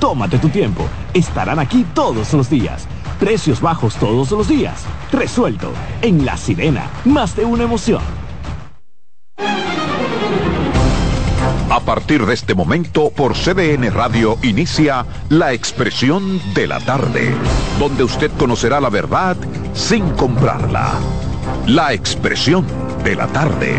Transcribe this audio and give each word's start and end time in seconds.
Tómate 0.00 0.38
tu 0.38 0.48
tiempo. 0.48 0.88
Estarán 1.14 1.58
aquí 1.58 1.84
todos 1.94 2.32
los 2.32 2.50
días. 2.50 2.86
Precios 3.20 3.60
bajos 3.60 3.94
todos 3.96 4.30
los 4.32 4.48
días. 4.48 4.84
Resuelto. 5.12 5.72
En 6.00 6.24
La 6.24 6.36
Sirena. 6.36 6.90
Más 7.04 7.36
de 7.36 7.44
una 7.44 7.64
emoción. 7.64 8.02
A 11.70 11.80
partir 11.80 12.26
de 12.26 12.34
este 12.34 12.54
momento, 12.54 13.10
por 13.10 13.32
CDN 13.32 13.90
Radio 13.92 14.36
inicia 14.42 15.06
La 15.30 15.54
Expresión 15.54 16.38
de 16.52 16.66
la 16.66 16.78
Tarde, 16.80 17.34
donde 17.78 18.04
usted 18.04 18.30
conocerá 18.36 18.78
la 18.78 18.90
verdad 18.90 19.38
sin 19.72 20.10
comprarla. 20.10 20.92
La 21.66 21.94
Expresión 21.94 22.66
de 23.04 23.16
la 23.16 23.26
Tarde. 23.28 23.74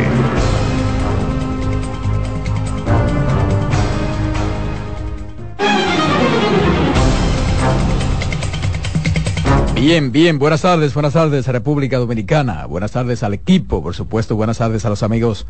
Bien, 9.86 10.14
bien, 10.14 10.40
buenas 10.40 10.62
tardes, 10.62 10.94
buenas 10.94 11.12
tardes 11.12 11.46
a 11.50 11.52
República 11.52 11.98
Dominicana, 11.98 12.66
buenas 12.68 12.94
tardes 12.94 13.22
al 13.22 13.34
equipo, 13.34 13.84
por 13.84 13.94
supuesto, 13.94 14.38
buenas 14.38 14.60
tardes 14.60 14.86
a 14.86 14.90
los 14.90 15.04
amigos 15.04 15.46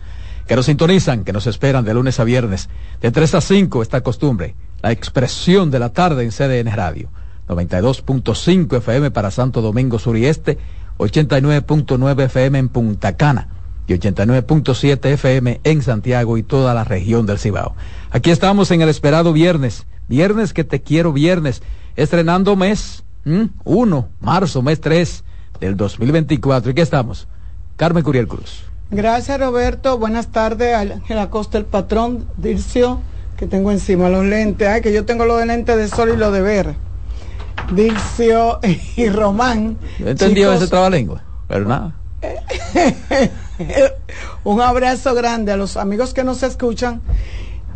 que 0.48 0.56
nos 0.56 0.66
sintonizan, 0.66 1.24
que 1.24 1.32
nos 1.32 1.46
esperan 1.46 1.86
de 1.86 1.94
lunes 1.94 2.20
a 2.20 2.24
viernes, 2.24 2.68
de 3.00 3.12
3 3.12 3.36
a 3.36 3.42
5 3.42 3.84
esta 3.84 4.02
costumbre, 4.02 4.56
la 4.82 4.92
expresión 4.92 5.70
de 5.70 5.78
la 5.78 5.90
tarde 5.90 6.24
en 6.24 6.32
CDN 6.32 6.76
Radio, 6.76 7.10
92.5 7.48 8.78
FM 8.78 9.12
para 9.12 9.30
Santo 9.30 9.62
Domingo 9.62 10.00
Sur 10.00 10.18
y 10.18 10.26
Este, 10.26 10.58
89.9 10.98 12.24
FM 12.24 12.58
en 12.58 12.70
Punta 12.70 13.16
Cana 13.16 13.50
y 13.86 13.94
89.7 13.94 15.06
FM 15.12 15.62
en 15.64 15.84
Santiago 15.84 16.40
y 16.40 16.44
toda 16.44 16.74
la 16.74 16.84
región 16.84 17.28
del 17.28 17.38
Cibao. 17.38 17.76
Aquí 18.10 18.32
estamos 18.32 18.72
en 18.72 18.82
el 18.82 18.90
esperado 18.90 19.32
viernes, 19.32 19.86
viernes 20.08 20.54
que 20.54 20.64
te 20.64 20.82
quiero 20.82 21.14
viernes, 21.14 21.62
estrenando 21.96 22.56
mes 22.56 23.03
1, 23.26 24.10
marzo, 24.20 24.62
mes 24.62 24.82
3 24.82 25.24
del 25.60 25.78
2024. 25.78 26.72
¿Y 26.72 26.74
qué 26.74 26.82
estamos? 26.82 27.28
Carmen 27.78 28.04
Curiel 28.04 28.28
Cruz. 28.28 28.64
Gracias 28.92 29.40
Roberto, 29.40 29.98
buenas 29.98 30.28
tardes. 30.28 30.76
Ángela 30.76 31.30
Costa, 31.30 31.58
el 31.58 31.66
patrón, 31.66 32.28
Dircio, 32.38 33.00
que 33.38 33.48
tengo 33.48 33.72
encima 33.72 34.10
los 34.10 34.26
lentes. 34.26 34.68
Ay, 34.68 34.82
que 34.82 34.94
yo 34.94 35.06
tengo 35.06 35.26
los 35.26 35.40
de 35.40 35.48
lentes 35.48 35.78
de 35.78 35.88
sol 35.88 36.12
y 36.14 36.18
los 36.18 36.32
de 36.32 36.42
ver. 36.42 36.76
Dircio 37.74 38.60
y 38.96 39.10
Román. 39.10 39.78
Yo 40.00 40.10
entendí 40.10 40.44
ese 40.44 40.68
trabalengua, 40.68 41.24
pero 41.48 41.66
nada. 41.66 41.96
Un 44.44 44.62
abrazo 44.62 45.14
grande 45.14 45.52
a 45.52 45.58
los 45.58 45.78
amigos 45.78 46.14
que 46.14 46.24
nos 46.24 46.44
escuchan 46.44 47.02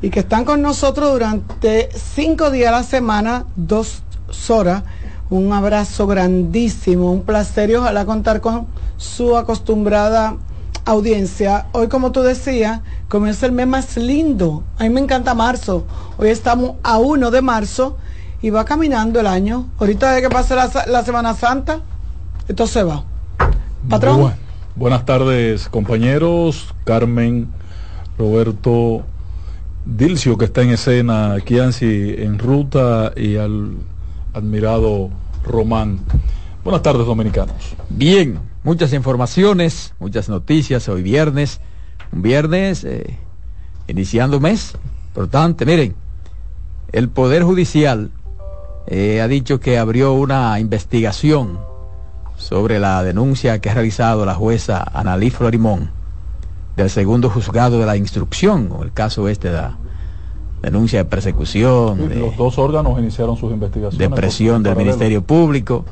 y 0.01 0.09
que 0.09 0.19
están 0.19 0.45
con 0.45 0.61
nosotros 0.61 1.11
durante 1.11 1.89
cinco 1.93 2.51
días 2.51 2.69
a 2.69 2.77
la 2.77 2.83
semana, 2.83 3.45
dos 3.55 4.03
horas. 4.49 4.83
Un 5.29 5.51
abrazo 5.51 6.07
grandísimo, 6.07 7.11
un 7.11 7.23
placer 7.23 7.69
y 7.69 7.75
ojalá 7.75 8.05
contar 8.05 8.39
con 8.39 8.67
su 8.95 9.35
acostumbrada 9.35 10.37
audiencia, 10.85 11.67
hoy 11.73 11.89
como 11.89 12.13
tú 12.13 12.21
decías, 12.21 12.79
comienza 13.09 13.45
el 13.45 13.51
mes 13.51 13.67
más 13.67 13.97
lindo. 13.97 14.63
A 14.77 14.83
mí 14.83 14.89
me 14.89 15.01
encanta 15.01 15.33
marzo. 15.33 15.85
Hoy 16.17 16.29
estamos 16.29 16.75
a 16.81 16.97
1 16.97 17.29
de 17.29 17.41
marzo 17.41 17.97
y 18.41 18.51
va 18.51 18.63
caminando 18.63 19.19
el 19.19 19.27
año. 19.27 19.67
Ahorita 19.79 20.21
que 20.21 20.29
pase 20.29 20.55
la, 20.55 21.03
Semana 21.03 21.33
Santa, 21.33 21.81
esto 22.47 22.67
se 22.67 22.83
va. 22.83 23.03
Patrón. 23.89 24.33
buenas 24.75 25.05
tardes 25.05 25.67
compañeros, 25.67 26.73
Carmen, 26.85 27.49
Roberto, 28.17 29.03
Dilcio 29.85 30.37
que 30.37 30.45
está 30.45 30.61
en 30.61 30.71
escena, 30.71 31.35
Kianci 31.43 32.15
en 32.17 32.39
ruta 32.39 33.11
y 33.15 33.35
al 33.35 33.71
admirado 34.37 35.09
Román. 35.43 35.99
Buenas 36.63 36.83
tardes 36.83 37.05
dominicanos. 37.05 37.75
Bien, 37.89 38.39
muchas 38.63 38.93
informaciones, 38.93 39.93
muchas 39.99 40.29
noticias 40.29 40.87
hoy 40.89 41.01
viernes, 41.01 41.59
un 42.11 42.21
viernes 42.21 42.83
eh, 42.83 43.17
iniciando 43.87 44.39
mes, 44.39 44.75
importante, 45.07 45.65
miren, 45.65 45.95
el 46.91 47.09
Poder 47.09 47.43
Judicial 47.43 48.11
eh, 48.85 49.21
ha 49.21 49.27
dicho 49.27 49.59
que 49.59 49.77
abrió 49.77 50.13
una 50.13 50.59
investigación 50.59 51.59
sobre 52.37 52.79
la 52.79 53.01
denuncia 53.03 53.59
que 53.59 53.71
ha 53.71 53.73
realizado 53.73 54.25
la 54.25 54.35
jueza 54.35 54.83
Analí 54.93 55.31
Florimón 55.31 55.89
del 56.75 56.91
segundo 56.91 57.31
juzgado 57.31 57.79
de 57.79 57.87
la 57.87 57.97
instrucción, 57.97 58.69
el 58.83 58.93
caso 58.93 59.27
este 59.27 59.49
de 59.49 59.55
la 59.55 59.77
denuncia 60.61 60.99
de 60.99 61.05
persecución. 61.05 62.19
los 62.19 62.35
dos 62.37 62.57
órganos 62.57 62.97
iniciaron 62.99 63.37
sus 63.37 63.51
investigaciones. 63.51 64.09
De 64.09 64.15
presión 64.15 64.63
del 64.63 64.75
Ministerio 64.75 65.21
Público. 65.21 65.85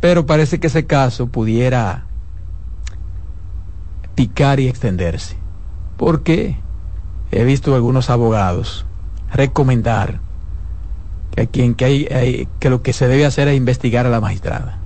Pero 0.00 0.26
parece 0.26 0.60
que 0.60 0.68
ese 0.68 0.86
caso 0.86 1.26
pudiera 1.26 2.06
picar 4.14 4.60
y 4.60 4.68
extenderse. 4.68 5.36
Porque 5.96 6.56
he 7.30 7.44
visto 7.44 7.74
algunos 7.74 8.10
abogados 8.10 8.86
recomendar 9.32 10.20
que, 11.34 11.46
quien, 11.48 11.74
que, 11.74 11.84
hay, 11.84 12.48
que 12.58 12.70
lo 12.70 12.82
que 12.82 12.92
se 12.92 13.08
debe 13.08 13.26
hacer 13.26 13.48
es 13.48 13.56
investigar 13.56 14.06
a 14.06 14.08
la 14.08 14.20
magistrada. 14.20 14.78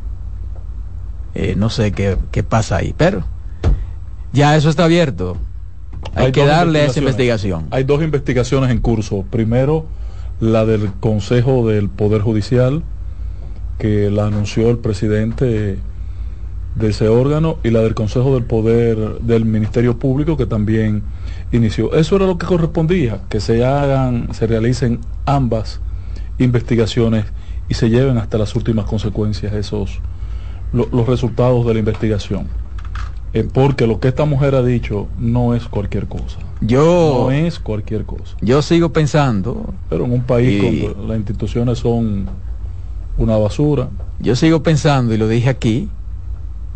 Eh, 1.34 1.54
no 1.56 1.70
sé 1.70 1.92
qué, 1.92 2.18
qué 2.30 2.42
pasa 2.42 2.76
ahí, 2.76 2.94
pero 2.96 3.24
ya 4.32 4.56
eso 4.56 4.68
está 4.68 4.84
abierto. 4.84 5.36
Hay, 6.14 6.32
que 6.32 6.44
darle 6.44 6.80
a 6.80 6.84
esa 6.86 7.00
investigación. 7.00 7.66
Hay 7.70 7.84
dos 7.84 8.02
investigaciones 8.02 8.70
en 8.70 8.78
curso. 8.78 9.24
Primero, 9.30 9.86
la 10.40 10.64
del 10.64 10.92
Consejo 11.00 11.68
del 11.68 11.88
Poder 11.88 12.20
Judicial, 12.20 12.82
que 13.78 14.10
la 14.10 14.26
anunció 14.26 14.70
el 14.70 14.78
presidente 14.78 15.78
de 16.74 16.88
ese 16.88 17.08
órgano 17.08 17.58
y 17.62 17.70
la 17.70 17.80
del 17.80 17.94
Consejo 17.94 18.34
del 18.34 18.44
Poder 18.44 19.20
del 19.20 19.44
Ministerio 19.44 19.98
Público 19.98 20.36
que 20.36 20.46
también 20.46 21.02
inició. 21.52 21.92
Eso 21.94 22.16
era 22.16 22.26
lo 22.26 22.38
que 22.38 22.46
correspondía, 22.46 23.20
que 23.28 23.40
se 23.40 23.64
hagan, 23.64 24.32
se 24.34 24.46
realicen 24.46 25.00
ambas 25.26 25.80
investigaciones 26.38 27.26
y 27.68 27.74
se 27.74 27.90
lleven 27.90 28.18
hasta 28.18 28.38
las 28.38 28.54
últimas 28.56 28.86
consecuencias 28.86 29.52
esos 29.52 30.00
los 30.72 31.06
resultados 31.06 31.66
de 31.66 31.74
la 31.74 31.80
investigación. 31.80 32.46
Eh, 33.34 33.48
porque 33.50 33.86
lo 33.86 33.98
que 33.98 34.08
esta 34.08 34.26
mujer 34.26 34.54
ha 34.54 34.62
dicho 34.62 35.08
no 35.18 35.54
es 35.54 35.64
cualquier 35.64 36.06
cosa. 36.06 36.38
Yo 36.60 37.24
no 37.24 37.30
es 37.30 37.58
cualquier 37.58 38.04
cosa. 38.04 38.36
Yo 38.40 38.60
sigo 38.62 38.92
pensando. 38.92 39.72
Pero 39.88 40.04
en 40.04 40.12
un 40.12 40.22
país 40.22 40.82
donde 40.82 41.08
las 41.08 41.16
instituciones 41.16 41.78
son 41.78 42.28
una 43.16 43.36
basura. 43.36 43.88
Yo 44.20 44.36
sigo 44.36 44.62
pensando, 44.62 45.14
y 45.14 45.18
lo 45.18 45.28
dije 45.28 45.48
aquí, 45.48 45.88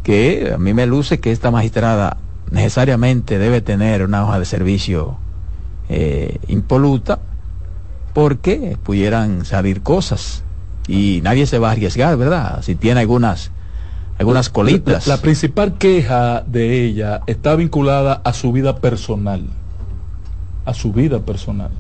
que 0.03 0.53
a 0.55 0.59
mí 0.59 0.73
me 0.75 0.87
luce 0.87 1.21
que 1.21 1.33
esta 1.33 1.51
magistrada 1.51 2.17
necesariamente 2.51 3.39
debe 3.39 3.61
tener 3.61 4.03
una 4.03 4.25
hoja 4.25 4.39
de 4.39 4.45
servicio 4.45 5.17
eh, 5.89 6.39
impoluta, 6.49 7.19
porque 8.13 8.77
pudieran 8.83 9.45
salir 9.45 9.83
cosas 9.83 10.43
y 10.89 11.21
nadie 11.23 11.47
se 11.47 11.59
va 11.59 11.69
a 11.69 11.73
arriesgar, 11.73 12.17
¿verdad? 12.17 12.63
Si 12.63 12.75
tiene 12.75 13.01
algunas 13.01 13.51
algunas 14.19 14.49
colitas. 14.51 15.07
La, 15.07 15.17
la, 15.17 15.23
principal 15.23 15.75
queja 15.79 16.43
de 16.47 16.85
ella 16.85 17.23
está 17.27 17.55
vinculada 17.57 18.21
a 18.25 18.33
su 18.33 18.53
vida 18.53 18.77
personal, 18.77 19.43
a 20.65 20.75
su 20.75 20.93
vida 20.93 21.21
personal 21.21 21.71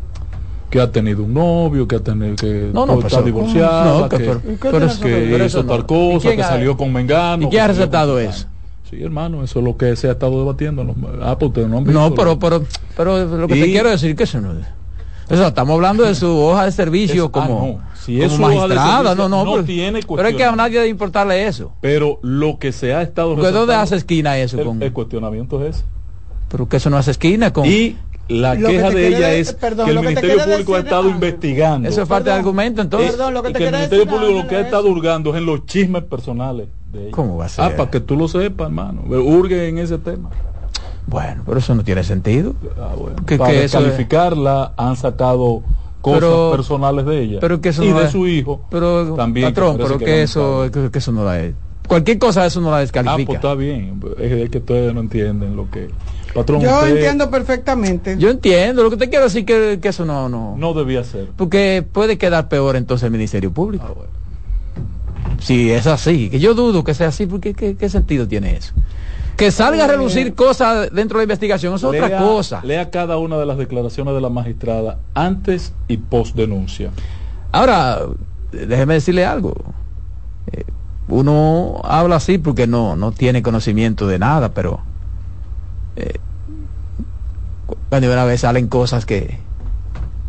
que 0.70 0.80
ha 0.80 0.90
tenido 0.90 1.22
un 1.22 1.34
novio, 1.34 1.86
que 1.86 1.96
ha 1.96 2.00
tenido 2.00 2.36
que 2.36 2.70
no, 2.72 2.86
no, 2.86 3.00
está 3.00 3.22
divorciada, 3.22 4.00
no, 4.00 4.08
que, 4.08 4.18
que, 4.18 5.38
que 5.38 5.44
hizo 5.46 5.64
tal 5.64 5.86
cosa, 5.86 6.34
que 6.34 6.42
salió 6.42 6.76
con 6.76 6.92
Mengano. 6.92 7.46
¿Y 7.46 7.50
quién 7.50 7.62
ha 7.62 7.68
recetado 7.68 8.18
eso? 8.18 8.46
Sí, 8.90 9.02
hermano, 9.02 9.42
eso 9.42 9.58
es 9.58 9.64
lo 9.64 9.76
que 9.76 9.96
se 9.96 10.08
ha 10.08 10.12
estado 10.12 10.38
debatiendo. 10.38 10.94
Ah, 11.20 11.36
pues 11.38 11.68
no 11.68 11.80
No, 11.80 12.14
pero, 12.14 12.38
pero, 12.38 12.64
pero 12.96 13.24
lo 13.36 13.48
que 13.48 13.54
te 13.54 13.66
quiero 13.66 13.90
decir 13.90 14.14
que 14.14 14.24
eso 14.24 14.40
no 14.40 14.52
es. 14.52 14.66
Eso, 15.28 15.46
estamos 15.46 15.74
hablando 15.74 16.04
de 16.04 16.14
su 16.14 16.28
hoja 16.38 16.66
de 16.66 16.72
servicio 16.72 17.24
es, 17.24 17.30
como, 17.30 17.80
ah, 17.80 17.84
no. 17.84 17.96
si 17.98 18.22
es 18.22 18.32
como 18.32 18.48
magistrada, 18.48 19.14
no, 19.14 19.28
no, 19.28 19.44
no 19.44 19.52
pero, 19.52 19.64
tiene 19.64 20.00
pero 20.02 20.28
es 20.28 20.36
que 20.36 20.44
a 20.44 20.54
nadie 20.54 20.78
debe 20.78 20.88
importarle 20.88 21.46
eso. 21.46 21.72
Pero 21.80 22.20
lo 22.22 22.58
que 22.58 22.70
se 22.72 22.94
ha 22.94 23.02
estado 23.02 23.34
¿De 23.34 23.50
dónde 23.50 23.74
hace 23.74 23.96
esquina 23.96 24.38
eso? 24.38 24.58
El, 24.58 24.64
con... 24.64 24.82
el 24.82 24.92
cuestionamiento 24.92 25.64
es 25.64 25.76
ese. 25.76 25.84
Pero 26.48 26.68
que 26.68 26.76
eso 26.76 26.90
no 26.90 26.96
hace 26.96 27.10
esquina 27.10 27.52
con... 27.52 27.66
Y 27.66 27.96
la 28.28 28.54
lo 28.54 28.68
queja 28.68 28.88
que 28.88 28.94
de 28.94 29.08
ella 29.08 29.28
de, 29.28 29.40
es 29.40 29.52
perdón, 29.52 29.86
que 29.86 29.92
el 29.92 29.98
que 29.98 30.06
Ministerio 30.06 30.44
Público 30.44 30.74
ha 30.74 30.78
estado 30.78 31.02
decir, 31.04 31.14
investigando. 31.14 31.88
Eso 31.88 32.02
es 32.02 32.08
parte 32.08 32.30
del 32.30 32.38
argumento, 32.38 32.82
entonces. 32.82 33.10
Perdón, 33.12 33.34
lo 33.34 33.42
que, 33.42 33.50
y 33.50 33.52
te 33.52 33.58
que 33.58 33.64
el 33.66 33.72
decir, 33.72 33.88
Ministerio 33.88 34.12
Público 34.12 34.32
no, 34.32 34.42
lo 34.42 34.48
que 34.48 34.56
ha 34.56 34.60
estado 34.60 34.88
hurgando 34.88 35.30
es 35.30 35.36
en 35.36 35.46
los 35.46 35.66
chismes 35.66 36.02
personales 36.04 36.68
de 36.92 37.02
ella. 37.02 37.10
¿Cómo 37.12 37.36
va 37.36 37.46
a 37.46 37.48
ser? 37.48 37.64
Ah, 37.64 37.76
para 37.76 37.90
que 37.90 38.00
tú 38.00 38.16
lo 38.16 38.26
sepas, 38.28 38.66
hermano. 38.66 39.02
Hurgue 39.06 39.68
en 39.68 39.78
ese 39.78 39.98
tema. 39.98 40.30
Bueno, 41.06 41.42
pero 41.46 41.58
eso 41.58 41.74
no 41.74 41.84
tiene 41.84 42.02
sentido. 42.04 42.54
Ah, 42.80 42.94
bueno. 42.96 43.16
Que, 43.26 43.38
para 43.38 43.52
que 43.52 43.60
descalificarla 43.60 44.72
es... 44.72 44.84
han 44.84 44.96
sacado 44.96 45.62
cosas 46.00 46.20
pero, 46.20 46.50
personales 46.52 47.04
de 47.04 47.20
ella 47.20 47.38
pero 47.40 47.60
que 47.60 47.70
eso 47.70 47.82
y 47.82 47.90
no 47.90 47.98
de 47.98 48.04
es, 48.04 48.12
su 48.12 48.28
hijo 48.28 48.60
pero 48.70 49.14
también 49.14 49.48
patrón 49.48 49.76
pero 49.76 49.98
que, 49.98 50.04
que 50.04 50.22
eso 50.22 50.70
que, 50.72 50.88
que, 50.88 50.98
eso 50.98 51.10
no 51.10 51.24
da 51.24 51.36
cualquier 51.86 52.18
cosa 52.18 52.44
eso 52.44 52.60
no 52.60 52.70
la 52.70 52.80
descalifica. 52.80 53.22
Ah, 53.22 53.26
pues 53.26 53.36
está 53.36 53.54
bien. 53.54 54.00
Es 54.18 54.50
que 54.50 54.58
ustedes 54.58 54.92
no 54.94 55.00
entienden 55.00 55.56
lo 55.56 55.70
que... 55.70 55.88
Patrón, 56.34 56.60
Yo 56.60 56.86
entiendo 56.86 57.30
perfectamente. 57.30 58.16
Yo 58.18 58.30
entiendo. 58.30 58.82
Lo 58.82 58.90
que 58.90 58.98
te 58.98 59.08
quiero 59.08 59.24
decir 59.24 59.46
que, 59.46 59.78
que 59.80 59.88
eso 59.88 60.04
no, 60.04 60.28
no... 60.28 60.54
No 60.58 60.74
debía 60.74 61.02
ser. 61.02 61.28
Porque 61.36 61.84
puede 61.90 62.18
quedar 62.18 62.48
peor 62.48 62.76
entonces 62.76 63.04
el 63.04 63.12
Ministerio 63.12 63.50
Público. 63.52 63.96
Ah, 63.98 64.84
Si 65.38 65.70
es 65.70 65.86
así, 65.86 66.28
que 66.28 66.38
yo 66.38 66.54
dudo 66.54 66.84
que 66.84 66.92
sea 66.92 67.08
así, 67.08 67.26
porque 67.26 67.54
¿qué, 67.54 67.88
sentido 67.88 68.28
tiene 68.28 68.56
eso? 68.56 68.74
Que 69.36 69.50
salga 69.50 69.84
a 69.84 69.86
relucir 69.86 70.34
cosas 70.34 70.88
dentro 70.92 71.18
de 71.18 71.22
la 71.22 71.24
investigación 71.24 71.74
es 71.74 71.84
otra 71.84 72.18
cosa. 72.18 72.60
Lea 72.64 72.90
cada 72.90 73.18
una 73.18 73.36
de 73.36 73.46
las 73.46 73.58
declaraciones 73.58 74.14
de 74.14 74.20
la 74.20 74.30
magistrada 74.30 74.98
antes 75.14 75.72
y 75.88 75.98
post 75.98 76.34
denuncia. 76.34 76.90
Ahora, 77.52 78.00
déjeme 78.50 78.94
decirle 78.94 79.26
algo. 79.26 79.54
Eh, 80.52 80.64
uno 81.08 81.80
habla 81.84 82.16
así 82.16 82.38
porque 82.38 82.66
no, 82.66 82.96
no 82.96 83.12
tiene 83.12 83.42
conocimiento 83.42 84.06
de 84.06 84.18
nada, 84.18 84.54
pero 84.54 84.80
eh, 85.96 86.14
cuando 87.88 88.10
una 88.12 88.24
vez 88.24 88.40
salen 88.40 88.68
cosas 88.68 89.06
que 89.06 89.38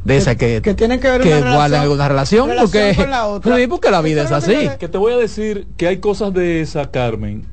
de 0.08 0.16
esas 0.16 0.38
que, 0.38 0.62
que 0.62 0.74
tienen 0.74 1.02
que 1.02 1.10
ver 1.10 1.22
que 1.22 1.34
una 1.36 1.68
relación, 1.68 1.82
alguna 1.82 2.08
relación, 2.08 2.50
porque, 2.58 2.96
la 3.10 3.40
porque 3.70 3.92
la 3.92 4.02
vida 4.02 4.24
es 4.24 4.32
así. 4.32 4.70
Que 4.80 4.88
te 4.88 4.98
voy 4.98 5.12
a 5.12 5.18
decir 5.18 5.68
que 5.76 5.88
hay 5.88 5.98
cosas 5.98 6.34
de 6.34 6.62
esa, 6.62 6.92
Carmen, 6.92 7.46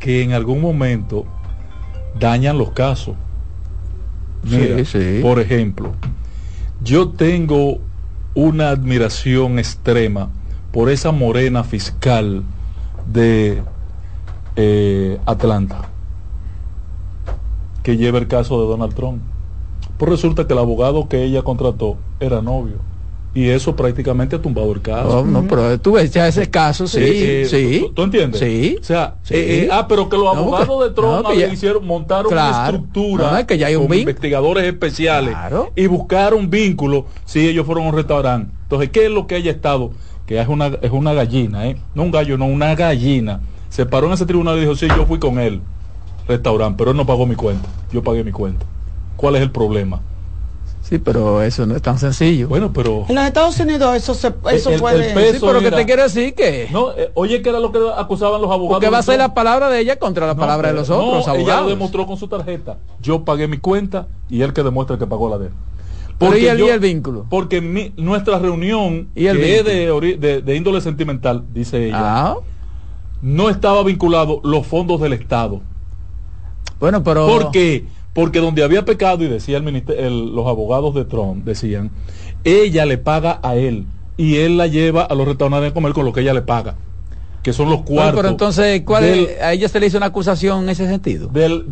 que 0.00 0.22
en 0.22 0.32
algún 0.32 0.60
momento 0.60 1.24
dañan 2.18 2.58
los 2.58 2.72
casos. 2.72 3.14
Por 5.22 5.38
ejemplo, 5.38 5.92
yo 6.82 7.10
tengo 7.10 7.78
una 8.34 8.70
admiración 8.70 9.58
extrema 9.58 10.30
por 10.72 10.90
esa 10.90 11.12
morena 11.12 11.62
fiscal 11.62 12.42
de 13.06 13.62
eh, 14.56 15.18
Atlanta 15.26 15.90
que 17.82 17.96
lleva 17.96 18.18
el 18.18 18.28
caso 18.28 18.60
de 18.60 18.68
Donald 18.68 18.94
Trump. 18.94 19.22
Pues 19.98 20.10
resulta 20.10 20.46
que 20.46 20.52
el 20.52 20.58
abogado 20.58 21.08
que 21.08 21.22
ella 21.22 21.42
contrató 21.42 21.96
era 22.20 22.42
novio. 22.42 22.76
Y 23.32 23.48
eso 23.48 23.76
prácticamente 23.76 24.34
ha 24.34 24.42
tumbado 24.42 24.72
el 24.72 24.80
caso. 24.80 25.24
No, 25.24 25.42
no, 25.42 25.48
pero 25.48 25.78
tú 25.80 25.92
ves 25.92 26.10
ya 26.10 26.26
ese 26.26 26.50
caso, 26.50 26.88
sí, 26.88 26.98
eh, 27.00 27.46
sí. 27.48 27.86
¿tú, 27.94 28.02
entiendes? 28.02 28.40
Sí. 28.40 28.76
O 28.80 28.84
sea, 28.84 29.14
eh, 29.30 29.68
ah, 29.70 29.86
pero 29.88 30.08
que 30.08 30.16
los 30.16 30.36
abogados 30.36 30.88
de 30.88 30.90
Trump 30.94 31.28
hicieron, 31.52 31.86
montaron 31.86 32.32
una 32.32 32.64
estructura 32.64 33.46
que 33.46 33.56
ya 33.56 33.68
hay 33.68 33.76
con 33.76 33.94
investigadores 33.94 34.64
especiales 34.64 35.36
y 35.76 35.86
buscaron 35.86 36.50
vínculos 36.50 37.04
si 37.24 37.48
ellos 37.48 37.66
fueron 37.66 37.84
a 37.84 37.88
un 37.90 37.94
restaurante. 37.94 38.52
Entonces, 38.64 38.90
¿qué 38.90 39.04
es 39.04 39.10
lo 39.10 39.28
que 39.28 39.36
haya 39.36 39.52
estado? 39.52 39.92
Que 40.26 40.40
es 40.40 40.48
una, 40.48 40.66
es 40.82 40.90
una 40.90 41.12
gallina, 41.12 41.68
¿eh? 41.68 41.76
No 41.94 42.02
un 42.02 42.10
gallo, 42.10 42.36
no, 42.36 42.46
una 42.46 42.74
gallina. 42.74 43.40
Se 43.68 43.86
paró 43.86 44.08
en 44.08 44.14
ese 44.14 44.26
tribunal 44.26 44.56
y 44.58 44.62
dijo, 44.62 44.74
sí, 44.74 44.88
yo 44.88 45.06
fui 45.06 45.20
con 45.20 45.38
él 45.38 45.60
restaurante, 46.30 46.76
pero 46.78 46.92
él 46.92 46.96
no 46.96 47.06
pagó 47.06 47.26
mi 47.26 47.34
cuenta, 47.34 47.68
yo 47.92 48.02
pagué 48.02 48.24
mi 48.24 48.32
cuenta. 48.32 48.66
¿Cuál 49.16 49.36
es 49.36 49.42
el 49.42 49.50
problema? 49.50 50.00
Sí, 50.90 50.98
pero 50.98 51.40
eso 51.40 51.66
no 51.66 51.76
es 51.76 51.82
tan 51.82 52.00
sencillo. 52.00 52.48
Bueno, 52.48 52.72
pero... 52.72 53.06
En 53.08 53.14
los 53.14 53.24
Estados 53.24 53.60
Unidos 53.60 53.94
eso 53.94 54.12
se 54.12 54.34
eso 54.50 54.72
puede... 54.80 55.32
sí, 55.32 55.38
pero 55.40 55.60
que 55.60 55.70
te 55.70 55.86
quiere 55.86 56.02
decir 56.02 56.34
que... 56.34 56.66
No, 56.72 56.90
eh, 56.96 57.12
oye, 57.14 57.42
que 57.42 57.48
era 57.48 57.60
lo 57.60 57.70
que 57.70 57.78
acusaban 57.96 58.42
los 58.42 58.50
abogados. 58.50 58.80
Que 58.82 58.90
va 58.90 58.98
a 58.98 59.02
ser 59.02 59.18
la 59.18 59.32
palabra 59.32 59.70
de 59.70 59.78
ella 59.78 60.00
contra 60.00 60.26
la 60.26 60.34
palabra 60.34 60.70
de 60.70 60.74
los 60.74 60.90
otros 60.90 61.28
abogados. 61.28 61.38
Ella 61.38 61.60
lo 61.60 61.68
demostró 61.68 62.08
con 62.08 62.16
su 62.16 62.26
tarjeta. 62.26 62.78
Yo 63.00 63.24
pagué 63.24 63.46
mi 63.46 63.58
cuenta 63.58 64.08
y 64.28 64.42
él 64.42 64.52
que 64.52 64.64
demuestra 64.64 64.98
que 64.98 65.06
pagó 65.06 65.30
la 65.30 65.38
de 65.38 65.46
él. 65.46 65.52
Porque 66.18 66.40
¿y, 66.40 66.46
el, 66.46 66.60
el 66.60 66.80
vínculo? 66.80 67.24
Porque 67.30 67.60
mi, 67.60 67.92
nuestra 67.96 68.40
reunión, 68.40 69.10
¿Y 69.14 69.26
el 69.26 69.38
que 69.38 69.58
es 69.60 69.64
de, 69.64 70.42
de, 70.44 70.56
índole 70.56 70.80
sentimental, 70.80 71.44
dice 71.54 71.86
ella, 71.86 71.98
ah. 72.00 72.36
no 73.22 73.48
estaba 73.48 73.84
vinculado 73.84 74.40
los 74.42 74.66
fondos 74.66 75.00
del 75.00 75.12
Estado. 75.12 75.60
Bueno, 76.80 77.04
pero... 77.04 77.28
¿Por 77.28 77.52
qué? 77.52 77.86
Porque 78.12 78.40
donde 78.40 78.64
había 78.64 78.84
pecado, 78.84 79.24
y 79.24 79.28
decía 79.28 79.56
el, 79.56 79.62
ministerio, 79.62 80.10
los 80.10 80.46
abogados 80.46 80.94
de 80.94 81.04
Trump, 81.04 81.44
decían, 81.44 81.90
ella 82.44 82.84
le 82.86 82.98
paga 82.98 83.38
a 83.42 83.56
él 83.56 83.86
y 84.16 84.36
él 84.36 84.56
la 84.56 84.66
lleva 84.66 85.02
a 85.02 85.14
los 85.14 85.26
restaurantes 85.26 85.70
a 85.70 85.74
comer 85.74 85.92
con 85.92 86.04
lo 86.04 86.12
que 86.12 86.20
ella 86.20 86.34
le 86.34 86.42
paga 86.42 86.76
que 87.42 87.52
son 87.52 87.70
los 87.70 87.82
cuartos. 87.82 88.16
pero 88.16 88.28
entonces, 88.28 88.82
¿cuál 88.84 89.28
¿a 89.42 89.52
ella 89.52 89.68
se 89.68 89.80
le 89.80 89.86
hizo 89.86 89.96
una 89.96 90.06
acusación 90.06 90.64
en 90.64 90.68
ese 90.68 90.86
sentido? 90.86 91.28
Del, 91.28 91.64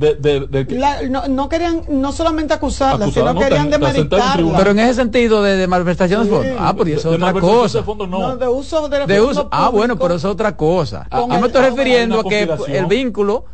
no, 1.11 1.49
querían, 1.49 1.83
no 1.89 2.13
solamente 2.13 2.55
acusarla, 2.55 3.11
sino 3.11 3.35
querían 3.39 3.71
demeritarla. 3.71 4.57
Pero 4.57 4.71
en 4.71 4.79
ese 4.79 4.95
sentido 4.95 5.43
de, 5.43 5.67
malversación 5.67 6.25
de 6.25 6.31
fondos. 6.31 6.57
Ah, 6.59 6.75
pues 6.75 6.89
eso 6.97 7.11
es 7.11 7.17
otra 7.23 7.33
cosa. 7.35 7.83
De 7.83 8.07
no. 8.07 8.37
de 8.37 8.49
uso 8.49 8.89
de, 8.89 9.07
de 9.07 9.21
uso. 9.21 9.49
Ah, 9.53 9.69
bueno, 9.69 9.99
pero 9.99 10.15
eso 10.15 10.29
es 10.29 10.33
otra 10.33 10.57
cosa. 10.57 11.07
Yo 11.13 11.27
me 11.27 11.47
estoy 11.47 11.63
refiriendo 11.63 12.21
a 12.21 12.25
que 12.25 12.49
el 12.69 12.87
vínculo 12.87 13.45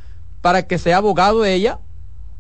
para 0.40 0.66
que 0.66 0.78
sea 0.78 0.98
abogado 0.98 1.40
de 1.40 1.54
ella, 1.54 1.78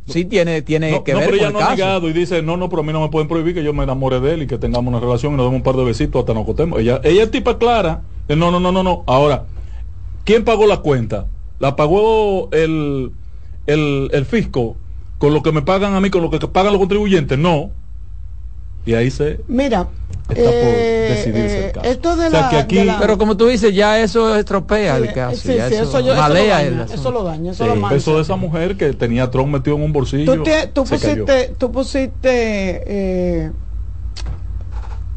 sí 0.06 0.24
tiene, 0.24 0.62
tiene 0.62 1.02
que 1.02 1.14
ver 1.14 1.24
pero 1.24 1.36
ella 1.36 1.50
no 1.50 1.60
ha 1.60 1.70
negado 1.70 2.08
y 2.08 2.12
dice, 2.12 2.42
no, 2.42 2.56
no, 2.56 2.68
pero 2.68 2.82
a 2.82 2.84
mí 2.84 2.92
no 2.92 3.00
me 3.00 3.08
pueden 3.08 3.28
prohibir 3.28 3.54
que 3.54 3.64
yo 3.64 3.72
me 3.72 3.84
enamore 3.84 4.20
de 4.20 4.34
él 4.34 4.42
y 4.42 4.46
que 4.46 4.58
tengamos 4.58 4.92
una 4.92 5.00
relación 5.00 5.32
y 5.32 5.36
nos 5.36 5.46
demos 5.46 5.56
un 5.56 5.62
par 5.62 5.76
de 5.76 5.84
besitos 5.84 6.20
hasta 6.20 6.34
nos 6.34 6.44
cotemos. 6.44 6.80
Ella, 6.80 7.00
ella 7.04 7.22
es 7.22 7.30
tipa 7.30 7.58
clara. 7.58 8.02
No, 8.28 8.50
no, 8.50 8.60
no, 8.60 8.72
no, 8.72 8.82
no. 8.82 9.04
Ahora, 9.06 9.44
¿quién 10.24 10.44
pagó 10.44 10.66
la 10.66 10.78
cuenta? 10.78 11.26
¿La 11.58 11.76
pagó 11.76 12.50
el, 12.52 13.12
el, 13.66 14.10
el 14.12 14.24
fisco 14.26 14.76
con 15.18 15.32
lo 15.32 15.42
que 15.42 15.52
me 15.52 15.62
pagan 15.62 15.94
a 15.94 16.00
mí, 16.00 16.10
con 16.10 16.22
lo 16.22 16.30
que 16.30 16.38
pagan 16.40 16.72
los 16.72 16.80
contribuyentes? 16.80 17.38
No. 17.38 17.70
Y 18.86 18.94
ahí 18.94 19.10
se... 19.10 19.40
Mira, 19.48 19.88
está 20.28 20.44
por 20.44 20.54
eh, 20.54 21.06
decidirse 21.10 21.66
el 21.66 21.72
caso. 21.72 21.86
Esto 21.86 22.16
de, 22.16 22.30
la, 22.30 22.66
Pero 23.00 23.18
como 23.18 23.36
tú 23.36 23.46
dices, 23.46 23.74
ya 23.74 24.00
eso 24.00 24.36
estropea 24.36 24.96
el 24.96 25.12
caso. 25.12 25.36
Sí, 25.36 25.52
sí, 25.52 25.74
eso, 25.74 26.00
yo, 26.00 26.14
malea 26.14 26.62
eso, 26.62 26.70
lo 26.70 26.76
daña, 26.76 26.94
eso 26.94 27.10
lo 27.10 27.24
daña. 27.24 27.52
Eso 27.52 27.66
lo 27.66 27.76
mancha. 27.76 27.96
Eso 27.96 28.16
de 28.16 28.22
esa 28.22 28.36
mujer 28.36 28.76
que 28.76 28.92
tenía 28.92 29.30
Trump 29.30 29.52
metido 29.52 29.76
en 29.76 29.82
un 29.82 29.92
bolsillo. 29.92 30.42
Tú, 30.42 30.44
tú 30.72 30.84
pusiste, 30.84 31.54
tú 31.58 31.70
pusiste 31.70 32.82
eh, 32.86 33.50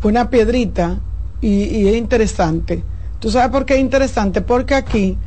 una 0.03 0.29
piedrita 0.29 0.99
y, 1.41 1.63
y, 1.63 1.87
es 1.87 1.95
interesante. 1.95 2.83
¿Tú 3.19 3.31
sabes 3.31 3.49
por 3.49 3.65
qué 3.65 3.75
es 3.75 3.79
interesante? 3.79 4.41
Porque 4.41 4.75
aquí, 4.75 5.17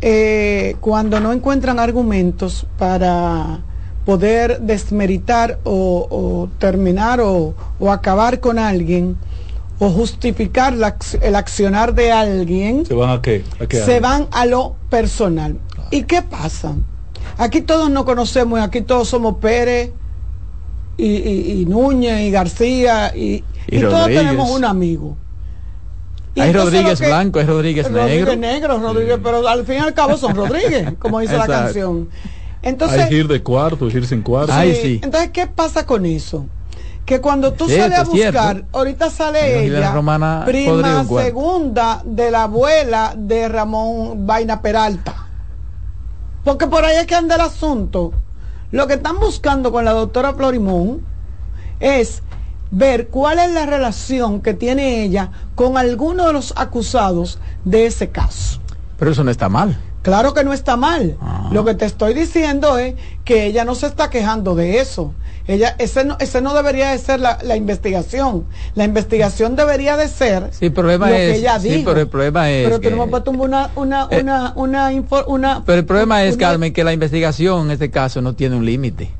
eh, 0.00 0.76
cuando 0.80 1.18
no 1.20 1.32
encuentran 1.32 1.78
argumentos 1.78 2.66
para 2.78 3.60
poder 4.04 4.60
desmeritar 4.60 5.58
o, 5.64 6.48
terminar 6.58 7.20
o, 7.20 7.54
acabar 7.90 8.40
con 8.40 8.58
alguien 8.58 9.16
o 9.78 9.90
justificar 9.90 10.74
el 11.20 11.34
accionar 11.34 11.94
de 11.94 12.12
alguien, 12.12 12.86
¿se 12.86 12.94
van 12.94 13.10
a 13.10 13.22
qué? 13.22 13.44
se 13.70 14.00
van 14.00 14.28
a 14.30 14.46
lo 14.46 14.76
personal. 14.88 15.58
¿Y 15.90 16.04
qué 16.04 16.22
pasa? 16.22 16.74
Aquí 17.38 17.60
todos 17.60 17.90
nos 17.90 18.04
conocemos, 18.04 18.60
aquí 18.60 18.82
todos 18.82 19.08
somos 19.08 19.36
Pérez 19.36 19.90
y, 20.96 21.64
Núñez 21.66 22.20
y 22.20 22.30
García 22.30 23.12
y, 23.14 23.44
todos 23.80 24.06
tenemos 24.06 24.50
un 24.50 24.64
amigo. 24.64 25.16
hay 26.36 26.52
Rodríguez 26.52 27.00
Blanco, 27.00 27.38
hay 27.40 27.46
Rodríguez, 27.46 27.90
Rodríguez 27.90 28.38
negro. 28.38 28.78
Rodríguez, 28.78 29.18
pero 29.22 29.46
al 29.48 29.64
fin 29.64 29.76
y 29.76 29.78
al 29.78 29.94
cabo 29.94 30.16
son 30.16 30.34
Rodríguez, 30.36 30.92
como 30.98 31.20
dice 31.20 31.36
la 31.36 31.46
canción. 31.46 32.08
Entonces, 32.64 32.98
Hay 32.98 33.14
ir 33.14 33.28
de 33.28 33.42
cuarto, 33.42 33.88
ir 33.88 34.06
sin 34.06 34.22
cuarto. 34.22 34.52
Entonces, 34.58 35.30
¿qué 35.30 35.46
pasa 35.46 35.84
con 35.84 36.06
eso? 36.06 36.46
Que 37.04 37.20
cuando 37.20 37.52
tú 37.52 37.68
sales 37.68 37.98
a 37.98 38.04
buscar, 38.04 38.64
ahorita 38.72 39.10
sale 39.10 39.66
ella, 39.66 39.92
prima 40.46 41.04
segunda 41.04 42.00
de 42.04 42.30
la 42.30 42.44
abuela 42.44 43.14
de 43.16 43.48
Ramón 43.48 44.26
Vaina 44.26 44.62
Peralta. 44.62 45.26
Porque 46.42 46.66
por 46.66 46.84
ahí 46.84 46.96
es 46.96 47.06
que 47.06 47.14
anda 47.14 47.34
el 47.34 47.42
asunto. 47.42 48.12
Lo 48.70 48.86
que 48.86 48.94
están 48.94 49.20
buscando 49.20 49.70
con 49.70 49.84
la 49.84 49.92
doctora 49.92 50.32
Florimón 50.32 51.02
es 51.80 52.22
ver 52.70 53.08
cuál 53.08 53.38
es 53.40 53.52
la 53.52 53.66
relación 53.66 54.40
que 54.40 54.54
tiene 54.54 55.04
ella 55.04 55.30
con 55.54 55.76
alguno 55.76 56.26
de 56.26 56.32
los 56.32 56.54
acusados 56.56 57.38
de 57.64 57.84
ese 57.84 58.08
caso. 58.08 58.60
Pero 58.98 59.10
eso 59.10 59.22
no 59.22 59.30
está 59.30 59.50
mal. 59.50 59.78
Claro 60.04 60.34
que 60.34 60.44
no 60.44 60.52
está 60.52 60.76
mal. 60.76 61.16
Ah. 61.22 61.48
Lo 61.50 61.64
que 61.64 61.74
te 61.74 61.86
estoy 61.86 62.12
diciendo 62.12 62.76
es 62.76 62.94
que 63.24 63.46
ella 63.46 63.64
no 63.64 63.74
se 63.74 63.86
está 63.86 64.10
quejando 64.10 64.54
de 64.54 64.78
eso. 64.78 65.14
Ella, 65.46 65.74
ese 65.78 66.04
no, 66.04 66.18
ese 66.20 66.42
no 66.42 66.52
debería 66.52 66.90
de 66.90 66.98
ser 66.98 67.20
la, 67.20 67.56
investigación. 67.56 68.44
La 68.74 68.84
investigación 68.84 69.56
debería 69.56 69.96
de 69.96 70.08
ser 70.08 70.48
sí, 70.52 70.68
problema 70.68 71.08
lo 71.08 71.16
que 71.16 71.36
ella 71.36 71.58
dijo. 71.58 71.74
Sí, 71.74 71.82
pero 71.86 72.00
el 72.00 72.08
problema 72.08 72.50
es. 72.50 72.64
Pero 72.64 72.80
que, 72.80 72.90
me 72.90 72.96
una, 73.00 73.70
una, 73.76 74.08
eh, 74.10 74.20
una, 74.20 74.52
una, 74.56 74.90
una, 75.26 75.64
Pero 75.64 75.78
el 75.78 75.86
problema 75.86 76.22
es, 76.22 76.36
Carmen, 76.36 76.74
que 76.74 76.84
la 76.84 76.92
investigación 76.92 77.66
en 77.66 77.70
este 77.70 77.90
caso 77.90 78.20
no 78.20 78.34
tiene 78.34 78.56
un 78.56 78.66
límite. 78.66 79.10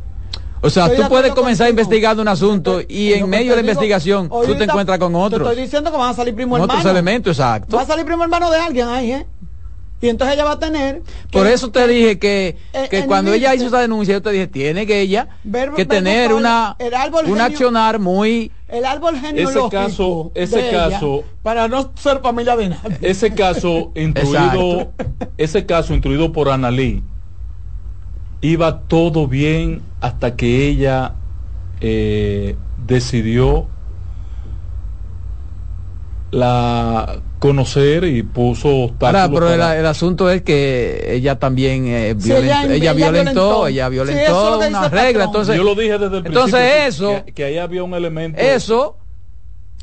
O 0.61 0.71
sea, 0.71 0.95
tú 0.95 1.03
puedes 1.09 1.33
comenzar 1.33 1.69
investigando 1.69 2.21
un 2.21 2.29
asunto 2.29 2.81
y 2.87 3.13
en 3.15 3.29
medio 3.29 3.51
de 3.53 3.57
la 3.57 3.61
investigación 3.63 4.29
tú 4.29 4.55
te 4.55 4.65
encuentras 4.65 4.99
con 4.99 5.15
otros. 5.15 5.43
Te 5.43 5.49
estoy 5.49 5.65
diciendo 5.65 5.91
que 5.91 5.97
van 5.97 6.11
a 6.11 6.15
salir 6.15 6.35
primo 6.35 6.57
hermano. 6.57 6.79
Otros 6.79 6.91
elementos, 6.91 7.39
exacto. 7.39 7.77
Va 7.77 7.83
a 7.83 7.87
salir 7.87 8.05
primo 8.05 8.23
hermano 8.23 8.51
de 8.51 8.59
alguien 8.59 8.89
ahí, 8.89 9.13
¿eh? 9.13 9.27
Y 10.05 10.11
entonces 10.11 10.35
ella 10.35 10.45
va 10.45 10.53
a 10.53 10.59
tener... 10.59 11.03
Por 11.33 11.47
eso 11.47 11.71
te 11.71 11.89
dije 11.89 12.19
que, 12.19 12.59
que 12.91 13.07
cuando 13.07 13.33
ella 13.33 13.55
hizo 13.55 13.69
esa 13.69 13.81
denuncia, 13.81 14.13
yo 14.13 14.21
te 14.21 14.33
dije, 14.33 14.47
tiene 14.49 14.87
que 14.87 15.01
ella 15.01 15.29
que 15.75 15.87
tener 15.87 16.35
una, 16.35 16.77
un 17.27 17.41
accionar 17.41 17.99
muy 17.99 18.53
el 18.69 18.85
árbol 18.85 19.17
genealógico 19.17 19.67
ese 19.67 19.77
caso, 19.77 20.33
ese 20.35 20.57
de 20.57 20.69
ella, 20.69 20.91
caso, 20.91 21.25
para 21.43 21.69
no 21.69 21.91
ser 21.95 22.21
familia 22.21 22.55
de 22.55 22.69
nadie. 22.69 22.99
ese 23.01 23.33
caso 23.33 23.93
instruido, 23.95 24.93
ese 25.39 25.65
caso 25.65 25.95
instruido 25.95 26.33
por 26.33 26.51
Analí, 26.51 27.03
iba 28.43 28.81
todo 28.81 29.27
bien 29.27 29.81
hasta 30.01 30.37
que 30.37 30.67
ella 30.67 31.15
eh, 31.81 32.57
decidió 32.87 33.69
la 36.35 37.21
conocer 37.39 38.05
y 38.05 38.23
puso 38.23 38.69
Ahora, 38.69 38.85
obstáculos 38.85 39.41
pero 39.41 39.53
el, 39.53 39.61
para- 39.61 39.79
el 39.79 39.87
asunto 39.87 40.31
es 40.31 40.43
que 40.43 41.15
ella 41.15 41.39
también 41.39 41.87
eh, 41.87 42.15
Sí, 42.19 42.29
violentó, 42.29 42.45
ella- 42.63 42.75
ella, 42.75 42.93
violentó, 42.93 43.33
violentó. 43.33 43.67
ella 43.69 43.87
Sí, 43.87 43.91
violentó 43.93 44.59
que 44.61 44.67
una 44.69 44.85
el 44.87 44.91
regla, 44.91 45.05
patrón. 45.07 45.23
entonces 45.27 45.57
yo 45.57 45.63
lo 45.65 45.75
dije 45.75 45.99
desde 45.99 46.19
el 46.19 46.27
entonces 46.27 46.55
principio 46.87 47.11
eso- 47.17 47.25
que, 47.27 47.33
que 47.33 47.45
ahí 47.45 47.59
había 47.59 47.83
un 47.85 47.95
elemento 47.95 48.41
eso 48.41 48.97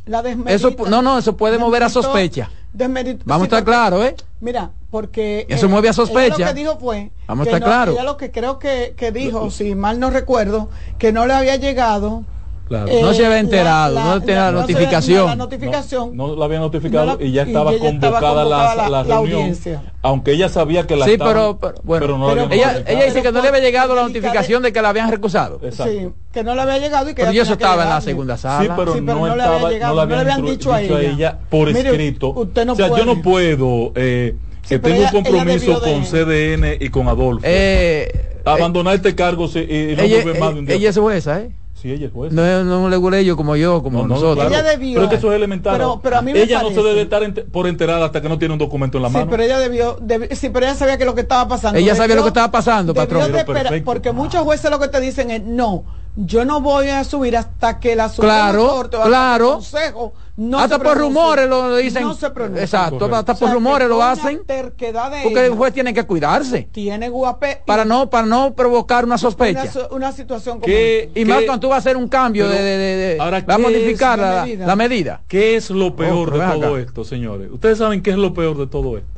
La. 0.06 0.24
Eso, 0.48 0.72
no, 0.90 1.02
no, 1.02 1.20
eso 1.20 1.38
puede 1.38 1.58
mover 1.60 1.84
a 1.84 1.90
sospecha. 1.90 2.50
desmeritó- 2.74 3.22
Vamos 3.26 3.44
a 3.44 3.46
estar 3.46 3.64
claros, 3.64 4.04
¿eh? 4.06 4.16
Mira, 4.40 4.72
porque 4.90 5.46
Eso 5.48 5.70
mueve 5.70 5.90
a 5.90 5.94
sospecha. 5.94 6.36
ella 6.36 6.48
lo 6.48 6.54
que 6.54 6.60
dijo 6.60 6.78
fue 6.80 7.12
Vamos 7.28 7.46
a 7.46 7.50
estar 7.50 7.62
no- 7.62 7.66
claros. 7.68 7.96
Ella 7.96 8.04
lo 8.04 8.18
que 8.18 8.32
creo 8.32 8.58
que, 8.60 8.96
que 8.98 9.12
dijo, 9.12 9.52
si 9.52 9.76
mal 9.76 10.00
no 10.00 10.10
recuerdo, 10.10 10.70
que 10.98 11.14
no 11.14 11.26
le 11.28 11.34
había 11.34 11.56
llegado. 11.58 12.24
Claro. 12.72 13.02
No 13.02 13.14
se 13.14 13.26
había 13.26 13.40
enterado, 13.40 14.00
no 14.00 14.22
tenía 14.22 14.46
la 14.46 14.52
no 14.54 14.62
notificación. 14.62 15.26
la 15.26 15.36
notificación. 15.36 16.16
no, 16.16 16.28
no 16.30 16.36
la 16.38 16.46
había 16.46 16.60
notificado 16.60 17.06
No 17.06 17.16
la- 17.18 17.24
y 17.26 17.32
ya 17.34 17.44
y 17.44 17.48
estaba 17.48 17.74
estaba 17.74 17.90
convocada, 17.92 18.20
convocada 18.22 18.46
la, 18.46 18.76
la- 18.76 18.76
la 18.76 18.90
la 18.90 19.04
reunión 19.04 19.40
audiencia. 19.42 19.82
aunque 20.02 20.32
ella 20.32 20.48
sabía 20.48 20.88
que 20.88 20.96
la 20.96 21.04
Sí, 21.06 21.12
estaban- 21.12 21.34
pero, 21.34 21.58
pero, 21.60 21.74
bueno, 21.84 22.06
pero 22.06 22.18
no 22.18 22.28
pero 22.30 22.42
habían 22.46 22.76
ella, 22.78 22.84
ella 22.88 23.04
dice 23.06 23.22
que 23.22 23.32
no 23.34 23.42
le 23.42 23.50
había 23.50 23.60
llegado 23.60 23.94
la 23.94 24.04
notificación 24.04 24.64
de 24.64 24.72
que 24.72 24.82
la 24.82 24.88
habían 24.88 25.12
recusado. 25.12 25.60
Exacto. 25.62 25.92
Sí, 25.92 26.08
que 26.32 26.44
no 26.46 26.56
le 26.56 26.62
había 26.62 26.78
llegado 26.78 27.10
y 27.10 27.14
que 27.14 27.24
Pero 27.24 27.32
eso 27.42 27.58
que 27.58 27.64
estaba 27.64 27.84
en 27.84 27.90
la 27.90 28.00
segunda 28.00 28.38
sala. 28.38 28.64
Sí, 28.64 28.72
pero, 28.74 28.94
Sí, 28.94 29.02
pero 29.06 29.18
no, 29.20 29.28
no 29.28 29.36
le 29.36 29.42
estaba, 29.42 29.56
había 29.58 29.70
llegado, 29.70 29.96
no 29.96 30.02
le 30.06 30.08
no 30.08 30.24
le 30.24 30.32
habían, 30.32 30.46
dicho 30.46 30.74
a 30.74 30.82
ella. 30.82 31.40
por 31.50 31.68
Mire, 31.74 31.90
escrito. 31.90 32.30
usted 32.30 32.66
no 32.66 32.72
o 32.72 32.76
sea, 32.78 32.88
yo 32.88 33.04
no 33.06 33.22
puedo, 33.22 33.92
eh, 33.96 34.36
Sí, 34.64 34.70
que 34.70 34.80
pero 34.80 34.96
tengo 34.96 35.08
ella- 35.10 35.18
un 35.18 35.24
compromiso 35.26 35.80
de- 35.82 35.92
con 35.92 36.06
CDN 36.06 36.78
y 36.80 36.88
con 36.90 37.10
Adolfo. 37.10 37.42
Eh, 37.46 38.28
Abandonar 38.46 38.96
este 38.96 39.14
cargo 39.14 39.48
sí, 39.48 39.60
y, 39.60 39.96
no 39.96 40.02
ella, 40.04 40.18
volver 40.24 40.40
más 40.40 40.54
de 40.54 40.60
un 40.62 40.66
día. 40.66 40.76
ella 40.78 40.90
es 40.90 40.98
jueza, 40.98 41.42
¿eh? 41.42 41.52
Sí, 41.82 41.92
ella 41.92 42.08
es 42.08 42.14
jueza. 42.14 42.36
No 42.36 42.46
es 42.46 42.64
no 42.66 42.84
un 42.84 42.92
leguleyo 42.92 43.36
como 43.36 43.56
yo, 43.56 43.82
como 43.82 44.00
No, 44.00 44.08
no, 44.08 44.16
nosotros. 44.16 44.36
claro. 44.48 44.50
Ella 44.52 44.64
debió- 44.64 44.94
Pero 44.96 45.04
es 45.06 45.10
que 45.10 45.16
eso 45.18 45.32
es 45.32 45.36
elemental. 45.36 45.74
Pero- 45.78 46.00
pero 46.02 46.18
a 46.18 46.22
mí 46.22 46.34
me 46.34 46.42
ella 46.44 46.62
no 46.62 46.70
se 46.70 46.82
debe 46.82 47.02
estar 47.02 47.22
por 47.52 47.68
enterada 47.68 48.06
hasta 48.06 48.22
que 48.22 48.30
no 48.30 48.38
tiene 48.38 48.54
un 48.54 48.60
documento 48.60 48.98
en 48.98 49.04
la 49.04 49.10
Sí, 49.10 49.14
mano. 49.16 49.28
pero 49.30 49.44
ella 49.44 49.60
debió, 49.60 49.98
debi- 50.00 50.34
sí, 50.36 50.50
pero 50.50 50.66
ella 50.66 50.76
sabía 50.76 50.98
que 50.98 51.06
lo 51.06 51.16
que 51.16 51.22
estaba 51.22 51.48
pasando. 51.48 51.80
Ella 51.80 51.96
sabía 51.96 52.16
lo 52.16 52.22
que 52.24 52.28
estaba 52.30 52.52
pasando, 52.52 52.94
patrón. 52.94 53.22
de 53.24 53.28
Pero 53.30 53.40
esperar, 53.40 53.64
perfecto. 53.64 53.86
porque 53.86 54.12
muchos 54.12 54.44
jueces 54.44 54.70
lo 54.70 54.80
que 54.80 54.88
te 54.88 55.00
dicen 55.02 55.32
es 55.32 55.44
no, 55.44 55.84
yo 56.16 56.46
no 56.46 56.62
voy 56.62 56.90
a 56.90 57.04
subir 57.04 57.38
hasta 57.38 57.80
que 57.80 57.96
la 57.96 58.10
Suprema 58.10 58.34
Claro, 58.52 58.68
Corte 58.68 58.98
o 58.98 59.00
hasta 59.00 59.10
claro. 59.10 59.48
el 59.48 59.54
Consejo 59.56 60.14
no 60.38 60.60
hasta 60.60 60.80
por 60.80 60.98
rumores 60.98 61.48
lo 61.50 61.76
dicen. 61.76 62.04
No 62.04 62.14
se 62.14 62.30
pronuncia. 62.32 62.64
Exacto, 62.64 62.98
Correcto. 63.00 63.16
hasta 63.18 63.32
O 63.34 63.36
sea, 63.36 63.48
por 63.48 63.56
rumores 63.56 63.86
que 63.88 63.90
lo 63.94 64.02
hacen. 64.02 64.42
terquedad 64.46 65.12
de 65.12 65.24
Porque 65.24 65.46
el 65.46 65.54
juez 65.54 65.74
tiene 65.74 65.94
que 65.94 66.04
cuidarse 66.06 66.70
tiene 66.72 67.10
guape 67.10 67.62
para 67.66 67.84
no 67.86 68.10
para 68.10 68.26
no 68.26 68.54
provocar 68.54 69.04
una 69.06 69.18
sospecha. 69.18 69.70
una 69.92 70.12
situación 70.12 70.56
como 70.56 70.66
¿Qué- 70.66 71.12
Y 71.16 71.26
más 71.26 71.40
qué- 71.40 71.46
cuando 71.48 71.60
tú 71.60 71.70
vas 71.70 71.76
a 71.76 71.80
hacer 71.80 71.98
un 71.98 72.08
cambio 72.08 72.48
de, 72.48 72.56
Pero, 72.56 72.66
de, 72.66 72.78
de- 72.78 73.14
de- 73.16 73.20
ahora, 73.22 73.40
va 73.48 73.54
a 73.54 73.58
¿qué 73.58 73.64
modificar 73.64 74.18
la 74.20 74.34
la, 74.36 74.42
medida? 74.46 74.66
la 74.68 74.76
medida. 74.76 75.22
¿Qué 75.28 75.56
es 75.56 75.70
lo 75.70 75.96
peor 75.96 76.32
de 76.32 76.40
todo 76.40 76.76
acá. 76.76 76.80
esto, 76.82 77.04
señores? 77.04 77.50
Ustedes 77.52 77.78
saben 77.78 78.02
qué 78.02 78.12
es 78.12 78.18
lo 78.18 78.34
peor 78.34 78.58
de 78.58 78.68
todo 78.68 78.98
esto. 78.98 79.10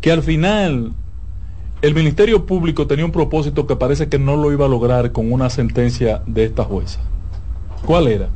Que 0.00 0.12
al 0.12 0.22
final 0.22 0.92
el 1.82 1.94
Ministerio 1.94 2.46
Público 2.46 2.86
tenía 2.86 3.04
un 3.04 3.12
propósito 3.12 3.66
que 3.66 3.74
parece 3.76 4.08
que 4.08 4.18
no 4.18 4.36
lo 4.36 4.52
iba 4.52 4.66
a 4.66 4.68
lograr 4.68 5.12
con 5.12 5.32
una 5.32 5.50
sentencia 5.50 6.22
de 6.26 6.44
esta 6.44 6.64
jueza. 6.64 7.00
¿Cuál 7.84 8.08
era? 8.08 8.28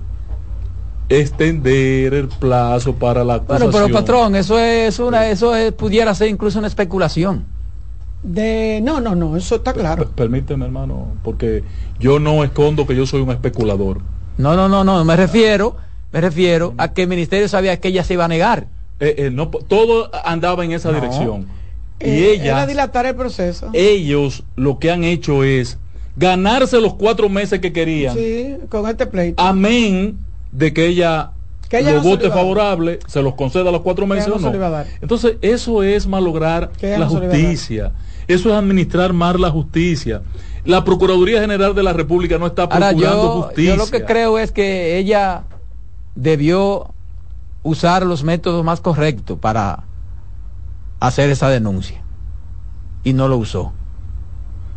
Extender 1.09 2.15
el 2.15 2.29
plazo 2.29 2.95
para 2.95 3.25
la 3.25 3.35
acusación. 3.35 3.71
Bueno, 3.71 3.87
pero 3.89 3.95
patrón, 3.95 4.37
eso 4.37 4.59
es 4.59 4.99
una 4.99 5.29
eso 5.29 5.55
es, 5.55 5.73
pudiera 5.73 6.15
ser 6.15 6.29
incluso 6.29 6.59
una 6.59 6.69
especulación. 6.69 7.45
de 8.23 8.81
no, 8.83 9.01
no, 9.01 9.15
no, 9.15 9.37
eso 9.37 9.57
está 9.57 9.73
claro. 9.75 10.07
P- 10.07 10.13
Permíteme, 10.15 10.65
hermano, 10.65 11.09
porque 11.23 11.63
yo 12.01 12.19
no 12.19 12.43
escondo 12.43 12.87
que 12.87 12.97
yo 12.97 13.05
soy 13.07 13.21
un 13.21 13.31
especulador. 13.31 14.01
No, 14.39 14.57
no, 14.57 14.69
no, 14.69 14.83
no, 14.83 15.05
me 15.05 15.15
refiero, 15.15 15.77
me 16.11 16.21
refiero 16.23 16.73
a 16.79 16.93
que 16.93 17.03
el 17.03 17.09
ministerio 17.09 17.49
sabía 17.49 17.79
que 17.79 17.89
ella 17.89 18.03
se 18.03 18.15
iba 18.15 18.25
a 18.25 18.29
negar. 18.29 18.67
Eh, 18.99 19.15
eh, 19.19 19.31
no, 19.31 19.49
todo 19.49 20.11
andaba 20.25 20.65
en 20.65 20.73
esa 20.73 20.91
No. 20.91 20.95
dirección. 21.01 21.47
Y 22.01 22.05
Eh, 22.09 22.33
ella 22.33 22.45
era 22.53 22.67
dilatar 22.67 23.05
el 23.07 23.15
proceso. 23.15 23.69
ellos 23.75 24.43
lo 24.57 24.79
que 24.79 24.91
han 24.91 25.05
hecho 25.05 25.45
es 25.45 25.77
ganarse 26.17 26.81
los 26.81 26.95
cuatro 26.95 27.29
meses 27.29 27.61
que 27.61 27.73
querían, 27.73 28.17
sí, 28.17 28.57
con 28.71 28.89
este 28.89 29.07
pleito. 29.07 29.43
amén 29.43 30.17
de 30.55 30.73
que 30.73 30.87
ella, 30.87 31.33
Que 31.69 31.81
ella 31.81 31.91
lo 31.93 31.97
no 31.99 32.05
vote 32.05 32.29
a 32.29 32.31
favorable, 32.31 33.01
se 33.07 33.21
los 33.23 33.35
conceda 33.35 33.71
los 33.71 33.81
cuatro 33.83 34.07
meses 34.07 34.29
no 34.29 34.37
o 34.37 34.39
no. 34.39 34.49
a. 34.77 34.85
Entonces, 35.03 35.37
eso 35.43 35.83
es 35.83 36.07
malograr 36.07 36.71
la 36.81 36.99
no 36.99 37.05
a 37.05 37.09
justicia. 37.09 37.93
Eso 38.27 38.49
es 38.49 38.55
administrar 38.55 39.13
mal 39.13 39.39
la 39.41 39.51
justicia. 39.51 40.23
La 40.65 40.83
Procuraduría 40.85 41.41
General 41.41 41.75
de 41.75 41.83
la 41.83 41.93
República 41.93 42.39
no 42.39 42.47
está 42.47 42.63
Ahora 42.63 42.89
procurando 42.91 43.23
yo, 43.23 43.43
justicia. 43.43 43.71
yo 43.73 43.77
lo 43.77 43.87
que 43.91 44.05
creo 44.05 44.39
es 44.39 44.51
que 44.53 44.97
ella 44.97 45.43
debió 46.15 46.95
usar 47.63 48.07
los 48.07 48.23
métodos 48.25 48.65
más 48.65 48.81
correctos 48.81 49.39
para 49.39 49.85
hacer 51.01 51.29
esa 51.31 51.51
denuncia 51.51 52.03
y 53.03 53.13
no 53.13 53.29
lo 53.29 53.37
usó. 53.37 53.73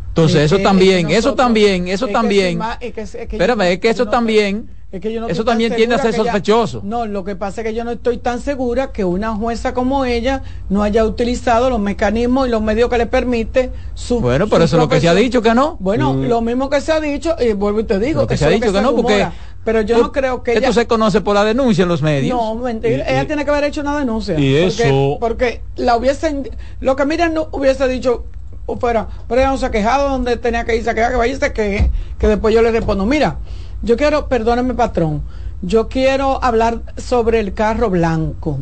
Entonces 0.08 0.36
Es 0.40 0.44
eso 0.46 0.56
que- 0.58 0.62
también, 0.64 1.10
eso 1.10 1.34
también, 1.34 1.88
eso 1.88 2.06
es 2.06 2.12
también. 2.12 2.48
sin 2.50 2.58
más- 2.58 2.78
es 2.80 2.92
que- 2.92 3.00
es 3.02 3.10
que 3.12 3.18
yo 3.18 3.24
Espérame, 3.32 3.62
es 3.72 3.78
que 3.78 3.88
eso 3.90 4.06
también, 4.08 4.68
es 4.90 5.00
que 5.02 5.12
yo 5.12 5.20
no 5.20 5.28
eso 5.28 5.44
también 5.44 5.74
tiende 5.74 5.94
a 5.96 5.98
ser 5.98 6.14
ella- 6.14 6.24
sospechoso. 6.24 6.80
no, 6.82 7.04
lo 7.04 7.22
que 7.22 7.36
pasa 7.36 7.60
es 7.60 7.66
que 7.66 7.74
yo 7.74 7.84
no 7.84 7.90
estoy 7.90 8.16
tan 8.16 8.40
segura 8.40 8.90
que 8.90 9.04
una 9.04 9.34
jueza 9.36 9.74
como 9.74 10.06
ella 10.06 10.42
no 10.70 10.82
haya 10.82 11.04
utilizado 11.04 11.68
los 11.68 11.78
mecanismos 11.78 12.48
y 12.48 12.50
los 12.50 12.62
medios 12.62 12.88
que 12.88 12.96
le 12.96 13.04
permite 13.06 13.70
su 13.94 14.20
Bueno, 14.20 14.46
pero 14.48 14.60
su 14.62 14.64
eso 14.64 14.76
es 14.76 14.82
lo 14.82 14.88
que 14.88 15.00
se 15.00 15.08
ha 15.08 15.14
dicho 15.14 15.42
que 15.42 15.54
no. 15.54 15.76
Bueno, 15.80 16.14
Mm. 16.14 16.22
lo 16.28 16.40
mismo 16.40 16.70
que 16.70 16.80
se 16.80 16.92
ha 16.92 17.00
dicho, 17.00 17.36
y 17.38 17.52
vuelvo 17.52 17.80
y 17.80 17.84
te 17.84 17.98
digo, 17.98 18.22
Lo 18.22 18.26
que 18.26 18.38
se 18.38 18.46
ha 18.46 18.48
dicho 18.48 18.72
que 18.72 18.80
no, 18.80 18.96
porque 18.96 19.26
pero 19.62 19.82
yo 19.82 19.96
tú- 19.96 20.02
no 20.04 20.12
creo 20.12 20.42
que 20.42 20.52
ella 20.52 20.60
esto 20.68 20.72
se 20.80 20.86
conoce 20.86 21.20
por 21.20 21.34
la 21.34 21.44
denuncia 21.44 21.82
en 21.82 21.88
los 21.88 22.00
medios. 22.00 22.34
no, 22.34 22.54
mentira. 22.54 22.96
Y- 22.96 23.12
ella 23.12 23.22
y- 23.24 23.26
tiene 23.26 23.44
que 23.44 23.50
haber 23.50 23.64
hecho 23.64 23.82
una 23.82 23.98
denuncia. 23.98 24.38
y 24.38 24.62
porque, 24.66 24.82
eso- 24.84 25.16
Porque 25.20 25.60
la 25.76 25.96
hubiesen. 25.96 26.48
Lo 26.80 26.96
que 26.96 27.04
Miriam 27.04 27.34
no 27.34 27.48
hubiese 27.52 27.86
dicho 27.88 28.24
o 28.64 28.78
fuera, 28.78 29.06
pero 29.28 29.42
ella 29.42 29.50
no 29.50 29.58
se 29.58 29.66
ha 29.66 29.70
quejado 29.70 30.08
donde 30.08 30.38
tenía 30.38 30.64
que 30.64 30.74
irse 30.76 30.88
a 30.88 30.94
quejar, 30.94 31.10
que 31.10 31.16
vaya 31.18 31.34
y 31.34 31.36
se 31.36 31.52
queje, 31.52 31.90
que 32.18 32.26
después 32.26 32.54
yo 32.54 32.62
le 32.62 32.70
respondo: 32.70 33.04
Mira, 33.04 33.36
yo 33.82 33.96
quiero, 33.96 34.28
perdóneme, 34.28 34.74
patrón, 34.74 35.22
yo 35.62 35.88
quiero 35.88 36.42
hablar 36.42 36.82
sobre 36.96 37.40
el 37.40 37.54
carro 37.54 37.90
blanco. 37.90 38.58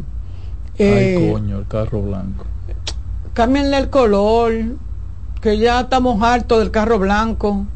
Ay, 0.78 0.86
Eh, 0.86 1.30
coño, 1.32 1.58
el 1.58 1.66
carro 1.66 2.02
blanco. 2.02 2.44
cámbienle 3.34 3.78
el 3.78 3.90
color, 3.90 4.52
que 5.40 5.58
ya 5.58 5.80
estamos 5.80 6.22
hartos 6.22 6.58
del 6.58 6.70
carro 6.70 6.98
blanco. 6.98 7.66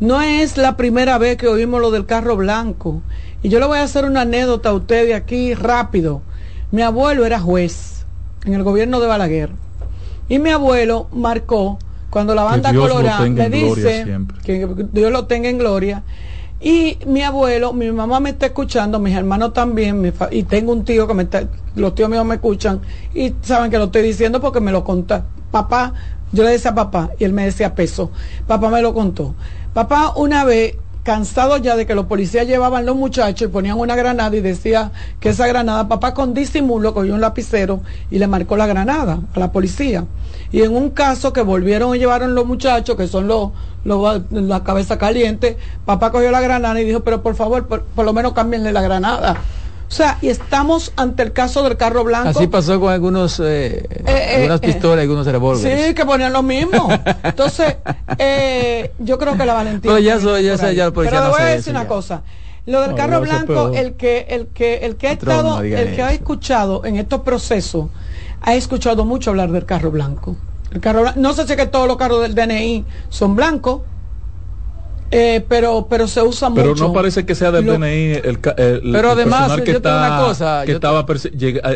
No 0.00 0.20
es 0.22 0.56
la 0.56 0.76
primera 0.76 1.18
vez 1.18 1.36
que 1.36 1.48
oímos 1.48 1.80
lo 1.80 1.90
del 1.90 2.06
carro 2.06 2.36
blanco. 2.36 3.02
Y 3.42 3.48
yo 3.48 3.60
le 3.60 3.66
voy 3.66 3.78
a 3.78 3.82
hacer 3.84 4.04
una 4.04 4.22
anécdota 4.22 4.70
a 4.70 4.72
usted 4.72 5.06
de 5.06 5.14
aquí 5.14 5.54
rápido. 5.54 6.22
Mi 6.72 6.82
abuelo 6.82 7.24
era 7.26 7.38
juez 7.40 8.04
en 8.44 8.54
el 8.54 8.62
gobierno 8.62 9.00
de 9.00 9.06
Balaguer. 9.06 9.50
Y 10.28 10.38
mi 10.38 10.50
abuelo 10.50 11.08
marcó, 11.12 11.78
cuando 12.10 12.34
la 12.34 12.44
banda 12.44 12.70
colorada 12.72 13.20
le 13.28 13.50
dice 13.50 14.04
que 14.44 14.66
Dios 14.92 15.12
lo 15.12 15.26
tenga 15.26 15.48
en 15.48 15.58
gloria. 15.58 16.02
Y 16.64 16.98
mi 17.04 17.20
abuelo, 17.20 17.74
mi 17.74 17.92
mamá 17.92 18.20
me 18.20 18.30
está 18.30 18.46
escuchando, 18.46 18.98
mis 18.98 19.14
hermanos 19.14 19.52
también, 19.52 20.14
y 20.30 20.44
tengo 20.44 20.72
un 20.72 20.82
tío 20.82 21.06
que 21.06 21.12
me 21.12 21.24
está, 21.24 21.46
los 21.76 21.94
tíos 21.94 22.08
míos 22.08 22.24
me 22.24 22.36
escuchan 22.36 22.80
y 23.12 23.34
saben 23.42 23.70
que 23.70 23.76
lo 23.76 23.84
estoy 23.84 24.00
diciendo 24.00 24.40
porque 24.40 24.60
me 24.60 24.72
lo 24.72 24.82
contó. 24.82 25.24
Papá, 25.50 25.92
yo 26.32 26.42
le 26.42 26.52
decía 26.52 26.74
papá 26.74 27.10
y 27.18 27.24
él 27.24 27.34
me 27.34 27.44
decía 27.44 27.74
peso. 27.74 28.10
Papá 28.46 28.70
me 28.70 28.80
lo 28.80 28.94
contó. 28.94 29.34
Papá 29.74 30.14
una 30.16 30.46
vez, 30.46 30.76
cansado 31.04 31.58
ya 31.58 31.76
de 31.76 31.86
que 31.86 31.94
los 31.94 32.06
policías 32.06 32.46
llevaban 32.46 32.86
los 32.86 32.96
muchachos 32.96 33.48
y 33.48 33.52
ponían 33.52 33.78
una 33.78 33.94
granada 33.94 34.34
y 34.34 34.40
decía 34.40 34.90
que 35.20 35.28
esa 35.28 35.46
granada, 35.46 35.86
papá 35.86 36.14
con 36.14 36.32
disimulo 36.32 36.94
cogió 36.94 37.14
un 37.14 37.20
lapicero 37.20 37.82
y 38.10 38.18
le 38.18 38.26
marcó 38.26 38.56
la 38.56 38.66
granada 38.66 39.20
a 39.34 39.38
la 39.38 39.52
policía. 39.52 40.06
Y 40.50 40.62
en 40.62 40.74
un 40.74 40.90
caso 40.90 41.32
que 41.32 41.42
volvieron 41.42 41.94
y 41.94 41.98
llevaron 41.98 42.34
los 42.34 42.46
muchachos, 42.46 42.96
que 42.96 43.06
son 43.06 43.28
los, 43.28 43.50
los 43.84 44.22
la 44.30 44.64
cabeza 44.64 44.96
caliente, 44.96 45.58
papá 45.84 46.10
cogió 46.10 46.30
la 46.30 46.40
granada 46.40 46.80
y 46.80 46.84
dijo, 46.84 47.00
pero 47.00 47.22
por 47.22 47.34
favor, 47.34 47.66
por, 47.66 47.84
por 47.84 48.06
lo 48.06 48.14
menos 48.14 48.32
cámbienle 48.32 48.72
la 48.72 48.80
granada. 48.80 49.36
O 49.86 49.90
sea, 49.96 50.18
y 50.22 50.28
estamos 50.28 50.92
ante 50.96 51.22
el 51.22 51.32
caso 51.32 51.62
del 51.62 51.76
carro 51.76 52.02
blanco. 52.04 52.30
Así 52.30 52.46
pasó 52.46 52.80
con 52.80 52.92
algunos, 52.92 53.38
eh, 53.40 53.86
eh, 54.06 54.34
algunas 54.36 54.60
eh. 54.62 54.66
pistolas 54.66 54.98
y 54.98 55.00
algunos 55.02 55.26
revólveres. 55.26 55.86
Sí, 55.88 55.94
que 55.94 56.04
ponían 56.04 56.32
lo 56.32 56.42
mismo. 56.42 56.88
Entonces, 57.22 57.76
eh, 58.18 58.92
yo 58.98 59.18
creo 59.18 59.36
que 59.36 59.44
la 59.46 59.54
valentía. 59.54 59.92
Pero 59.92 59.98
ya 60.00 60.14
el 60.14 60.92
policía 60.92 61.18
Pero 61.18 61.24
no 61.24 61.30
voy 61.30 61.42
a 61.42 61.44
decir 61.46 61.70
una 61.72 61.82
ya. 61.82 61.88
cosa. 61.88 62.22
Lo 62.66 62.80
del 62.80 62.90
No, 62.92 62.96
carro 62.96 63.20
blanco, 63.20 63.72
el 63.74 63.92
que, 63.94 64.26
el 64.30 64.46
que, 64.48 64.76
el 64.78 64.96
que 64.96 65.08
ha 65.08 65.12
estado, 65.12 65.56
no 65.56 65.60
el 65.60 65.94
que 65.94 66.02
ha 66.02 66.12
escuchado 66.12 66.84
en 66.86 66.96
estos 66.96 67.20
procesos, 67.20 67.88
ha 68.40 68.54
escuchado 68.54 69.04
mucho 69.04 69.30
hablar 69.30 69.50
del 69.52 69.66
carro 69.66 69.90
blanco. 69.90 70.34
El 70.72 70.80
carro 70.80 71.02
blan- 71.04 71.16
no 71.16 71.34
sé 71.34 71.44
si 71.46 71.52
es 71.52 71.58
que 71.58 71.66
todos 71.66 71.86
los 71.86 71.98
carros 71.98 72.22
del 72.22 72.34
DNI 72.34 72.84
son 73.10 73.36
blancos. 73.36 73.82
Eh, 75.16 75.44
pero 75.48 75.86
pero 75.88 76.08
se 76.08 76.20
usa 76.22 76.50
Pero 76.54 76.70
mucho. 76.70 76.88
no 76.88 76.92
parece 76.92 77.24
que 77.24 77.34
sea 77.34 77.50
del 77.52 77.64
Lo- 77.66 77.74
DNI 77.74 77.86
el, 77.86 78.38
el- 78.56 78.64
el 78.84 78.92
Pero 78.92 79.10
además, 79.10 79.40
personal 79.42 79.62
que, 79.64 79.72
yo 79.72 79.80
te 79.82 79.88
digo 79.88 80.00
está, 80.00 80.06
una 80.16 80.18
cosa, 80.26 80.60
que 80.66 80.72
yo 80.72 80.80
te- 80.80 80.86
estaba 80.86 81.06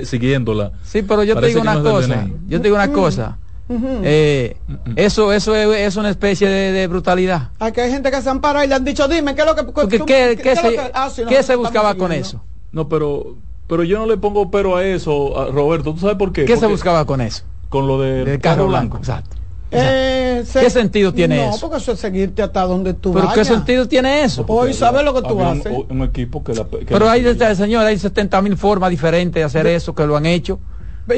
siguiéndola. 0.04 0.72
Sí, 0.84 1.02
pero 1.02 1.22
yo 1.24 1.36
te 1.38 1.46
digo 1.46 1.60
una 1.60 1.74
no 1.74 1.82
cosa. 1.82 2.26
Yo 2.48 2.58
te 2.60 2.64
digo 2.64 2.76
una 2.76 2.92
cosa. 2.92 3.38
Eh, 3.70 4.56
eso 4.96 5.32
eso 5.32 5.54
es, 5.54 5.68
es 5.80 5.96
una 5.96 6.10
especie 6.10 6.48
de, 6.48 6.72
de 6.72 6.86
brutalidad. 6.86 7.50
Aquí 7.58 7.80
hay 7.80 7.90
gente 7.90 8.10
que 8.10 8.20
se 8.22 8.30
han 8.30 8.40
parado 8.40 8.64
y 8.64 8.68
le 8.68 8.74
han 8.74 8.84
dicho, 8.84 9.06
dime, 9.08 9.34
¿qué 9.34 9.42
es 9.42 9.46
lo 9.46 9.54
que... 9.54 9.64
Porque 9.64 9.98
tú- 9.98 10.06
¿qué, 10.06 10.38
qué 10.42 10.56
se, 10.56 10.70
que- 10.70 10.90
ah, 10.94 11.10
sí, 11.10 11.22
qué 11.28 11.42
se 11.42 11.54
buscaba 11.54 11.94
con 11.94 12.12
eso? 12.12 12.42
No, 12.72 12.88
pero 12.88 13.36
pero 13.66 13.84
yo 13.84 13.98
no 13.98 14.06
le 14.06 14.16
pongo 14.16 14.50
pero 14.50 14.76
a 14.76 14.84
eso, 14.84 15.38
a 15.38 15.46
Roberto. 15.46 15.92
¿Tú 15.92 16.00
sabes 16.00 16.16
por 16.16 16.32
qué? 16.32 16.44
¿Qué 16.46 16.56
se 16.56 16.66
buscaba 16.66 17.04
con 17.04 17.20
eso? 17.20 17.44
Con 17.68 17.86
lo 17.86 18.00
del 18.00 18.24
Del 18.24 18.40
carro 18.40 18.66
blanco. 18.66 18.96
Exacto. 18.96 19.36
Eh, 19.70 20.44
se- 20.46 20.60
¿Qué 20.60 20.70
sentido 20.70 21.12
tiene 21.12 21.36
no, 21.36 21.50
eso? 21.54 21.60
porque 21.68 21.76
eso 21.82 21.92
es 21.92 22.00
seguirte 22.00 22.42
hasta 22.42 22.62
donde 22.62 22.94
tú 22.94 23.12
¿Pero 23.12 23.24
qué 23.28 23.40
vayas. 23.40 23.48
sentido 23.48 23.86
tiene 23.86 24.22
eso? 24.24 24.44
Hoy 24.48 24.72
sabes 24.72 25.04
lo 25.04 25.12
que 25.14 25.22
tú 25.22 25.34
un- 25.34 25.44
haces. 25.46 25.72
Un, 25.88 26.02
equipo 26.02 26.42
que 26.42 26.54
la. 26.54 26.64
que 26.64 26.86
Pero 26.86 27.04
la 27.04 27.12
hay, 27.12 27.22
seguía. 27.22 27.54
señor, 27.54 27.84
hay 27.84 27.98
70 27.98 28.40
mil 28.40 28.56
formas 28.56 28.88
diferentes 28.90 29.38
de 29.40 29.44
hacer 29.44 29.66
eso 29.66 29.94
que 29.94 30.06
lo 30.06 30.16
han 30.16 30.24
hecho. 30.26 30.58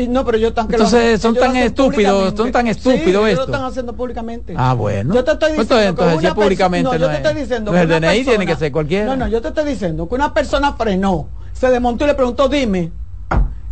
No, 0.08 0.24
pero 0.24 0.38
están 0.48 0.68
que 0.68 0.76
Entonces, 0.76 1.12
lo- 1.14 1.18
son 1.18 1.34
tan 1.34 1.56
estúpidos, 1.56 2.34
son 2.36 2.52
tan 2.52 2.64
Sí, 2.66 2.70
estúpidos 2.70 3.06
ellos 3.06 3.28
esto. 3.30 3.40
lo 3.40 3.44
están 3.54 3.64
haciendo 3.64 3.92
públicamente. 3.94 4.54
Ah, 4.56 4.72
bueno. 4.74 5.12
Yo 5.14 5.24
te 5.24 5.32
estoy 5.32 5.52
Pues 5.56 5.68
diciendo 5.68 5.88
entonces, 5.90 6.12
que 6.14 6.18
una 6.20 6.28
es 6.28 6.34
públicamente, 6.34 6.90
persona- 6.90 7.06
no, 7.06 7.12
yo 7.12 7.18
no 7.18 7.22
te 7.22 7.28
estoy 7.28 7.42
es- 7.42 7.48
diciendo 7.48 7.70
no 7.72 7.76
que 7.76 7.82
el 7.82 7.86
una 7.88 7.96
DNI, 8.00 8.14
tiene 8.14 8.24
persona- 8.38 8.46
que 8.46 8.56
ser 8.58 8.72
cualquiera. 8.72 9.04
No, 9.06 9.16
no, 9.16 9.28
yo 9.28 9.40
te 9.42 9.48
estoy 9.48 9.64
diciendo 9.64 10.08
que 10.08 10.14
una 10.14 10.32
persona 10.32 10.72
frenó, 10.74 11.28
se 11.52 11.70
desmontó 11.70 12.04
y 12.04 12.06
le 12.08 12.14
preguntó, 12.14 12.48
dime. 12.48 12.92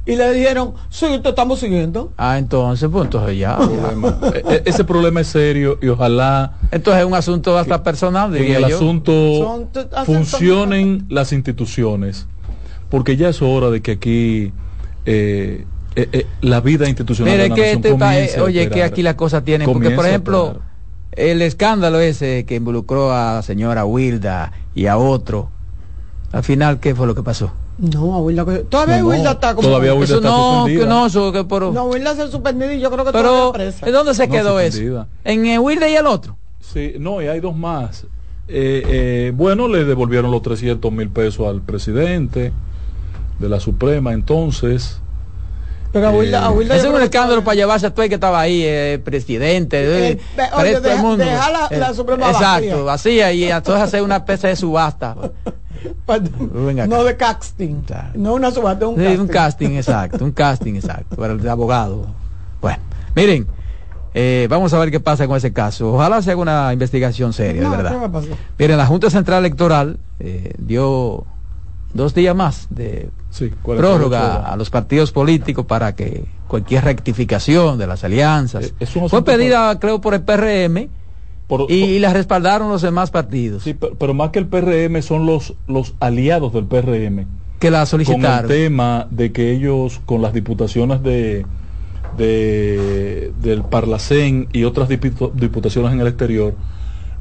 Y 0.08 0.16
le 0.16 0.32
dijeron, 0.32 0.72
sí, 0.88 1.06
te 1.22 1.28
estamos 1.28 1.60
siguiendo. 1.60 2.12
Ah, 2.16 2.38
entonces, 2.38 2.88
pues 2.90 3.04
entonces 3.04 3.36
ya. 3.38 3.58
Problema. 3.58 4.18
E- 4.34 4.54
e- 4.54 4.62
ese 4.64 4.82
problema 4.82 5.20
es 5.20 5.26
serio 5.28 5.78
y 5.82 5.88
ojalá 5.88 6.54
Entonces 6.70 7.02
es 7.02 7.06
un 7.06 7.14
asunto 7.14 7.58
hasta 7.58 7.82
personal, 7.82 8.34
en 8.34 8.40
diría 8.42 8.56
el 8.56 8.68
yo. 8.68 8.76
asunto 8.76 9.12
Son- 9.38 9.68
funcionen 10.06 11.04
las 11.10 11.32
instituciones, 11.34 12.26
porque 12.88 13.16
ya 13.18 13.28
es 13.28 13.42
hora 13.42 13.68
de 13.68 13.82
que 13.82 13.92
aquí 13.92 14.52
eh, 15.04 15.66
eh, 15.94 16.08
eh, 16.12 16.26
la 16.40 16.60
vida 16.62 16.88
institucional 16.88 17.32
Mire 17.34 17.42
de 17.44 17.48
la 17.50 17.54
que 17.54 17.72
este 17.72 17.88
está- 17.90 18.06
comience 18.06 18.38
eh, 18.38 18.42
oye, 18.42 18.68
que 18.70 18.82
aquí 18.82 19.02
la 19.02 19.14
cosa 19.16 19.42
tiene, 19.44 19.66
porque 19.66 19.90
por 19.90 20.06
ejemplo, 20.06 20.60
el 21.12 21.42
escándalo 21.42 22.00
ese 22.00 22.46
que 22.46 22.54
involucró 22.54 23.12
a 23.12 23.34
la 23.34 23.42
señora 23.42 23.84
Wilda 23.84 24.52
y 24.74 24.86
a 24.86 24.96
otro, 24.96 25.50
al 26.32 26.44
final, 26.44 26.80
¿qué 26.80 26.94
fue 26.94 27.06
lo 27.06 27.14
que 27.14 27.22
pasó? 27.22 27.52
No, 27.78 28.14
a 28.14 28.18
Wilda, 28.20 28.44
todavía 28.68 28.98
No, 28.98 29.06
Wilda 29.08 29.30
está 29.32 29.54
como... 29.54 29.68
todavía 29.68 29.92
Wilda 29.94 30.04
Eso 30.06 30.16
está 30.16 30.28
no, 30.28 30.52
suspendida. 30.54 30.80
que 30.82 30.88
no, 30.88 31.06
eso 31.06 31.32
que 31.32 31.44
por... 31.44 31.62
No, 31.72 31.84
Wilda 31.84 32.14
se 32.16 32.22
ha 32.22 32.28
suspendido 32.28 32.72
y 32.72 32.80
yo 32.80 32.90
creo 32.90 33.04
que 33.04 33.12
pero, 33.12 33.28
todavía 33.28 33.52
presa. 33.52 33.86
¿en 33.86 33.92
dónde 33.92 34.14
se 34.14 34.26
No, 34.26 34.32
quedó 34.32 34.58
eso? 34.60 34.72
suspendida. 34.72 35.06
¿En 35.24 35.46
el 35.46 35.60
Wilde 35.60 35.90
y 35.90 35.94
el 35.94 36.06
otro? 36.06 36.36
Sí, 36.60 36.94
no, 36.98 37.22
y 37.22 37.28
hay 37.28 37.38
dos 37.38 37.56
más. 37.56 38.04
Eh, 38.48 38.82
eh, 38.86 39.32
bueno, 39.34 39.68
le 39.68 39.84
devolvieron 39.84 40.30
los 40.32 40.42
300 40.42 40.90
mil 40.90 41.08
pesos 41.10 41.46
al 41.46 41.62
presidente 41.62 42.52
de 43.38 43.48
la 43.48 43.60
Suprema, 43.60 44.12
entonces. 44.12 45.00
Pero 45.92 46.08
a 46.08 46.10
Wilda, 46.10 46.44
a 46.46 46.50
Wilda 46.50 46.74
Ese 46.74 46.84
yo 46.84 46.88
es 46.90 46.94
un 46.94 46.98
que 46.98 47.04
escándalo 47.04 47.44
para 47.44 47.54
llevarse 47.54 47.86
a 47.86 47.90
todo 47.90 48.02
el 48.02 48.08
que 48.08 48.16
estaba 48.16 48.40
ahí, 48.40 48.62
eh, 48.64 49.00
presidente. 49.04 49.78
Eh, 49.80 50.08
eh, 50.10 50.14
de- 50.16 50.20
para 50.36 50.56
oye, 50.56 50.68
todo 50.74 50.76
el 50.78 50.82
deja- 50.82 50.96
mundo. 51.02 51.24
deja 51.24 51.50
la- 51.50 51.68
la 51.78 51.94
Suprema 51.94 52.26
Exacto, 52.30 52.84
vacía. 52.84 53.28
vacía 53.28 53.32
y 53.32 53.44
entonces 53.44 53.84
hacer 53.84 54.02
una 54.02 54.16
especie 54.16 54.48
de 54.48 54.56
subasta. 54.56 55.14
Perdón, 56.06 56.88
no 56.88 57.04
de 57.04 57.16
casting. 57.16 57.82
Claro. 57.82 58.08
No 58.14 58.34
una 58.34 58.50
subasta, 58.50 58.86
un 58.86 58.96
Sí, 58.96 59.02
casting. 59.04 59.20
un 59.20 59.28
casting, 59.28 59.70
exacto, 59.76 60.24
un 60.24 60.32
casting, 60.32 60.74
exacto, 60.74 61.16
para 61.16 61.32
el 61.32 61.40
de 61.40 61.50
abogado. 61.50 62.06
Bueno, 62.60 62.78
miren, 63.14 63.46
eh, 64.14 64.46
vamos 64.50 64.72
a 64.72 64.78
ver 64.78 64.90
qué 64.90 65.00
pasa 65.00 65.26
con 65.26 65.36
ese 65.36 65.52
caso. 65.52 65.92
Ojalá 65.92 66.20
se 66.22 66.30
haga 66.32 66.40
una 66.40 66.72
investigación 66.72 67.32
seria, 67.32 67.62
No, 67.62 67.70
de 67.70 67.76
¿qué 67.76 67.82
verdad. 67.82 68.22
Miren, 68.58 68.76
la 68.78 68.86
Junta 68.86 69.10
Central 69.10 69.40
Electoral 69.40 69.98
eh, 70.18 70.54
dio 70.58 71.24
dos 71.94 72.14
días 72.14 72.34
más 72.34 72.66
de 72.70 73.10
Sí, 73.30 73.50
48 73.62 73.76
prórroga 73.76 74.36
a 74.50 74.56
los 74.56 74.70
partidos 74.70 75.12
políticos 75.12 75.66
para 75.66 75.94
que 75.94 76.24
cualquier 76.48 76.84
rectificación 76.84 77.78
de 77.78 77.86
las 77.86 78.02
alianzas 78.04 78.72
Eh, 78.80 78.86
fue 79.08 79.22
pedida, 79.22 79.78
creo, 79.78 80.00
por 80.00 80.14
el 80.14 80.22
PRM 80.22 80.88
Por- 81.48 81.66
y, 81.70 81.74
y 81.84 81.98
la 81.98 82.12
respaldaron 82.12 82.68
los 82.68 82.82
demás 82.82 83.10
partidos 83.10 83.64
Sí, 83.64 83.74
pero, 83.74 83.94
pero 83.96 84.14
más 84.14 84.30
que 84.30 84.38
el 84.38 84.46
PRM 84.46 85.02
son 85.02 85.26
los, 85.26 85.54
los 85.66 85.94
aliados 85.98 86.52
del 86.52 86.66
PRM. 86.66 87.26
que 87.58 87.70
la 87.70 87.78
Con 87.78 87.82
el 87.82 87.86
solicitaron. 88.06 88.48
tema 88.48 89.08
de 89.10 89.32
que 89.32 89.50
ellos, 89.52 90.00
con 90.06 90.22
las 90.22 90.32
diputaciones 90.32 91.02
de, 91.02 91.44
de 92.16 93.32
del 93.42 93.62
Parlacén 93.62 94.48
y 94.52 94.64
otras 94.64 94.88
diputa- 94.88 95.30
diputaciones 95.34 95.92
en 95.92 96.00
el 96.00 96.06
exterior, 96.06 96.54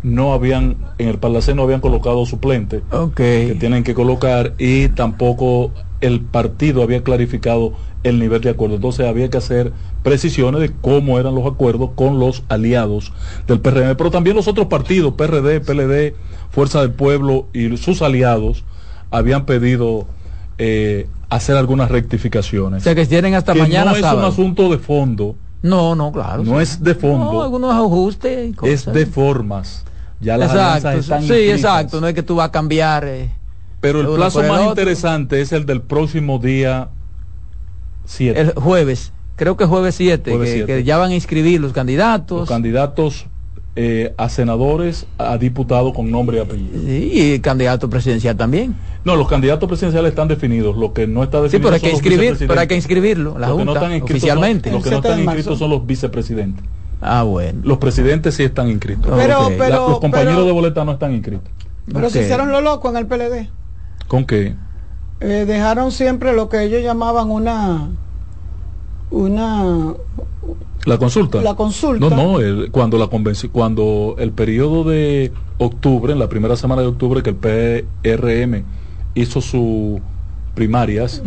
no 0.07 0.33
habían, 0.33 0.77
en 0.97 1.07
el 1.09 1.17
Parlacén 1.19 1.55
no 1.57 1.63
habían 1.63 1.81
colocado 1.81 2.25
suplente. 2.25 2.81
Que 3.15 3.55
tienen 3.59 3.83
que 3.83 3.93
colocar 3.93 4.53
y 4.57 4.87
tampoco 4.89 5.71
el 6.01 6.21
partido 6.21 6.83
había 6.83 7.03
clarificado 7.03 7.73
el 8.03 8.19
nivel 8.19 8.41
de 8.41 8.49
acuerdo. 8.51 8.75
Entonces 8.75 9.05
había 9.07 9.29
que 9.29 9.37
hacer 9.37 9.71
precisiones 10.03 10.61
de 10.61 10.71
cómo 10.71 11.19
eran 11.19 11.35
los 11.35 11.45
acuerdos 11.45 11.91
con 11.95 12.19
los 12.19 12.43
aliados 12.49 13.11
del 13.47 13.59
PRM, 13.59 13.95
pero 13.97 14.11
también 14.11 14.35
los 14.35 14.47
otros 14.47 14.67
partidos, 14.67 15.13
PRD, 15.13 15.59
PLD, 15.59 16.15
Fuerza 16.51 16.81
del 16.81 16.91
Pueblo 16.91 17.47
y 17.53 17.75
sus 17.77 18.01
aliados 18.01 18.63
habían 19.11 19.45
pedido 19.45 20.07
eh, 20.57 21.07
hacer 21.29 21.57
algunas 21.57 21.89
O 21.89 21.93
rectificaciones. 21.93 22.83
sea 22.83 22.95
que 22.95 23.05
tienen 23.05 23.33
hasta 23.33 23.53
que 23.53 23.59
mañana 23.59 23.91
no 23.91 23.97
es 23.97 24.03
un 24.03 24.23
asunto 24.23 24.69
de 24.69 24.77
fondo, 24.77 25.35
No, 25.61 25.93
no, 25.95 26.11
claro. 26.13 26.43
no 26.43 26.57
sí. 26.57 26.63
es 26.63 26.81
de 26.83 26.93
No, 26.93 26.99
fondo, 27.01 27.43
algunos 27.43 27.73
ajustes 27.73 28.49
y 28.49 28.53
cosas. 28.53 28.87
es 28.87 28.93
de 28.93 29.05
formas. 29.05 29.83
Ya 30.19 30.37
las 30.37 30.51
Exacto, 30.51 30.99
están 30.99 31.21
sí, 31.21 31.27
inscritas. 31.27 31.55
exacto. 31.57 32.01
No 32.01 32.07
es 32.07 32.13
que 32.13 32.23
tú 32.23 32.35
vas 32.35 32.47
a 32.47 32.51
cambiar. 32.51 33.05
eh, 33.05 33.29
Pero 33.81 34.01
el 34.01 34.07
plazo 34.15 34.41
el 34.41 34.47
más 34.49 34.63
interesante 34.65 35.41
es 35.41 35.51
el 35.51 35.65
del 35.65 35.81
próximo 35.81 36.39
día 36.39 36.89
7. 38.05 38.39
El 38.39 38.51
jueves, 38.53 39.11
creo 39.35 39.57
que 39.57 39.65
jueves 39.65 39.95
7, 39.95 40.31
Jueves 40.31 40.49
que, 40.49 40.55
siete. 40.55 40.73
que 40.77 40.83
ya 40.83 40.97
van 40.97 41.11
a 41.11 41.15
inscribir 41.15 41.61
los 41.61 41.73
candidatos. 41.73 42.39
Los 42.39 42.49
candidatos 42.49 43.25
eh, 43.75 44.15
a 44.17 44.27
senadores, 44.29 45.05
a 45.19 45.37
diputados 45.37 45.93
con 45.93 46.09
nombre 46.09 46.37
y 46.37 46.39
apellido. 46.39 46.79
Sí, 46.83 47.11
y 47.35 47.39
candidato 47.39 47.87
presidencial 47.89 48.35
también. 48.35 48.75
No, 49.05 49.15
los 49.15 49.27
candidatos 49.27 49.69
presidenciales 49.69 50.09
están 50.09 50.27
definidos. 50.27 50.75
Lo 50.75 50.93
que 50.93 51.05
no 51.05 51.21
está 51.21 51.41
definido 51.41 51.59
Sí, 51.59 51.63
pero 51.63 51.75
hay 51.75 51.81
que 51.81 51.91
inscribir, 51.91 52.47
pero 52.47 52.59
hay 52.59 52.67
que 52.67 52.75
inscribirlo, 52.75 53.37
la 53.37 53.49
Los 53.49 53.57
que 53.59 53.65
no 53.65 53.71
Junta, 53.73 53.85
están 53.85 53.91
inscritos 53.97 54.15
oficialmente. 54.15 54.69
Son, 54.71 54.73
los 54.79 54.83
que 54.83 54.89
no 54.89 54.95
7 54.95 55.07
de 55.07 55.13
están 55.13 55.25
inscritos 55.35 55.59
son 55.59 55.69
los 55.69 55.85
vicepresidentes. 55.85 56.65
Ah, 57.01 57.23
bueno. 57.23 57.59
Los 57.63 57.77
presidentes 57.77 58.35
sí 58.35 58.43
están 58.43 58.69
inscritos. 58.69 59.11
Pero. 59.15 59.49
La- 59.49 59.57
pero, 59.57 59.89
los 59.89 59.99
compañeros 59.99 60.35
pero, 60.35 60.45
de 60.45 60.51
boleta 60.51 60.83
no 60.85 60.93
están 60.93 61.13
inscritos. 61.13 61.49
pero 61.93 62.09
se 62.09 62.21
hicieron 62.23 62.51
lo 62.51 62.61
loco 62.61 62.89
en 62.89 62.97
el 62.97 63.05
PLD. 63.05 63.49
¿Con 64.07 64.25
qué? 64.25 64.55
Eh, 65.19 65.45
dejaron 65.47 65.91
siempre 65.91 66.33
lo 66.33 66.47
que 66.49 66.63
ellos 66.63 66.81
llamaban 66.83 67.29
una 67.31 67.89
una 69.09 69.93
La 70.85 70.97
consulta. 70.97 71.41
La 71.41 71.55
consulta. 71.55 72.09
No, 72.09 72.15
no, 72.15 72.39
el- 72.39 72.71
cuando 72.71 72.97
la 72.97 73.05
convenci- 73.05 73.49
cuando 73.51 74.15
el 74.19 74.31
periodo 74.31 74.83
de 74.83 75.31
octubre, 75.57 76.13
en 76.13 76.19
la 76.19 76.29
primera 76.29 76.55
semana 76.55 76.81
de 76.81 76.87
octubre 76.87 77.23
que 77.23 77.29
el 77.31 77.35
PRM 77.35 78.63
hizo 79.15 79.41
sus 79.41 79.99
primarias, 80.55 81.21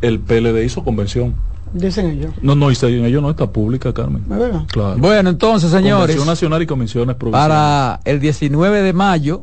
el 0.00 0.20
PLD 0.20 0.64
hizo 0.64 0.84
convención. 0.84 1.34
Dicen 1.72 2.06
ellos. 2.06 2.34
No, 2.42 2.54
no, 2.54 2.70
y 2.70 2.74
se- 2.74 2.88
en 2.96 3.04
ello 3.04 3.20
no 3.20 3.30
está 3.30 3.50
pública, 3.50 3.92
Carmen. 3.92 4.24
Claro. 4.68 4.96
Bueno, 4.98 5.30
entonces, 5.30 5.70
señores, 5.70 6.16
Convención 6.16 6.26
nacional 6.26 6.62
y 6.62 6.66
comisiones 6.66 7.16
provinciales. 7.16 7.48
para 7.48 8.00
el 8.04 8.20
19 8.20 8.82
de 8.82 8.92
mayo, 8.92 9.42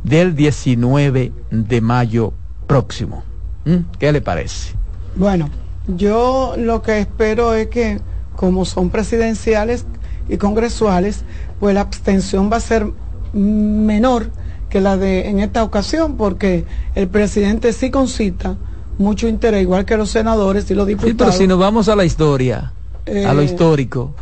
del 0.03 0.35
19 0.35 1.33
de 1.51 1.81
mayo 1.81 2.33
próximo. 2.67 3.23
¿Mm? 3.65 3.77
¿Qué 3.99 4.13
le 4.13 4.21
parece? 4.21 4.75
Bueno, 5.17 5.51
yo 5.87 6.55
lo 6.57 6.83
que 6.83 7.01
espero 7.01 7.55
es 7.55 7.69
que 7.69 8.01
como 8.37 8.65
son 8.65 8.91
presidenciales 8.91 9.85
y 10.29 10.37
congresuales, 10.37 11.25
pues 11.59 11.75
la 11.75 11.83
abstención 11.83 12.51
va 12.51 12.57
a 12.57 12.61
ser 12.61 12.87
menor 13.33 14.31
que 14.71 14.81
la 14.81 14.97
de 14.97 15.29
en 15.29 15.41
esta 15.41 15.63
ocasión, 15.63 16.17
porque 16.17 16.65
el 16.95 17.09
presidente 17.09 17.73
sí 17.73 17.91
concita 17.91 18.57
mucho 18.99 19.29
interés, 19.29 19.63
igual 19.63 19.85
que 19.85 19.97
los 19.97 20.11
senadores 20.11 20.71
y 20.71 20.75
los 20.75 20.87
diputados. 20.87 21.11
Sí, 21.11 21.17
pero 21.19 21.33
si 21.33 21.47
nos 21.47 21.59
vamos 21.59 21.89
a 21.89 21.97
la 21.97 22.05
historia, 22.05 22.73
a 23.07 23.35
lo 23.35 23.41
eh, 23.41 23.45
histórico, 23.45 24.15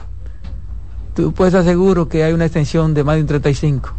tú 1.18 1.32
puedes 1.32 1.52
aseguro 1.52 2.08
que 2.08 2.22
hay 2.22 2.32
una 2.32 2.44
extensión 2.44 2.94
de 2.94 3.02
más 3.02 3.16
de 3.16 3.22
un 3.22 3.26
35. 3.26 3.92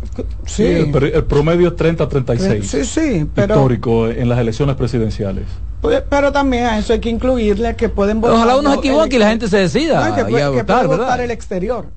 Sí, 0.46 0.64
el, 0.64 1.26
promedio 1.26 1.68
es 1.68 1.74
30-36. 1.76 2.62
Sí, 2.64 2.86
sí, 2.86 3.30
pero... 3.36 3.56
Histórico 3.56 4.08
en 4.08 4.30
las 4.30 4.40
elecciones 4.40 4.78
presidenciales. 4.78 5.44
Pues, 5.82 6.02
pero 6.10 6.32
también 6.32 6.64
a 6.66 6.78
eso 6.78 6.94
hay 6.94 7.02
que 7.02 7.10
incluirle 7.10 7.76
que 7.76 7.90
pueden 7.90 8.22
votar. 8.22 8.38
Ojalá 8.38 8.56
uno 8.56 8.72
se 8.72 8.78
equivoque 8.78 9.18
y 9.18 9.20
la 9.20 9.28
gente 9.28 9.50
se 9.50 9.58
decida. 9.58 10.16
que, 10.16 10.24
puede, 10.24 10.48
votar, 10.48 10.88
votar 10.88 11.20
el 11.20 11.30
exterior. 11.32 11.88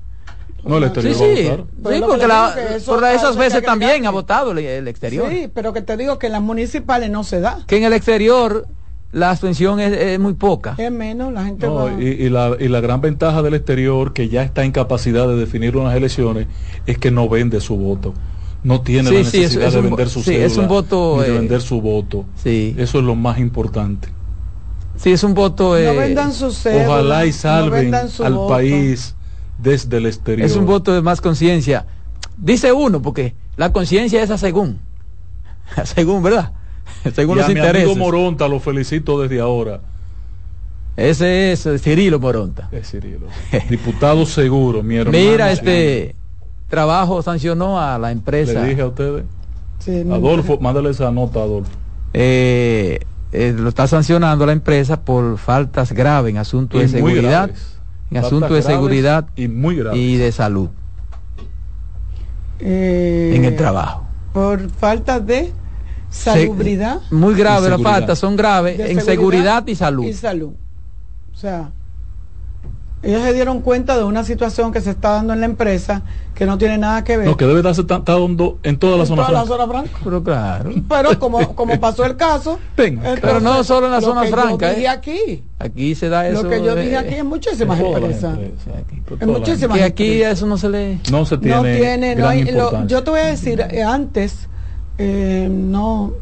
No, 0.65 0.77
el 0.79 0.83
exterior. 0.83 1.15
Sí, 1.15 1.23
sí. 1.37 1.43
sí 1.43 2.01
porque 2.05 2.27
por 2.85 3.05
esas 3.05 3.37
veces 3.37 3.63
también 3.63 4.05
ha 4.05 4.09
votado 4.09 4.51
el, 4.51 4.87
exterior. 4.89 5.29
Sí, 5.29 5.49
pero 5.53 5.71
que 5.71 5.81
te 5.81 5.95
digo 5.95 6.19
que 6.19 6.27
en 6.27 6.33
las 6.33 6.41
municipales 6.41 7.09
no 7.09 7.23
se 7.23 7.39
da. 7.39 7.59
Que 7.65 7.77
en 7.77 7.85
el 7.85 7.93
exterior 7.93 8.67
la 9.13 9.29
abstención 9.29 9.79
es, 9.79 10.19
muy 10.19 10.33
poca. 10.33 10.75
Es 10.77 10.91
menos, 10.91 11.31
la 11.31 11.45
gente 11.45 11.67
y, 11.99 12.29
la, 12.29 12.57
y 12.59 12.67
la 12.67 12.81
gran 12.81 12.99
ventaja 12.99 13.43
del 13.43 13.53
exterior, 13.53 14.11
que 14.11 14.27
ya 14.27 14.41
está 14.41 14.65
en 14.65 14.71
capacidad 14.71 15.27
de 15.27 15.35
definir 15.35 15.77
unas 15.77 15.95
elecciones, 15.95 16.47
es 16.87 16.97
que 16.97 17.11
no 17.11 17.29
vende 17.29 17.61
su 17.61 17.77
voto. 17.77 18.13
No 18.63 18.81
tiene 18.81 19.11
la 19.11 19.19
necesidad 19.19 19.71
de 19.71 19.81
vender 19.81 20.09
su 20.09 20.23
sí, 20.23 20.33
es 20.33 20.57
un 20.57 20.67
voto, 20.67 21.21
de 21.21 21.27
eh, 21.27 21.31
vender 21.31 21.61
su 21.61 21.79
voto. 21.79 22.25
Sí. 22.41 22.75
Eso 22.77 22.99
es 22.99 23.05
lo 23.05 23.13
más 23.13 23.37
importante. 23.37 24.09
Sí, 24.95 25.11
es 25.11 25.23
un 25.23 25.33
voto... 25.33 25.77
no 25.77 25.95
vendan 25.95 26.33
su 26.33 26.47
Ojalá 26.47 27.25
y 27.25 27.33
salven 27.33 27.93
al 27.93 28.47
país 28.47 29.15
desde 29.59 29.97
el 29.97 30.07
exterior. 30.07 30.45
Es 30.45 30.55
un 30.55 30.65
voto 30.65 30.93
de 30.93 31.01
más 31.01 31.21
conciencia. 31.21 31.85
Dice 32.37 32.71
uno, 32.71 33.01
porque 33.01 33.35
la 33.57 33.71
conciencia 33.71 34.23
es 34.23 34.31
a 34.31 34.37
según. 34.37 34.79
A 35.75 35.85
según, 35.85 36.23
¿verdad? 36.23 36.51
Según 37.13 37.37
y 37.37 37.39
los 37.39 37.49
a 37.49 37.51
intereses. 37.51 37.85
Mi 37.85 37.91
amigo 37.91 38.05
Moronta 38.05 38.47
lo 38.47 38.59
felicito 38.59 39.21
desde 39.21 39.39
ahora. 39.39 39.81
Ese 40.95 41.51
es 41.51 41.67
Cirilo 41.81 42.19
Moronta. 42.19 42.69
Es 42.71 42.91
Cirilo. 42.91 43.27
Diputado 43.69 44.25
seguro, 44.25 44.83
mi 44.83 44.97
hermano. 44.97 45.17
Mira, 45.17 45.51
este 45.51 46.15
trabajo 46.69 47.21
sancionó 47.21 47.79
a 47.79 47.97
la 47.97 48.11
empresa. 48.11 48.61
Le 48.61 48.69
dije 48.69 48.81
a 48.81 48.87
ustedes. 48.87 49.23
Adolfo, 50.11 50.59
mándale 50.59 50.91
esa 50.91 51.11
nota, 51.11 51.39
Adolfo. 51.41 51.71
Eh, 52.13 52.99
eh, 53.31 53.55
lo 53.57 53.69
está 53.69 53.87
sancionando 53.87 54.45
la 54.45 54.53
empresa 54.53 55.01
por 55.01 55.37
faltas 55.39 55.91
graves 55.91 56.29
en 56.29 56.37
asuntos 56.37 56.79
de 56.79 56.87
seguridad, 56.87 57.49
en 58.11 58.17
asuntos 58.17 58.51
de 58.51 58.61
seguridad 58.61 59.27
y 59.35 59.47
muy 59.47 59.77
graves. 59.77 59.99
y 59.99 60.17
de 60.17 60.31
salud 60.31 60.69
eh, 62.59 63.33
en 63.35 63.45
el 63.45 63.55
trabajo. 63.55 64.05
Por 64.33 64.69
falta 64.69 65.19
de 65.19 65.51
salubridad. 66.13 67.01
muy 67.11 67.33
grave 67.33 67.69
la 67.69 67.79
falta, 67.79 68.15
son 68.15 68.35
graves 68.35 68.79
en 68.79 69.01
seguridad 69.01 69.65
y 69.67 69.75
salud. 69.75 70.05
Y 70.05 70.13
salud. 70.13 70.53
O 71.33 71.35
sea, 71.35 71.71
ellos 73.03 73.21
se 73.21 73.33
dieron 73.33 73.59
cuenta 73.59 73.97
de 73.97 74.05
una 74.05 74.23
situación 74.23 74.71
que 74.71 74.79
se 74.79 74.91
está 74.91 75.09
dando 75.11 75.33
en 75.33 75.41
la 75.41 75.45
empresa 75.45 76.03
que 76.33 76.45
no 76.45 76.57
tiene 76.57 76.77
nada 76.77 77.03
que 77.03 77.17
ver. 77.17 77.27
No, 77.27 77.35
que 77.35 77.45
debe 77.45 77.61
darse 77.61 77.81
está 77.81 77.99
dando 77.99 78.59
en 78.63 78.77
toda 78.77 78.97
la 78.97 79.05
zona 79.05 79.25
franca. 79.25 79.45
zona 79.45 79.67
franca. 79.67 79.91
Pero 80.03 80.23
claro. 80.23 80.71
Pero 80.87 81.19
como, 81.19 81.53
como 81.55 81.79
pasó 81.81 82.05
el 82.05 82.15
caso. 82.15 82.59
pero 82.75 83.41
no 83.41 83.61
solo 83.65 83.87
en 83.87 83.91
la 83.91 84.01
zona 84.01 84.23
franca. 84.23 84.73
Yo 84.73 84.79
¿eh? 84.79 84.87
aquí. 84.87 85.43
Aquí 85.59 85.95
se 85.95 86.07
da 86.07 86.27
eso. 86.27 86.43
Lo 86.43 86.49
que 86.49 86.63
yo 86.63 86.75
dije 86.75 86.95
aquí 86.95 87.15
en 87.15 87.27
muchísimas 87.27 87.77
empresas. 87.77 88.37
en 89.19 89.29
muchísimas 89.29 89.77
Y 89.77 89.81
aquí 89.81 90.21
eso 90.21 90.45
no 90.45 90.57
se 90.57 90.69
le. 90.69 90.99
No 91.11 91.25
se 91.25 91.37
tiene. 91.37 91.55
No 91.55 91.63
tiene. 91.63 92.15
No 92.15 92.27
hay, 92.29 92.45
yo 92.87 93.03
te 93.03 93.11
voy 93.11 93.19
a 93.19 93.25
decir, 93.25 93.59
eh, 93.69 93.83
antes 93.83 94.47
eh, 94.97 95.47
no 95.49 96.13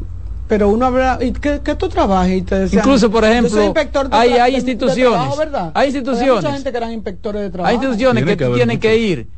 pero 0.52 0.68
uno 0.68 0.84
habla 0.84 1.18
y 1.22 1.32
que, 1.32 1.60
tú 1.60 1.88
trabajas 1.88 2.28
y 2.28 2.42
te 2.42 2.58
decían, 2.58 2.80
incluso 2.80 3.10
por 3.10 3.24
ejemplo 3.24 3.72
hay, 4.10 4.32
hay 4.32 4.56
instituciones. 4.56 5.34
hay 5.72 5.86
instituciones 5.86 6.44
hay 6.44 6.52
gente 6.52 6.70
que 6.70 6.76
eran 6.76 6.92
inspectores 6.92 7.40
de 7.40 7.48
trabajo. 7.48 7.68
Hay 7.70 7.76
instituciones 7.76 8.24
que, 8.24 8.36
tú 8.36 8.54
tienes 8.54 8.78
que 8.78 8.98
ir. 8.98 9.28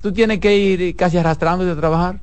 Tú 0.00 0.10
tienes 0.12 0.38
que 0.38 0.56
ir 0.56 0.96
casi 0.96 1.18
arrastrándote 1.18 1.70
a 1.70 1.76
trabajar. 1.76 2.18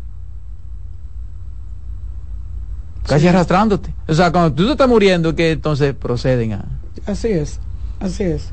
Casi 3.05 3.27
arrastrándote. 3.27 3.93
O 4.07 4.13
sea 4.15 4.31
cuando 4.31 4.53
tú 4.53 4.65
te 4.65 4.71
estás 4.71 4.89
muriendo 4.89 5.35
que 5.35 5.51
entonces 5.51 5.93
proceden 5.93 6.53
a 6.53 6.65
así 7.05 7.27
es 7.27 7.59
así 7.99 8.23
es 8.23 8.49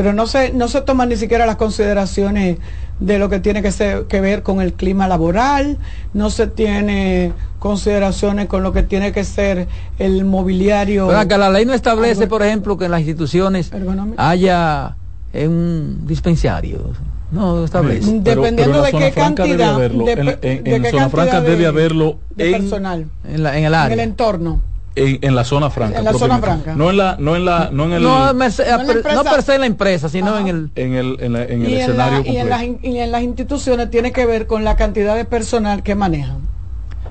pero 0.00 0.14
no 0.14 0.26
se 0.26 0.54
no 0.54 0.66
se 0.66 0.80
toman 0.80 1.10
ni 1.10 1.16
siquiera 1.16 1.44
las 1.44 1.56
consideraciones 1.56 2.56
de 3.00 3.18
lo 3.18 3.28
que 3.28 3.38
tiene 3.38 3.60
que, 3.60 3.70
ser, 3.70 4.04
que 4.04 4.22
ver 4.22 4.42
con 4.42 4.62
el 4.62 4.72
clima 4.72 5.06
laboral, 5.06 5.76
no 6.14 6.30
se 6.30 6.46
tiene 6.46 7.34
consideraciones 7.58 8.46
con 8.46 8.62
lo 8.62 8.72
que 8.72 8.82
tiene 8.82 9.12
que 9.12 9.24
ser 9.24 9.68
el 9.98 10.24
mobiliario. 10.24 11.06
Pero 11.06 11.36
la 11.36 11.50
ley 11.50 11.66
no 11.66 11.74
establece, 11.74 12.26
por 12.28 12.42
ejemplo, 12.42 12.78
que 12.78 12.86
en 12.86 12.92
las 12.92 13.00
instituciones 13.00 13.70
haya 14.16 14.96
un 15.34 16.06
dispensario. 16.06 16.92
No 17.30 17.62
establece. 17.62 18.20
Dependiendo 18.20 18.80
de 18.80 18.92
qué 18.92 19.12
cantidad. 19.12 19.76
De, 19.76 20.60
en, 20.64 20.84
zona 20.86 21.10
franca 21.10 21.42
debe 21.42 21.66
haberlo 21.66 22.16
en, 22.38 22.52
personal. 22.52 23.06
En, 23.28 23.42
la, 23.42 23.58
en 23.58 23.64
el 23.64 23.74
área. 23.74 23.92
En 23.92 24.00
el 24.00 24.08
entorno. 24.08 24.62
En, 24.96 25.34
la 25.34 25.44
zona 25.44 25.70
franca. 25.70 25.98
En 26.00 26.04
la 26.04 26.12
zona 26.12 26.38
franca. 26.38 26.74
No 26.74 26.90
en 26.90 26.96
la, 26.96 27.16
no 27.18 27.36
en 27.36 27.44
la, 27.44 27.70
no 27.72 27.84
en 27.84 27.92
el. 27.92 28.02
No, 28.02 28.32
no, 28.32 28.38
per 28.38 29.42
se 29.42 29.54
en 29.54 29.60
la 29.60 29.66
empresa, 29.66 30.08
sino 30.08 30.36
en 30.36 30.48
el. 30.48 30.70
En 30.74 30.94
el, 30.94 31.16
en, 31.20 31.36
el 31.36 31.72
escenario 31.72 32.22
y, 32.24 32.36
en 32.36 32.48
las, 32.48 32.62
y 32.64 32.98
en 32.98 33.12
las 33.12 33.22
instituciones 33.22 33.90
tiene 33.90 34.12
que 34.12 34.26
ver 34.26 34.46
con 34.46 34.64
la 34.64 34.76
cantidad 34.76 35.14
de 35.14 35.24
personal 35.24 35.82
que 35.82 35.94
manejan. 35.94 36.38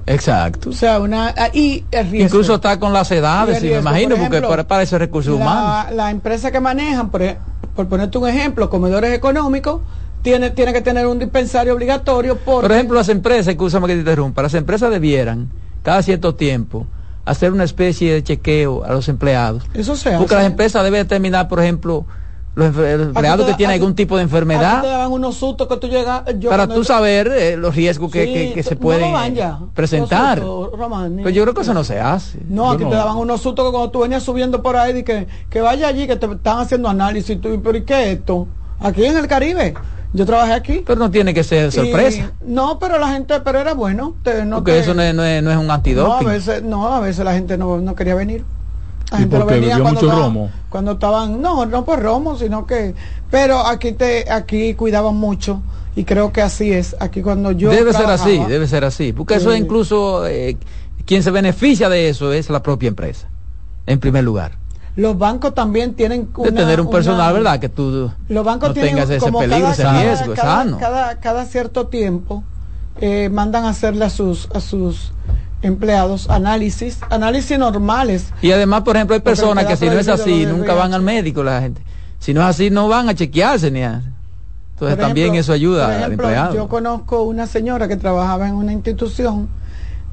Exacto. 0.05 0.71
O 0.71 0.73
sea, 0.73 0.99
una 0.99 1.33
ah, 1.37 1.49
y 1.53 1.85
el 1.91 2.09
riesgo. 2.09 2.25
Incluso 2.25 2.55
está 2.55 2.79
con 2.79 2.93
las 2.93 3.11
edades, 3.11 3.57
Y 3.57 3.61
sí, 3.61 3.67
me 3.73 3.79
imagino, 3.79 4.09
por 4.09 4.17
porque 4.19 4.37
ejemplo, 4.37 4.49
para, 4.49 4.67
para 4.67 4.83
ese 4.83 4.97
recurso 4.97 5.35
humano. 5.35 5.61
la, 5.61 5.91
la 5.91 6.11
empresa 6.11 6.51
que 6.51 6.59
manejan, 6.59 7.09
por, 7.09 7.21
ej- 7.21 7.37
por 7.75 7.87
ponerte 7.87 8.17
un 8.17 8.27
ejemplo, 8.27 8.69
comedores 8.69 9.13
económicos, 9.13 9.81
tiene, 10.21 10.49
tiene 10.49 10.73
que 10.73 10.81
tener 10.81 11.05
un 11.05 11.19
dispensario 11.19 11.73
obligatorio 11.73 12.37
por 12.37 12.63
Por 12.63 12.71
ejemplo, 12.71 12.97
las 12.97 13.09
empresas, 13.09 13.47
escúchame 13.49 13.87
que 13.87 13.93
te 13.93 13.99
interrumpa, 13.99 14.41
las 14.41 14.53
empresas 14.55 14.89
debieran, 14.89 15.47
cada 15.83 16.01
cierto 16.01 16.33
tiempo, 16.35 16.87
hacer 17.29 17.51
una 17.51 17.63
especie 17.63 18.13
de 18.13 18.23
chequeo 18.23 18.83
a 18.83 18.91
los 18.91 19.07
empleados. 19.09 19.63
eso 19.73 19.95
se 19.95 20.11
Porque 20.11 20.35
hace. 20.35 20.43
las 20.43 20.45
empresas 20.51 20.83
deben 20.83 21.03
determinar, 21.03 21.47
por 21.47 21.59
ejemplo, 21.61 22.05
los, 22.55 22.75
empleados 22.75 23.45
que 23.45 23.53
tienen 23.53 23.75
algún 23.75 23.95
tipo 23.95 24.17
de 24.17 24.23
ti 24.23 24.29
te 24.29 24.35
enfermedad, 24.35 24.83
daban 24.83 25.11
unos 25.11 25.35
sustos 25.35 25.67
que 25.67 25.77
tú 25.77 25.87
llegas. 25.87 26.23
yo 26.39 26.49
para 26.49 26.67
tú 26.67 26.83
saber 26.83 27.27
eh, 27.27 27.55
los 27.55 27.75
riesgos 27.75 28.11
que, 28.11 28.25
Sí, 28.25 28.33
que- 28.33 28.53
que 28.55 28.63
se 28.63 28.75
pueden 28.75 29.35
ya, 29.35 29.59
presentar. 29.73 30.39
sustos, 30.39 30.77
Román, 30.77 31.15
Pero 31.17 31.29
yo 31.29 31.43
creo 31.43 31.53
que 31.53 31.61
eso 31.61 31.73
no 31.73 31.83
se 31.83 31.99
hace. 31.99 32.39
No, 32.49 32.71
aquí 32.71 32.83
no. 32.83 32.89
te 32.89 32.95
daban 32.95 33.15
unos 33.17 33.41
sustos 33.41 33.65
que 33.65 33.71
cuando 33.71 33.91
tú 33.91 33.99
venías 33.99 34.23
subiendo 34.23 34.61
por 34.61 34.75
ahí, 34.75 35.03
que, 35.03 35.27
que 35.49 35.61
vaya 35.61 35.87
allí, 35.87 36.07
que 36.07 36.15
te 36.15 36.25
están 36.25 36.59
haciendo 36.59 36.89
análisis. 36.89 37.29
Y 37.29 37.35
tú, 37.37 37.61
pero 37.63 37.77
¿y 37.77 37.83
qué 37.83 38.11
es 38.11 38.17
esto? 38.19 38.47
Aquí 38.79 39.05
en 39.05 39.17
el 39.17 39.27
Caribe. 39.27 39.75
Yo 40.11 40.25
trabajé 40.25 40.53
aquí. 40.53 40.83
Pero 40.85 40.99
no 40.99 41.11
tiene 41.11 41.33
que 41.33 41.43
ser 41.43 41.71
sorpresa. 41.71 42.31
Y- 42.41 42.51
no, 42.51 42.79
pero 42.79 42.97
la 42.97 43.09
gente, 43.11 43.39
pero 43.41 43.59
era 43.59 43.73
bueno. 43.73 44.15
te- 44.23 44.43
no 44.45 44.57
porque 44.57 44.71
te- 44.73 44.79
eso 44.79 44.93
no 44.93 45.01
es, 45.03 45.13
no 45.13 45.23
es- 45.23 45.43
no 45.43 45.51
es 45.51 45.57
un 45.57 45.67
no, 45.67 45.71
a 45.71 45.75
antidoping. 45.75 46.27
veces, 46.27 46.63
no, 46.63 46.91
a 46.93 46.99
veces 46.99 47.23
la 47.23 47.33
gente 47.33 47.57
no, 47.57 47.77
no 47.79 47.93
quería 47.95 48.15
venir. 48.15 48.43
La 49.11 49.17
¿Y 49.17 49.21
gente 49.21 49.35
por 49.37 49.45
no 49.45 49.47
qué? 49.47 49.53
venía 49.55 49.69
¿Bebió 49.75 49.83
cuando 49.83 50.01
mucho 50.01 50.11
estaban- 50.11 50.33
romo? 50.33 50.51
Cuando 50.69 50.91
estaban, 50.93 51.41
no, 51.41 51.65
no 51.65 51.85
por 51.85 51.99
romo, 52.01 52.37
sino 52.37 52.65
que, 52.67 52.95
pero 53.31 53.59
aquí 53.65 53.91
te, 53.91 54.29
aquí 54.31 54.73
cuidaban 54.75 55.15
mucho 55.15 55.61
y 55.95 56.03
creo 56.03 56.31
que 56.31 56.41
así 56.41 56.71
es. 56.71 56.95
Aquí 56.99 57.21
cuando 57.21 57.51
yo 57.51 57.69
debe 57.71 57.91
ser 57.93 58.05
así, 58.07 58.39
debe 58.47 58.67
ser 58.67 58.85
así. 58.85 59.13
Porque 59.13 59.35
eso 59.35 59.55
incluso, 59.55 60.25
eh, 60.27 60.57
quien 61.05 61.23
se 61.23 61.31
beneficia 61.31 61.89
de 61.89 62.09
eso 62.09 62.33
es 62.33 62.49
la 62.51 62.61
propia 62.61 62.87
empresa, 62.87 63.27
en 63.87 63.99
primer 63.99 64.23
lugar. 64.23 64.58
Los 64.99 65.17
bancos 65.17 65.53
también 65.53 65.93
tienen 65.93 66.29
De 66.33 66.41
una- 66.41 66.51
tener 66.51 66.81
un 66.81 66.89
personal, 66.89 67.31
una- 67.31 67.31
¿verdad? 67.31 67.59
Que 67.59 67.69
tú 67.69 68.11
Los 68.27 68.45
bancos 68.45 68.69
no 68.69 68.73
tienen 68.73 68.95
tengas 68.95 69.09
ese 69.09 69.19
como 69.19 69.39
peligro, 69.39 69.61
cada, 69.61 69.71
ese 69.73 69.89
riesgo, 70.05 70.33
es 70.33 70.39
cada, 70.39 70.55
sano. 70.57 70.77
Cada, 70.77 71.15
cada 71.19 71.45
cierto 71.45 71.87
tiempo 71.87 72.43
eh, 72.99 73.29
mandan 73.29 73.63
a 73.65 73.69
hacerle 73.69 74.03
a 74.05 74.09
sus 74.09 74.49
a 74.53 74.59
sus 74.59 75.13
empleados 75.61 76.29
análisis, 76.29 76.99
análisis 77.09 77.57
normales. 77.57 78.33
Y 78.41 78.51
además, 78.51 78.81
por 78.81 78.95
ejemplo, 78.95 79.13
hay 79.15 79.21
personas 79.21 79.65
que 79.65 79.77
si 79.77 79.85
no 79.87 79.93
es 79.93 80.07
así, 80.07 80.45
nunca 80.45 80.73
van 80.73 80.93
al 80.93 81.01
médico 81.01 81.43
la 81.43 81.61
gente. 81.61 81.81
Si 82.19 82.33
no 82.33 82.41
es 82.41 82.47
así, 82.47 82.69
no 82.69 82.87
van 82.89 83.07
a 83.09 83.15
chequearse 83.15 83.71
ni 83.71 83.81
a... 83.83 84.01
Entonces 84.73 84.97
Por 84.97 85.05
también 85.05 85.27
ejemplo- 85.27 85.39
eso 85.41 85.53
ayuda 85.53 85.85
por 85.85 85.93
al 85.93 85.99
ejemplo, 86.03 86.25
empleado. 86.27 86.55
Yo 86.55 86.67
conozco 86.67 87.23
una 87.23 87.47
señora 87.47 87.87
que 87.87 87.95
trabajaba 87.97 88.47
en 88.47 88.55
una 88.55 88.71
institución 88.73 89.47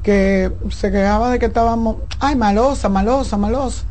que 0.03 0.51
se 0.69 0.91
quejaba 0.91 1.29
de 1.31 1.39
que 1.39 1.45
estábamos, 1.47 1.97
ay, 2.19 2.35
malosa, 2.35 2.87
malosa, 2.89 3.37
malosa. 3.37 3.83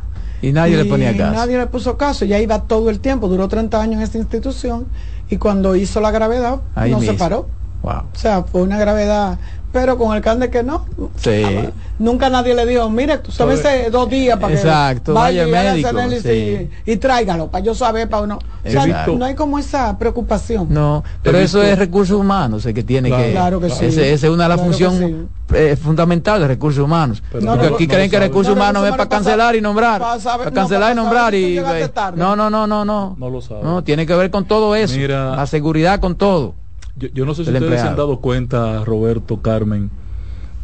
Y 0.43 0.53
nadie 0.53 0.77
le 0.77 0.85
ponía 0.85 1.17
caso. 1.17 1.33
Nadie 1.35 1.59
le 1.59 1.67
puso 1.67 1.97
caso. 1.97 2.25
Ya 2.25 2.39
iba 2.39 2.63
todo 2.63 2.91
el 2.91 3.01
tiempo, 3.01 3.29
duró 3.29 3.49
30 3.49 3.81
años 3.81 3.97
en 3.97 4.03
esa 4.03 4.19
institución 4.19 4.87
y 5.31 5.37
cuando 5.39 5.77
hizo 5.77 6.01
la 6.01 6.11
gravedad 6.11 6.61
Ahí 6.75 6.91
no 6.91 7.01
se 7.01 7.15
paró. 7.15 7.49
Wow. 7.87 8.03
O 8.13 8.19
sea, 8.19 8.43
fue 8.43 8.63
una 8.63 8.79
gravedad, 8.79 9.39
pero 9.73 9.97
con 9.97 10.17
el 10.17 10.21
can 10.23 10.41
de 10.41 10.51
que 10.51 10.63
no. 10.65 10.85
Sí. 11.17 11.43
Ah, 11.45 11.71
Nunca 12.01 12.29
nadie 12.29 12.55
le 12.55 12.67
dijo, 12.67 12.91
mire, 12.91 13.19
tómese 13.19 13.89
dos 13.91 14.11
días 14.11 14.39
para 14.39 14.53
Exacto, 14.53 15.13
que 15.13 15.19
vaya 15.19 15.47
y 15.47 15.51
médico, 15.51 15.89
análisis 15.89 16.23
sí. 16.31 16.69
y, 16.85 16.93
y 16.93 16.97
tráigalo 16.97 17.47
para 17.47 17.65
yo 17.65 17.75
saber, 17.75 18.09
para 18.11 18.25
uno. 18.25 18.39
O 18.39 18.71
sea, 18.71 18.85
Exacto. 18.85 19.15
no 19.17 19.25
hay 19.25 19.35
como 19.35 19.57
esa 19.59 19.97
preocupación. 19.99 20.67
No, 20.69 21.05
pero 21.23 21.39
eso 21.39 21.61
visto- 21.61 21.73
es 21.73 21.79
recursos 21.79 22.19
humanos, 22.19 22.67
el 22.67 22.75
que 22.75 22.83
tiene 22.83 23.09
Claro, 23.09 23.25
que... 23.25 23.31
Claro 23.33 23.61
que 23.61 23.71
sí. 23.71 23.85
Esa 23.87 24.03
es 24.05 24.25
una 24.25 24.43
de 24.43 24.49
las 24.51 24.59
Claro 24.59 24.65
funciones 24.73 25.15
eh, 25.55 25.77
fundamentales 25.81 26.43
de 26.43 26.49
recursos 26.49 26.85
humanos. 26.85 27.23
Pero 27.33 27.47
Porque 27.47 27.69
no- 27.71 27.75
aquí 27.77 27.87
no 27.87 27.95
creen 27.95 28.11
que 28.11 28.19
recursos 28.19 28.55
No, 28.55 28.61
humanos 28.61 28.85
es 28.85 28.91
para 28.91 29.09
cancelar 29.09 29.55
y 29.57 29.61
nombrar. 29.61 30.01
para 30.01 30.21
saber- 30.21 30.39
Para 30.39 30.51
no, 30.51 30.55
cancelar 30.55 30.93
y 30.93 30.97
nombrar 30.97 31.35
y... 31.35 31.57
tú. 31.57 32.17
No, 32.17 32.35
no, 32.37 32.51
no, 32.51 32.67
no, 32.67 32.85
no. 32.85 33.17
No 33.19 33.31
lo 33.31 33.41
sabe. 33.41 33.63
No, 33.63 33.83
tiene 33.85 34.05
que 34.07 34.15
ver 34.17 34.31
con 34.31 34.45
todo 34.45 34.75
eso. 34.75 34.97
Mira- 34.97 35.35
la 35.37 35.47
seguridad 35.47 35.99
con 36.01 36.15
todo. 36.17 36.55
Yo, 36.97 37.09
yo 37.13 37.27
no 37.27 37.35
sé 37.35 37.45
si 37.45 37.53
ustedes 37.53 37.81
se 37.81 37.87
han 37.89 37.95
dado 37.95 38.21
cuenta, 38.21 38.85
Roberto, 38.85 39.43
Carmen, 39.43 39.91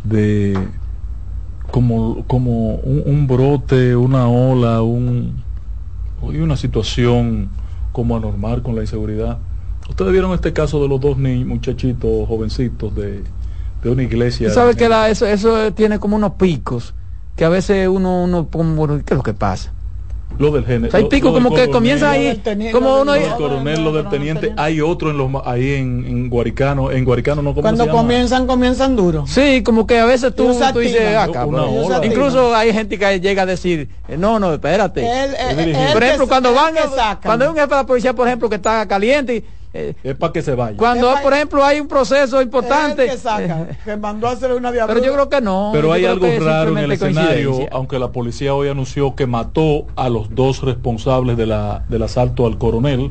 de 0.04 0.72
como, 1.70 2.26
como 2.26 2.76
un, 2.76 3.02
un 3.06 3.26
brote, 3.26 3.96
una 3.96 4.28
ola, 4.28 4.82
un, 4.82 5.44
y 6.32 6.38
una 6.38 6.56
situación 6.56 7.50
como 7.92 8.16
anormal 8.16 8.62
con 8.62 8.74
la 8.76 8.82
inseguridad. 8.82 9.38
Ustedes 9.88 10.12
vieron 10.12 10.32
este 10.32 10.52
caso 10.52 10.82
de 10.82 10.88
los 10.88 11.00
dos 11.00 11.18
niños, 11.18 11.48
muchachitos, 11.48 12.28
jovencitos 12.28 12.94
de, 12.94 13.24
de 13.82 13.90
una 13.90 14.02
iglesia. 14.02 14.48
Tú 14.48 14.54
sabes 14.54 14.76
que 14.76 14.88
la- 14.88 15.08
eso, 15.10 15.26
eso 15.26 15.72
tiene 15.74 15.98
como 15.98 16.16
unos 16.16 16.34
picos 16.34 16.94
que 17.36 17.44
a 17.44 17.48
veces 17.48 17.88
uno, 17.88 18.24
uno 18.24 18.48
como, 18.50 18.86
¿qué 18.88 19.14
es 19.14 19.16
lo 19.16 19.22
que 19.22 19.34
pasa? 19.34 19.72
Lo 20.38 20.50
del 20.50 20.64
género. 20.64 20.96
Hay 20.96 21.04
pico 21.04 21.32
como 21.32 21.54
que 21.54 21.70
comienza 21.70 22.10
ahí, 22.10 22.36
teniente, 22.36 22.72
como 22.72 23.00
uno... 23.00 23.14
Lo 23.14 23.20
del 23.20 23.30
coronel, 23.32 23.84
lo 23.84 23.92
del 23.92 24.08
teniente. 24.08 24.52
Hay 24.56 24.80
otro 24.80 25.10
en 25.10 25.18
los, 25.18 25.30
ahí 25.44 25.74
en, 25.74 26.04
en 26.06 26.28
Guaricano. 26.28 26.90
En 26.90 27.04
Guaricano 27.04 27.42
no 27.42 27.50
¿cómo 27.50 27.62
Cuando 27.62 27.88
comienzan, 27.88 28.46
comienzan 28.46 28.96
duro. 28.96 29.26
Sí, 29.26 29.62
como 29.62 29.86
que 29.86 29.98
a 29.98 30.04
veces 30.04 30.34
tú, 30.34 30.48
dices, 30.48 31.16
ah, 31.16 31.28
cabrón. 31.32 31.70
Incluso 32.04 32.54
hay 32.54 32.72
gente 32.72 32.98
que 32.98 33.20
llega 33.20 33.42
a 33.42 33.46
decir, 33.46 33.88
eh, 34.08 34.16
no, 34.16 34.38
no, 34.38 34.52
espérate. 34.52 35.00
Él- 35.00 35.30
dirigente. 35.56 35.86
él 35.86 35.92
por 35.92 36.02
ejemplo, 36.02 36.28
cuando 36.28 36.54
van, 36.54 36.74
cuando 37.22 37.44
hay 37.44 37.50
un 37.50 37.56
jefe 37.56 37.68
de 37.68 37.76
la 37.76 37.86
policía, 37.86 38.12
por 38.12 38.26
ejemplo, 38.26 38.48
que 38.48 38.56
está 38.56 38.86
caliente, 38.86 39.36
y, 39.36 39.44
eh, 39.74 39.94
Es 40.02 40.14
para 40.16 40.32
que 40.32 40.42
se 40.42 40.54
vaya. 40.54 40.76
cuando, 40.76 41.14
por 41.22 41.32
ejemplo, 41.32 41.64
hay 41.64 41.80
un 41.80 41.88
proceso 41.88 42.42
importante. 42.42 43.04
Él 43.04 43.10
que 43.10 43.16
saca, 43.16 43.66
que 43.84 43.96
mandó 43.96 44.28
a 44.28 44.32
hacer 44.32 44.52
una 44.52 44.70
diablura. 44.70 44.94
pero 45.00 45.06
yo 45.06 45.12
creo 45.14 45.28
que 45.28 45.40
no. 45.40 45.70
Pero 45.72 45.92
hay 45.92 46.04
algo 46.04 46.26
raro 46.40 46.72
en 46.72 46.78
el 46.78 46.92
escenario, 46.92 47.52
aunque 47.70 47.98
la 47.98 48.12
policía 48.12 48.54
hoy 48.54 48.68
anunció 48.68 49.14
que 49.14 49.26
mató 49.26 49.86
a 49.96 50.08
los 50.08 50.34
dos 50.34 50.62
responsables 50.62 51.36
de 51.36 51.46
la, 51.46 51.84
del 51.88 52.02
asalto 52.02 52.46
al 52.46 52.58
coronel. 52.58 53.10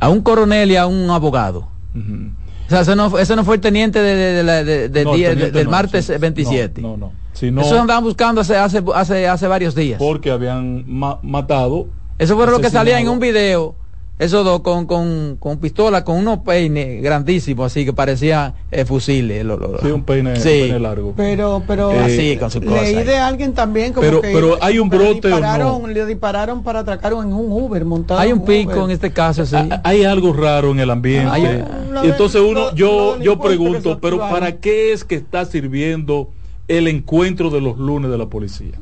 A 0.00 0.08
un 0.08 0.22
coronel 0.22 0.70
y 0.70 0.76
a 0.76 0.86
un 0.86 1.10
abogado. 1.10 1.68
Ujú. 1.94 2.30
O 2.66 2.70
sea, 2.70 2.80
ese 2.82 2.94
no, 2.96 3.10
fue- 3.10 3.22
ese 3.22 3.34
no 3.36 3.44
fue 3.44 3.56
el 3.56 3.60
teniente 3.60 4.00
de, 4.00 4.42
del 4.88 5.04
No, 5.04 5.12
el 5.12 5.16
día- 5.18 5.28
de- 5.30 5.34
teniente 5.34 5.58
del 5.58 5.64
no, 5.66 5.70
martes 5.72 6.06
sí. 6.06 6.12
27. 6.18 6.80
No, 6.80 6.96
no. 6.96 7.12
Sino 7.32 7.60
Eso 7.62 7.80
andaban 7.80 8.02
buscando 8.04 8.40
hace, 8.40 8.56
hace, 8.56 8.82
hace, 8.94 9.28
hace 9.28 9.46
varios 9.46 9.74
días. 9.74 9.98
porque 9.98 10.30
habían 10.30 10.84
ma- 10.86 11.18
matado. 11.22 11.86
Eso 12.18 12.36
fue 12.36 12.46
lo 12.46 12.60
que 12.60 12.70
salía 12.70 12.98
en 13.00 13.08
un 13.08 13.18
video. 13.18 13.74
Esos 14.20 14.44
dos 14.44 14.60
con, 14.60 14.84
con, 14.84 15.36
con 15.40 15.56
pistola, 15.58 16.04
con 16.04 16.18
unos 16.18 16.40
peines 16.40 17.02
grandísimos, 17.02 17.64
así 17.72 17.86
que 17.86 17.94
parecían 17.94 18.52
eh, 18.70 18.84
fusiles. 18.84 19.46
lo- 19.46 19.56
lo- 19.56 19.78
Sí, 19.78 19.86
un 19.90 20.04
peine, 20.04 20.36
Sí. 20.36 20.48
un 20.48 20.60
peine 20.68 20.78
largo. 20.78 21.14
Pero, 21.16 21.62
pero 21.66 21.90
Eh, 21.90 21.98
Así, 22.00 22.36
con 22.36 22.50
su 22.50 22.60
cosa. 22.60 22.82
leí 22.82 23.02
de 23.02 23.16
alguien 23.16 23.54
también 23.54 23.94
como 23.94 24.06
Pero- 24.06 24.20
que 24.20 24.28
pero 24.30 24.58
hay 24.62 24.78
un 24.78 24.90
le 24.90 24.96
brote 24.98 25.28
o 25.28 25.30
no? 25.30 25.36
dispararon, 25.36 25.94
le 25.94 26.04
dispararon 26.04 26.62
para 26.62 26.80
atracar 26.80 27.12
en 27.12 27.32
un 27.32 27.50
Uber 27.50 27.82
montado. 27.86 28.20
Hay 28.20 28.30
un 28.30 28.44
pico 28.44 28.72
Uber. 28.72 28.82
en 28.84 28.90
este 28.90 29.10
caso, 29.10 29.46
sí. 29.46 29.56
Ah, 29.56 29.80
Hay 29.84 30.04
algo 30.04 30.34
raro 30.34 30.70
en 30.72 30.80
el 30.80 30.90
ambiente. 30.90 31.64
Lo 31.90 32.04
y 32.04 32.08
entonces 32.10 32.42
uno, 32.42 32.60
lo- 32.60 32.74
yo, 32.74 33.16
lo 33.16 33.24
yo 33.24 33.40
pregunto, 33.40 33.98
pero. 34.02 34.18
¿para 34.18 34.56
qué 34.58 34.92
es 34.92 35.02
que 35.02 35.14
está 35.14 35.46
sirviendo 35.46 36.28
el 36.68 36.88
encuentro 36.88 37.48
de 37.48 37.62
los 37.62 37.78
lunes 37.78 38.10
de 38.10 38.18
la 38.18 38.26
policía? 38.26 38.72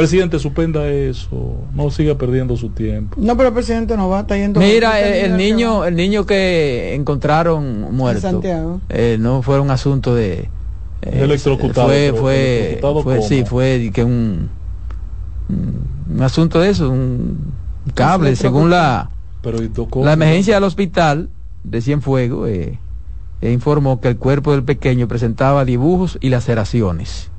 Presidente, 0.00 0.38
suspenda 0.38 0.88
eso, 0.88 1.56
no 1.74 1.90
siga 1.90 2.16
perdiendo 2.16 2.56
su 2.56 2.70
tiempo. 2.70 3.16
No, 3.20 3.36
pero 3.36 3.48
el 3.48 3.54
presidente 3.54 3.96
no 3.96 4.08
va, 4.08 4.20
está 4.20 4.36
yendo. 4.36 4.60
Mira, 4.60 5.00
este 5.00 5.24
el, 5.26 5.36
niño, 5.36 5.84
el 5.84 5.96
niño 5.96 6.26
que 6.26 6.94
encontraron 6.94 7.94
muerto, 7.94 8.22
Santiago. 8.22 8.80
eh, 8.88 9.16
no 9.20 9.42
fue 9.42 9.60
un 9.60 9.70
asunto 9.70 10.14
de 10.14 10.48
eh, 11.02 11.20
Electrocutado, 11.22 11.88
Fue, 11.88 12.12
fue, 12.14 12.58
electrocutado 12.58 13.02
fue 13.02 13.16
¿cómo? 13.16 13.28
sí, 13.28 13.44
fue 13.44 13.90
que 13.94 14.04
un, 14.04 14.48
un 15.48 15.90
un 16.10 16.22
asunto 16.22 16.60
de 16.60 16.70
eso, 16.70 16.90
un 16.90 17.52
cable, 17.94 18.34
según 18.36 18.70
la 18.70 19.10
Pero 19.42 19.58
la 20.02 20.12
emergencia 20.12 20.54
del 20.54 20.64
hospital 20.64 21.30
de 21.62 21.80
Cienfuegos 21.80 22.48
eh, 22.48 22.78
eh, 23.40 23.52
informó 23.52 24.00
que 24.00 24.08
el 24.08 24.16
cuerpo 24.16 24.52
del 24.52 24.64
pequeño 24.64 25.08
presentaba 25.08 25.64
dibujos 25.64 26.18
y 26.20 26.30
laceraciones. 26.30 27.29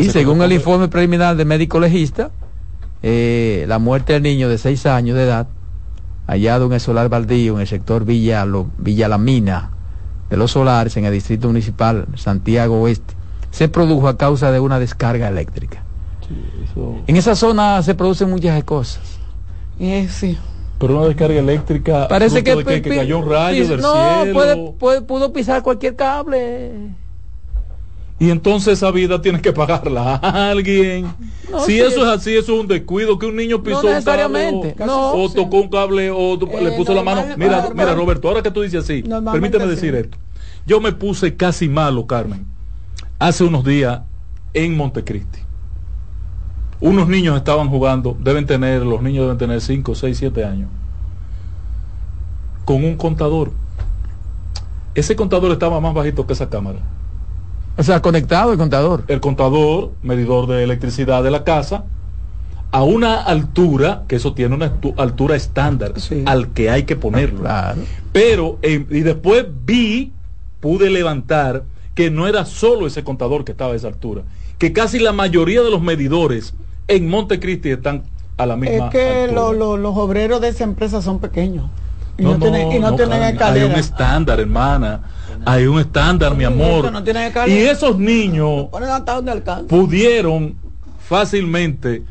Y 0.00 0.10
según 0.10 0.42
el 0.42 0.52
informe 0.52 0.88
preliminar 0.88 1.36
del 1.36 1.46
médico 1.46 1.80
legista, 1.80 2.30
eh, 3.02 3.64
la 3.68 3.78
muerte 3.78 4.12
del 4.14 4.22
niño 4.22 4.48
de 4.48 4.58
6 4.58 4.86
años 4.86 5.16
de 5.16 5.24
edad, 5.24 5.46
hallado 6.26 6.66
en 6.66 6.72
el 6.74 6.80
solar 6.80 7.08
baldío 7.08 7.54
en 7.54 7.60
el 7.60 7.66
sector 7.66 8.04
Villa, 8.04 8.44
Lo- 8.44 8.66
Villa 8.78 9.08
La 9.08 9.18
Mina 9.18 9.70
de 10.30 10.36
los 10.36 10.50
solares 10.52 10.96
en 10.96 11.04
el 11.06 11.12
distrito 11.12 11.48
municipal 11.48 12.06
Santiago 12.16 12.80
Oeste, 12.82 13.14
se 13.50 13.68
produjo 13.68 14.08
a 14.08 14.18
causa 14.18 14.50
de 14.52 14.60
una 14.60 14.78
descarga 14.78 15.28
eléctrica. 15.28 15.82
Sí, 16.28 16.34
eso- 16.70 16.96
En 17.06 17.16
esa 17.16 17.34
zona 17.34 17.82
se 17.82 17.94
producen 17.94 18.28
muchas 18.30 18.62
cosas. 18.64 19.00
Eh, 19.80 20.06
sí. 20.10 20.36
Pero 20.78 20.98
una 20.98 21.06
descarga 21.08 21.38
eléctrica. 21.40 22.06
Parece 22.08 22.44
que, 22.44 22.54
de 22.54 22.82
cayó 22.82 23.18
un 23.20 23.28
rayo 23.30 23.66
del 23.68 23.80
no, 23.80 24.22
cielo. 24.22 24.34
puede, 24.34 24.72
puede- 24.78 25.02
pudo 25.02 25.32
pisar 25.32 25.62
cualquier 25.62 25.96
cable. 25.96 26.72
Y 28.20 28.30
entonces 28.30 28.74
esa 28.74 28.90
vida 28.90 29.22
tiene 29.22 29.40
que 29.40 29.52
pagarla 29.52 30.16
a 30.16 30.50
alguien. 30.50 31.06
No, 31.50 31.60
si 31.60 31.72
sí. 31.72 31.80
eso 31.80 32.02
es 32.02 32.08
así, 32.18 32.34
eso 32.36 32.54
es 32.54 32.60
un 32.60 32.66
descuido, 32.66 33.16
que 33.18 33.26
un 33.26 33.36
niño 33.36 33.62
pisó 33.62 33.86
un 33.86 34.02
cable 34.02 34.48
o, 34.80 34.86
no. 34.86 35.12
o 35.12 35.32
tocó 35.32 35.58
un 35.58 35.68
cable 35.68 36.10
o 36.10 36.36
tu- 36.36 36.46
Eh, 36.48 36.62
le 36.62 36.72
puso 36.72 36.94
la 36.94 37.02
mano. 37.04 37.22
Mira, 37.36 37.70
mira 37.72 37.94
Roberto, 37.94 38.26
ahora 38.28 38.42
que 38.42 38.50
tú 38.50 38.62
dices 38.62 38.82
así, 38.82 39.02
permíteme 39.02 39.64
sí. 39.64 39.70
decir 39.70 39.94
esto. 39.94 40.18
Yo 40.66 40.80
me 40.80 40.92
puse 40.92 41.36
casi 41.36 41.68
malo, 41.68 42.06
Carmen, 42.08 42.44
hace 43.20 43.44
unos 43.44 43.64
días 43.64 44.00
en 44.52 44.76
Montecristi. 44.76 45.38
Unos 46.80 47.08
niños 47.08 47.36
estaban 47.36 47.68
jugando, 47.70 48.16
deben 48.20 48.46
tener, 48.46 48.82
los 48.84 49.00
niños 49.00 49.24
deben 49.24 49.38
tener 49.38 49.60
5, 49.60 49.94
6, 49.94 50.18
7 50.18 50.44
años, 50.44 50.68
con 52.64 52.84
un 52.84 52.96
contador. 52.96 53.52
Ese 54.94 55.14
contador 55.16 55.52
estaba 55.52 55.80
más 55.80 55.94
bajito 55.94 56.26
que 56.26 56.32
esa 56.32 56.48
cámara. 56.48 56.80
O 57.78 57.82
sea, 57.84 58.02
conectado 58.02 58.52
el 58.52 58.58
contador. 58.58 59.04
El 59.06 59.20
contador, 59.20 59.92
medidor 60.02 60.48
de 60.48 60.64
electricidad 60.64 61.22
de 61.22 61.30
la 61.30 61.44
casa, 61.44 61.84
a 62.72 62.82
una 62.82 63.22
altura, 63.22 64.02
que 64.08 64.16
eso 64.16 64.34
tiene 64.34 64.56
una 64.56 64.72
altura 64.96 65.36
estándar, 65.36 65.94
al 66.26 66.48
que 66.48 66.70
hay 66.70 66.82
que 66.82 66.96
ponerlo. 66.96 67.48
Pero, 68.12 68.58
y 68.62 68.78
después 68.78 69.46
vi, 69.64 70.12
pude 70.58 70.90
levantar 70.90 71.62
que 71.94 72.10
no 72.10 72.26
era 72.26 72.44
solo 72.44 72.86
ese 72.86 73.04
contador 73.04 73.44
que 73.44 73.52
estaba 73.52 73.72
a 73.72 73.76
esa 73.76 73.88
altura, 73.88 74.22
que 74.58 74.72
casi 74.72 74.98
la 74.98 75.12
mayoría 75.12 75.62
de 75.62 75.70
los 75.70 75.80
medidores 75.80 76.54
en 76.88 77.08
Montecristi 77.08 77.70
están 77.70 78.02
a 78.36 78.46
la 78.46 78.56
misma 78.56 78.86
Es 78.86 78.90
que 78.90 79.32
los 79.32 79.96
obreros 79.96 80.40
de 80.40 80.48
esa 80.48 80.64
empresa 80.64 81.00
son 81.00 81.20
pequeños. 81.20 81.70
Y 82.18 82.24
no, 82.24 82.36
tienen, 82.36 82.72
y 82.72 82.78
no, 82.80 82.96
tienen 82.96 83.22
escalera. 83.22 83.66
Hay 83.66 83.72
un 83.72 83.78
estándar, 83.78 84.40
hermana. 84.40 85.00
Hay 85.44 85.66
un 85.66 85.78
estándar, 85.78 86.34
mi 86.34 86.44
amor. 86.44 86.90
y 87.46 87.52
esos 87.52 87.98
niños 87.98 88.66
pudieron 89.68 90.56
fácilmente 91.08 92.02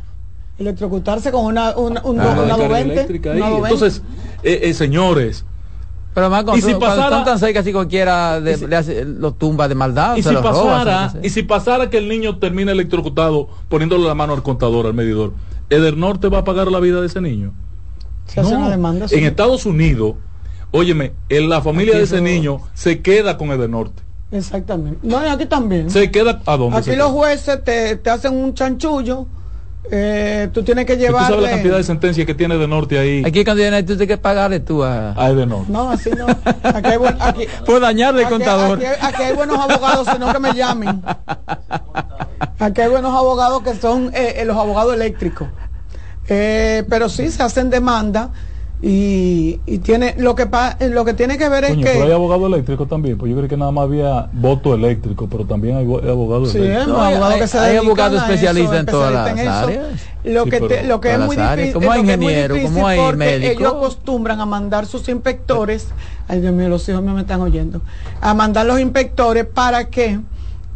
electrocutarse 0.57 1.31
con 1.31 1.45
una, 1.45 1.77
una, 1.77 2.01
una, 2.03 2.79
Entonces, 2.79 4.01
eh, 4.41 4.61
eh, 4.63 4.73
señores, 4.73 5.45
pero 6.17 6.31
más 6.31 6.45
y 6.57 6.61
si 6.63 6.73
pasara, 6.73 7.23
tan 7.23 7.37
cerca 7.37 7.61
si 7.61 7.71
cualquiera 7.71 8.41
de, 8.41 8.67
le 8.67 8.75
hace, 8.75 9.05
lo 9.05 9.33
tumba 9.33 9.67
de 9.67 9.75
maldad. 9.75 10.15
Y 10.15 10.23
si 10.23 10.33
pasara, 10.33 11.13
y 11.21 11.29
si 11.29 11.43
pasara 11.43 11.91
que 11.91 11.99
el 11.99 12.09
niño 12.09 12.39
termine 12.39 12.71
electrocutado 12.71 13.49
poniéndole 13.69 14.05
la 14.07 14.15
mano 14.15 14.33
al 14.33 14.41
contador, 14.41 14.87
al 14.87 14.95
medidor, 14.95 15.33
¿Edernorte 15.69 16.29
va 16.29 16.39
a 16.39 16.43
pagar 16.43 16.71
la 16.71 16.79
vida 16.79 17.01
de 17.01 17.05
ese 17.07 17.21
niño? 17.21 17.53
Se 18.27 18.39
hace 18.39 18.55
una 18.55 18.69
demanda. 18.69 19.07
En 19.09 19.23
Estados 19.23 19.65
Unidos, 19.65 20.15
óyeme, 20.71 21.13
en 21.29 21.49
la 21.49 21.61
familia 21.61 21.97
de 21.97 22.03
ese 22.03 22.21
niño 22.21 22.61
se 22.73 23.01
queda 23.01 23.37
con 23.37 23.51
Edernorte. 23.51 24.03
Exactamente. 24.31 24.99
No, 25.03 25.17
aquí 25.17 25.45
también. 25.45 25.89
Se 25.89 26.11
queda 26.11 26.41
a 26.45 26.57
dónde. 26.57 26.77
Aquí 26.77 26.95
los 26.95 27.11
jueces 27.11 27.63
te, 27.63 27.95
te 27.95 28.09
hacen 28.09 28.33
un 28.33 28.53
chanchullo 28.53 29.27
eh, 29.89 30.49
tú 30.53 30.63
tienes 30.63 30.85
que 30.85 30.97
llevar. 30.97 31.27
¿Tú 31.27 31.33
sabes 31.33 31.43
la 31.43 31.51
cantidad 31.51 31.77
de 31.77 31.83
sentencias 31.83 32.27
que 32.27 32.33
tiene 32.33 32.57
de 32.57 32.67
norte 32.67 32.99
ahí? 32.99 33.23
Aquí 33.25 33.43
cuando 33.43 33.61
viene 33.61 33.81
tú 33.83 33.95
tienes 33.95 34.07
que 34.07 34.17
pagarle 34.17 34.59
tú 34.59 34.83
a. 34.83 35.13
A 35.21 35.33
de 35.33 35.45
norte. 35.45 35.71
No, 35.71 35.89
así 35.89 36.09
no. 36.11 36.27
Aquí 36.27 36.89
hay, 36.89 36.99
aquí, 37.19 37.47
Puedo 37.65 37.79
dañarle 37.79 38.23
el 38.23 38.29
contador. 38.29 38.79
Aquí, 39.01 39.23
hay 39.23 39.33
buenos 39.33 39.57
abogados, 39.57 40.07
sino 40.11 40.31
que 40.31 40.39
me 40.39 40.53
llamen. 40.53 41.01
Aquí 42.59 42.81
hay 42.81 42.89
buenos 42.89 43.13
abogados 43.13 43.61
que 43.61 43.75
son 43.75 44.11
eh, 44.15 44.35
eh 44.37 44.45
los 44.45 44.57
abogados 44.57 44.95
eléctricos. 44.95 45.47
Eh, 46.29 46.83
pero 46.89 47.09
sí 47.09 47.29
se 47.29 47.43
hacen 47.43 47.69
demanda 47.69 48.31
y, 48.79 49.59
y, 49.65 49.79
tiene 49.79 50.13
lo 50.19 50.35
que 50.35 50.47
lo 50.91 51.03
que 51.03 51.15
tiene 51.15 51.39
que 51.39 51.49
ver 51.49 51.63
es 51.63 51.77
que 51.77 51.83
pero 51.83 52.03
hay 52.03 52.11
abogado 52.11 52.45
eléctrico 52.45 52.85
también 52.85 53.17
pues 53.17 53.31
yo 53.31 53.35
creo 53.35 53.49
que 53.49 53.57
nada 53.57 53.71
más 53.71 53.85
había 53.85 54.29
voto 54.33 54.75
eléctrico 54.75 55.27
pero 55.27 55.45
también 55.45 55.77
hay, 55.77 55.85
abogados 55.85 56.51
sí, 56.51 56.59
eléctricos 56.59 56.99
hay, 56.99 57.15
abogados 57.15 57.39
que 57.39 57.47
se 57.47 57.57
hay 57.57 57.77
abogados 57.77 58.21
especialistas 58.21 58.79
en 58.81 58.85
todas 58.85 59.11
las 59.11 59.47
áreas. 59.47 59.85
Lo 60.23 60.45
que 60.45 60.83
lo 60.83 61.01
que 61.01 61.13
es 61.13 61.19
muy 61.19 61.35
difícil 61.35 61.73
como 61.73 61.91
hay 61.91 62.01
ingeniero 62.01 62.55
como 62.61 62.85
hay 62.85 63.15
médico 63.15 63.61
ellos 63.61 63.73
acostumbran 63.73 64.41
a 64.41 64.45
mandar 64.45 64.85
sus 64.85 65.09
inspectores 65.09 65.87
ay 66.27 66.41
Dios 66.41 66.53
mío 66.53 66.69
los 66.69 66.87
hijos 66.87 67.01
me 67.01 67.19
están 67.19 67.41
oyendo 67.41 67.81
a 68.21 68.35
mandar 68.35 68.67
los 68.67 68.79
inspectores 68.79 69.45
para 69.45 69.85
que 69.85 70.19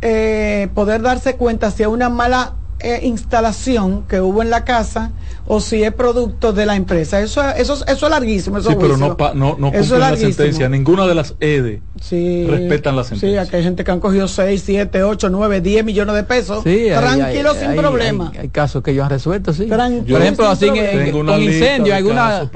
eh, 0.01 0.69
poder 0.73 1.03
darse 1.03 1.35
cuenta 1.35 1.69
si 1.69 1.83
hay 1.83 1.89
una 1.89 2.09
mala 2.09 2.55
eh, 2.79 3.01
instalación 3.03 4.05
que 4.07 4.21
hubo 4.21 4.41
en 4.41 4.49
la 4.49 4.65
casa 4.65 5.11
o 5.53 5.59
si 5.59 5.83
es 5.83 5.93
producto 5.93 6.53
de 6.53 6.65
la 6.65 6.77
empresa. 6.77 7.19
Eso, 7.19 7.41
eso, 7.49 7.73
eso 7.85 8.05
es 8.05 8.09
larguísimo. 8.09 8.59
Eso 8.59 8.69
sí, 8.69 8.77
pero 8.79 8.95
no, 8.95 9.17
no, 9.33 9.57
no 9.59 9.71
cumplen 9.73 9.99
la 9.99 10.15
sentencia. 10.15 10.69
Ninguna 10.69 11.05
de 11.05 11.13
las 11.13 11.35
EDE 11.41 11.81
sí, 12.01 12.47
respetan 12.47 12.95
la 12.95 13.03
sentencia. 13.03 13.41
Sí, 13.41 13.47
aquí 13.49 13.57
hay 13.57 13.63
gente 13.63 13.83
que 13.83 13.91
han 13.91 13.99
cogido 13.99 14.29
6, 14.29 14.63
7, 14.65 15.03
8, 15.03 15.29
9, 15.29 15.59
10 15.59 15.83
millones 15.83 16.15
de 16.15 16.23
pesos. 16.23 16.63
Sí, 16.63 16.85
tranquilo, 16.87 17.53
sin 17.53 17.75
problema. 17.75 18.31
Hay, 18.39 18.47
casos 18.47 18.81
que 18.81 18.91
ellos 18.91 19.03
han 19.03 19.09
resuelto, 19.09 19.51
sí. 19.51 19.65
Tranquilo, 19.65 20.15
Por 20.15 20.21
ejemplo, 20.21 20.47
así 20.47 20.67
con 20.67 20.77
incendio, 20.77 21.95
alguna, 21.95 22.49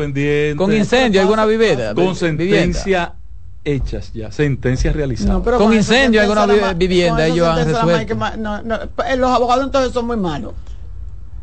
con 0.55 0.73
incendio, 0.73 1.19
alguna 1.19 1.45
vivienda. 1.45 1.93
Con 1.93 2.15
sentencia 2.15 3.15
hechas 3.65 4.13
ya, 4.13 4.31
sentencias 4.31 4.95
realizadas. 4.95 5.41
con, 5.57 5.73
incendio 5.73 6.21
alguna 6.21 6.73
vivienda 6.73 7.27
ellos 7.27 7.45
han 7.45 7.67
resuelto. 7.67 8.13
Eh, 9.05 9.17
los 9.17 9.31
abogados 9.31 9.65
entonces 9.65 9.91
son 9.91 10.07
muy 10.07 10.15
malos. 10.15 10.53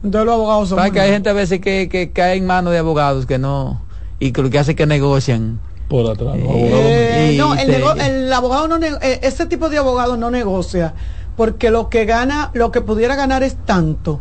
Entonces 0.02 0.26
los 0.26 0.34
abogados 0.34 0.68
son 0.68 0.90
que 0.90 1.00
hay 1.00 1.10
gente 1.10 1.30
a 1.30 1.32
veces 1.32 1.60
que, 1.60 1.88
que 1.88 2.10
cae 2.10 2.36
en 2.36 2.46
manos 2.46 2.72
de 2.72 2.78
abogados 2.78 3.26
que 3.26 3.38
no 3.38 3.82
y 4.18 4.32
que 4.32 4.42
lo 4.42 4.50
que 4.50 4.58
hace 4.58 4.72
es 4.72 4.76
que 4.76 4.86
negocian 4.86 5.60
por 5.88 6.10
atrás. 6.10 6.36
Eh, 6.38 7.36
no, 7.38 7.54
el, 7.54 7.70
el, 7.70 8.32
abogado 8.32 8.66
no 8.66 8.84
eh, 8.84 9.20
ese 9.22 9.46
tipo 9.46 9.68
de 9.68 9.78
abogado 9.78 10.16
no 10.16 10.30
negocia 10.30 10.94
porque 11.36 11.70
lo 11.70 11.88
que 11.88 12.04
gana, 12.04 12.50
lo 12.54 12.72
que 12.72 12.80
pudiera 12.80 13.14
ganar 13.14 13.42
es 13.42 13.56
tanto 13.64 14.20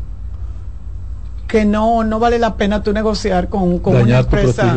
que 1.47 1.65
no 1.65 2.03
no 2.03 2.19
vale 2.19 2.39
la 2.39 2.55
pena 2.55 2.83
tú 2.83 2.93
negociar 2.93 3.49
con, 3.49 3.79
con 3.79 3.95
una 3.95 4.19
empresa 4.19 4.75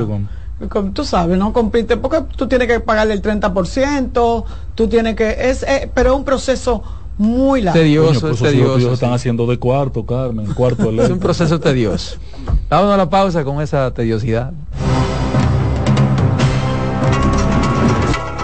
tú 0.93 1.05
sabes, 1.05 1.37
¿no? 1.39 1.53
Compite, 1.53 1.97
porque 1.97 2.23
tú 2.37 2.47
tienes 2.47 2.69
que 2.69 2.81
pagarle 2.81 3.15
el 3.15 3.23
30%, 3.23 4.45
tú 4.75 4.89
tienes 4.89 5.15
que, 5.17 5.51
es, 5.51 5.63
eh, 5.65 5.91
pero 5.93 6.13
es 6.13 6.17
un 6.17 6.25
proceso 6.25 6.83
muy 7.19 7.63
largo. 7.63 7.81
Tedioso, 7.81 8.31
es 8.31 8.41
tedioso. 8.41 8.93
están 8.93 9.13
haciendo 9.13 9.47
de 9.47 9.59
cuarto, 9.59 10.05
Carmen, 10.05 10.53
cuarto 10.55 10.91
Es 11.03 11.11
un 11.11 11.19
proceso 11.19 11.61
tedioso. 11.61 12.17
Vámonos 12.69 12.95
a 12.95 12.97
la 12.97 13.11
pausa 13.11 13.45
con 13.45 13.61
esa 13.63 13.93
tediosidad. 13.93 14.53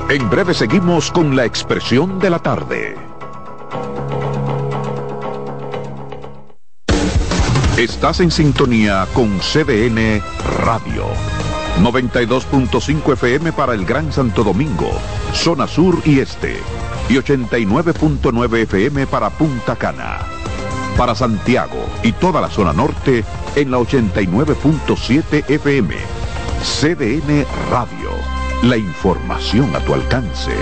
En 0.08 0.28
breve 0.28 0.54
seguimos 0.54 1.10
con 1.10 1.36
la 1.36 1.44
expresión 1.44 2.18
de 2.18 2.30
la 2.30 2.40
tarde. 2.40 2.96
Estás 7.76 8.20
en 8.20 8.30
sintonía 8.30 9.06
con 9.14 9.38
CDN 9.38 10.20
Radio. 10.64 11.06
92.5 11.80 13.12
FM 13.14 13.52
para 13.52 13.74
el 13.74 13.86
Gran 13.86 14.12
Santo 14.12 14.44
Domingo, 14.44 14.90
zona 15.32 15.66
sur 15.66 15.96
y 16.04 16.18
este, 16.18 16.58
y 17.10 17.14
89.9 17.14 18.62
FM 18.62 19.06
para 19.08 19.30
Punta 19.30 19.74
Cana. 19.74 20.18
Para 20.96 21.14
Santiago 21.16 21.84
y 22.04 22.12
toda 22.12 22.40
la 22.40 22.48
zona 22.48 22.72
norte 22.72 23.24
en 23.56 23.70
la 23.72 23.78
89.7 23.78 25.44
FM. 25.48 25.96
CDN 26.62 27.44
Radio, 27.70 28.10
la 28.62 28.76
información 28.76 29.74
a 29.74 29.80
tu 29.80 29.94
alcance. 29.94 30.52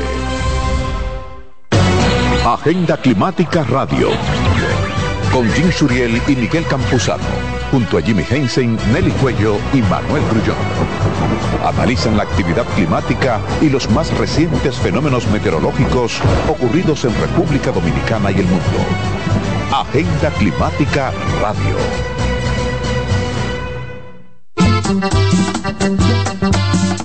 Agenda 2.47 2.97
Climática 2.97 3.63
Radio. 3.65 4.09
Con 5.31 5.51
Jim 5.53 5.71
Suriel 5.71 6.23
y 6.29 6.35
Miguel 6.35 6.65
Campuzano 6.67 7.58
junto 7.71 7.99
a 7.99 8.03
Jimmy 8.03 8.25
Hensen, 8.29 8.79
Nelly 8.93 9.11
Cuello 9.13 9.59
y 9.73 9.83
Manuel 9.83 10.23
Grullón. 10.31 10.57
Analizan 11.65 12.17
la 12.17 12.23
actividad 12.23 12.65
climática 12.75 13.41
y 13.61 13.69
los 13.69 13.91
más 13.91 14.17
recientes 14.17 14.77
fenómenos 14.77 15.27
meteorológicos 15.29 16.21
ocurridos 16.49 17.05
en 17.05 17.15
República 17.21 17.73
Dominicana 17.73 18.31
y 18.31 18.37
el 18.37 18.47
mundo. 18.47 18.65
Agenda 19.73 20.31
Climática 20.31 21.13
Radio. 21.41 21.77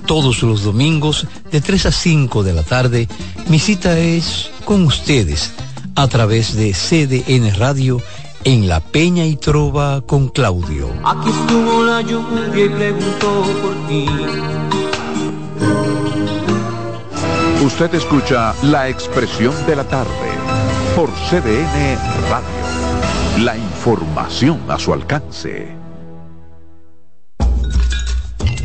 Todos 0.05 0.43
los 0.43 0.63
domingos 0.63 1.27
de 1.51 1.59
3 1.59 1.87
a 1.87 1.91
5 1.91 2.43
de 2.43 2.53
la 2.53 2.63
tarde, 2.63 3.07
mi 3.47 3.59
cita 3.59 3.97
es 3.97 4.51
con 4.63 4.83
ustedes 4.85 5.51
a 5.95 6.07
través 6.07 6.55
de 6.55 6.71
CDN 6.73 7.53
Radio 7.55 8.01
en 8.45 8.67
La 8.67 8.79
Peña 8.79 9.25
y 9.25 9.35
Trova 9.35 10.01
con 10.01 10.29
Claudio. 10.29 10.89
Aquí 11.05 11.29
estuvo 11.29 11.83
la 11.83 12.01
lluvia 12.01 12.65
y 12.65 12.69
preguntó 12.69 13.43
por 13.61 13.87
ti. 13.87 14.05
Usted 17.63 17.95
escucha 17.95 18.53
la 18.63 18.89
expresión 18.89 19.53
de 19.65 19.75
la 19.75 19.83
tarde 19.85 20.09
por 20.95 21.09
CDN 21.09 21.97
Radio. 22.29 23.43
La 23.45 23.57
información 23.57 24.59
a 24.67 24.77
su 24.77 24.93
alcance 24.93 25.82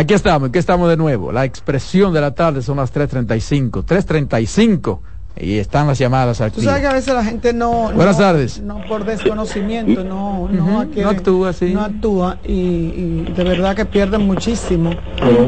Aquí 0.00 0.14
estamos, 0.14 0.48
aquí 0.48 0.58
estamos 0.58 0.88
de 0.88 0.96
nuevo. 0.96 1.30
La 1.30 1.44
expresión 1.44 2.14
de 2.14 2.22
la 2.22 2.34
tarde 2.34 2.62
son 2.62 2.78
las 2.78 2.90
3.35. 2.90 3.84
3.35. 3.84 5.00
Y 5.36 5.58
están 5.58 5.86
las 5.86 5.98
llamadas 5.98 6.40
aquí. 6.40 6.56
Tú 6.56 6.62
sabes 6.62 6.80
que 6.82 6.86
a 6.88 6.92
veces 6.92 7.14
la 7.14 7.24
gente 7.24 7.52
no. 7.54 7.90
Buenas 7.94 8.18
no, 8.18 8.24
tardes. 8.24 8.60
No 8.60 8.84
por 8.86 9.04
desconocimiento, 9.04 10.04
no, 10.04 10.48
no, 10.52 10.84
no 10.84 11.08
actúa 11.08 11.50
así. 11.50 11.72
No 11.72 11.80
actúa 11.82 12.38
y, 12.44 12.52
y 12.52 13.32
de 13.34 13.44
verdad 13.44 13.74
que 13.74 13.84
pierden 13.86 14.26
muchísimo. 14.26 14.90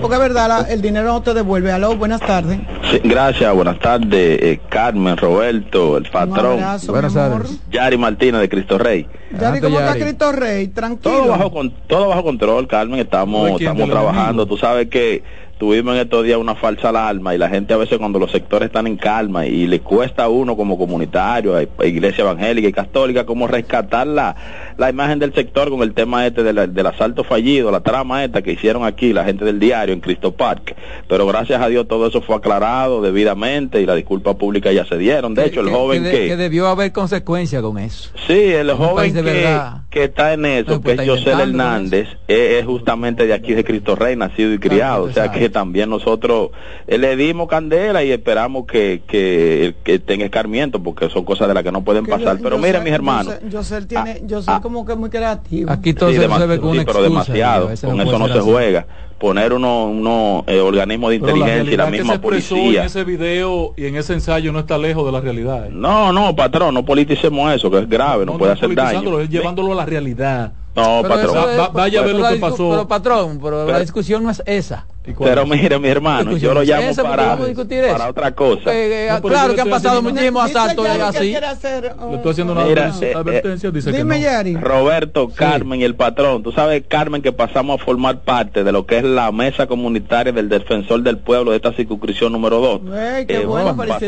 Porque 0.01 0.15
es 0.15 0.21
verdad, 0.21 0.49
la- 0.49 0.61
el 0.73 0.81
dinero 0.81 1.09
no 1.13 1.23
te 1.23 1.35
devuelve. 1.35 1.73
Aló, 1.73 1.97
buenas 1.97 2.21
tardes. 2.21 2.61
Sí, 2.91 3.01
gracias, 3.05 3.53
buenas 3.55 3.79
tardes, 3.81 4.39
eh, 4.43 4.61
Carmen, 4.71 5.17
Roberto, 5.17 5.97
el 5.97 6.05
Un 6.05 6.11
patrón, 6.11 6.53
abrazo, 6.63 6.93
Buenas 6.93 7.15
tardes. 7.15 7.61
Yari 7.71 7.99
Martínez 7.99 8.41
de 8.41 8.49
Cristo 8.49 8.79
Rey. 8.79 9.07
Yari, 9.39 9.61
¿cómo 9.61 9.79
está. 9.81 9.95
Cristo 9.95 10.33
Rey? 10.33 10.69
Todo 10.69 10.75
Tranquilo. 10.75 11.27
bajo, 11.29 11.53
con, 11.53 11.71
todo 11.87 12.09
bajo 12.09 12.23
control, 12.23 12.67
Carmen, 12.69 13.01
estamos, 13.01 13.61
estamos 13.61 13.83
¿Del 13.83 13.91
trabajando. 13.91 14.47
Tú 14.47 14.57
sabes 14.57 14.89
que 14.89 15.23
tuvimos 15.63 15.95
en 15.95 16.01
estos 16.01 16.25
días 16.25 16.39
una 16.39 16.57
falsa 16.57 16.89
alarma 16.89 17.37
y 17.37 17.39
la 17.39 17.49
gente 17.49 17.73
a 17.73 17.77
veces 17.77 17.97
cuando 17.99 18.19
los 18.19 18.33
sectores 18.33 18.67
están 18.67 18.89
en 18.89 18.97
calma 18.97 19.47
y 19.47 19.69
le 19.69 19.79
cuesta 19.79 20.25
a 20.25 20.29
uno 20.29 20.57
como 20.57 20.77
comunitario, 20.77 21.55
a 21.57 21.61
a 21.79 21.87
iglesia 21.87 22.23
evangélica 22.23 22.67
y 22.67 22.73
católica, 22.73 23.25
como 23.25 23.47
rescatar 23.47 24.09
la, 24.09 24.35
la 24.77 24.91
imagen 24.91 25.21
del 25.21 25.33
sector 25.33 25.71
con 25.71 25.83
el 25.83 25.95
tema 25.95 26.27
este 26.27 26.43
de 26.43 26.53
la- 26.53 26.67
del 26.67 26.85
asalto 26.89 27.23
fallido, 27.23 27.71
la 27.71 27.79
trama 27.79 28.25
esta 28.25 28.43
que 28.43 28.51
hicieron 28.51 28.85
aquí 28.85 29.13
la 29.13 29.25
gente 29.25 29.45
del 29.45 29.61
diario 29.61 29.95
en 29.95 30.01
Cristo 30.01 30.33
Park. 30.33 30.75
Pero 31.09 31.29
gracias 31.29 31.63
a 31.63 31.69
Dios 31.69 31.87
todo 31.87 32.09
eso 32.09 32.21
fue 32.23 32.35
aclarado 32.35 33.01
debidamente 33.01 33.81
y 33.81 33.87
la 33.87 33.95
disculpa 33.95 34.35
pública 34.35 34.73
ya 34.73 34.85
se 34.85 34.99
dieron. 34.99 35.33
De 35.35 35.47
hecho, 35.47 35.61
el 35.61 35.71
joven 35.71 36.03
de- 36.03 36.11
que... 36.11 36.27
que 36.27 36.37
debió 36.37 36.67
haber 36.67 36.91
consecuencias 36.91 37.63
con 37.63 37.79
eso. 37.79 38.11
Sí, 38.27 38.33
el 38.33 38.73
joven 38.73 39.15
que. 39.15 39.31
Que 39.93 40.05
está 40.05 40.33
en 40.33 40.47
eso, 40.47 40.71
No, 40.73 40.81
pues 40.81 40.97
que 40.97 41.03
es 41.05 41.09
José 41.11 41.31
Hernández, 41.33 42.09
es, 42.27 42.39
es 42.61 42.65
justamente 42.65 43.27
de 43.27 43.35
aquí 43.35 43.53
de 43.53 43.63
Cristo 43.63 43.95
Rey, 43.95 44.17
nacido 44.17 44.53
y 44.55 44.59
criado. 44.59 45.05
O 45.05 45.13
sea 45.13 45.31
que 45.31 45.51
también 45.51 45.91
nosotros 45.91 46.51
eh, 46.87 46.97
le 46.99 47.15
dimos 47.15 47.47
candela 47.47 48.03
y 48.03 48.11
esperamos 48.11 48.67
que, 48.67 49.03
que, 49.07 49.75
que 49.85 49.99
tenga 49.99 50.25
escarmiento, 50.25 50.83
porque 50.83 51.11
son 51.11 51.25
cosas 51.25 51.47
de 51.49 51.55
las 51.55 51.63
que 51.63 51.71
no 51.71 51.85
pueden 51.85 52.07
pasar. 52.07 52.39
yo- 52.39 52.43
Pero 52.43 52.57
yo 52.57 52.63
miren, 52.63 52.81
sé- 52.81 52.85
mis 52.85 52.93
hermanos. 52.95 53.35
Yo 53.35 53.41
sé, 53.41 53.51
yo 53.51 53.63
sé, 53.63 53.77
él 53.77 53.87
tiene, 53.87 54.11
Ah, 54.13 54.25
yo 54.25 54.43
sé 54.43 54.51
ah. 54.51 54.61
como 54.63 54.87
que 54.87 54.93
es 54.93 54.99
muy 54.99 55.11
creativo. 55.11 55.71
Aquí 55.71 55.93
todo 55.93 56.09
Sí, 56.11 56.17
se 56.17 56.27
resuelve 56.27 56.59
con 56.59 56.71
sí, 56.73 56.79
una 56.79 56.85
pero 56.87 57.03
demasiado. 57.03 57.67
Con 57.83 57.97
no 57.99 58.03
eso 58.03 58.19
no 58.19 58.27
se 58.29 58.33
así. 58.33 58.41
juega. 58.51 58.87
Poner 59.23 59.53
unos 59.53 59.89
uno, 59.89 60.43
eh, 60.49 60.59
organismos 60.59 61.13
de 61.13 61.21
Pero 61.21 61.37
la 61.37 61.39
inteligencia 61.39 61.73
y 61.75 61.77
la 61.77 61.85
realidad 61.85 61.93
que 61.93 61.99
misma 62.03 62.13
se 62.15 62.19
policía. 62.19 62.81
en 62.81 62.87
ese 62.87 63.05
video 63.05 63.73
y 63.77 63.87
en 63.87 63.95
ese 63.97 64.15
ensayo 64.15 64.51
no 64.53 64.59
está 64.59 64.77
lejos 64.79 65.07
de 65.07 65.13
la 65.13 65.21
realidad. 65.21 65.67
¿eh? 65.67 65.71
No, 65.73 66.13
no, 66.13 66.35
patrón, 66.35 66.75
no 66.75 66.85
politicemos 66.85 67.55
eso, 67.55 67.71
que 67.71 67.79
es 67.79 67.89
grave, 67.89 68.27
no, 68.27 68.37
puede 68.37 68.51
hacer 68.55 68.65
politizándolo, 68.75 69.19
daño. 69.19 69.21
es 69.25 69.31
llevándolo 69.31 69.73
a 69.73 69.77
la 69.77 69.87
realidad. 69.87 70.53
No, 70.75 70.99
Pero 71.03 71.15
patrón. 71.15 71.51
es- 71.53 71.59
Va- 71.61 71.69
vaya 71.69 72.01
a 72.01 72.03
ver 72.03 72.17
lo 72.17 72.29
que 72.29 72.35
la 72.35 72.41
pasó. 72.41 72.71
Pero 72.71 72.89
patrón, 72.89 73.39
pero 73.41 73.61
la 73.61 73.67
Pero- 73.67 73.79
discusión 73.81 74.25
no 74.25 74.31
es 74.31 74.43
esa. 74.45 74.87
¿Y 75.05 75.13
cuál 75.15 75.31
Pero 75.31 75.43
es? 75.43 75.49
mire, 75.49 75.79
mi 75.81 75.89
hermano, 75.89 76.37
yo 76.37 76.55
lo 76.55 76.63
llamo 76.63 76.95
para, 76.95 77.37
para 77.37 78.09
otra 78.09 78.33
cosa. 78.37 78.73
Eh, 78.73 79.09
eh, 79.09 79.09
No, 79.11 79.21
claro 79.21 79.53
que 79.55 79.61
han 79.61 79.69
pasado 79.69 80.01
muchísimos 80.01 80.45
asaltos 80.49 80.87
así. 80.87 81.35
hacer, 81.35 81.95
Le 82.09 82.17
estoy 82.17 82.31
haciendo 82.31 82.53
una 82.53 82.65
Mira, 82.67 82.93
eh, 83.01 83.13
advertencia, 83.13 83.71
dice 83.73 83.91
Dime, 83.91 84.15
que 84.17 84.21
no. 84.21 84.25
Yari. 84.31 84.55
Roberto, 84.57 85.29
Carmen 85.35 85.81
y 85.81 85.85
el 85.85 85.97
patrón. 85.97 86.45
Tú 86.45 86.53
sabes, 86.53 86.85
Carmen, 86.87 87.21
que 87.21 87.33
pasamos 87.33 87.81
a 87.81 87.85
formar 87.85 88.21
parte 88.21 88.63
de 88.63 88.71
lo 88.71 88.87
que 88.87 88.99
es 88.99 89.05
la 89.05 89.33
mesa 89.33 89.67
comunitaria 89.67 90.33
del 90.33 90.49
defensor 90.49 91.03
del 91.03 91.19
pueblo 91.19 91.51
de 91.51 91.57
esta 91.57 91.73
circunscripción 91.73 92.31
número 92.31 92.61
2. 92.61 92.81
Ey, 92.97 93.27
qué 93.27 93.45
bueno, 93.45 93.75
¿Con 93.77 93.89
la 93.89 93.99
qué 93.99 94.07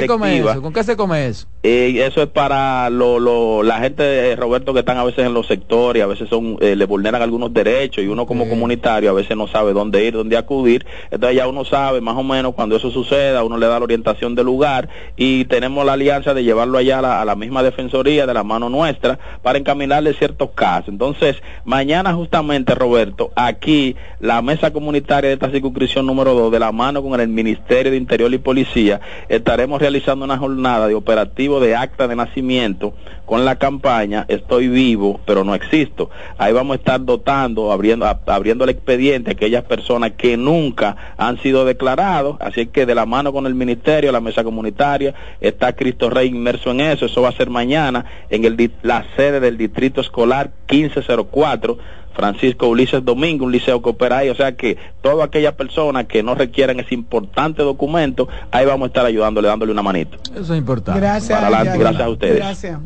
se 0.00 0.06
come 0.06 0.26
directiva. 0.28 0.52
eso? 0.52 0.60
¿Con 0.62 0.72
qué 0.74 0.84
se 0.84 0.96
come 0.96 1.26
eso? 1.26 1.46
Eh, 1.62 2.04
eso 2.06 2.20
es 2.22 2.28
para 2.28 2.90
lo, 2.90 3.18
lo- 3.18 3.62
la 3.62 3.78
gente, 3.78 4.36
Roberto, 4.36 4.74
que 4.74 4.80
están 4.80 4.98
a 4.98 5.04
veces 5.04 5.24
en 5.24 5.32
los 5.32 5.46
sectores, 5.46 6.02
a 6.02 6.06
veces 6.06 6.28
son 6.28 6.58
eh, 6.60 6.76
le 6.76 6.84
vulneran 6.84 7.22
algunos 7.22 7.54
derechos 7.54 8.04
y 8.04 8.08
uno 8.08 8.26
como 8.26 8.46
comunitario 8.46 9.08
a 9.08 9.14
veces 9.14 9.34
no 9.38 9.48
sabe 9.48 9.72
dónde 9.72 10.04
ir, 10.04 10.12
dónde 10.12 10.33
acudir. 10.38 10.86
Entonces 11.10 11.36
ya 11.36 11.48
uno 11.48 11.64
sabe 11.64 12.00
más 12.00 12.16
o 12.16 12.22
menos 12.22 12.54
cuando 12.54 12.76
eso 12.76 12.90
suceda, 12.90 13.44
uno 13.44 13.56
le 13.58 13.66
da 13.66 13.78
la 13.78 13.84
orientación 13.84 14.34
del 14.34 14.46
lugar 14.46 14.88
y 15.16 15.44
tenemos 15.46 15.84
la 15.84 15.94
alianza 15.94 16.34
de 16.34 16.44
llevarlo 16.44 16.78
allá 16.78 16.98
a 16.98 17.02
la, 17.02 17.22
a 17.22 17.24
la 17.24 17.34
misma 17.36 17.62
defensoría 17.62 18.26
de 18.26 18.34
la 18.34 18.44
mano 18.44 18.68
nuestra 18.68 19.18
para 19.42 19.58
encaminarle 19.58 20.14
ciertos 20.14 20.50
casos. 20.54 20.88
Entonces, 20.88 21.36
mañana 21.64 22.14
justamente, 22.14 22.74
Roberto, 22.74 23.32
aquí 23.36 23.96
la 24.20 24.42
mesa 24.42 24.72
comunitaria 24.72 25.28
de 25.28 25.34
esta 25.34 25.50
circunscripción 25.50 26.06
número 26.06 26.34
2, 26.34 26.52
de 26.52 26.58
la 26.58 26.72
mano 26.72 27.02
con 27.02 27.20
el 27.20 27.28
Ministerio 27.28 27.92
de 27.92 27.98
Interior 27.98 28.32
y 28.32 28.38
Policía, 28.38 29.00
estaremos 29.28 29.80
realizando 29.80 30.24
una 30.24 30.38
jornada 30.38 30.88
de 30.88 30.94
operativo 30.94 31.60
de 31.60 31.76
acta 31.76 32.08
de 32.08 32.16
nacimiento 32.16 32.94
con 33.26 33.44
la 33.44 33.56
campaña 33.56 33.84
Estoy 34.28 34.68
vivo, 34.68 35.20
pero 35.24 35.44
no 35.44 35.54
existo. 35.54 36.10
Ahí 36.38 36.52
vamos 36.52 36.74
a 36.74 36.78
estar 36.78 37.04
dotando, 37.04 37.70
abriendo, 37.70 38.06
abriendo 38.06 38.64
el 38.64 38.70
expediente 38.70 39.30
a 39.30 39.32
aquellas 39.32 39.64
personas 39.64 40.12
que 40.12 40.23
nunca 40.36 40.96
han 41.16 41.38
sido 41.40 41.64
declarados. 41.64 42.36
Así 42.40 42.62
es 42.62 42.68
que 42.68 42.86
de 42.86 42.94
la 42.94 43.06
mano 43.06 43.32
con 43.32 43.46
el 43.46 43.54
Ministerio, 43.54 44.10
la 44.12 44.20
mesa 44.20 44.42
comunitaria, 44.44 45.14
está 45.40 45.74
Cristo 45.74 46.10
Rey 46.10 46.28
inmerso 46.28 46.70
en 46.70 46.80
eso. 46.80 47.06
Eso 47.06 47.22
va 47.22 47.28
a 47.28 47.32
ser 47.32 47.50
mañana 47.50 48.04
en 48.30 48.44
el, 48.44 48.56
di- 48.56 48.70
la 48.82 49.04
sede 49.16 49.40
del 49.40 49.56
Distrito 49.58 50.00
Escolar 50.00 50.50
1504. 50.70 51.78
Francisco 52.14 52.68
Ulises 52.68 53.04
Domingo, 53.04 53.44
un 53.44 53.50
liceo 53.50 53.82
que 53.82 53.88
opera 53.88 54.18
ahí, 54.18 54.28
o 54.28 54.36
sea 54.36 54.54
que 54.54 54.76
todas 55.02 55.26
aquellas 55.26 55.54
personas 55.54 56.04
que 56.06 56.22
no 56.22 56.36
requieran 56.36 56.78
ese 56.78 56.94
importante 56.94 57.64
documento, 57.64 58.28
ahí 58.52 58.64
vamos 58.64 58.84
a 58.84 58.86
estar 58.86 59.04
ayudándole, 59.04 59.48
dándole 59.48 59.72
una 59.72 59.82
manito. 59.82 60.16
Eso 60.32 60.52
es 60.54 60.58
importante. 60.60 61.00
Gracias. 61.00 61.36
Para 61.40 61.56
adelante, 61.56 61.76
gracias 61.80 62.02
a 62.02 62.08
ustedes. 62.08 62.36
Gracias. 62.36 62.78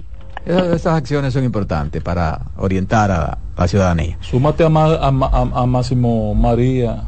Esas, 0.47 0.67
esas 0.69 0.95
acciones 0.95 1.35
son 1.35 1.45
importantes 1.45 2.03
para 2.03 2.41
orientar 2.57 3.11
a 3.11 3.19
la, 3.19 3.39
a 3.55 3.61
la 3.61 3.69
ciudadanía. 3.69 4.17
Súmate 4.23 4.65
a, 4.65 4.71
Ma- 4.71 4.97
a, 4.97 5.11
Ma- 5.11 5.29
a- 5.31 5.61
a 5.63 5.67
Máximo 5.67 6.35
María, 6.35 7.03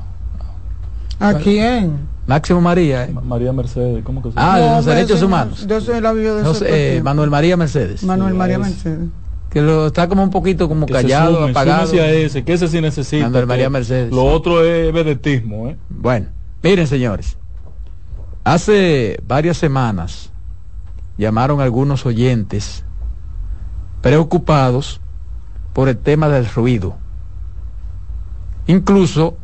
¿A 1.21 1.35
quién? 1.35 2.09
Máximo 2.27 2.61
María. 2.61 3.05
¿eh? 3.05 3.13
Ma- 3.13 3.21
María 3.21 3.53
Mercedes, 3.53 4.03
¿cómo 4.05 4.23
que 4.23 4.31
se 4.31 4.35
Ah, 4.39 4.43
llama? 4.43 4.59
de 4.59 4.67
los 4.69 4.79
hombre, 4.79 4.95
derechos 4.95 5.23
humanos. 5.23 5.67
Yo 5.67 5.81
soy 5.81 6.01
la 6.01 6.15
de 6.15 6.43
No 6.43 6.53
eh. 6.63 7.01
Manuel 7.03 7.31
María 7.31 7.57
Mercedes. 7.57 8.03
Manuel 8.05 8.33
Sí, 8.33 8.39
María 8.39 8.55
es. 8.57 8.61
Mercedes. 8.61 9.09
Que 9.51 9.61
lo 9.63 9.89
está 9.89 10.09
como 10.09 10.23
un 10.23 10.31
poquito 10.31 10.69
como 10.69 10.87
Que 10.87 10.95
se 10.95 11.03
callado, 11.03 11.35
sumen, 11.39 11.51
apagado. 11.51 11.87
súmense 11.89 12.01
a 12.07 12.11
ese, 12.13 12.45
que 12.45 12.53
ese 12.53 12.69
sí 12.69 12.81
necesita. 12.81 13.25
Manuel 13.27 13.47
María 13.47 13.69
Mercedes. 13.69 14.13
Lo 14.13 14.25
otro 14.27 14.65
es 14.65 14.93
vedetismo, 14.93 15.69
¿eh? 15.69 15.77
Bueno, 15.89 16.27
miren 16.63 16.87
señores, 16.87 17.37
hace 18.45 19.19
varias 19.27 19.57
semanas 19.57 20.31
llamaron 21.19 21.61
algunos 21.61 22.07
oyentes 22.07 22.85
preocupados 24.03 25.01
por 25.73 25.89
el 25.89 25.99
tema 25.99 26.29
del 26.29 26.47
ruido. 26.49 26.97
Incluso 28.67 29.37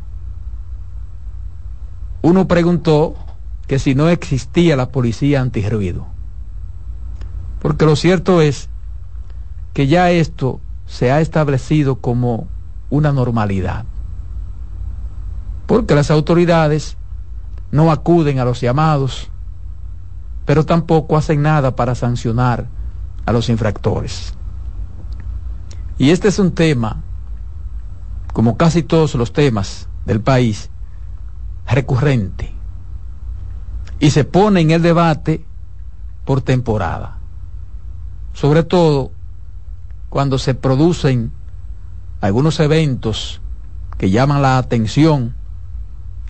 uno 2.21 2.47
preguntó 2.47 3.15
que 3.67 3.79
si 3.79 3.95
no 3.95 4.09
existía 4.09 4.75
la 4.75 4.89
policía 4.89 5.41
antirruido. 5.41 6.07
Porque 7.61 7.85
lo 7.85 7.95
cierto 7.95 8.41
es 8.41 8.69
que 9.73 9.87
ya 9.87 10.11
esto 10.11 10.59
se 10.85 11.11
ha 11.11 11.21
establecido 11.21 11.97
como 11.97 12.47
una 12.89 13.11
normalidad 13.11 13.85
porque 15.67 15.93
las 15.93 16.09
autoridades 16.09 16.97
no 17.71 17.91
acuden 17.91 18.39
a 18.39 18.45
los 18.45 18.61
llamados, 18.61 19.29
pero 20.45 20.65
tampoco 20.65 21.17
hacen 21.17 21.41
nada 21.41 21.75
para 21.75 21.93
sancionar 21.93 22.67
a 23.25 23.33
los 23.33 23.49
infractores. 23.49 24.33
Y 25.97 26.11
este 26.11 26.29
es 26.29 26.39
un 26.39 26.53
tema, 26.53 27.03
como 28.31 28.55
casi 28.55 28.81
todos 28.81 29.13
los 29.15 29.33
temas 29.33 29.89
del 30.05 30.21
país, 30.21 30.71
recurrente. 31.75 32.53
Y 33.99 34.11
se 34.11 34.23
pone 34.23 34.61
en 34.61 34.71
el 34.71 34.81
debate 34.81 35.43
por 36.25 36.41
temporada. 36.41 37.17
Sobre 38.33 38.63
todo 38.63 39.11
cuando 40.09 40.37
se 40.37 40.53
producen 40.53 41.31
algunos 42.21 42.59
eventos 42.59 43.41
que 43.97 44.09
llaman 44.09 44.41
la 44.41 44.57
atención 44.57 45.35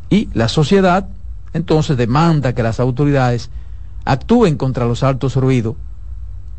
y 0.09 0.29
la 0.33 0.47
sociedad 0.47 1.09
entonces 1.53 1.97
demanda 1.97 2.53
que 2.53 2.63
las 2.63 2.79
autoridades 2.79 3.49
actúen 4.05 4.57
contra 4.57 4.85
los 4.85 5.03
altos 5.03 5.35
ruidos, 5.35 5.75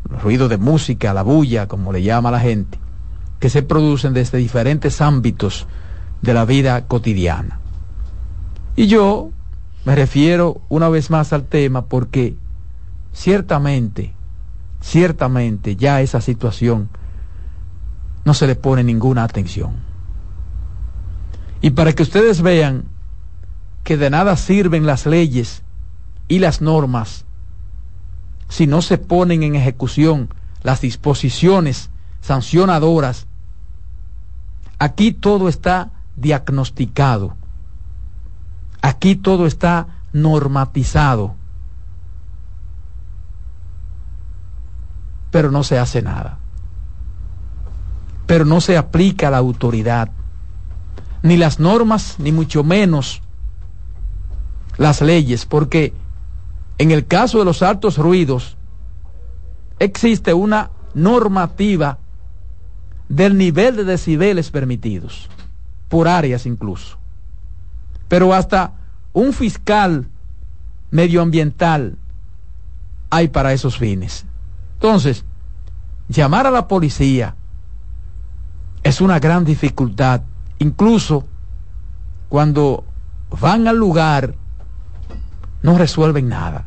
los 0.09 0.21
ruidos 0.21 0.49
de 0.49 0.57
música, 0.57 1.13
la 1.13 1.23
bulla, 1.23 1.67
como 1.67 1.91
le 1.91 2.03
llama 2.03 2.31
la 2.31 2.39
gente, 2.39 2.77
que 3.39 3.49
se 3.49 3.63
producen 3.63 4.13
desde 4.13 4.37
diferentes 4.37 5.01
ámbitos 5.01 5.67
de 6.21 6.33
la 6.33 6.45
vida 6.45 6.85
cotidiana. 6.85 7.58
Y 8.79 8.87
yo 8.87 9.31
me 9.83 9.93
refiero 9.93 10.61
una 10.69 10.87
vez 10.87 11.09
más 11.09 11.33
al 11.33 11.43
tema 11.43 11.87
porque 11.87 12.37
ciertamente, 13.11 14.13
ciertamente 14.79 15.75
ya 15.75 15.99
esa 15.99 16.21
situación 16.21 16.87
no 18.23 18.33
se 18.33 18.47
le 18.47 18.55
pone 18.55 18.85
ninguna 18.85 19.25
atención. 19.25 19.73
Y 21.59 21.71
para 21.71 21.91
que 21.91 22.03
ustedes 22.03 22.41
vean 22.41 22.85
que 23.83 23.97
de 23.97 24.09
nada 24.09 24.37
sirven 24.37 24.85
las 24.85 25.05
leyes 25.05 25.61
y 26.29 26.39
las 26.39 26.61
normas 26.61 27.25
si 28.47 28.65
no 28.65 28.81
se 28.81 28.97
ponen 28.97 29.43
en 29.43 29.55
ejecución 29.55 30.29
las 30.63 30.79
disposiciones 30.79 31.89
sancionadoras, 32.21 33.27
aquí 34.77 35.11
todo 35.11 35.49
está 35.49 35.91
diagnosticado, 36.15 37.35
aquí 38.81 39.15
todo 39.15 39.45
está 39.45 39.87
normatizado, 40.13 41.35
pero 45.31 45.51
no 45.51 45.63
se 45.63 45.77
hace 45.77 46.01
nada, 46.01 46.39
pero 48.25 48.45
no 48.45 48.61
se 48.61 48.77
aplica 48.77 49.29
la 49.29 49.37
autoridad, 49.37 50.11
ni 51.21 51.37
las 51.37 51.59
normas, 51.59 52.15
ni 52.19 52.31
mucho 52.31 52.63
menos 52.63 53.21
las 54.77 55.01
leyes, 55.01 55.45
porque 55.45 55.93
en 56.77 56.91
el 56.91 57.05
caso 57.05 57.39
de 57.39 57.45
los 57.45 57.61
altos 57.61 57.97
ruidos, 57.97 58.55
existe 59.79 60.33
una 60.33 60.71
normativa 60.93 61.99
del 63.09 63.37
nivel 63.37 63.75
de 63.75 63.83
decibeles 63.83 64.51
permitidos, 64.51 65.29
por 65.89 66.07
áreas 66.07 66.45
incluso. 66.45 66.98
Pero 68.09 68.33
hasta 68.33 68.73
un 69.13 69.31
fiscal 69.31 70.09
medioambiental 70.91 71.97
hay 73.09 73.29
para 73.29 73.53
esos 73.53 73.77
fines. 73.77 74.25
Entonces, 74.73 75.23
llamar 76.09 76.47
a 76.47 76.51
la 76.51 76.67
policía 76.67 77.35
es 78.83 79.01
una 79.01 79.19
gran 79.19 79.45
dificultad, 79.45 80.21
incluso 80.57 81.25
cuando 82.27 82.83
van 83.39 83.67
al 83.67 83.77
lugar 83.77 84.35
no 85.61 85.77
resuelven 85.77 86.29
nada. 86.29 86.65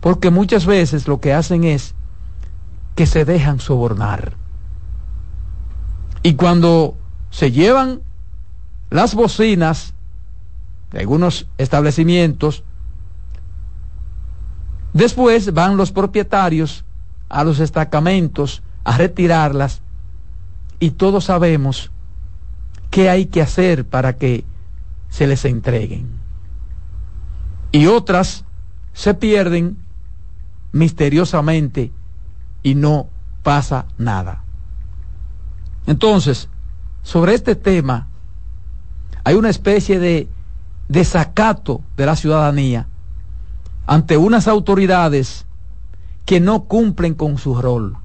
Porque 0.00 0.30
muchas 0.30 0.66
veces 0.66 1.08
lo 1.08 1.20
que 1.20 1.32
hacen 1.32 1.64
es 1.64 1.94
que 2.94 3.06
se 3.06 3.24
dejan 3.24 3.60
sobornar. 3.60 4.34
Y 6.22 6.34
cuando 6.34 6.96
se 7.30 7.50
llevan 7.50 8.02
las 8.90 9.14
bocinas 9.14 9.94
de 10.92 11.00
algunos 11.00 11.46
establecimientos, 11.58 12.64
después 14.92 15.52
van 15.52 15.76
los 15.76 15.92
propietarios 15.92 16.84
a 17.28 17.44
los 17.44 17.58
destacamentos 17.58 18.62
a 18.84 18.96
retirarlas 18.96 19.82
y 20.80 20.92
todos 20.92 21.24
sabemos 21.24 21.90
qué 22.90 23.10
hay 23.10 23.26
que 23.26 23.42
hacer 23.42 23.84
para 23.84 24.16
que 24.16 24.44
se 25.10 25.26
les 25.26 25.44
entreguen. 25.44 26.08
Y 27.70 27.86
otras 27.86 28.44
se 28.94 29.14
pierden 29.14 29.76
misteriosamente 30.72 31.92
y 32.62 32.74
no 32.74 33.08
pasa 33.42 33.86
nada. 33.98 34.42
Entonces, 35.86 36.48
sobre 37.02 37.34
este 37.34 37.56
tema, 37.56 38.08
hay 39.24 39.34
una 39.34 39.50
especie 39.50 39.98
de 39.98 40.28
desacato 40.88 41.82
de 41.96 42.06
la 42.06 42.16
ciudadanía 42.16 42.86
ante 43.86 44.16
unas 44.16 44.48
autoridades 44.48 45.46
que 46.24 46.40
no 46.40 46.64
cumplen 46.64 47.14
con 47.14 47.38
su 47.38 47.54
rol 47.54 47.96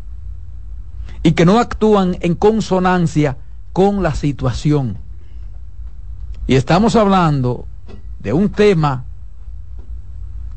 y 1.24 1.34
que 1.34 1.46
no 1.46 1.60
actúan 1.60 2.18
en 2.22 2.36
consonancia 2.36 3.38
con 3.74 4.04
la 4.04 4.16
situación. 4.16 4.98
Y 6.48 6.56
estamos 6.56 6.96
hablando 6.96 7.66
de 8.20 8.34
un 8.34 8.50
tema 8.50 9.06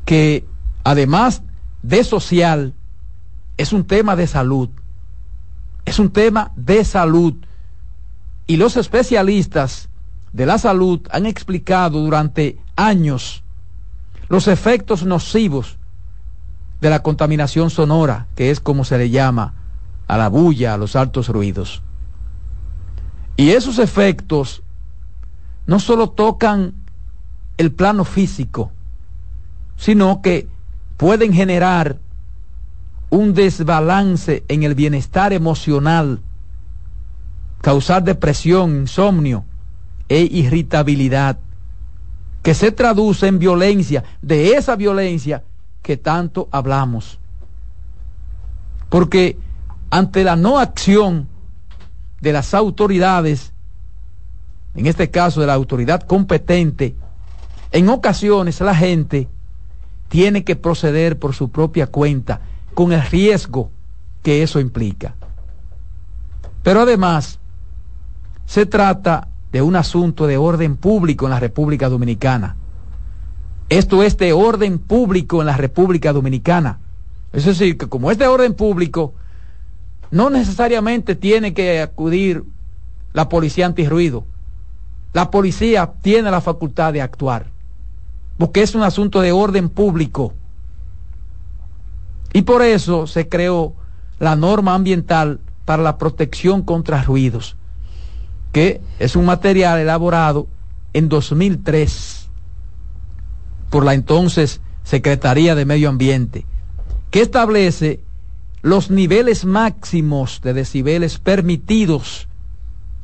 que 0.05 0.45
además 0.83 1.41
de 1.83 2.03
social, 2.03 2.73
es 3.57 3.73
un 3.73 3.85
tema 3.85 4.15
de 4.15 4.27
salud. 4.27 4.69
Es 5.85 5.99
un 5.99 6.11
tema 6.11 6.51
de 6.55 6.83
salud. 6.85 7.33
Y 8.45 8.57
los 8.57 8.77
especialistas 8.77 9.89
de 10.33 10.45
la 10.45 10.57
salud 10.57 11.01
han 11.11 11.25
explicado 11.25 11.99
durante 11.99 12.57
años 12.75 13.43
los 14.29 14.47
efectos 14.47 15.03
nocivos 15.03 15.77
de 16.81 16.89
la 16.89 17.01
contaminación 17.01 17.69
sonora, 17.69 18.27
que 18.35 18.51
es 18.51 18.59
como 18.59 18.83
se 18.83 18.97
le 18.97 19.09
llama 19.09 19.55
a 20.07 20.17
la 20.17 20.29
bulla, 20.29 20.73
a 20.73 20.77
los 20.77 20.95
altos 20.95 21.29
ruidos. 21.29 21.81
Y 23.35 23.51
esos 23.51 23.79
efectos 23.79 24.63
no 25.65 25.79
solo 25.79 26.09
tocan 26.09 26.73
el 27.57 27.71
plano 27.71 28.05
físico, 28.05 28.71
sino 29.75 30.21
que 30.21 30.47
pueden 30.97 31.33
generar 31.33 31.97
un 33.09 33.33
desbalance 33.33 34.43
en 34.47 34.63
el 34.63 34.75
bienestar 34.75 35.33
emocional, 35.33 36.19
causar 37.61 38.03
depresión, 38.03 38.81
insomnio 38.81 39.45
e 40.09 40.21
irritabilidad, 40.21 41.37
que 42.43 42.53
se 42.53 42.71
traduce 42.71 43.27
en 43.27 43.39
violencia, 43.39 44.03
de 44.21 44.53
esa 44.53 44.75
violencia 44.75 45.43
que 45.81 45.97
tanto 45.97 46.47
hablamos. 46.51 47.19
Porque 48.89 49.37
ante 49.89 50.23
la 50.23 50.35
no 50.35 50.59
acción 50.59 51.27
de 52.21 52.33
las 52.33 52.53
autoridades, 52.53 53.53
en 54.75 54.85
este 54.85 55.09
caso 55.09 55.41
de 55.41 55.47
la 55.47 55.53
autoridad 55.53 56.01
competente, 56.03 56.95
en 57.71 57.89
ocasiones 57.89 58.61
la 58.61 58.75
gente 58.75 59.27
tiene 60.07 60.43
que 60.43 60.55
proceder 60.55 61.19
por 61.19 61.35
su 61.35 61.49
propia 61.49 61.87
cuenta, 61.87 62.41
con 62.73 62.93
el 62.93 63.01
riesgo 63.01 63.71
que 64.23 64.43
eso 64.43 64.59
implica. 64.59 65.15
Pero 66.63 66.81
además, 66.81 67.39
se 68.45 68.65
trata 68.65 69.27
de 69.51 69.61
un 69.61 69.75
asunto 69.75 70.27
de 70.27 70.37
orden 70.37 70.77
público 70.77 71.25
en 71.25 71.31
la 71.31 71.39
República 71.39 71.89
Dominicana. 71.89 72.55
Esto 73.69 74.03
es 74.03 74.17
de 74.17 74.33
orden 74.33 74.79
público 74.79 75.41
en 75.41 75.47
la 75.47 75.57
República 75.57 76.13
Dominicana. 76.13 76.79
Es 77.33 77.45
decir, 77.45 77.77
que 77.77 77.87
como 77.87 78.11
es 78.11 78.17
de 78.17 78.27
orden 78.27 78.53
público, 78.53 79.13
no 80.11 80.29
necesariamente 80.29 81.15
tiene 81.15 81.53
que 81.53 81.81
acudir 81.81 82.43
la 83.13 83.29
policía 83.29 83.65
antirruido. 83.65 84.25
La 85.13 85.31
policía 85.31 85.91
tiene 86.01 86.31
la 86.31 86.41
facultad 86.41 86.93
de 86.93 87.01
actuar 87.01 87.57
porque 88.37 88.61
es 88.61 88.75
un 88.75 88.83
asunto 88.83 89.21
de 89.21 89.31
orden 89.31 89.69
público. 89.69 90.33
Y 92.33 92.43
por 92.43 92.61
eso 92.61 93.07
se 93.07 93.27
creó 93.27 93.73
la 94.19 94.35
norma 94.35 94.75
ambiental 94.75 95.39
para 95.65 95.83
la 95.83 95.97
protección 95.97 96.61
contra 96.61 97.03
ruidos, 97.03 97.57
que 98.57 98.81
es 98.97 99.15
un 99.15 99.25
material 99.25 99.77
elaborado 99.77 100.47
en 100.93 101.09
2003 101.09 102.27
por 103.69 103.85
la 103.85 103.93
entonces 103.93 104.61
Secretaría 104.83 105.53
de 105.53 105.63
Medio 105.63 105.89
Ambiente, 105.89 106.43
que 107.11 107.21
establece 107.21 107.99
los 108.63 108.89
niveles 108.89 109.45
máximos 109.45 110.41
de 110.41 110.53
decibeles 110.53 111.19
permitidos 111.19 112.29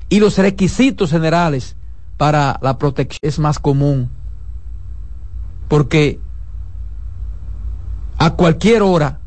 y 0.10 0.20
los 0.20 0.40
requisitos 0.40 1.12
generales 1.12 1.76
para 2.18 2.58
la 2.64 2.80
protección. 2.80 3.20
Es 3.22 3.38
más 3.38 3.60
común 3.60 4.10
porque 5.68 6.20
a 8.18 8.32
cualquier 8.32 8.82
hora 8.82 9.20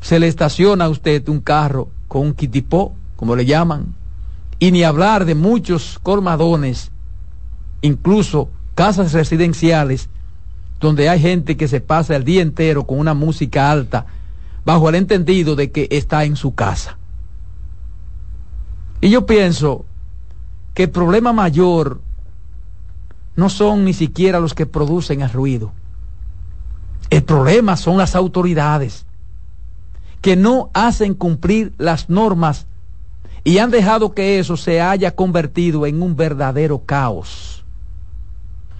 se 0.00 0.18
le 0.18 0.28
estaciona 0.28 0.86
a 0.86 0.88
usted 0.88 1.28
un 1.28 1.40
carro 1.40 1.90
con 2.08 2.22
un 2.22 2.32
kitipó, 2.32 2.94
como 3.16 3.36
le 3.36 3.44
llaman, 3.44 3.94
y 4.64 4.72
ni 4.72 4.82
hablar 4.82 5.26
de 5.26 5.34
muchos 5.34 5.98
colmadones, 6.02 6.90
incluso 7.82 8.48
casas 8.74 9.12
residenciales, 9.12 10.08
donde 10.80 11.10
hay 11.10 11.20
gente 11.20 11.58
que 11.58 11.68
se 11.68 11.82
pasa 11.82 12.16
el 12.16 12.24
día 12.24 12.40
entero 12.40 12.86
con 12.86 12.98
una 12.98 13.12
música 13.12 13.70
alta, 13.70 14.06
bajo 14.64 14.88
el 14.88 14.94
entendido 14.94 15.54
de 15.54 15.70
que 15.70 15.86
está 15.90 16.24
en 16.24 16.36
su 16.36 16.54
casa. 16.54 16.96
Y 19.02 19.10
yo 19.10 19.26
pienso 19.26 19.84
que 20.72 20.84
el 20.84 20.90
problema 20.90 21.34
mayor 21.34 22.00
no 23.36 23.50
son 23.50 23.84
ni 23.84 23.92
siquiera 23.92 24.40
los 24.40 24.54
que 24.54 24.64
producen 24.64 25.20
el 25.20 25.30
ruido. 25.30 25.72
El 27.10 27.22
problema 27.22 27.76
son 27.76 27.98
las 27.98 28.14
autoridades 28.14 29.04
que 30.22 30.36
no 30.36 30.70
hacen 30.72 31.12
cumplir 31.12 31.74
las 31.76 32.08
normas 32.08 32.66
y 33.44 33.58
han 33.58 33.70
dejado 33.70 34.14
que 34.14 34.38
eso 34.38 34.56
se 34.56 34.80
haya 34.80 35.14
convertido 35.14 35.84
en 35.84 36.02
un 36.02 36.16
verdadero 36.16 36.78
caos, 36.84 37.62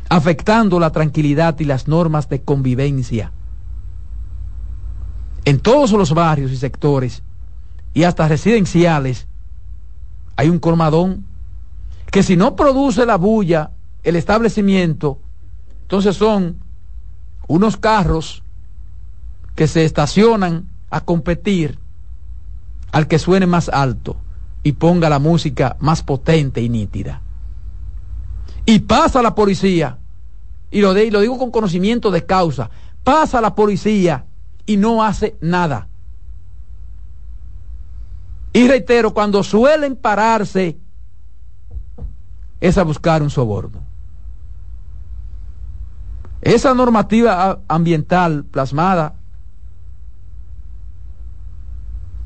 afectando 0.08 0.80
la 0.80 0.90
tranquilidad 0.90 1.58
y 1.60 1.64
las 1.66 1.86
normas 1.86 2.30
de 2.30 2.40
convivencia. 2.40 3.30
En 5.44 5.60
todos 5.60 5.92
los 5.92 6.14
barrios 6.14 6.50
y 6.50 6.56
sectores, 6.56 7.22
y 7.92 8.04
hasta 8.04 8.26
residenciales, 8.26 9.26
hay 10.34 10.48
un 10.48 10.58
colmadón 10.58 11.26
que 12.10 12.22
si 12.22 12.34
no 12.34 12.56
produce 12.56 13.04
la 13.04 13.16
bulla 13.16 13.70
el 14.02 14.16
establecimiento, 14.16 15.18
entonces 15.82 16.16
son 16.16 16.56
unos 17.46 17.76
carros 17.76 18.42
que 19.54 19.68
se 19.68 19.84
estacionan 19.84 20.70
a 20.90 21.02
competir 21.02 21.78
al 22.92 23.06
que 23.06 23.18
suene 23.18 23.46
más 23.46 23.68
alto 23.68 24.16
y 24.64 24.72
ponga 24.72 25.08
la 25.08 25.20
música 25.20 25.76
más 25.78 26.02
potente 26.02 26.60
y 26.60 26.68
nítida. 26.68 27.20
Y 28.66 28.80
pasa 28.80 29.22
la 29.22 29.34
policía, 29.34 29.98
y 30.70 30.80
lo, 30.80 30.94
de, 30.94 31.04
y 31.04 31.10
lo 31.10 31.20
digo 31.20 31.38
con 31.38 31.50
conocimiento 31.50 32.10
de 32.10 32.24
causa, 32.24 32.70
pasa 33.04 33.40
la 33.42 33.54
policía 33.54 34.24
y 34.64 34.78
no 34.78 35.04
hace 35.04 35.36
nada. 35.40 35.86
Y 38.54 38.66
reitero, 38.66 39.12
cuando 39.12 39.42
suelen 39.42 39.96
pararse 39.96 40.78
es 42.60 42.78
a 42.78 42.84
buscar 42.84 43.22
un 43.22 43.28
soborno. 43.28 43.82
Esa 46.40 46.72
normativa 46.72 47.60
ambiental 47.68 48.44
plasmada 48.44 49.14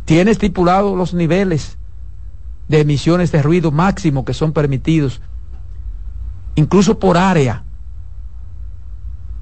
tiene 0.05 0.31
estipulado 0.31 0.95
los 0.95 1.15
niveles 1.15 1.78
de 2.69 2.81
emisiones 2.81 3.33
de 3.33 3.43
ruido 3.43 3.73
máximo 3.73 4.25
que 4.25 4.35
son 4.35 4.53
permitidos, 4.53 5.21
incluso 6.55 6.99
por 6.99 7.17
área. 7.17 7.65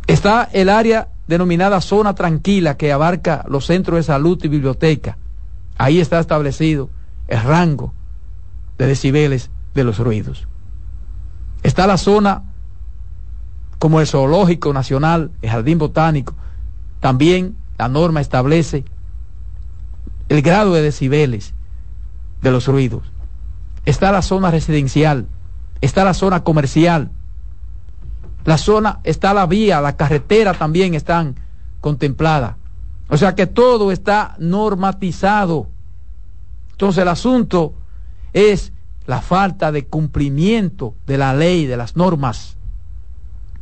Está 0.07 0.49
el 0.53 0.69
área 0.69 1.09
denominada 1.27 1.81
zona 1.81 2.15
tranquila 2.15 2.77
que 2.77 2.93
abarca 2.93 3.45
los 3.49 3.67
centros 3.67 3.97
de 3.97 4.03
salud 4.05 4.39
y 4.45 4.49
biblioteca. 4.49 5.19
Ahí 5.77 6.01
está 6.01 6.21
establecido 6.21 6.89
el 7.27 7.43
rango 7.43 7.93
de 8.79 8.87
decibeles 8.87 9.51
de 9.75 9.85
los 9.85 9.99
ruidos. 9.99 10.47
Está 11.63 11.87
la 11.87 11.99
zona 11.99 12.45
como 13.79 14.01
el 14.01 14.07
zoológico 14.07 14.73
nacional, 14.73 15.33
el 15.43 15.51
jardín 15.51 15.79
botánico. 15.79 16.35
También 17.01 17.57
la 17.77 17.89
norma 17.89 18.21
establece 18.21 18.85
el 20.29 20.43
grado 20.43 20.75
de 20.75 20.83
decibeles 20.83 21.55
de 22.41 22.51
los 22.51 22.67
ruidos. 22.69 23.03
Está 23.87 24.13
la 24.13 24.21
zona 24.21 24.51
residencial, 24.51 25.27
está 25.81 26.05
la 26.05 26.13
zona 26.13 26.45
comercial, 26.45 27.11
la 28.45 28.59
zona, 28.59 29.01
está 29.05 29.33
la 29.33 29.47
vía, 29.47 29.81
la 29.81 29.97
carretera 29.97 30.53
también 30.53 30.95
están 30.95 31.37
contempladas. 31.81 32.57
O 33.09 33.17
sea 33.17 33.35
que 33.35 33.47
todo 33.47 33.93
está 33.93 34.37
normatizado. 34.39 35.69
Entonces 36.73 37.03
el 37.03 37.09
asunto 37.09 37.75
es 38.33 38.73
la 39.07 39.21
falta 39.21 39.73
de 39.73 39.87
cumplimiento 39.87 40.95
de 41.07 41.19
la 41.19 41.35
ley, 41.35 41.67
de 41.67 41.77
las 41.77 41.97
normas 41.97 42.57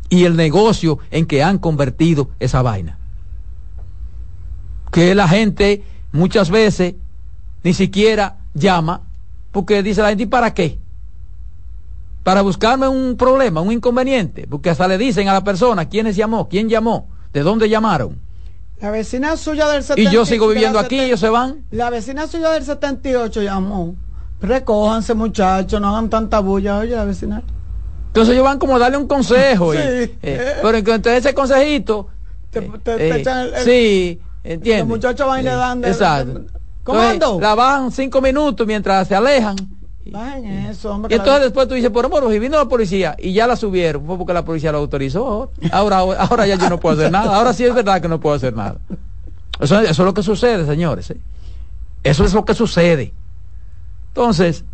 y 0.09 0.25
el 0.25 0.37
negocio 0.37 0.99
en 1.11 1.27
que 1.27 1.43
han 1.43 1.59
convertido 1.59 2.31
esa 2.41 2.62
vaina. 2.62 2.99
Que 4.91 5.14
la 5.14 5.29
gente 5.29 5.85
muchas 6.12 6.51
veces 6.51 6.95
ni 7.62 7.75
siquiera 7.75 8.39
llama 8.55 9.03
porque 9.55 9.84
dice 9.84 10.02
la 10.02 10.09
gente, 10.09 10.24
¿y 10.24 10.26
para 10.26 10.52
qué? 10.52 10.80
Para 12.24 12.42
buscarme 12.42 12.88
un 12.88 13.16
problema, 13.16 13.61
un 13.61 13.70
inconveniente, 13.70 14.48
porque 14.50 14.68
hasta 14.68 14.88
le 14.88 14.98
dicen 14.98 15.28
a 15.28 15.32
la 15.32 15.44
persona 15.44 15.88
quién 15.88 16.11
llamó, 16.11 16.48
quién 16.48 16.68
llamó, 16.68 17.09
de 17.32 17.42
dónde 17.42 17.68
llamaron. 17.68 18.18
La 18.80 18.90
vecina 18.90 19.36
suya 19.36 19.68
del 19.68 19.84
78. 19.84 20.11
Y 20.11 20.12
yo 20.12 20.26
sigo 20.26 20.48
viviendo 20.48 20.80
aquí, 20.80 20.98
ellos 20.98 21.20
se 21.20 21.28
van. 21.28 21.64
La 21.70 21.88
vecina 21.88 22.26
suya 22.26 22.50
del 22.50 22.64
78 22.64 23.42
llamó. 23.42 23.94
Recójanse, 24.40 25.14
muchachos, 25.14 25.80
no 25.80 25.90
hagan 25.90 26.11
tanta 26.11 26.40
bulla, 26.40 26.78
oye, 26.78 26.96
la 26.96 27.05
vecina. 27.05 27.40
Entonces 28.09 28.34
ellos 28.34 28.44
van 28.44 28.59
como 28.59 28.74
a 28.74 28.80
darle 28.80 28.96
un 28.96 29.07
consejo. 29.07 29.72
sí. 29.72 29.78
Eh, 29.78 30.57
pero 30.62 30.78
entonces 30.78 31.24
ese 31.24 31.32
consejito. 31.32 32.09
Te, 32.50 32.61
te, 32.61 32.92
eh, 32.96 33.20
echan 33.20 33.38
el, 33.55 33.64
sí, 33.64 34.20
entiendes. 34.42 34.80
Los 34.80 34.88
muchachos 34.88 35.28
van 35.28 35.40
y 35.40 35.42
le 35.44 35.50
dan. 35.50 35.84
Exacto. 35.84 36.42
¿Cómo 36.85 37.01
La 37.41 37.55
bajan 37.55 37.91
cinco 37.91 38.20
minutos 38.20 38.66
mientras 38.66 39.09
se 39.09 39.14
alejan. 39.14 39.57
Bajen 40.07 40.45
eso, 40.66 40.93
hombre. 40.93 41.14
Y 41.14 41.18
entonces 41.18 41.45
después 41.45 41.66
tú 41.66 41.74
dices, 41.74 41.91
por 41.91 42.05
amor, 42.05 42.32
y 42.32 42.39
vino 42.39 42.59
la 42.59 42.66
policía 42.66 43.16
y 43.18 43.32
ya 43.32 43.47
la 43.47 43.57
subieron, 43.57 44.05
fue 44.05 44.18
porque 44.18 44.35
la 44.35 44.45
policía 44.45 44.70
lo 44.70 44.78
autorizó. 44.78 45.51
Ahora, 45.72 45.99
ahora 45.99 46.47
ya 46.47 46.57
yo 46.57 46.68
no 46.68 46.78
puedo 46.78 46.95
hacer 46.97 47.11
nada. 47.11 47.37
Ahora 47.37 47.55
sí 47.55 47.64
es 47.64 47.74
verdad 47.74 48.03
que 48.03 48.09
no 48.09 48.20
puedo 48.20 48.37
hacer 48.37 48.55
nada. 48.55 48.76
Eso, 49.59 49.80
eso 49.80 49.91
es 49.91 49.99
lo 49.99 50.12
que 50.12 50.22
sucede, 50.22 50.66
señores. 50.66 51.11
¿eh? 51.11 51.16
Eso 52.03 52.24
es 52.24 52.35
lo 52.35 52.45
que 52.45 52.55
sucede. 52.55 53.14
Entonces, 54.09 54.64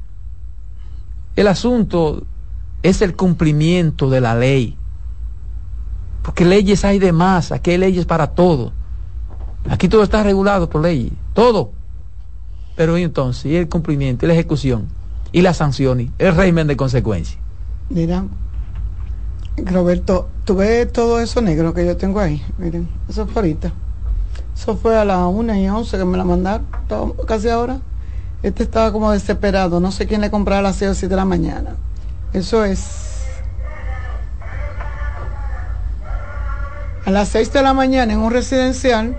el 1.36 1.46
asunto 1.46 2.24
es 2.82 3.02
el 3.02 3.14
cumplimiento 3.14 4.10
de 4.10 4.20
la 4.20 4.34
ley. 4.34 4.76
Porque 6.22 6.44
leyes 6.44 6.84
hay 6.84 6.98
de 6.98 7.12
más, 7.12 7.52
aquí 7.52 7.70
hay 7.70 7.78
leyes 7.78 8.04
para 8.04 8.26
todo. 8.28 8.72
Aquí 9.68 9.88
todo 9.88 10.02
está 10.02 10.22
regulado 10.24 10.68
por 10.68 10.82
ley, 10.82 11.12
todo. 11.34 11.72
Pero 12.80 12.96
entonces, 12.96 13.44
y 13.44 13.56
el 13.56 13.68
cumplimiento, 13.68 14.24
y 14.24 14.28
la 14.28 14.32
ejecución, 14.32 14.88
y 15.32 15.42
las 15.42 15.58
sanciones, 15.58 16.08
el 16.18 16.34
régimen 16.34 16.66
de 16.66 16.78
consecuencia. 16.78 17.38
Mira, 17.90 18.24
Roberto, 19.58 20.30
tú 20.46 20.56
ves 20.56 20.90
todo 20.90 21.20
eso 21.20 21.42
negro 21.42 21.74
que 21.74 21.84
yo 21.84 21.98
tengo 21.98 22.20
ahí. 22.20 22.42
Miren, 22.56 22.88
eso 23.06 23.26
fue 23.26 23.42
ahorita. 23.42 23.70
Eso 24.56 24.78
fue 24.78 24.96
a 24.96 25.04
las 25.04 25.18
1 25.26 25.56
y 25.56 25.68
11 25.68 25.98
que 25.98 26.04
me 26.06 26.16
la 26.16 26.24
mandaron, 26.24 26.64
casi 27.28 27.50
ahora. 27.50 27.80
Este 28.42 28.62
estaba 28.62 28.90
como 28.92 29.12
desesperado, 29.12 29.78
no 29.78 29.92
sé 29.92 30.06
quién 30.06 30.22
le 30.22 30.30
compraba 30.30 30.60
a 30.60 30.62
las 30.62 30.76
6 30.76 30.92
o 30.92 30.94
7 30.94 31.10
de 31.10 31.16
la 31.16 31.26
mañana. 31.26 31.76
Eso 32.32 32.64
es. 32.64 33.26
A 37.04 37.10
las 37.10 37.28
6 37.28 37.52
de 37.52 37.60
la 37.60 37.74
mañana 37.74 38.10
en 38.10 38.20
un 38.20 38.32
residencial 38.32 39.18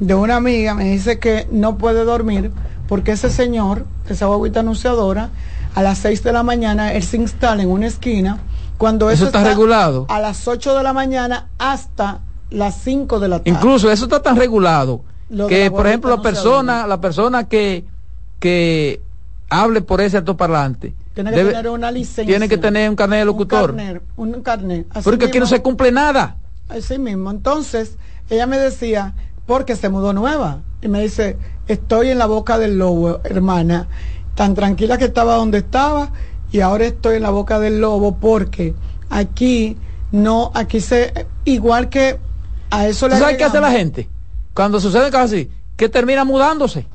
de 0.00 0.14
una 0.16 0.34
amiga 0.34 0.74
me 0.74 0.90
dice 0.90 1.20
que 1.20 1.46
no 1.52 1.78
puede 1.78 2.02
dormir 2.02 2.50
porque 2.90 3.12
ese 3.12 3.30
señor, 3.30 3.86
esa 4.08 4.26
guaguita 4.26 4.60
anunciadora, 4.60 5.30
a 5.76 5.82
las 5.82 5.98
6 5.98 6.24
de 6.24 6.32
la 6.32 6.42
mañana 6.42 6.92
él 6.92 7.04
se 7.04 7.18
instala 7.18 7.62
en 7.62 7.70
una 7.70 7.86
esquina 7.86 8.40
cuando 8.78 9.10
eso, 9.10 9.26
está, 9.26 9.44
regulado 9.44 10.06
a 10.08 10.18
las 10.18 10.48
8 10.48 10.76
de 10.76 10.82
la 10.82 10.92
mañana 10.92 11.46
hasta 11.56 12.18
las 12.50 12.82
5 12.82 13.20
de 13.20 13.28
la 13.28 13.38
tarde. 13.38 13.50
Incluso 13.50 13.92
eso 13.92 14.06
está 14.06 14.20
tan 14.20 14.34
regulado 14.34 15.02
que 15.48 15.70
por 15.70 15.86
ejemplo 15.86 16.10
la 16.10 16.20
persona, 16.20 16.84
la 16.88 17.00
persona 17.00 17.48
que 17.48 17.84
que 18.40 19.00
hable 19.50 19.82
por 19.82 20.00
ese 20.00 20.16
altoparlante 20.16 20.92
tiene 21.14 21.30
que 21.30 21.44
tener 21.44 21.68
una 21.68 21.92
licencia. 21.92 22.26
Tiene 22.26 22.48
que 22.48 22.58
tener 22.58 22.90
un 22.90 22.96
carnet 22.96 23.20
de 23.20 23.24
locutor. 23.24 23.72
Un 24.16 24.42
carnet. 24.42 24.88
Porque 25.04 25.26
aquí 25.26 25.38
no 25.38 25.46
se 25.46 25.62
cumple 25.62 25.92
nada. 25.92 26.38
Así 26.68 26.98
mismo. 26.98 27.30
Entonces, 27.30 27.98
ella 28.30 28.46
me 28.46 28.58
decía, 28.58 29.14
porque 29.50 29.74
se 29.74 29.88
mudó 29.88 30.12
nueva. 30.12 30.60
Y 30.80 30.86
me 30.86 31.02
dice, 31.02 31.36
estoy 31.66 32.10
en 32.10 32.18
la 32.18 32.26
boca 32.26 32.56
del 32.56 32.78
lobo, 32.78 33.18
hermana. 33.24 33.88
Tan 34.36 34.54
tranquila 34.54 34.96
que 34.96 35.06
estaba 35.06 35.34
donde 35.34 35.58
estaba 35.58 36.12
y 36.52 36.60
ahora 36.60 36.84
estoy 36.84 37.16
en 37.16 37.22
la 37.22 37.30
boca 37.30 37.58
del 37.58 37.80
lobo 37.80 38.14
porque 38.14 38.74
aquí 39.08 39.76
no, 40.12 40.52
aquí 40.54 40.80
se, 40.80 41.26
igual 41.44 41.88
que 41.88 42.20
a 42.70 42.86
eso 42.86 43.08
le... 43.08 43.18
¿Sabes 43.18 43.38
qué 43.38 43.42
hace 43.42 43.60
la 43.60 43.72
gente? 43.72 44.08
Cuando 44.54 44.78
sucede 44.78 45.10
cosas 45.10 45.32
así, 45.32 45.50
que 45.76 45.88
termina 45.88 46.24
mudándose 46.24 46.86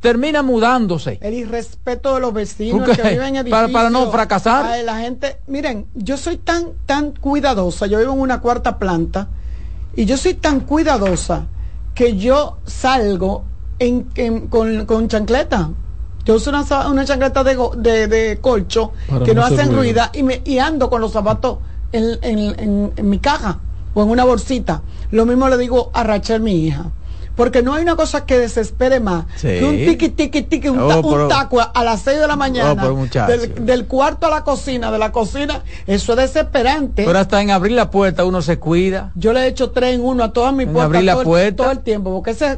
termina 0.00 0.42
mudándose. 0.42 1.18
El 1.22 1.32
irrespeto 1.32 2.14
de 2.14 2.20
los 2.20 2.32
vecinos 2.32 2.88
que 2.88 3.02
viven 3.02 3.36
en 3.36 3.48
para, 3.48 3.68
para 3.68 3.88
no 3.88 4.10
fracasar. 4.10 4.82
la 4.84 4.98
gente, 5.00 5.38
miren, 5.46 5.86
yo 5.94 6.16
soy 6.16 6.38
tan, 6.38 6.72
tan 6.84 7.12
cuidadosa, 7.12 7.86
yo 7.86 7.98
vivo 7.98 8.12
en 8.12 8.20
una 8.20 8.40
cuarta 8.40 8.78
planta, 8.78 9.28
y 9.96 10.04
yo 10.04 10.18
soy 10.18 10.34
tan 10.34 10.60
cuidadosa 10.60 11.48
que 11.94 12.16
yo 12.16 12.58
salgo 12.64 13.44
en, 13.78 14.48
con, 14.48 15.08
chancleta. 15.08 15.70
Yo 16.24 16.34
uso 16.34 16.50
una, 16.50 16.64
una 16.88 17.04
chancleta 17.04 17.44
de, 17.44 18.08
de, 18.08 18.38
colcho 18.40 18.92
que 19.24 19.34
no, 19.34 19.44
hacen 19.44 19.74
ruido 19.74 20.02
y, 20.14 20.22
me, 20.22 20.40
y 20.44 20.58
ando 20.58 20.88
con 20.88 21.00
los 21.00 21.12
zapatos 21.12 21.58
en, 21.92 22.18
en, 22.22 22.92
en, 22.96 23.08
mi 23.08 23.18
caja 23.18 23.60
o 23.92 24.02
en 24.02 24.08
una 24.08 24.24
bolsita. 24.24 24.82
Lo 25.10 25.26
mismo 25.26 25.48
le 25.48 25.58
digo 25.58 25.90
a 25.92 26.02
Rachel, 26.02 26.40
mi 26.40 26.66
hija 26.66 26.90
porque 27.36 27.62
no 27.62 27.74
hay 27.74 27.82
una 27.82 27.96
cosa 27.96 28.24
que 28.26 28.38
desespere 28.38 29.00
más 29.00 29.24
Sí. 29.36 29.48
que 29.48 29.64
un 29.64 29.76
tiqui 29.76 30.08
tiqui 30.10 30.42
tiqui, 30.42 30.68
un, 30.68 30.76
ta- 30.88 30.98
Oh, 30.98 31.02
pero- 31.10 31.22
un 31.24 31.28
taco 31.28 31.60
a, 31.60 31.84
las 31.84 32.00
6 32.02 32.20
de 32.20 32.26
la 32.28 32.36
mañana, 32.36 32.80
pero 32.80 32.94
muchacho. 32.96 33.30
del, 33.30 33.66
del 33.66 33.86
cuarto 33.86 34.26
a 34.26 34.30
la 34.30 34.44
cocina, 34.44 34.90
de 34.92 34.98
la 34.98 35.10
cocina, 35.12 35.62
eso 35.86 36.12
es 36.12 36.18
desesperante. 36.18 37.04
Pero 37.04 37.18
hasta 37.18 37.40
en 37.42 37.50
abrir 37.50 37.72
la 37.72 37.90
puerta 37.90 38.24
uno 38.24 38.40
se 38.42 38.58
cuida. 38.58 39.10
Yo 39.14 39.32
le 39.32 39.40
he 39.40 39.46
hecho 39.48 39.70
tres 39.70 39.94
en 39.94 40.04
uno 40.04 40.24
a 40.24 40.32
todas 40.32 40.52
mis 40.54 40.66
puertas 40.66 40.84
abrir 40.86 41.02
la 41.04 41.12
todo, 41.12 41.22
el- 41.22 41.26
puerta. 41.26 41.56
todo 41.62 41.70
el 41.72 41.78
tiempo, 41.80 42.12
porque 42.14 42.30
ese 42.32 42.56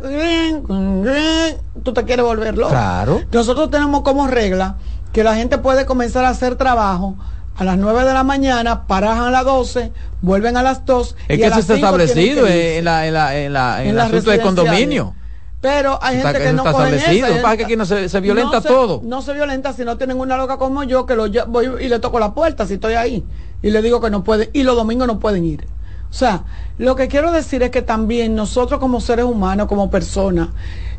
tú 1.83 1.93
te 1.93 2.05
quieres 2.05 2.25
volver 2.25 2.57
loco. 2.57 2.71
Claro. 2.71 3.21
Nosotros 3.33 3.71
tenemos 3.71 4.03
como 4.03 4.27
regla 4.27 4.77
que 5.13 5.25
la 5.25 5.35
gente 5.37 5.59
puede 5.59 5.87
comenzar 5.87 6.25
a 6.25 6.31
hacer 6.31 6.57
trabajo 6.57 7.17
a 7.57 7.65
las 7.65 7.79
9 7.79 8.05
de 8.05 8.13
la 8.15 8.23
mañana, 8.25 8.87
paran 8.87 9.19
a 9.21 9.31
las 9.31 9.45
12, 9.45 9.93
vuelven 10.23 10.57
a 10.57 10.63
las 10.63 10.85
2. 10.85 11.17
Es 11.29 11.37
y 11.37 11.39
que 11.41 11.45
a 11.47 11.49
eso 11.49 11.59
está 11.61 11.75
5 11.77 11.89
tienen 11.89 12.01
establecido 12.09 12.47
que 12.47 12.79
en, 12.79 12.85
la, 12.85 13.07
en, 13.07 13.15
la, 13.15 13.37
en, 13.39 13.53
la, 13.53 13.81
en 13.83 13.89
En 13.89 13.95
el 13.95 14.01
asunto 14.01 14.31
de 14.31 14.41
condominio. 14.41 15.15
Pero 15.61 15.99
hay 16.03 16.19
Está- 16.19 16.29
gente 16.29 16.43
que 16.43 16.49
eso 16.49 16.57
no 16.57 16.63
está 16.63 16.73
cogen 16.73 16.95
establecido. 16.95 17.27
esa, 17.29 17.43
Pasa 17.43 17.57
que 17.57 17.65
aquí 17.65 17.77
no 17.77 17.87
se- 17.87 18.09
se 18.09 18.21
violenta 18.21 18.57
no 18.57 18.61
se- 18.63 18.69
todo. 18.69 19.01
No 19.03 19.23
se 19.23 19.33
violenta 19.33 19.73
si 19.73 19.85
no 19.85 19.97
tienen 19.97 20.21
una 20.21 20.37
loca 20.37 20.59
como 20.59 20.83
yo 20.85 21.07
que 21.07 21.17
lo 21.17 21.27
voy 21.49 21.67
y 21.81 21.89
le 21.89 21.99
toco 21.99 22.19
la 22.21 22.35
puerta 22.35 22.67
si 22.67 22.75
estoy 22.75 22.93
ahí 22.95 23.25
y 23.63 23.71
le 23.71 23.81
digo 23.83 24.01
que 24.01 24.11
no 24.11 24.23
pueden 24.23 24.51
y 24.53 24.63
los 24.63 24.77
domingos 24.77 25.07
no 25.07 25.19
pueden 25.19 25.45
ir. 25.45 25.67
O 26.11 26.13
sea, 26.15 26.45
lo 26.79 26.95
que 26.95 27.09
quiero 27.09 27.33
decir 27.33 27.63
es 27.63 27.71
que 27.71 27.83
también 27.83 28.35
nosotros 28.35 28.79
como 28.79 29.01
seres 29.01 29.25
humanos, 29.25 29.67
como 29.67 29.91
personas, 29.91 30.49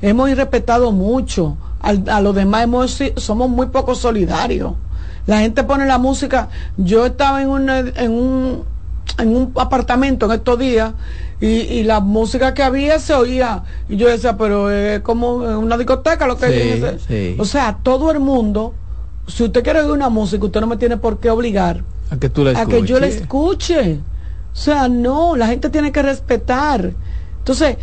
hemos 0.01 0.29
irrespetado 0.29 0.91
mucho 0.91 1.55
al- 1.79 2.03
a 2.09 2.19
los 2.19 2.35
demás, 2.35 2.63
hemos 2.63 2.97
somos 3.15 3.49
muy 3.49 3.67
poco 3.67 3.93
solidarios. 3.95 4.73
La 5.27 5.39
gente 5.41 5.63
pone 5.63 5.85
la 5.85 5.97
música. 5.99 6.49
Yo 6.77 7.05
estaba 7.05 7.41
en, 7.41 7.49
una- 7.49 7.79
en 7.79 8.11
un 8.11 8.63
en 9.19 9.35
un 9.35 9.51
apartamento 9.55 10.25
en 10.27 10.33
estos 10.33 10.59
días 10.59 10.93
y, 11.41 11.47
y 11.47 11.83
la 11.83 12.01
música 12.01 12.53
que 12.53 12.61
había 12.61 12.99
se 12.99 13.13
oía 13.15 13.63
y 13.89 13.95
yo 13.97 14.07
decía 14.09 14.37
pero 14.37 14.69
es 14.69 14.99
como 14.99 15.35
una 15.37 15.75
discoteca 15.77 16.27
lo 16.27 16.37
que 16.37 16.47
Sí, 16.47 16.53
ese-". 16.83 16.99
sí. 17.07 17.35
o 17.39 17.45
sea 17.45 17.77
todo 17.81 18.11
el 18.11 18.19
mundo 18.19 18.75
si 19.25 19.43
usted 19.45 19.63
quiere 19.63 19.79
oír 19.81 19.91
una 19.91 20.09
música 20.09 20.45
usted 20.45 20.61
no 20.61 20.67
me 20.67 20.77
tiene 20.77 20.97
por 20.97 21.19
qué 21.19 21.31
obligar 21.31 21.83
A 22.11 22.17
que 22.17 22.29
tú 22.29 22.43
la 22.43 22.59
a 22.59 22.65
que 22.67 22.83
yo 22.83 22.99
la 22.99 23.07
escuche 23.07 24.01
o 24.53 24.55
sea 24.55 24.87
no 24.87 25.35
la 25.35 25.47
gente 25.47 25.69
tiene 25.71 25.91
que 25.91 26.03
respetar 26.03 26.93
entonces 27.39 27.77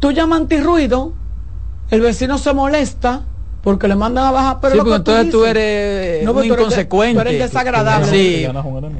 tú 0.00 0.10
llamas 0.10 0.40
antirruido 0.40 1.12
el 1.90 2.00
vecino 2.02 2.36
se 2.36 2.52
molesta 2.52 3.22
porque 3.64 3.88
le 3.88 3.96
mandan 3.96 4.26
a 4.26 4.30
bajar 4.30 4.58
pero 4.60 4.72
Sí, 4.72 4.78
lo 4.78 4.84
que 4.84 4.94
entonces 4.94 5.30
tú 5.32 5.38
dices- 5.38 5.50
eres 5.56 6.24
No, 6.24 6.30
un 6.30 6.36
tú 6.36 6.42
eres 6.42 6.56
de- 6.56 6.62
inconsecuente. 6.62 7.14
tú 7.14 7.28
eres 7.28 7.38
desagradable. 7.40 8.06
Sí, 8.10 8.46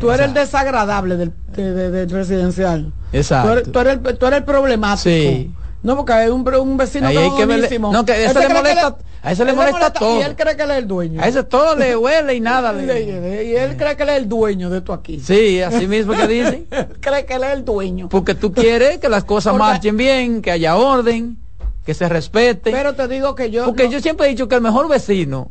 Tú 0.00 0.10
eres 0.10 0.26
el 0.26 0.34
desagradable 0.34 1.16
del, 1.16 1.32
de- 1.54 1.72
de- 1.72 1.90
del 1.90 2.10
residencial. 2.10 2.92
Exacto. 3.12 3.46
Tú 3.48 3.52
eres, 3.58 3.72
tú 3.72 3.78
eres 3.78 3.92
el, 4.04 4.18
tú 4.18 4.26
eres 4.26 4.38
el 4.38 4.44
problemático. 4.44 5.02
Sí. 5.02 5.52
No, 5.82 5.96
porque 5.96 6.14
hay 6.14 6.30
un, 6.30 6.48
un 6.54 6.76
vecino 6.78 7.08
Ahí 7.08 7.14
que 7.14 7.22
hay 7.22 7.30
que 7.36 7.46
verle- 7.46 7.78
no, 7.78 8.04
que 8.06 8.12
a 8.12 8.16
Él 8.16 8.24
ese 8.30 8.40
se 8.40 8.48
le 8.48 8.54
molesta- 8.54 8.96
a 9.22 9.32
ese 9.32 9.44
le 9.44 9.52
molesta 9.52 9.92
todo. 9.92 10.18
Y 10.18 10.22
él 10.22 10.34
cree 10.34 10.56
que 10.56 10.62
él 10.62 10.70
es 10.70 10.78
el 10.78 10.88
dueño. 10.88 11.22
A 11.22 11.28
ese 11.28 11.42
todo 11.44 11.76
le 11.76 11.94
huele 11.96 12.34
y 12.34 12.40
nada. 12.40 12.72
Y 12.72 12.86
le- 12.86 13.20
le- 13.20 13.44
y 13.44 13.54
él 13.56 13.76
cree 13.76 13.94
que 13.94 14.02
él 14.04 14.08
es 14.08 14.16
el 14.16 14.28
dueño 14.30 14.70
de 14.70 14.78
esto 14.78 14.94
aquí. 14.94 15.20
Sí, 15.20 15.60
así 15.60 15.86
mismo 15.86 16.14
que 16.14 16.26
dicen. 16.26 16.66
Él 16.70 16.86
cree 17.00 17.26
que 17.26 17.34
él 17.34 17.44
es 17.44 17.52
el 17.52 17.64
dueño. 17.66 18.08
Porque 18.08 18.34
tú 18.34 18.50
quieres 18.54 18.96
que 18.98 19.10
las 19.10 19.24
cosas 19.24 19.52
Porque- 19.52 19.62
marchen 19.66 19.96
bien, 19.98 20.40
que 20.40 20.50
haya 20.52 20.74
orden, 20.76 21.36
que 21.84 21.94
se 21.94 22.08
respete. 22.08 22.70
Pero 22.70 22.94
te 22.94 23.06
digo 23.08 23.34
que 23.34 23.50
yo. 23.50 23.64
Porque 23.66 23.84
no- 23.84 23.90
yo 23.90 24.00
siempre 24.00 24.26
he 24.26 24.30
dicho 24.30 24.48
que 24.48 24.54
el 24.54 24.60
mejor 24.62 24.88
vecino, 24.88 25.50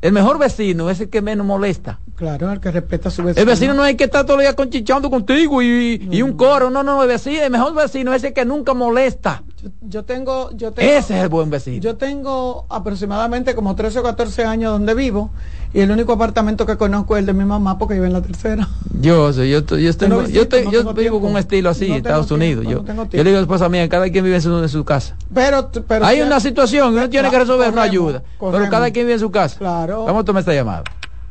el 0.00 0.12
mejor 0.12 0.38
vecino 0.38 0.88
es 0.90 1.00
el 1.00 1.10
que 1.10 1.20
menos 1.22 1.46
molesta. 1.46 1.98
Claro, 2.14 2.52
el 2.52 2.60
que 2.60 2.70
respeta 2.70 3.08
a 3.08 3.12
su 3.12 3.22
vecino. 3.22 3.40
El 3.40 3.46
vecino 3.46 3.74
no 3.74 3.82
hay 3.82 3.96
que 3.96 4.04
estar 4.04 4.24
todo 4.24 4.36
el 4.36 4.42
día 4.42 4.54
conchichando 4.54 5.10
contigo 5.10 5.60
y, 5.62 6.08
y 6.10 6.22
un 6.22 6.32
coro. 6.36 6.70
No, 6.70 6.82
no, 6.82 7.02
el 7.02 7.08
vecino, 7.08 7.42
el 7.42 7.50
mejor 7.50 7.74
vecino 7.74 8.12
es 8.14 8.22
el 8.24 8.32
que 8.32 8.44
nunca 8.44 8.74
molesta. 8.74 9.42
Yo, 9.62 9.70
yo 9.80 10.04
tengo, 10.04 10.50
yo 10.52 10.70
tengo. 10.72 10.88
Ese 10.90 11.16
es 11.16 11.22
el 11.24 11.28
buen 11.28 11.50
vecino. 11.50 11.80
Yo 11.82 11.96
tengo 11.96 12.64
aproximadamente 12.68 13.54
como 13.56 13.74
13 13.74 13.98
o 13.98 14.02
14 14.04 14.44
años 14.44 14.70
donde 14.72 14.94
vivo 14.94 15.30
y 15.74 15.80
el 15.80 15.90
único 15.90 16.12
apartamento 16.12 16.64
que 16.64 16.76
conozco 16.76 17.16
es 17.16 17.20
el 17.20 17.26
de 17.26 17.32
mi 17.32 17.44
mamá 17.44 17.76
porque 17.76 17.94
vive 17.94 18.06
en 18.06 18.12
la 18.12 18.22
tercera. 18.22 18.68
Yo, 19.00 19.32
sé, 19.32 19.48
yo, 19.50 19.60
yo, 19.76 19.96
tengo, 19.96 20.20
visito, 20.20 20.38
yo, 20.40 20.48
te- 20.48 20.64
no 20.64 20.70
yo 20.70 20.80
vivo 20.82 20.94
tiempo. 20.94 21.20
con 21.20 21.30
un 21.32 21.38
estilo 21.38 21.70
así 21.70 21.88
No 21.88 21.96
Estados 21.96 22.26
tiempo, 22.28 22.44
Unidos. 22.44 22.64
no 22.64 22.70
Yo, 22.70 22.80
tengo 22.82 23.02
yo 23.04 23.08
tiempo. 23.08 23.24
le 23.24 23.30
digo 23.30 23.36
a 23.38 23.40
la 23.40 23.42
esposa 23.42 23.68
mía, 23.68 23.88
cada 23.88 24.08
quien 24.10 24.22
vive 24.24 24.36
en 24.36 24.42
su, 24.42 24.56
en 24.58 24.68
su 24.68 24.84
casa. 24.84 25.16
Pero, 25.34 25.70
pero 25.88 26.06
Hay 26.06 26.18
si- 26.18 26.22
una 26.22 26.38
situación 26.40 26.92
que 26.92 26.98
uno 26.98 27.10
tiene 27.10 27.28
que 27.30 27.38
resolver 27.40 27.68
una 27.72 27.82
corremos, 27.82 27.90
ayuda, 28.14 28.22
pero 28.52 28.70
cada 28.70 28.90
quien 28.92 29.06
vive 29.06 29.14
en 29.14 29.20
su 29.20 29.30
casa. 29.32 29.58
Claro. 29.58 30.04
Vamos 30.04 30.22
a 30.22 30.24
tomar 30.24 30.40
esta 30.40 30.54
llamada. 30.54 30.84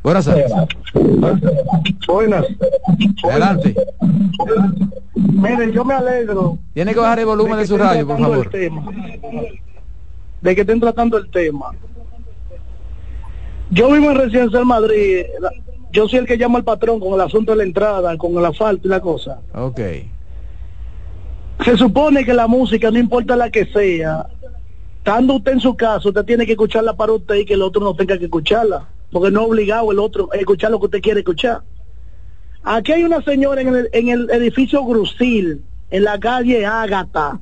Buenas 0.07 0.23
tardes. 0.23 0.49
Buenas. 2.07 2.45
Adelante. 3.29 3.75
Miren, 5.15 5.73
yo 5.73 5.83
me 5.83 5.95
alegro. 5.95 6.57
Tiene 6.73 6.93
que 6.93 6.99
bajar 7.01 7.19
el 7.19 7.25
volumen 7.25 7.57
de, 7.57 7.67
su 7.67 7.77
radio, 7.77 8.07
por 8.07 8.17
favor. 8.17 8.49
De 8.49 10.55
que 10.55 10.61
estén 10.61 10.79
tratando 10.79 11.17
el 11.17 11.29
tema. 11.29 11.71
Yo 13.69 13.91
vivo 13.91 14.11
en 14.11 14.17
Residencial 14.17 14.65
Madrid. 14.65 15.25
Yo 15.91 16.07
soy 16.07 16.19
el 16.19 16.25
que 16.25 16.37
llama 16.37 16.59
al 16.59 16.63
patrón 16.63 17.01
con 17.01 17.13
el 17.13 17.19
asunto 17.19 17.51
de 17.51 17.57
la 17.57 17.63
entrada, 17.63 18.17
con 18.17 18.37
el 18.37 18.45
asfalto 18.45 18.87
y 18.87 18.89
la 18.89 19.01
cosa. 19.01 19.41
Ok. 19.55 19.81
Se 21.65 21.75
supone 21.75 22.23
que 22.23 22.33
la 22.33 22.47
música, 22.47 22.89
no 22.91 22.97
importa 22.97 23.35
la 23.35 23.49
que 23.49 23.65
sea, 23.65 24.25
estando 24.99 25.35
usted 25.35 25.51
en 25.51 25.59
su 25.59 25.75
casa, 25.75 26.07
usted 26.07 26.23
tiene 26.23 26.45
que 26.45 26.53
escucharla 26.53 26.93
para 26.93 27.11
usted 27.11 27.35
y 27.35 27.43
que 27.43 27.55
el 27.55 27.61
otro 27.61 27.81
no 27.81 27.93
tenga 27.93 28.17
que 28.17 28.23
escucharla. 28.23 28.87
Porque 29.11 29.31
no 29.31 29.41
es 29.41 29.47
obligado 29.47 29.91
el 29.91 29.99
otro 29.99 30.29
a 30.33 30.37
escuchar 30.37 30.71
lo 30.71 30.79
que 30.79 30.85
usted 30.85 31.01
quiere 31.01 31.19
escuchar. 31.21 31.61
Aquí 32.63 32.91
hay 32.91 33.03
una 33.03 33.21
señora 33.21 33.61
en 33.61 33.67
el, 33.69 33.89
en 33.93 34.09
el 34.09 34.29
edificio 34.29 34.83
Grusil, 34.83 35.63
en 35.89 36.03
la 36.03 36.19
calle 36.19 36.65
Ágata, 36.65 37.39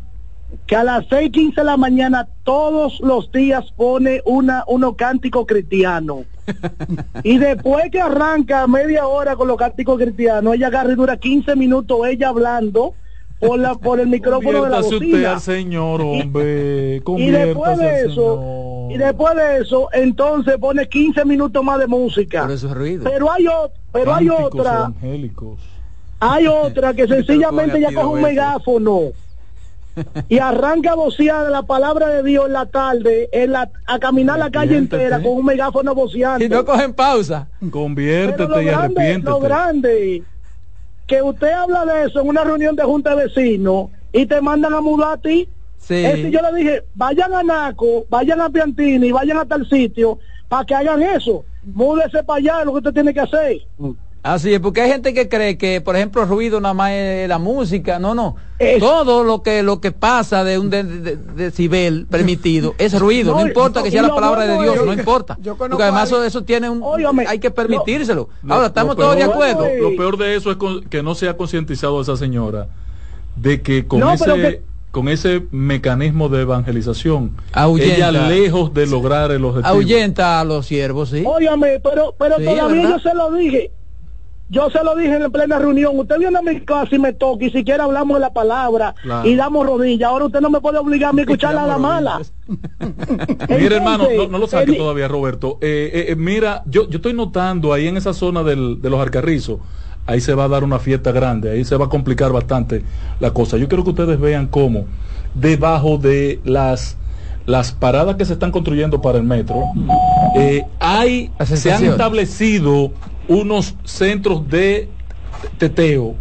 que 0.68 0.76
a 0.76 0.84
las 0.84 1.08
6:15 1.08 1.56
de 1.56 1.64
la 1.64 1.78
mañana 1.78 2.28
todos 2.44 3.00
los 3.02 3.32
días 3.32 3.72
pone 3.76 4.22
una 4.26 4.64
uno 4.68 4.96
cántico 4.96 5.46
cristiano. 5.46 6.26
y 7.24 7.40
después 7.40 7.90
que 7.92 8.00
arranca 8.00 8.68
media 8.68 9.08
hora 9.08 9.36
con 9.36 9.48
los 9.48 9.58
cánticos 9.58 9.98
cristianos, 9.98 10.54
ella 10.54 10.68
agarra 10.68 10.94
y 10.94 10.96
dura 10.96 11.18
15 11.18 11.56
minutos 11.56 12.08
ella 12.08 12.30
hablando 12.30 12.94
por 13.40 13.60
la 13.60 13.76
por 13.76 14.00
el 14.00 14.08
micrófono 14.08 14.64
de 14.64 14.70
la 14.70 14.80
usted 14.80 14.98
bocina. 14.98 15.32
al 15.34 15.42
Señor, 15.42 16.02
hombre. 16.02 17.02
Y 17.18 17.30
después 17.32 17.78
de 17.78 18.00
eso, 18.02 18.88
Señor. 18.88 18.92
y 18.92 18.98
después 18.98 19.36
de 19.36 19.58
eso, 19.62 19.90
entonces 19.94 20.56
pone 20.58 20.88
15 20.88 21.26
minutos 21.26 21.64
más 21.64 21.80
de 21.80 21.88
música. 21.88 22.44
Por 22.44 22.52
eso 22.52 22.68
es 22.68 22.74
ruido. 22.74 23.04
Pero 23.04 23.32
hay 23.32 23.48
o- 23.48 23.72
pero 23.92 24.14
hay 24.14 24.30
otra, 24.30 24.74
evangélicos. 25.02 25.60
hay 26.20 26.48
otra 26.48 26.94
que 26.94 27.08
sencillamente 27.08 27.80
ya 27.80 27.94
coge 27.94 28.06
un 28.08 28.22
megáfono 28.22 29.02
y 30.30 30.40
arranca 30.40 30.92
a 30.92 30.96
vocear 30.96 31.50
la 31.50 31.62
palabra 31.64 32.10
de 32.10 32.24
Dios 32.24 32.48
en 32.48 32.54
la 32.54 32.66
tarde, 32.66 33.30
en 33.32 33.52
la, 33.54 33.70
a 33.86 34.00
caminar 34.00 34.38
la 34.40 34.50
calle 34.52 34.76
entera 34.78 35.22
con 35.22 35.34
un 35.34 35.46
megáfono 35.46 35.96
voceando. 35.96 36.44
Y 36.44 36.50
no 36.50 36.66
cogen 36.66 36.94
pausa. 36.94 37.48
Conviértete 37.72 38.48
lo 38.48 38.62
y 38.62 38.66
grande, 38.66 38.94
lo 38.94 39.00
arrepiéntete. 39.02 39.40
grande, 39.42 40.24
que 41.08 41.22
usted 41.22 41.52
habla 41.52 41.86
de 41.86 42.06
eso 42.06 42.22
en 42.22 42.28
una 42.28 42.44
reunión 42.44 42.76
de 42.76 42.84
junta 42.84 43.16
de 43.16 43.26
vecinos 43.26 43.90
y 44.12 44.26
te 44.26 44.42
mandan 44.42 44.74
a 44.74 44.82
mudar 44.82 45.14
a 45.14 45.18
ti. 45.18 45.48
Sí. 45.78 46.04
Ese 46.06 46.32
yo 46.32 46.40
le 46.42 46.58
dije, 46.58 46.84
vayan 46.96 47.34
a 47.34 47.44
Naco, 47.44 48.06
vayan 48.10 48.42
a 48.42 48.50
Piantini, 48.50 49.12
vayan 49.12 49.38
a 49.38 49.46
tal 49.46 49.68
sitio 49.70 50.20
para 50.48 50.66
que 50.66 50.74
hagan 50.74 51.02
eso. 51.04 51.46
Múdese 51.64 52.24
para 52.24 52.38
allá, 52.38 52.60
es 52.60 52.66
lo 52.66 52.72
que 52.74 52.78
usted 52.78 52.94
tiene 52.94 53.14
que 53.14 53.20
hacer. 53.20 53.58
Así 54.26 54.52
es, 54.52 54.60
porque 54.60 54.82
hay 54.82 54.90
gente 54.90 55.14
que 55.14 55.30
cree 55.30 55.56
que, 55.56 55.82
por 55.82 55.96
ejemplo, 55.96 56.24
el 56.24 56.28
ruido 56.28 56.60
nada 56.60 56.74
más 56.74 56.92
es 56.94 57.30
la 57.30 57.38
música. 57.38 58.00
No, 58.00 58.16
no. 58.16 58.36
Es- 58.58 58.80
Todo 58.80 59.24
lo 59.24 59.44
que 59.44 59.62
lo 59.62 59.80
que 59.80 59.92
pasa 59.92 60.44
de 60.44 60.58
un 60.58 60.72
de- 60.72 60.84
de- 60.84 61.16
decibel 61.16 62.08
permitido 62.10 62.74
es 62.80 63.00
ruido. 63.00 63.34
No, 63.34 63.42
No, 63.42 63.48
importa 63.48 63.84
que 63.84 63.92
sea 63.92 64.02
la 64.02 64.16
palabra 64.16 64.48
de 64.48 64.64
Dios, 64.64 64.78
es- 64.78 64.84
no 64.86 64.94
importa. 64.94 65.38
Porque 65.58 65.84
además 65.84 66.02
a 66.02 66.06
eso, 66.06 66.24
eso 66.24 66.44
tiene 66.44 66.72
un... 66.72 66.82
Hay 67.28 67.38
que 67.38 67.52
permitírselo. 67.52 68.30
Lo- 68.42 68.54
Ahora, 68.56 68.68
¿estamos 68.68 68.96
todos 68.96 69.16
de 69.16 69.24
acuerdo? 69.24 69.64
Lo 69.80 69.96
peor 69.96 70.18
de 70.18 70.36
eso 70.36 70.50
es 70.50 70.58
con- 70.58 70.84
que 70.86 71.04
no 71.04 71.14
se 71.14 71.30
ha 71.30 71.38
concientizado 71.38 72.00
a 72.00 72.02
esa 72.02 72.18
señora 72.18 72.68
de 73.36 73.62
que 73.62 73.86
con 73.86 74.00
No, 74.00 74.12
ese 74.14 74.26
que- 74.34 74.62
con 74.90 75.08
ese 75.10 75.44
mecanismo 75.52 76.30
de 76.30 76.42
evangelización, 76.44 77.36
Ahuyenta. 77.52 77.96
ella 77.96 78.12
lejos 78.30 78.74
de 78.74 78.88
lograr 78.88 79.30
el 79.32 79.44
objetivo. 79.46 79.68
Ahuyenta 79.72 80.40
a 80.40 80.46
los 80.46 80.66
siervos, 80.66 81.10
sí. 81.10 81.22
Óigame, 81.28 81.82
pero, 81.84 82.16
pero 82.18 82.38
Sí, 82.38 82.46
todavía 82.46 82.82
¿verdad? 82.84 82.98
yo 83.04 83.10
se 83.10 83.14
lo 83.14 83.32
dije. 83.34 83.72
Yo 84.48 84.70
se 84.70 84.84
lo 84.84 84.96
dije 84.96 85.16
en 85.16 85.32
plena 85.32 85.58
reunión. 85.58 85.98
Usted 86.00 86.20
viene 86.20 86.38
a 86.38 86.42
mi 86.42 86.62
casa 86.62 86.96
y 86.96 87.00
me 87.00 87.14
toca 87.14 87.46
y 87.46 87.50
siquiera 87.50 87.86
hablamos 87.86 88.16
de 88.18 88.22
la 88.22 88.32
palabra 88.32 88.94
Claro. 89.02 89.28
y 89.28 89.36
damos 89.36 89.66
rodillas. 89.66 90.08
Ahora 90.10 90.26
usted 90.26 90.40
no 90.40 90.50
me 90.52 90.62
puede 90.62 90.78
obligar 90.78 91.10
a 91.10 91.14
mí 91.14 91.22
a 91.22 91.24
escucharla 91.24 91.64
a 91.64 91.68
la 91.68 91.78
mala. 91.80 92.22
Mira, 93.50 93.76
hermano, 93.78 94.04
no, 94.04 94.10
Entonces, 94.10 94.30
no 94.32 94.38
lo 94.38 94.48
saque 94.48 94.72
el- 94.72 94.78
todavía, 94.78 95.08
Roberto. 95.08 95.58
Eh, 95.62 95.90
eh, 95.94 96.06
eh, 96.10 96.16
mira, 96.16 96.62
yo, 96.68 96.88
yo 96.90 96.98
estoy 96.98 97.14
notando 97.14 97.74
ahí 97.74 97.88
en 97.88 97.98
esa 97.98 98.14
zona 98.14 98.44
del- 98.44 98.82
de 98.82 98.90
los 98.90 99.00
Alcarrizos, 99.00 99.60
ahí 100.06 100.22
se 100.22 100.34
va 100.36 100.44
a 100.44 100.48
dar 100.48 100.64
una 100.64 100.78
fiesta 100.80 101.12
grande, 101.12 101.50
ahí 101.50 101.64
se 101.66 101.76
va 101.78 101.86
a 101.86 101.90
complicar 101.90 102.32
bastante 102.32 102.84
la 103.20 103.32
cosa. 103.32 103.58
Yo 103.58 103.68
quiero 103.68 103.84
que 103.84 103.90
ustedes 103.92 104.20
vean 104.20 104.48
cómo 104.48 104.86
debajo 105.34 105.98
de 105.98 106.40
las 106.44 106.98
las 107.48 107.72
paradas 107.72 108.16
que 108.16 108.26
se 108.26 108.34
están 108.34 108.50
construyendo 108.52 109.02
para 109.04 109.20
el 109.20 109.24
metro, 109.24 109.66
eh, 110.36 110.64
hay, 110.80 111.32
se 111.44 111.72
han 111.72 111.86
establecido 111.86 112.92
unos 113.28 113.76
centros 113.84 114.48
de 114.50 114.90
teteo, 115.58 116.16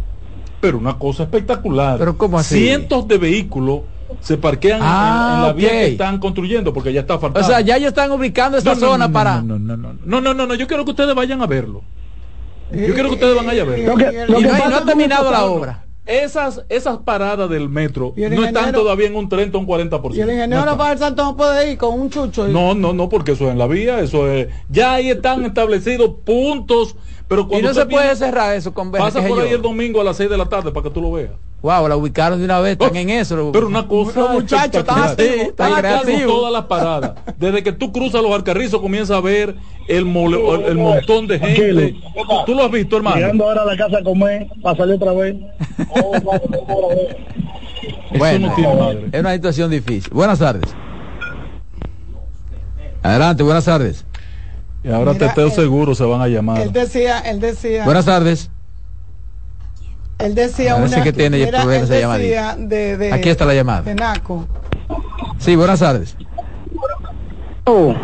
pero 0.61 0.77
una 0.77 0.97
cosa 0.97 1.23
espectacular. 1.23 1.97
Pero 1.97 2.17
¿cómo 2.17 2.39
así? 2.39 2.55
Cientos 2.59 3.07
de 3.07 3.17
vehículos 3.17 3.81
se 4.21 4.37
parquean 4.37 4.77
en- 4.79 4.85
Ah, 4.87 5.33
en, 5.37 5.41
la 5.47 5.53
vía 5.53 5.69
que 5.69 5.85
están 5.87 6.19
construyendo 6.19 6.73
porque 6.73 6.93
ya 6.93 7.01
está 7.01 7.15
O 7.15 7.19
faltando. 7.19 7.47
sea, 7.47 7.61
ya 7.61 7.77
ellos 7.77 7.89
están 7.89 8.11
ubicando 8.11 8.57
esa 8.57 8.73
No, 8.73 8.79
no, 8.79 8.87
zona 8.87 9.07
no, 9.07 9.13
para... 9.13 9.41
No, 9.41 9.59
no, 9.59 9.77
no, 9.77 9.93
no, 9.93 9.93
no, 10.05 10.21
no, 10.21 10.33
no, 10.33 10.47
no, 10.47 10.55
yo 10.55 10.67
quiero 10.67 10.85
que 10.85 10.91
ustedes 10.91 11.13
vayan 11.15 11.41
a 11.41 11.47
verlo. 11.47 11.81
Yo 12.71 12.93
quiero 12.93 13.09
que 13.09 13.15
ustedes 13.15 13.35
vayan 13.35 13.49
allá 13.51 13.61
a 13.61 13.65
verlo. 13.65 13.87
Lo 13.91 13.95
que- 13.97 14.25
lo 14.27 14.39
Y 14.39 14.43
que 14.43 14.49
no, 14.49 14.75
ha 14.75 14.85
terminado 14.85 15.31
la 15.31 15.45
obra. 15.45 15.84
Esas, 16.05 16.63
esas 16.69 16.99
paradas 16.99 17.49
del 17.49 17.67
metro 17.67 18.13
no 18.15 18.45
están 18.45 18.71
todavía 18.73 19.07
en 19.07 19.15
un 19.15 19.27
30 19.27 19.57
o 19.57 19.61
un 19.61 19.67
40%. 19.67 20.15
Y 20.15 20.21
el 20.21 20.29
ingeniero 20.29 20.63
No. 20.63 20.71
Rafael 20.71 20.99
Santos 20.99 21.25
no 21.25 21.35
puede 21.35 21.71
ir 21.71 21.77
con 21.79 21.99
un 21.99 22.09
chucho. 22.11 22.47
y- 22.47 22.53
No, 22.53 22.75
no, 22.75 22.93
no, 22.93 23.09
porque 23.09 23.31
eso 23.31 23.45
es 23.45 23.51
en 23.53 23.57
la 23.57 23.65
vía, 23.67 23.99
eso 24.01 24.31
es. 24.31 24.47
Ya 24.69 24.93
ahí 24.93 25.09
están 25.09 25.43
establecidos 25.45 26.11
puntos, 26.23 26.95
pero 27.27 27.41
Y 27.41 27.45
cuando 27.45 27.67
no 27.69 27.73
se 27.73 27.85
puede 27.85 28.15
cerrar 28.15 28.55
eso 28.55 28.73
con 28.73 28.91
Pasa 28.91 29.21
por 29.21 29.39
ahí 29.41 29.49
el 29.53 29.61
domingo 29.61 30.01
a 30.01 30.03
las 30.03 30.17
6 30.17 30.29
de 30.29 30.37
la 30.37 30.45
tarde 30.45 30.71
para 30.71 30.83
que 30.83 30.89
tú 30.91 31.01
lo 31.01 31.11
veas. 31.11 31.31
Wow, 31.61 31.87
la 31.87 31.95
ubicaron 31.95 32.37
de 32.37 32.45
una 32.45 32.59
vez, 32.59 32.73
están 32.73 32.91
Oh, 32.93 32.95
en 32.95 33.09
eso. 33.09 33.49
Pero 33.51 33.65
una 33.65 33.87
cosa. 33.87 34.27
Muchachos 34.33 34.83
están 34.85 35.73
creativos. 35.79 36.27
todas 36.27 36.53
las 36.53 36.65
paradas. 36.65 37.13
Desde 37.39 37.63
que 37.63 37.71
tú 37.71 37.91
cruzas 37.91 38.21
los 38.21 38.31
alcarrizos 38.33 38.79
comienza 38.79 39.17
a 39.17 39.21
ver 39.21 39.55
el, 39.87 40.05
mole- 40.05 40.37
el, 40.59 40.65
el 40.65 40.77
montón 40.77 41.25
de 41.25 41.39
gente. 41.39 41.55
Tranquilo. 41.93 42.43
¿Tú, 42.45 42.53
lo 42.53 42.65
has 42.65 42.71
visto, 42.71 42.97
hermano? 42.97 43.15
Llegando 43.15 43.45
ahora 43.45 43.63
a 43.63 43.65
la 43.65 43.77
casa 43.77 43.97
a 43.97 44.03
comer, 44.03 44.47
para 44.61 44.77
salir 44.77 44.95
otra 44.95 45.13
vez. 45.13 45.35
Bueno, 48.17 48.47
no 48.49 48.55
tiene 48.55 48.75
madre. 48.75 49.05
es 49.11 49.19
una 49.19 49.33
situación 49.33 49.71
difícil. 49.71 50.13
Buenas 50.13 50.37
tardes. 50.39 50.71
Adelante, 53.01 53.43
buenas 53.43 53.65
tardes. 53.65 54.05
Y 54.85 54.91
ahora 54.91 55.13
Mira, 55.13 55.27
Teteo 55.29 55.47
él- 55.47 55.51
Seguro 55.51 55.95
se 55.95 56.03
van 56.03 56.21
a 56.21 56.27
llamar. 56.27 56.61
Él 56.61 56.71
decía, 56.71 57.19
él 57.19 57.39
decía, 57.39 57.85
Buenas 57.85 58.05
tardes. 58.05 58.51
él 60.19 60.35
decía 60.35 60.75
Parece 60.75 60.95
una, 60.95 61.03
que 61.03 61.11
tiene 61.13 61.37
él 61.43 61.51
decía 61.51 62.55
de, 62.57 62.97
de- 62.97 63.11
Aquí 63.13 63.29
está 63.29 63.45
la 63.45 63.55
llamada. 63.55 63.81
de 63.81 63.95
Naco. 63.95 64.45
Sí, 65.39 65.55
buenas 65.55 65.79
tardes. 65.79 66.15
Oh, 67.65 67.95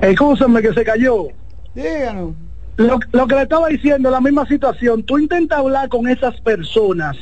Escúchame 0.00 0.62
que 0.62 0.72
se 0.72 0.84
cayó. 0.84 1.28
Díganos. 1.74 2.32
Lo, 2.76 2.98
lo 3.12 3.26
que 3.26 3.34
le 3.34 3.42
estaba 3.42 3.68
diciendo, 3.68 4.10
la 4.10 4.20
misma 4.20 4.46
situación. 4.46 5.02
Tú 5.02 5.18
intentas 5.18 5.58
hablar 5.58 5.88
con 5.90 6.08
esas 6.08 6.40
personas 6.40 7.16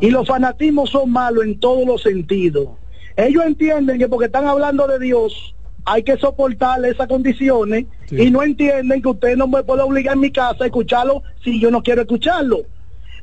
y 0.00 0.10
los 0.10 0.28
fanatismos 0.28 0.90
son 0.90 1.10
malos 1.10 1.44
en 1.44 1.58
todos 1.58 1.86
los 1.86 2.02
sentidos. 2.02 2.68
Ellos 3.16 3.42
entienden 3.46 3.98
que 3.98 4.06
porque 4.08 4.26
están 4.26 4.46
hablando 4.46 4.86
de 4.86 4.98
Dios 4.98 5.54
hay 5.86 6.02
que 6.02 6.16
soportar 6.18 6.84
esas 6.84 7.06
condiciones 7.08 7.86
Sí. 8.08 8.16
y 8.22 8.30
no 8.30 8.42
entienden 8.42 9.00
que 9.00 9.08
usted 9.08 9.36
no 9.36 9.46
me 9.48 9.62
puede 9.62 9.82
obligar 9.82 10.14
en 10.14 10.20
mi 10.20 10.30
casa 10.30 10.64
a 10.64 10.66
escucharlo 10.66 11.22
si 11.42 11.58
yo 11.60 11.70
no 11.70 11.82
quiero 11.82 12.02
escucharlo. 12.02 12.62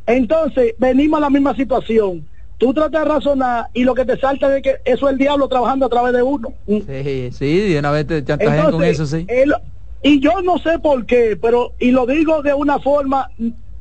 Entonces, 0.05 0.73
venimos 0.77 1.17
a 1.19 1.21
la 1.21 1.29
misma 1.29 1.55
situación. 1.55 2.27
Tú 2.57 2.73
tratas 2.73 3.03
de 3.03 3.09
razonar 3.09 3.67
y 3.73 3.83
lo 3.83 3.93
que 3.93 4.05
te 4.05 4.17
salta 4.17 4.55
es 4.55 4.63
que 4.63 4.77
eso 4.85 5.07
es 5.07 5.13
el 5.13 5.17
diablo 5.17 5.47
trabajando 5.47 5.85
a 5.85 5.89
través 5.89 6.13
de 6.13 6.23
uno. 6.23 6.53
Sí, 6.67 7.29
sí, 7.31 7.59
de 7.73 7.79
una 7.79 7.91
vez 7.91 8.07
te 8.07 8.23
chantajean 8.23 8.71
con 8.71 8.83
eso, 8.83 9.05
sí. 9.05 9.25
él- 9.27 9.53
y 10.01 10.19
yo 10.19 10.41
no 10.41 10.57
sé 10.57 10.79
por 10.79 11.05
qué, 11.05 11.37
pero, 11.41 11.73
y 11.79 11.91
lo 11.91 12.05
digo 12.05 12.41
de 12.41 12.53
una 12.53 12.79
forma, 12.79 13.29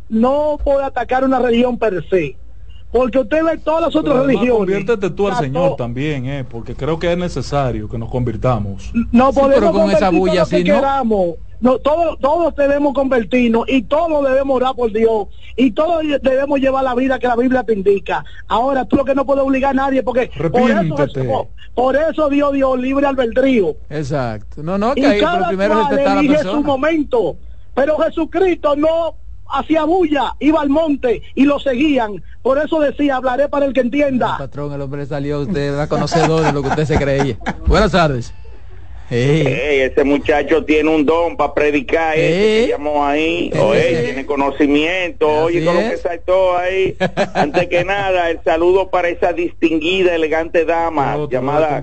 no 0.08 0.58
por 0.62 0.82
atacar 0.82 1.24
una 1.24 1.38
religión 1.40 1.78
per 1.78 2.04
se, 2.08 2.36
porque 2.92 3.18
usted 3.18 3.42
ve 3.42 3.58
todas 3.58 3.80
las 3.80 3.96
otras 3.96 4.16
además, 4.16 4.26
religiones. 4.26 4.58
Conviértete 4.58 5.10
tú 5.10 5.28
al 5.28 5.36
Señor 5.36 5.76
también, 5.76 6.26
eh, 6.26 6.44
porque 6.48 6.74
creo 6.74 6.98
que 6.98 7.10
es 7.10 7.18
necesario 7.18 7.88
que 7.88 7.98
nos 7.98 8.10
convirtamos. 8.10 8.92
No 9.10 9.32
podemos 9.32 9.54
pero 9.54 9.72
con 9.72 9.90
esa 9.90 10.10
bulla 10.10 10.42
lo 10.42 10.48
que 10.48 10.56
así, 10.56 10.64
¿no? 10.64 10.74
queramos. 10.74 11.36
No, 11.62 11.78
todos, 11.78 12.18
todos 12.18 12.56
debemos 12.56 12.92
convertirnos 12.92 13.68
y 13.68 13.82
todos 13.82 14.28
debemos 14.28 14.56
orar 14.56 14.74
por 14.74 14.92
Dios 14.92 15.28
y 15.56 15.70
todos 15.70 16.02
debemos 16.20 16.58
llevar 16.58 16.82
la 16.82 16.94
vida 16.96 17.20
que 17.20 17.28
la 17.28 17.36
Biblia 17.36 17.62
te 17.62 17.72
indica. 17.72 18.24
Ahora, 18.48 18.84
tú 18.84 18.96
lo 18.96 19.04
que 19.04 19.14
no 19.14 19.24
puedes 19.24 19.44
obligar 19.44 19.70
a 19.70 19.74
nadie 19.74 20.02
porque 20.02 20.28
por 20.50 20.70
eso, 20.70 21.48
por, 21.74 21.96
eso 21.96 22.28
Dios 22.28 22.52
dio 22.52 22.76
libre 22.76 23.06
albedrío. 23.06 23.76
Exacto. 23.88 24.60
No, 24.62 24.76
no, 24.76 24.90
y 24.96 25.02
que 25.02 25.06
ahí, 25.06 25.20
pero 25.20 25.32
cada 25.32 25.48
primero 25.48 25.74
cual 25.74 25.88
respetar 25.88 26.18
a 26.18 26.22
la 26.22 26.42
su 26.42 26.62
momento. 26.64 27.36
Pero 27.74 27.96
Jesucristo 27.98 28.74
no 28.74 29.14
hacía 29.52 29.84
bulla, 29.84 30.34
iba 30.40 30.60
al 30.60 30.68
monte 30.68 31.22
y 31.34 31.44
lo 31.44 31.60
seguían. 31.60 32.22
Por 32.42 32.58
eso 32.58 32.80
decía, 32.80 33.16
hablaré 33.16 33.48
para 33.48 33.66
el 33.66 33.72
que 33.72 33.80
entienda. 33.80 34.36
Patrón, 34.38 34.72
el 34.72 34.80
hombre 34.80 35.06
salió, 35.06 35.40
usted 35.42 35.74
era 35.74 35.86
conocedor 35.86 36.44
de 36.44 36.52
lo 36.52 36.62
que 36.62 36.68
usted 36.68 36.84
se 36.86 36.96
creía. 36.98 37.36
Buenas 37.66 37.92
tardes. 37.92 38.34
Ese 39.14 40.04
muchacho 40.04 40.64
tiene 40.64 40.88
un 40.88 41.04
don 41.04 41.36
para 41.36 41.52
predicar, 41.52 42.14
ese 42.16 42.62
Eh. 42.62 42.64
que 42.64 42.70
llamó 42.72 43.04
ahí, 43.04 43.50
oye, 43.60 44.04
tiene 44.04 44.24
conocimiento, 44.26 45.28
oye, 45.28 45.58
Así 45.58 45.66
con 45.66 45.74
lo 45.74 45.80
que 45.82 45.94
es. 45.94 46.00
saltó 46.00 46.56
ahí. 46.56 46.96
Antes 47.34 47.68
que 47.68 47.84
nada, 47.84 48.30
el 48.30 48.40
saludo 48.42 48.88
para 48.90 49.08
esa 49.10 49.34
distinguida, 49.34 50.14
elegante 50.14 50.64
dama 50.64 51.14
No, 51.14 51.28
llamada 51.28 51.80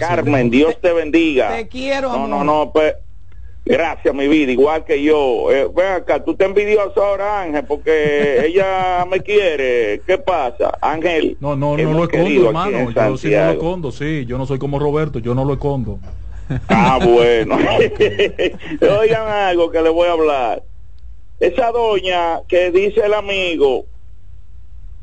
Carmen. 0.00 0.50
Dios 0.50 0.76
te 0.80 0.92
bendiga. 0.92 1.54
Te 1.56 1.68
quiero, 1.68 2.12
No, 2.12 2.26
no, 2.26 2.42
no, 2.42 2.72
pues, 2.72 2.94
gracias, 3.64 4.14
mi 4.14 4.28
vida, 4.28 4.52
igual 4.52 4.84
que 4.84 5.02
yo. 5.02 5.50
Eh, 5.50 5.68
ven 5.74 5.86
acá, 5.92 6.22
tú 6.24 6.34
te 6.34 6.44
envidioso 6.44 7.02
ahora, 7.02 7.42
Ángel, 7.42 7.64
porque 7.66 8.44
ella 8.46 9.04
me 9.10 9.20
quiere. 9.20 10.02
¿Qué 10.06 10.18
pasa, 10.18 10.72
Ángel? 10.80 11.36
No, 11.40 11.56
no, 11.56 11.76
no 11.76 11.92
lo 11.92 12.04
escondo, 12.04 12.46
hermano. 12.46 12.90
Yo 12.90 13.16
sí 13.16 13.30
no 13.30 13.46
lo 13.46 13.52
escondo, 13.52 13.92
sí. 13.92 14.24
Yo 14.26 14.38
no 14.38 14.46
soy 14.46 14.58
como 14.58 14.78
Roberto, 14.78 15.18
yo 15.18 15.34
no 15.34 15.44
lo 15.44 15.54
escondo. 15.54 15.98
Ah, 16.68 16.98
bueno. 17.02 17.56
Oigan 19.00 19.28
algo 19.28 19.70
que 19.70 19.80
le 19.82 19.88
voy 19.88 20.08
a 20.08 20.12
hablar. 20.12 20.62
Esa 21.40 21.72
doña 21.72 22.40
que 22.46 22.70
dice 22.70 23.00
el 23.04 23.14
amigo 23.14 23.86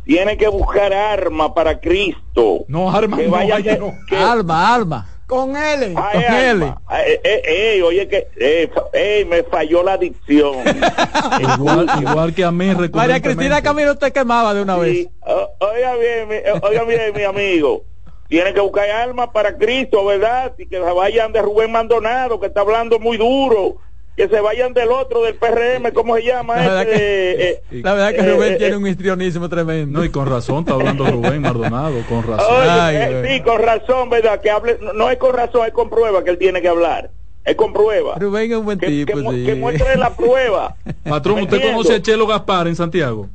tiene 0.05 0.37
que 0.37 0.47
buscar 0.47 0.93
arma 0.93 1.53
para 1.53 1.79
Cristo. 1.79 2.65
No, 2.67 2.89
arma, 2.89 3.17
Que 3.17 3.25
no, 3.25 3.31
vaya 3.31 3.77
no. 3.77 3.93
que- 4.07 4.15
Alma, 4.15 4.73
alma. 4.73 5.07
Con 5.29 5.55
él. 5.55 5.93
Ay, 5.95 6.19
con. 6.59 6.75
Ay, 6.87 7.03
eh, 7.23 7.41
eh, 7.45 7.83
oye 7.83 8.07
que 8.07 8.27
eh, 8.35 8.67
eh, 8.93 9.25
me 9.29 9.43
falló 9.43 9.83
la 9.83 9.95
dicción. 9.95 10.55
Igual, 11.39 11.87
igual 12.01 12.33
que 12.33 12.43
a 12.43 12.51
mí, 12.51 12.71
María. 12.97 13.21
Cristina 13.21 13.61
Camilo 13.61 13.95
te 13.95 14.11
quemaba 14.11 14.55
de 14.55 14.63
una 14.63 14.75
vez. 14.77 15.07
O- 15.21 15.51
oiga 15.59 15.95
bien, 15.97 16.27
mi, 16.29 16.35
oiga 16.63 16.83
bien, 16.83 17.13
mi 17.15 17.23
amigo. 17.23 17.83
Tiene 18.27 18.53
que 18.55 18.59
buscar 18.59 18.89
armas 18.89 19.29
para 19.31 19.55
Cristo, 19.55 20.03
¿verdad? 20.03 20.51
Y 20.57 20.65
que 20.65 20.77
se 20.77 20.81
vayan 20.81 21.31
de 21.31 21.43
Rubén 21.43 21.71
Maldonado, 21.71 22.39
que 22.39 22.47
está 22.47 22.61
hablando 22.61 22.97
muy 22.99 23.17
duro. 23.17 23.77
Que 24.19 24.27
se 24.27 24.41
vayan 24.41 24.73
del 24.73 24.91
otro, 24.91 25.21
del 25.23 25.35
PRM, 25.35 25.93
¿cómo 25.93 26.17
se 26.17 26.23
llama? 26.25 26.57
La 26.57 26.61
verdad 26.61 26.81
Ese, 26.81 26.91
que, 26.91 27.31
eh, 27.31 27.61
eh, 27.71 27.81
la 27.83 27.93
verdad 27.93 28.11
que 28.13 28.33
Rubén 28.33 28.53
eh, 28.53 28.55
tiene 28.57 28.75
un 28.75 28.85
histrionismo 28.85 29.47
tremendo. 29.47 29.97
No, 29.97 30.03
y 30.03 30.09
con 30.09 30.27
razón 30.27 30.59
está 30.59 30.73
hablando 30.73 31.05
Rubén 31.05 31.41
Maldonado, 31.41 32.01
con 32.09 32.27
razón. 32.27 32.53
Oye, 32.53 32.69
Ay, 32.69 32.95
eh, 32.97 33.19
güey. 33.21 33.33
sí, 33.37 33.43
con 33.43 33.61
razón, 33.61 34.09
¿verdad? 34.09 34.41
Que 34.41 34.49
hable, 34.51 34.77
no, 34.81 34.91
no 34.91 35.09
es 35.09 35.17
con 35.17 35.33
razón, 35.33 35.65
es 35.67 35.71
con 35.71 35.89
prueba 35.89 36.21
que 36.21 36.31
él 36.31 36.37
tiene 36.37 36.61
que 36.61 36.67
hablar. 36.67 37.11
Es 37.45 37.55
con 37.55 37.71
prueba. 37.71 38.15
Rubén 38.19 38.51
es 38.51 38.57
un 38.57 38.65
buen 38.65 38.77
Que, 38.77 38.87
tipo, 38.87 39.13
que 39.13 39.29
sí. 39.37 39.45
que 39.45 39.55
muestre 39.55 39.95
la 39.95 40.09
prueba. 40.17 40.75
Patrón, 41.07 41.35
¿Me 41.37 41.43
¿usted 41.43 41.55
entiendo? 41.55 41.77
conoce 41.77 41.95
a 41.95 42.01
Chelo 42.01 42.27
Gaspar 42.27 42.67
en 42.67 42.75
Santiago? 42.75 43.29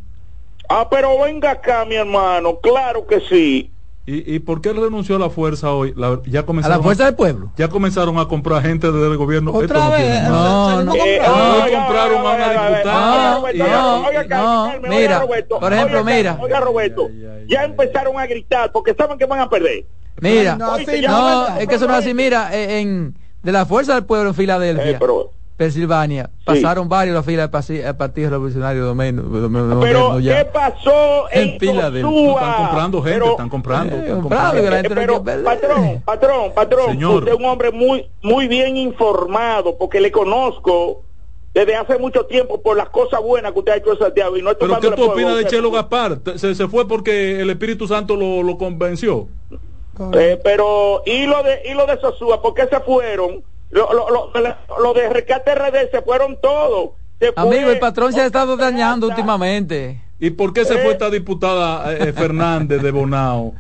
Ah, 0.69 0.87
pero 0.91 1.19
venga 1.19 1.53
acá, 1.53 1.87
mi 1.87 1.95
hermano. 1.95 2.59
Claro 2.61 3.07
que 3.07 3.21
sí. 3.21 3.71
¿Y, 4.07 4.35
y 4.35 4.39
por 4.41 4.61
qué 4.61 4.73
renunció 4.75 5.17
a 5.17 5.19
la 5.19 5.31
fuerza 5.31 5.73
hoy? 5.73 5.95
La- 5.97 6.21
ya 6.27 6.41
A 6.41 6.43
comenzaron 6.47 6.77
la 6.77 6.83
fuerza 6.83 7.07
del 7.07 7.15
pueblo. 7.15 7.53
ya 7.57 7.69
comenzaron 7.69 8.19
a 8.19 8.29
comprar 8.29 8.61
gente 8.63 8.93
del 8.93 9.17
gobierno. 9.17 9.51
Esto 9.53 9.65
Otra 9.65 9.85
no 9.87 9.91
vez. 9.93 10.23
No, 10.25 10.83
no. 10.85 10.95
Eh, 10.95 10.99
comprando. 11.23 11.49
no, 11.59 11.65
oiga, 11.65 11.79
compraron 11.85 12.19
a 12.19 12.35
una 12.35 12.51
diputada 12.51 13.35
no, 13.35 14.81
no, 14.81 14.89
mira, 14.89 15.19
Roberto, 15.21 15.59
por 15.61 15.73
ejemplo, 15.73 16.01
oiga, 16.03 16.15
mira. 16.17 16.39
Oiga, 16.41 16.61
Roberto, 16.61 17.07
Ay, 17.09 17.25
ay, 17.25 17.47
ya 17.49 17.61
ay. 17.61 17.67
empezaron 17.71 18.19
a 18.19 18.27
gritar 18.27 18.73
porque 18.73 18.93
saben 18.95 19.17
que 19.19 19.25
van 19.25 19.41
a 19.41 19.49
perder. 19.49 19.87
Mira, 20.21 20.57
No, 20.57 20.73
Oye, 20.75 20.85
así 20.87 21.01
ya 21.01 21.09
no, 21.11 21.27
a- 21.47 21.61
es 21.61 21.67
que 21.67 21.75
eso 21.77 21.87
no 21.87 21.95
es 21.95 22.01
así. 22.01 22.13
Mira, 22.15 22.51
en, 22.55 23.15
de 23.43 23.53
la 23.53 23.65
fuerza 23.65 23.95
del 23.95 24.05
pueblo 24.05 24.29
en 24.29 24.35
Filadelfia, 24.35 24.91
Eh, 24.91 24.97
pero, 25.01 25.31
Pensilvania, 25.57 26.31
pasaron 26.45 26.89
varios 26.89 27.15
la 27.15 27.23
fila 27.23 27.47
del 27.47 27.85
del 27.85 27.97
Partido 27.97 28.31
Revolucionario 28.31 28.93
pero 29.81 30.19
ya. 30.19 30.39
¿qué 30.39 30.45
pasó 30.51 31.31
en, 31.31 31.51
En 31.51 31.61
Filadelfia. 31.61 32.03
No, 32.11 32.35
están 32.35 32.55
comprando 32.57 33.03
gente, 33.03 33.19
Pero- 33.21 33.31
están 33.31 33.49
comprando. 33.49 33.95
Eh, 33.95 33.99
están 34.01 34.21
comprando, 34.21 34.61
comprando. 34.63 34.89
Eh, 34.89 34.95
pero, 34.95 35.23
patrón, 35.45 36.03
patrón, 36.05 36.53
patrón, 36.55 36.91
Señor. 36.91 37.15
usted 37.19 37.33
es 37.35 37.39
un 37.39 37.45
hombre 37.45 37.71
muy, 37.71 38.05
muy 38.23 38.49
bien 38.49 38.77
informado 38.77 39.77
porque 39.79 40.01
le 40.01 40.11
conozco 40.11 41.03
desde 41.55 41.77
hace 41.77 41.99
mucho 41.99 42.27
tiempo 42.27 42.61
por 42.61 42.77
las 42.77 42.89
cosas 42.89 43.21
buenas 43.23 43.53
que 43.53 43.59
usted 43.61 43.73
ha 43.75 43.77
hecho 43.77 43.93
en 43.93 43.99
Santiago 44.01 44.37
y 44.37 44.43
no 44.43 44.57
¿Pero 44.59 44.81
qué 44.81 44.91
tú 44.91 45.05
opinas 45.05 45.37
de. 45.37 45.47
Chelo 45.47 45.71
Gaspar? 45.71 46.19
¿Se, 46.35 46.53
se 46.57 46.67
fue 46.67 46.89
porque 46.89 47.41
el 47.41 47.49
Espíritu 47.51 47.87
Santo 47.87 48.17
lo, 48.17 48.43
lo 48.43 48.59
convenció? 48.59 49.29
Eh, 50.15 50.41
pero, 50.43 51.03
¿y 51.07 51.27
lo 51.27 51.45
de, 51.45 51.63
y 51.71 51.75
lo 51.75 51.87
de 51.87 51.97
Sosúa? 52.01 52.43
¿Por 52.43 52.55
qué 52.55 52.67
se 52.67 52.81
fueron? 52.81 53.45
Lo, 53.75 53.93
lo, 53.93 54.09
lo, 54.11 54.31
lo 54.83 54.95
de 54.95 55.09
Rescate 55.11 55.55
RD 55.55 55.91
se 55.91 56.01
fueron 56.03 56.39
todos. 56.41 56.91
Se 57.21 57.33
fue- 57.33 57.43
Amigo, 57.43 57.71
el 57.71 57.79
patrón 57.79 58.13
se 58.13 58.21
ha 58.21 58.27
estado 58.27 58.57
dañando 58.57 59.09
últimamente. 59.09 60.01
¿Y 60.21 60.31
por 60.31 60.53
qué 60.53 60.65
se 60.65 60.75
Eh. 60.75 60.79
fue 60.83 60.93
esta 60.93 61.11
diputada 61.11 61.93
eh, 61.93 61.99
eh, 62.09 62.13
Fernández 62.13 62.81
de 62.81 62.91
Bonao? 62.93 63.53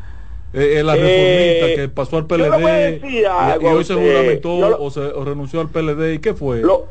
Eh, 0.52 0.76
eh, 0.78 0.82
la 0.84 0.94
Eh, 0.96 1.00
reformista 1.00 1.82
que 1.82 1.88
pasó 1.88 2.16
al 2.18 2.28
yo 2.28 2.36
le 2.38 2.48
voy 2.48 2.62
a 2.62 2.64
PLD 2.66 2.90
decir 2.92 3.10
y, 3.10 3.24
algo 3.24 3.66
y 3.66 3.70
a 3.70 3.74
hoy 3.74 3.84
se 3.84 3.94
juramentó 3.94 4.60
lo- 4.70 4.82
o, 4.84 4.90
se, 4.90 5.00
o 5.00 5.24
renunció 5.24 5.60
al 5.60 5.68
PLD. 5.68 6.14
¿Y 6.14 6.18
qué 6.20 6.32
fue? 6.32 6.60
Lo, 6.60 6.86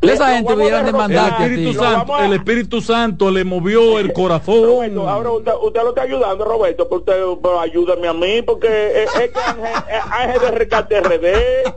Esa 0.00 0.34
gente 0.36 0.54
hubieran 0.54 0.86
El 0.86 0.92
demandarte. 0.92 1.42
a 1.42 1.46
Espíritu. 1.46 1.74
Santo, 1.82 2.18
el 2.20 2.32
Espíritu 2.32 2.80
Santo 2.80 3.30
le 3.32 3.42
movió 3.44 3.98
el 3.98 4.12
corazón. 4.12 4.62
Roberto, 4.64 5.08
ahora 5.08 5.30
usted, 5.32 5.52
usted 5.62 5.82
lo 5.82 5.88
está 5.90 6.02
ayudando, 6.02 6.44
Roberto, 6.44 6.88
pero 6.88 6.98
usted 7.00 7.40
pero 7.42 7.60
ayúdame 7.60 8.06
a 8.08 8.12
mí, 8.12 8.42
porque 8.42 9.02
es, 9.02 9.14
es 9.16 9.30
que 9.32 9.38
Ángel, 9.40 9.66
eh, 9.88 10.00
Ángel 10.10 10.40
de 10.40 10.50
Rescate 10.52 11.00
RD. 11.00 11.74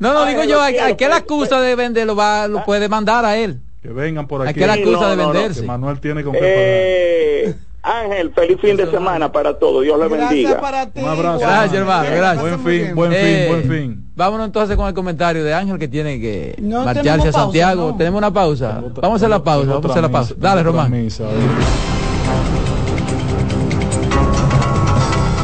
No, 0.00 0.12
no, 0.14 0.24
digo 0.26 0.42
yo, 0.44 0.60
a- 0.60 0.68
quiero, 0.68 0.86
a 0.86 0.96
que 0.96 1.08
la 1.08 1.16
pero- 1.20 1.24
acusa 1.36 1.60
de 1.60 1.74
vender 1.76 2.06
lo, 2.06 2.16
va, 2.16 2.48
lo 2.48 2.64
puede 2.64 2.88
mandar 2.88 3.24
a 3.24 3.36
él. 3.36 3.60
Que 3.82 3.88
vengan 3.90 4.26
por 4.26 4.44
¿A 4.46 4.50
aquí. 4.50 4.58
qué 4.60 4.66
la 4.66 4.72
acusa 4.74 5.00
no, 5.00 5.08
de 5.10 5.16
no, 5.16 5.22
no, 5.24 5.32
venderse? 5.32 5.62
Manuel 5.62 6.00
tiene 6.00 6.22
con 6.24 6.32
qué 6.32 6.38
Eh, 6.42 7.54
Ángel, 7.82 8.30
feliz 8.34 8.58
fin 8.60 8.76
de 8.76 8.90
semana 8.90 9.32
para 9.32 9.58
todos. 9.58 9.82
Dios 9.84 9.98
le 9.98 10.06
Gracias 10.08 10.28
bendiga. 10.30 10.60
para 10.60 10.86
ti. 10.90 11.00
Un 11.00 11.08
abrazo. 11.08 11.38
Gracias, 11.38 11.72
hermano, 11.74 12.08
gracias. 12.14 12.40
Buen 12.42 12.60
fin, 12.60 12.94
buen 12.94 13.12
Eh, 13.14 13.46
fin, 13.48 13.48
buen 13.68 13.70
fin. 13.80 14.04
Vámonos 14.16 14.46
entonces 14.46 14.76
con 14.76 14.86
el 14.86 14.92
comentario 14.92 15.42
de 15.44 15.54
Ángel 15.54 15.78
que 15.78 15.88
tiene 15.88 16.20
que 16.20 16.56
No 16.60 16.84
marcharse 16.84 17.10
a 17.10 17.16
pausa, 17.16 17.32
Santiago. 17.32 17.90
no. 17.92 17.96
Tenemos 17.96 18.18
una 18.18 18.30
pausa. 18.30 18.80
Tengo 18.80 19.00
Vamos 19.00 19.12
a 19.12 19.16
hacer 19.16 19.30
la 19.30 19.42
pausa, 19.42 19.68
vamos 19.70 19.86
a 19.86 19.88
hacer 19.90 20.02
la 20.02 20.08
pausa. 20.10 20.34
Dale, 20.36 20.62
Román. 20.62 20.90
misa. 20.90 21.24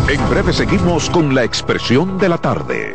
En 0.09 0.31
breve 0.31 0.53
seguimos 0.53 1.09
con 1.11 1.35
la 1.35 1.43
expresión 1.43 2.19
de 2.19 2.29
la 2.29 2.39
tarde. 2.39 2.95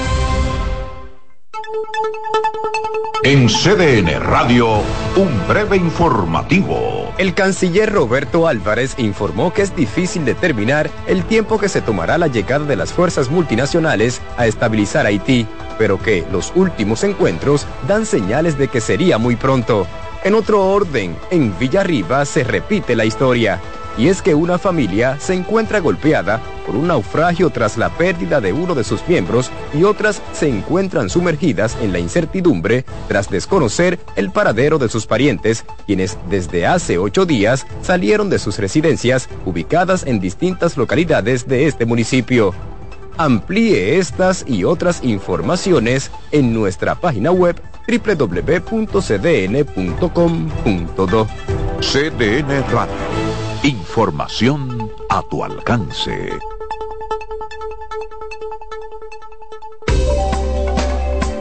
En 3.23 3.47
CDN 3.47 4.19
Radio, 4.19 4.81
un 5.15 5.47
breve 5.47 5.77
informativo. 5.77 7.13
El 7.19 7.35
canciller 7.35 7.93
Roberto 7.93 8.47
Álvarez 8.47 8.95
informó 8.97 9.53
que 9.53 9.61
es 9.61 9.75
difícil 9.75 10.25
determinar 10.25 10.89
el 11.05 11.23
tiempo 11.25 11.59
que 11.59 11.69
se 11.69 11.81
tomará 11.81 12.17
la 12.17 12.25
llegada 12.25 12.65
de 12.65 12.75
las 12.75 12.91
fuerzas 12.91 13.29
multinacionales 13.29 14.21
a 14.37 14.47
estabilizar 14.47 15.05
Haití, 15.05 15.45
pero 15.77 16.01
que 16.01 16.25
los 16.31 16.51
últimos 16.55 17.03
encuentros 17.03 17.67
dan 17.87 18.07
señales 18.07 18.57
de 18.57 18.69
que 18.69 18.81
sería 18.81 19.19
muy 19.19 19.35
pronto. 19.35 19.85
En 20.23 20.33
otro 20.33 20.65
orden, 20.65 21.15
en 21.29 21.55
Villarriba 21.59 22.25
se 22.25 22.43
repite 22.43 22.95
la 22.95 23.05
historia, 23.05 23.61
y 23.97 24.07
es 24.07 24.21
que 24.21 24.35
una 24.35 24.57
familia 24.57 25.19
se 25.19 25.33
encuentra 25.33 25.79
golpeada 25.79 26.41
por 26.65 26.75
un 26.75 26.87
naufragio 26.87 27.49
tras 27.49 27.77
la 27.77 27.89
pérdida 27.89 28.41
de 28.41 28.53
uno 28.53 28.75
de 28.75 28.83
sus 28.83 29.07
miembros 29.07 29.51
y 29.73 29.83
otras 29.83 30.21
se 30.33 30.47
encuentran 30.47 31.09
sumergidas 31.09 31.77
en 31.81 31.91
la 31.91 31.99
incertidumbre 31.99 32.85
tras 33.07 33.29
desconocer 33.29 33.99
el 34.15 34.31
paradero 34.31 34.77
de 34.77 34.89
sus 34.89 35.05
parientes, 35.05 35.65
quienes 35.85 36.17
desde 36.29 36.65
hace 36.65 36.97
ocho 36.97 37.25
días 37.25 37.65
salieron 37.81 38.29
de 38.29 38.39
sus 38.39 38.57
residencias 38.57 39.29
ubicadas 39.45 40.05
en 40.05 40.19
distintas 40.19 40.77
localidades 40.77 41.47
de 41.47 41.67
este 41.67 41.85
municipio. 41.85 42.53
Amplíe 43.17 43.97
estas 43.97 44.45
y 44.47 44.63
otras 44.63 45.03
informaciones 45.03 46.11
en 46.31 46.53
nuestra 46.53 46.95
página 46.95 47.31
web 47.31 47.61
www.cdn.com.do. 47.87 49.01
CDN 51.81 52.63
Radio. 52.71 53.30
Información 53.63 54.91
a 55.07 55.21
tu 55.21 55.43
alcance. 55.43 56.31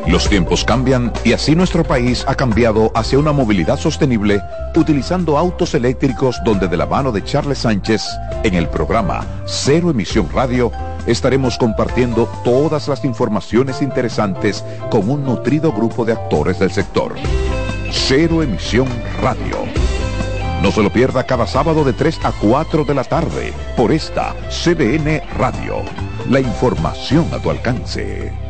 Los 0.07 0.29
tiempos 0.29 0.63
cambian 0.63 1.15
y 1.25 1.33
así 1.33 1.55
nuestro 1.57 1.83
país 1.83 2.27
ha 2.29 2.35
cambiado 2.35 2.93
hacia 2.95 3.19
una 3.19 3.33
movilidad 3.33 3.79
sostenible 3.79 4.43
utilizando 4.77 5.39
autos 5.39 5.73
eléctricos 5.75 6.37
donde 6.45 6.69
de 6.69 6.77
la 6.77 6.85
mano 6.85 7.11
de 7.11 7.25
Charles 7.25 7.61
Sánchez 7.61 8.03
en 8.43 8.55
el 8.55 8.69
programa 8.69 9.25
Cero 9.47 9.89
Emisión 9.89 10.29
Radio 10.31 10.71
estaremos 11.07 11.57
compartiendo 11.57 12.29
todas 12.45 12.87
las 12.87 13.03
informaciones 13.07 13.81
interesantes 13.81 14.63
con 14.91 15.09
un 15.09 15.25
nutrido 15.25 15.73
grupo 15.73 16.05
de 16.05 16.13
actores 16.13 16.59
del 16.59 16.71
sector. 16.71 17.15
Cero 17.91 18.43
Emisión 18.43 18.89
Radio. 19.23 19.80
No 20.63 20.71
se 20.71 20.83
lo 20.83 20.91
pierda 20.91 21.25
cada 21.25 21.47
sábado 21.47 21.85
de 21.85 21.95
3 21.95 22.21
a 22.23 22.33
4 22.33 22.85
de 22.85 22.95
la 22.95 23.05
tarde 23.05 23.55
por 23.77 23.93
esta 23.93 24.35
CDN 24.51 25.23
Radio. 25.39 25.77
La 26.29 26.41
información 26.41 27.27
a 27.33 27.39
tu 27.39 27.51
alcance. 27.51 28.50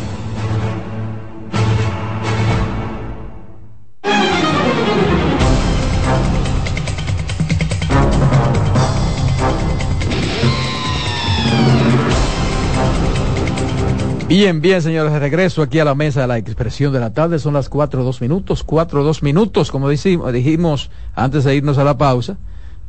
Bien, 14.31 14.61
bien, 14.61 14.81
señores, 14.81 15.11
de 15.11 15.19
regreso 15.19 15.61
aquí 15.61 15.79
a 15.79 15.83
la 15.83 15.93
mesa 15.93 16.21
de 16.21 16.27
la 16.27 16.37
expresión 16.37 16.93
de 16.93 17.01
la 17.01 17.13
tarde. 17.13 17.37
Son 17.37 17.53
las 17.53 17.67
cuatro 17.67 18.05
dos 18.05 18.21
minutos, 18.21 18.63
cuatro 18.63 19.03
dos 19.03 19.23
minutos, 19.23 19.69
como 19.71 19.89
dijimos, 19.89 20.31
dijimos 20.31 20.89
antes 21.15 21.43
de 21.43 21.53
irnos 21.53 21.77
a 21.77 21.83
la 21.83 21.97
pausa. 21.97 22.37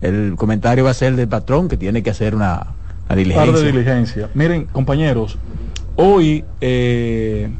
El 0.00 0.36
comentario 0.36 0.84
va 0.84 0.90
a 0.90 0.94
ser 0.94 1.16
del 1.16 1.26
patrón 1.26 1.68
que 1.68 1.76
tiene 1.76 2.00
que 2.04 2.10
hacer 2.10 2.36
una, 2.36 2.68
diligencia. 3.12 3.52
de 3.60 3.72
diligencia. 3.72 4.30
Miren, 4.34 4.66
compañeros, 4.66 5.36
hoy 5.96 6.44
eh, 6.60 7.50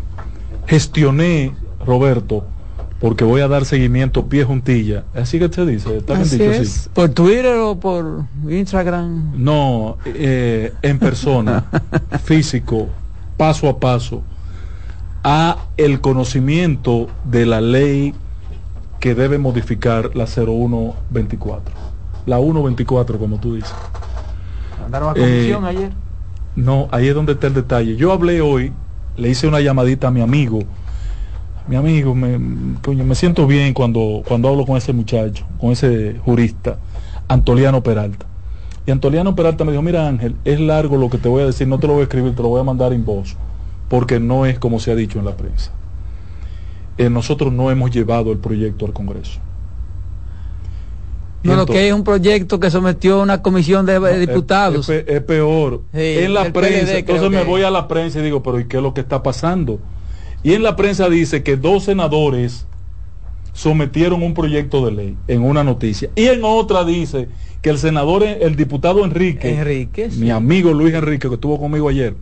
gestioné, 0.69 1.53
Roberto, 1.85 2.47
porque 3.01 3.25
voy 3.25 3.41
a 3.41 3.49
dar 3.49 3.65
seguimiento 3.65 4.29
pie 4.29 4.45
juntilla. 4.45 5.07
Así 5.13 5.41
que 5.41 5.49
se 5.49 5.67
dice, 5.67 5.97
está 5.97 6.13
bien 6.15 6.25
Así 6.25 6.39
dicho, 6.39 6.53
es. 6.53 6.71
sí. 6.71 6.91
¿Por 6.93 7.09
Twitter 7.09 7.57
o 7.57 7.81
por 7.81 8.27
Instagram? 8.49 9.33
No, 9.43 9.99
eh, 10.05 10.73
en 10.83 11.01
persona, 11.01 11.65
físico, 12.23 12.89
paso 13.43 13.69
a 13.69 13.81
paso, 13.81 14.23
a 15.25 15.57
el 15.77 16.01
conocimiento 16.01 17.09
de 17.25 17.45
la 17.45 17.61
ley 17.61 18.15
que 19.01 19.17
debe 19.17 19.37
modificar 19.37 20.15
la 20.15 20.27
0124. 20.29 21.75
La 22.27 22.39
124, 22.39 23.19
como 23.19 23.41
tú 23.41 23.57
dices. 23.57 23.75
Mandaron 24.81 25.09
a 25.09 25.13
Eh, 25.17 25.21
comisión 25.21 25.65
ayer. 25.65 25.91
No, 26.55 26.87
ahí 26.93 27.09
es 27.09 27.17
donde 27.17 27.33
está 27.33 27.49
el 27.49 27.55
detalle. 27.55 27.97
Yo 27.97 28.13
hablé 28.13 28.41
hoy, 28.41 28.73
le 29.17 29.29
hice 29.29 29.49
una 29.49 29.61
llamadita 29.61 30.07
a 30.07 30.11
mi 30.13 30.21
amigo. 30.21 30.61
Mi 31.67 31.75
amigo, 31.75 32.15
me, 32.15 32.39
coño, 32.81 33.03
me 33.05 33.17
siento 33.17 33.49
bien 33.49 33.75
cuando, 33.75 34.23
cuando 34.25 34.51
hablo 34.51 34.65
con 34.65 34.77
ese 34.77 34.93
muchacho, 34.93 35.45
con 35.59 35.73
ese 35.73 36.15
jurista, 36.25 36.79
Antoliano 37.27 37.83
Peralta. 37.83 38.25
Y 38.87 38.91
Antoliano 38.91 39.37
Peralta 39.37 39.65
me 39.65 39.73
dijo, 39.73 39.83
mira 39.83 40.09
Ángel, 40.09 40.37
es 40.45 40.59
largo 40.59 40.97
lo 40.97 41.09
que 41.09 41.19
te 41.19 41.29
voy 41.29 41.43
a 41.43 41.47
decir, 41.47 41.69
no 41.69 41.79
te 41.79 41.87
lo 41.87 41.95
voy 41.95 42.01
a 42.01 42.05
escribir, 42.05 42.35
te 42.35 42.43
lo 42.43 42.49
voy 42.49 42.61
a 42.61 42.65
mandar 42.65 42.93
en 42.93 43.05
voz, 43.05 43.37
porque 43.89 44.19
no 44.19 44.45
es 44.45 44.59
como 44.59 44.81
se 44.81 44.91
ha 44.91 44.97
dicho 44.97 45.19
en 45.19 45.25
la 45.25 45.37
prensa. 45.37 45.71
Eh, 46.99 47.09
nosotros 47.09 47.53
no 47.53 47.71
hemos 47.71 47.91
llevado 47.91 48.33
el 48.33 48.39
proyecto 48.39 48.85
al 48.85 48.93
Congreso. 48.93 49.41
No, 51.45 51.57
lo 51.57 51.67
que 51.67 51.89
es 51.89 51.93
un 51.93 52.05
proyecto 52.05 52.61
que 52.61 52.71
sometió 52.71 53.21
una 53.21 53.43
comisión 53.43 53.85
de, 53.85 54.19
diputados. 54.21 54.89
Es, 54.89 55.23
peor. 55.23 55.83
Sí, 55.93 56.19
en 56.19 56.35
la 56.35 56.53
prensa, 56.53 56.93
PLD 56.93 56.99
entonces 56.99 57.31
me 57.31 57.43
voy 57.43 57.63
a 57.63 57.71
la 57.71 57.89
prensa 57.89 58.21
y 58.21 58.23
digo, 58.23 58.43
pero 58.43 58.61
¿y 58.61 58.67
qué 58.67 58.77
es 58.77 58.83
lo 58.83 58.95
que 58.95 59.01
está 59.01 59.23
pasando? 59.23 59.81
Y 60.45 60.55
en 60.55 60.63
la 60.63 60.77
prensa 60.77 61.09
dice 61.09 61.43
que 61.43 61.57
dos 61.57 61.85
senadores 61.85 62.67
sometieron 63.53 64.23
un 64.23 64.35
proyecto 64.35 64.85
de 64.85 64.93
ley 64.93 65.17
en 65.29 65.43
una 65.43 65.63
noticia. 65.65 66.11
Y 66.15 66.27
en 66.27 66.43
otra 66.45 66.85
dice 66.85 67.29
que 67.61 67.71
el 67.71 67.79
senador, 67.79 68.23
el 68.23 68.57
diputado 68.57 69.05
Enrique, 69.05 69.55
Enrique, 69.55 70.09
mi 70.17 70.31
amigo 70.31 70.73
Luis 70.73 70.95
Enrique, 70.95 71.29
que 71.29 71.35
estuvo 71.35 71.59
conmigo 71.59 71.89
ayer, 71.89 72.15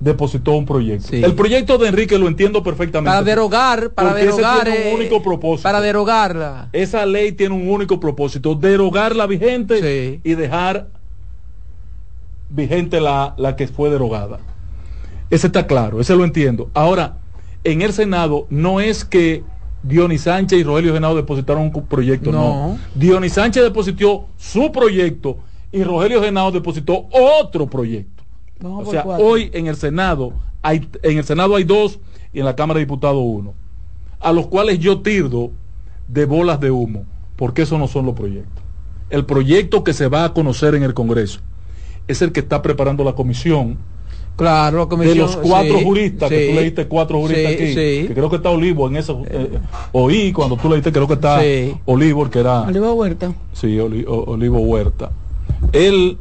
depositó 0.00 0.52
un 0.52 0.64
proyecto. 0.64 1.14
El 1.14 1.34
proyecto 1.34 1.76
de 1.78 1.88
Enrique 1.88 2.18
lo 2.18 2.26
entiendo 2.26 2.62
perfectamente. 2.62 3.10
Para 3.10 3.22
derogar, 3.22 3.90
para 3.90 4.10
porque 4.10 4.22
ese 4.22 4.36
derogar, 4.36 4.64
tiene 4.64 4.80
un 4.80 4.86
eh, 4.86 4.94
único 4.94 5.22
propósito. 5.22 5.62
para 5.62 5.80
derogarla. 5.80 6.68
Esa 6.72 7.04
ley 7.04 7.32
tiene 7.32 7.54
un 7.54 7.68
único 7.68 8.00
propósito, 8.00 8.54
derogar 8.54 9.14
la 9.14 9.26
vigente 9.26 10.20
y 10.24 10.34
dejar 10.34 10.88
vigente 12.48 13.00
la, 13.00 13.34
la 13.36 13.56
que 13.56 13.68
fue 13.68 13.90
derogada. 13.90 14.40
Ese 15.28 15.46
está 15.46 15.66
claro, 15.66 16.00
ese 16.00 16.16
lo 16.16 16.24
entiendo. 16.24 16.70
Ahora, 16.74 17.18
en 17.62 17.82
el 17.82 17.92
Senado 17.92 18.46
no 18.50 18.80
es 18.80 19.04
que 19.04 19.44
Dionis 19.82 20.22
Sánchez 20.22 20.60
y 20.60 20.62
Rogelio 20.62 20.92
Genao 20.92 21.14
depositaron 21.14 21.70
un 21.74 21.86
proyecto, 21.86 22.32
no. 22.32 22.38
No. 22.38 22.78
Dionis 22.94 23.32
Sánchez 23.32 23.62
depositó 23.62 24.26
su 24.36 24.70
proyecto 24.70 25.38
y 25.72 25.82
Rogelio 25.82 26.22
Genao 26.22 26.50
depositó 26.50 27.06
otro 27.10 27.66
proyecto. 27.66 28.22
Vamos 28.60 28.88
o 28.88 28.90
sea, 28.90 29.02
cuatro. 29.02 29.26
hoy 29.26 29.50
en 29.54 29.66
el 29.66 29.76
Senado 29.76 30.34
hay 30.62 30.86
en 31.02 31.18
el 31.18 31.24
Senado 31.24 31.56
hay 31.56 31.64
dos 31.64 31.98
y 32.32 32.40
en 32.40 32.44
la 32.44 32.54
Cámara 32.54 32.78
de 32.78 32.84
Diputados 32.84 33.22
uno, 33.24 33.54
a 34.20 34.32
los 34.32 34.46
cuales 34.48 34.78
yo 34.78 35.00
tirdo 35.00 35.50
de 36.08 36.26
bolas 36.26 36.60
de 36.60 36.70
humo, 36.70 37.04
porque 37.36 37.62
esos 37.62 37.78
no 37.78 37.88
son 37.88 38.06
los 38.06 38.14
proyectos. 38.14 38.62
El 39.08 39.24
proyecto 39.24 39.82
que 39.82 39.92
se 39.92 40.08
va 40.08 40.24
a 40.24 40.34
conocer 40.34 40.74
en 40.74 40.82
el 40.82 40.94
Congreso 40.94 41.40
es 42.06 42.22
el 42.22 42.32
que 42.32 42.40
está 42.40 42.62
preparando 42.62 43.02
la 43.04 43.14
comisión. 43.14 43.78
Claro, 44.40 44.78
la 44.78 44.86
comisión, 44.86 45.14
de 45.16 45.22
los 45.22 45.36
cuatro 45.36 45.78
sí, 45.78 45.84
juristas, 45.84 46.28
que 46.30 46.48
tú 46.48 46.54
leíste 46.54 46.86
cuatro 46.86 47.18
juristas 47.20 47.46
Sí, 47.52 47.54
aquí, 47.62 47.66
sí. 47.74 48.08
que 48.08 48.14
creo 48.14 48.30
que 48.30 48.36
está 48.36 48.48
Olivo 48.48 48.88
en 48.88 48.96
eso. 48.96 49.22
eh, 49.28 49.58
oí 49.92 50.32
cuando 50.32 50.56
tú 50.56 50.70
leíste, 50.70 50.90
creo 50.90 51.06
que 51.06 51.12
está 51.14 51.40
Sí. 51.42 51.74
Olivo, 51.84 52.24
el 52.24 52.30
que 52.30 52.38
era. 52.40 52.62
Olivo 52.62 52.92
Huerta. 52.94 53.32
Sí, 53.52 53.78
Oli- 53.78 54.06
O- 54.08 54.30
Olivo 54.32 54.60
Huerta. 54.60 55.10
Él, 55.72 56.16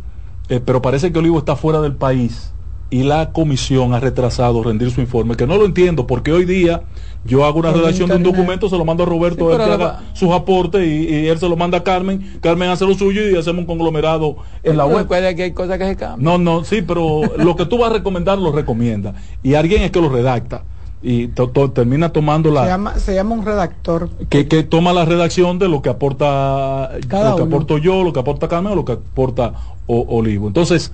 eh, 0.49 0.59
pero 0.63 0.81
parece 0.81 1.13
que 1.13 1.19
Olivo 1.19 1.39
está 1.39 1.55
fuera 1.55 1.79
del 1.79 1.95
país 1.95 2.51
y 2.91 3.03
la 3.03 3.31
comisión 3.31 3.93
ha 3.93 3.99
retrasado 3.99 4.63
rendir 4.63 4.89
su 4.91 4.99
informe, 5.01 5.35
que 5.35 5.45
no 5.45 5.57
lo 5.57 5.65
entiendo, 5.65 6.07
porque 6.07 6.31
hoy 6.31 6.45
día 6.45 6.81
yo 7.23 7.45
hago 7.45 7.59
una 7.59 7.69
Por 7.71 7.81
redacción 7.81 8.09
de 8.09 8.15
un 8.15 8.21
internet. 8.21 8.37
documento, 8.39 8.69
se 8.69 8.77
lo 8.77 8.85
mando 8.85 9.03
a 9.03 9.05
Roberto, 9.05 9.47
Sí, 9.47 9.51
él 9.55 9.57
que 9.57 9.71
haga 9.73 9.99
sus 10.13 10.31
aportes 10.31 10.87
y, 10.87 11.07
y 11.07 11.27
él 11.27 11.37
se 11.37 11.47
lo 11.47 11.55
manda 11.55 11.77
a 11.79 11.83
Carmen, 11.83 12.39
Carmen 12.41 12.69
hace 12.69 12.85
lo 12.85 12.95
suyo 12.95 13.29
y 13.29 13.35
hacemos 13.37 13.59
un 13.59 13.65
conglomerado 13.67 14.37
en 14.63 14.75
la 14.77 14.85
web. 14.85 14.99
recuerda 14.99 15.35
que 15.35 15.43
hay 15.43 15.51
cosas 15.51 15.77
que 15.77 15.85
se 15.85 15.95
cambian. 15.95 16.23
No, 16.23 16.37
no, 16.39 16.63
sí, 16.63 16.81
pero 16.81 17.21
lo 17.37 17.55
que 17.55 17.65
tú 17.65 17.77
vas 17.77 17.91
a 17.91 17.93
recomendar 17.93 18.37
lo 18.39 18.51
recomienda. 18.51 19.13
Y 19.43 19.53
alguien 19.53 19.83
es 19.83 19.91
que 19.91 20.01
lo 20.01 20.09
redacta. 20.09 20.63
Y 21.01 21.27
to- 21.27 21.47
to- 21.49 21.71
termina 21.71 22.09
tomando 22.11 22.51
la 22.51 22.63
Se 22.63 22.67
llama, 22.69 22.95
se 22.99 23.13
llama 23.15 23.33
un 23.35 23.45
redactor. 23.45 24.09
que, 24.29 24.47
que 24.49 24.63
toma 24.63 24.91
la 24.93 25.05
redacción 25.05 25.57
de 25.59 25.69
lo 25.69 25.81
que 25.81 25.89
aporta 25.89 26.91
Cada 27.07 27.29
lo 27.31 27.35
que 27.37 27.41
uno. 27.43 27.55
aporto 27.55 27.77
yo, 27.77 28.03
lo 28.03 28.11
que 28.13 28.19
aporta 28.19 28.47
Carmen 28.49 28.73
o 28.73 28.75
lo 28.75 28.83
que 28.85 28.93
aporta 28.93 29.53
O- 29.87 30.05
Olivo. 30.17 30.47
Entonces, 30.47 30.91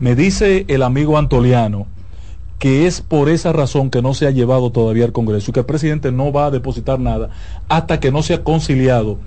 me 0.00 0.14
dice 0.14 0.64
el 0.68 0.82
amigo 0.82 1.18
Antoliano 1.18 1.86
que 2.58 2.86
es 2.88 3.00
por 3.02 3.28
esa 3.28 3.52
razón 3.52 3.88
que 3.88 4.02
no 4.02 4.14
se 4.14 4.26
ha 4.26 4.30
llevado 4.32 4.72
todavía 4.72 5.04
al 5.04 5.12
Congreso 5.12 5.50
y 5.50 5.54
que 5.54 5.60
el 5.60 5.66
presidente 5.66 6.10
no 6.10 6.32
va 6.32 6.46
a 6.46 6.50
depositar 6.50 6.98
nada 6.98 7.30
hasta 7.68 8.00
que 8.00 8.10
no 8.10 8.22
se 8.22 8.34
ha 8.34 8.42
conciliado 8.42 9.18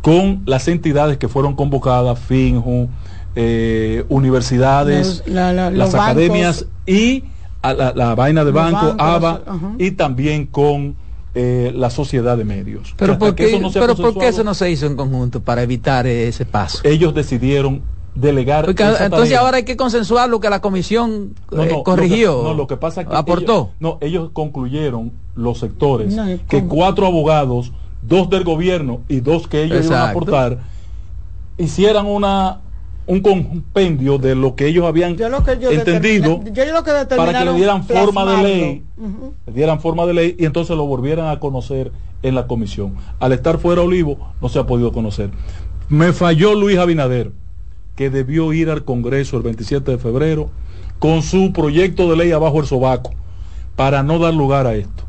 con 0.00 0.42
las 0.46 0.68
entidades 0.68 1.18
que 1.18 1.28
fueron 1.28 1.54
convocadas, 1.54 2.18
FINJU, 2.18 2.88
eh, 3.36 4.04
universidades, 4.08 5.22
Los- 5.26 5.28
la- 5.28 5.52
la- 5.52 5.70
las 5.70 5.94
academias 5.94 6.66
y 6.86 7.24
a 7.60 7.74
la, 7.74 7.92
la 7.94 8.14
vaina 8.14 8.44
de 8.44 8.52
banco, 8.52 8.94
bancos, 8.96 8.96
ABA, 8.98 9.42
y 9.78 9.90
también 9.92 10.46
con 10.46 10.94
eh, 11.34 11.72
la 11.74 11.90
sociedad 11.90 12.36
de 12.38 12.44
medios. 12.44 12.94
Pero, 12.96 13.12
Hasta 13.12 13.26
¿por 13.26 13.34
que 13.34 13.44
qué, 13.44 13.50
eso 13.50 13.60
no 13.60 13.70
sea 13.70 13.82
pero 13.82 13.94
¿por 13.96 14.16
qué 14.18 14.28
eso 14.28 14.42
no 14.44 14.54
se 14.54 14.70
hizo 14.70 14.86
en 14.86 14.96
conjunto 14.96 15.40
para 15.40 15.62
evitar 15.62 16.06
ese 16.06 16.46
paso? 16.46 16.80
ellos 16.84 17.14
decidieron 17.14 17.82
delegar 18.20 18.64
Porque 18.64 18.82
esa 18.82 19.04
entonces 19.04 19.28
tarea. 19.30 19.40
ahora 19.40 19.56
hay 19.58 19.64
que 19.64 19.76
consensuar 19.76 20.28
lo 20.28 20.40
que 20.40 20.50
la 20.50 20.60
comisión 20.60 21.34
No, 21.50 21.62
eh, 21.64 21.80
corrigió. 21.84 22.32
Lo 22.32 22.38
que, 22.42 22.48
no, 22.48 22.54
lo 22.54 22.66
que 22.66 22.76
pasa 22.76 23.02
es 23.02 23.08
que 23.08 23.14
aportó. 23.16 23.52
ellos- 23.52 23.68
no, 23.80 23.98
ellos 24.00 24.30
concluyeron 24.32 25.12
los 25.34 25.58
sectores 25.58 26.14
No, 26.14 26.30
¿y 26.30 26.38
que 26.38 26.64
cuatro 26.64 27.06
abogados, 27.06 27.72
dos 28.02 28.28
del 28.30 28.44
gobierno 28.44 29.00
y 29.08 29.20
dos 29.20 29.46
que 29.48 29.62
ellos 29.64 29.86
iban 29.86 29.98
a 30.00 30.10
aportar, 30.10 30.58
hicieran 31.56 32.06
una 32.06 32.60
un 33.06 33.20
compendio 33.20 34.18
de 34.18 34.34
lo 34.34 34.54
que 34.54 34.66
ellos 34.66 34.84
habían 34.84 35.16
Yo 35.16 35.30
lo 35.30 35.42
que 35.42 35.58
yo 35.58 35.70
entendido 35.70 36.40
determina- 36.40 36.52
yo 36.66 36.72
lo 36.74 36.82
que 36.84 37.16
para 37.16 37.38
que 37.38 37.44
le 37.46 37.52
dieran 37.54 37.82
forma 37.84 38.24
de 38.26 38.42
ley, 38.42 38.84
le 39.46 39.52
dieran 39.54 39.80
forma 39.80 40.04
de 40.04 40.12
ley 40.12 40.36
y 40.38 40.44
entonces 40.44 40.76
lo 40.76 40.84
volvieran 40.86 41.28
a 41.28 41.40
conocer 41.40 41.90
en 42.22 42.34
la 42.34 42.46
comisión. 42.46 42.96
Al 43.18 43.32
estar 43.32 43.56
fuera 43.58 43.80
Olivo 43.80 44.18
no 44.42 44.50
se 44.50 44.58
ha 44.58 44.66
podido 44.66 44.92
conocer. 44.92 45.30
Me 45.88 46.12
falló 46.12 46.54
Luis 46.54 46.76
Abinader, 46.76 47.32
que 47.98 48.10
debió 48.10 48.52
ir 48.52 48.70
al 48.70 48.84
Congreso 48.84 49.36
el 49.36 49.42
27 49.42 49.90
de 49.90 49.98
febrero 49.98 50.50
con 51.00 51.20
su 51.20 51.52
proyecto 51.52 52.08
de 52.08 52.16
ley 52.16 52.30
abajo 52.30 52.60
el 52.60 52.66
sobaco 52.66 53.10
para 53.74 54.04
no 54.04 54.20
dar 54.20 54.32
lugar 54.32 54.68
a 54.68 54.76
esto. 54.76 55.02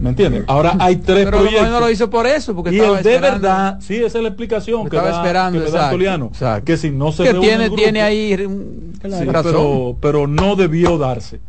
¿Me 0.00 0.08
entiendes? 0.08 0.44
Ahora 0.46 0.74
hay 0.78 0.96
tres 0.96 1.26
Pero 1.26 1.36
proyectos. 1.38 1.68
no 1.68 1.80
lo 1.80 1.90
hizo 1.90 2.08
por 2.08 2.26
eso, 2.26 2.54
porque 2.56 2.70
y 2.74 2.76
estaba 2.78 2.96
el 2.96 3.04
de 3.04 3.14
esperando. 3.16 3.42
verdad, 3.42 3.78
sí, 3.82 3.96
esa 3.96 4.16
es 4.18 4.22
la 4.22 4.28
explicación 4.30 4.88
que 4.88 4.96
Estaba 4.96 5.10
da, 5.10 5.16
esperando, 5.18 5.58
que 5.58 5.64
exacto, 5.66 6.00
exacto. 6.00 6.64
que 6.64 6.76
si 6.78 6.90
no 6.90 7.12
se 7.12 7.24
que 7.24 7.34
tiene, 7.34 7.64
el 7.64 7.70
grupo- 7.70 7.82
tiene 7.82 8.00
ahí 8.00 8.34
Sí, 8.36 9.24
razón. 9.26 9.42
pero, 9.52 9.96
pero 10.00 10.26
no 10.26 10.56
debió 10.56 10.96
darse. 10.96 11.40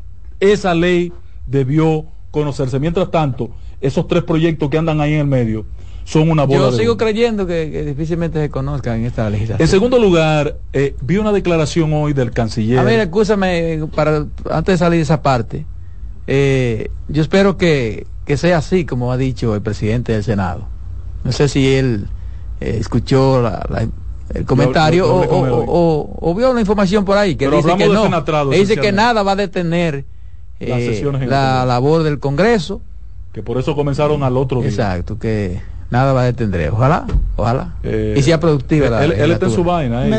Esa 0.42 0.74
ley 0.74 1.14
debió 1.46 2.04
conocerse. 2.32 2.80
Mientras 2.82 3.10
tanto, 3.12 3.50
esos 3.80 4.08
tres 4.10 4.24
proyectos 4.24 4.70
que 4.70 4.78
andan 4.78 5.00
ahí 5.00 5.14
en 5.14 5.22
el 5.22 5.28
medio 5.28 5.66
son 6.10 6.30
una 6.32 6.46
bola 6.46 6.60
Yo 6.60 6.72
de 6.72 6.78
sigo 6.78 6.92
humo. 6.94 6.98
creyendo 7.00 7.46
que, 7.46 7.70
que 7.70 7.84
difícilmente 7.84 8.40
se 8.40 8.50
conozcan 8.50 9.00
en 9.00 9.06
esta 9.08 9.30
legislación. 9.30 9.62
En 9.62 9.68
segundo 9.68 10.00
lugar, 10.00 10.56
eh, 10.72 10.96
vi 11.02 11.18
una 11.18 11.34
declaración 11.34 11.92
hoy 11.94 12.14
del 12.14 12.32
canciller. 12.32 12.80
A 12.80 12.84
ver, 12.84 13.02
escúchame, 13.02 13.80
para, 13.94 14.26
antes 14.50 14.74
de 14.74 14.78
salir 14.78 15.00
de 15.00 15.04
esa 15.04 15.22
parte, 15.22 15.66
eh, 16.26 16.90
yo 17.10 17.22
espero 17.22 17.58
que, 17.58 18.08
que 18.26 18.38
sea 18.38 18.60
así 18.60 18.86
como 18.86 19.12
ha 19.12 19.18
dicho 19.18 19.54
el 19.54 19.62
presidente 19.62 20.14
del 20.14 20.24
Senado. 20.24 20.66
No 21.26 21.34
sé 21.34 21.50
si 21.50 21.76
él 21.76 22.08
eh, 22.62 22.78
escuchó 22.80 23.42
la- 23.42 23.66
la- 23.70 23.88
el 24.34 24.46
comentario 24.46 25.14
o, 25.14 25.22
o- 25.26 25.66
o- 25.68 26.18
o 26.32 26.36
vio 26.36 26.54
la 26.54 26.60
información 26.62 27.04
por 27.04 27.18
ahí 27.18 27.36
que 27.36 27.46
Pero 27.46 27.58
dice 27.58 27.76
que 27.78 27.88
de 27.88 27.94
no, 27.94 28.04
Fenatrado, 28.04 28.54
Él 28.54 28.60
dice 28.62 28.78
que 28.78 28.94
nada 28.94 29.24
va 29.24 29.34
a 29.34 29.36
detener 29.36 30.06
eh, 30.62 31.04
la 31.28 31.66
labor 31.66 32.04
del 32.04 32.20
Congreso. 32.20 32.82
que 33.34 33.44
por 33.44 33.58
eso 33.58 33.76
comenzaron 33.76 34.24
al 34.24 34.38
otro 34.38 34.60
día. 34.62 34.70
Exacto, 34.70 35.18
que 35.20 35.62
nada 35.90 36.14
va 36.14 36.22
a 36.22 36.26
detener. 36.26 36.72
Ojalá, 36.72 37.06
ojalá. 37.36 37.76
Eh, 37.84 38.16
y 38.18 38.22
sea 38.22 38.40
productiva 38.40 38.90
la 38.90 39.06
él, 39.06 39.12
él 39.14 39.32
está 39.32 39.46
en 39.48 39.52
su 39.52 39.64
vaina 39.64 40.06
eh, 40.06 40.08
y 40.08 40.12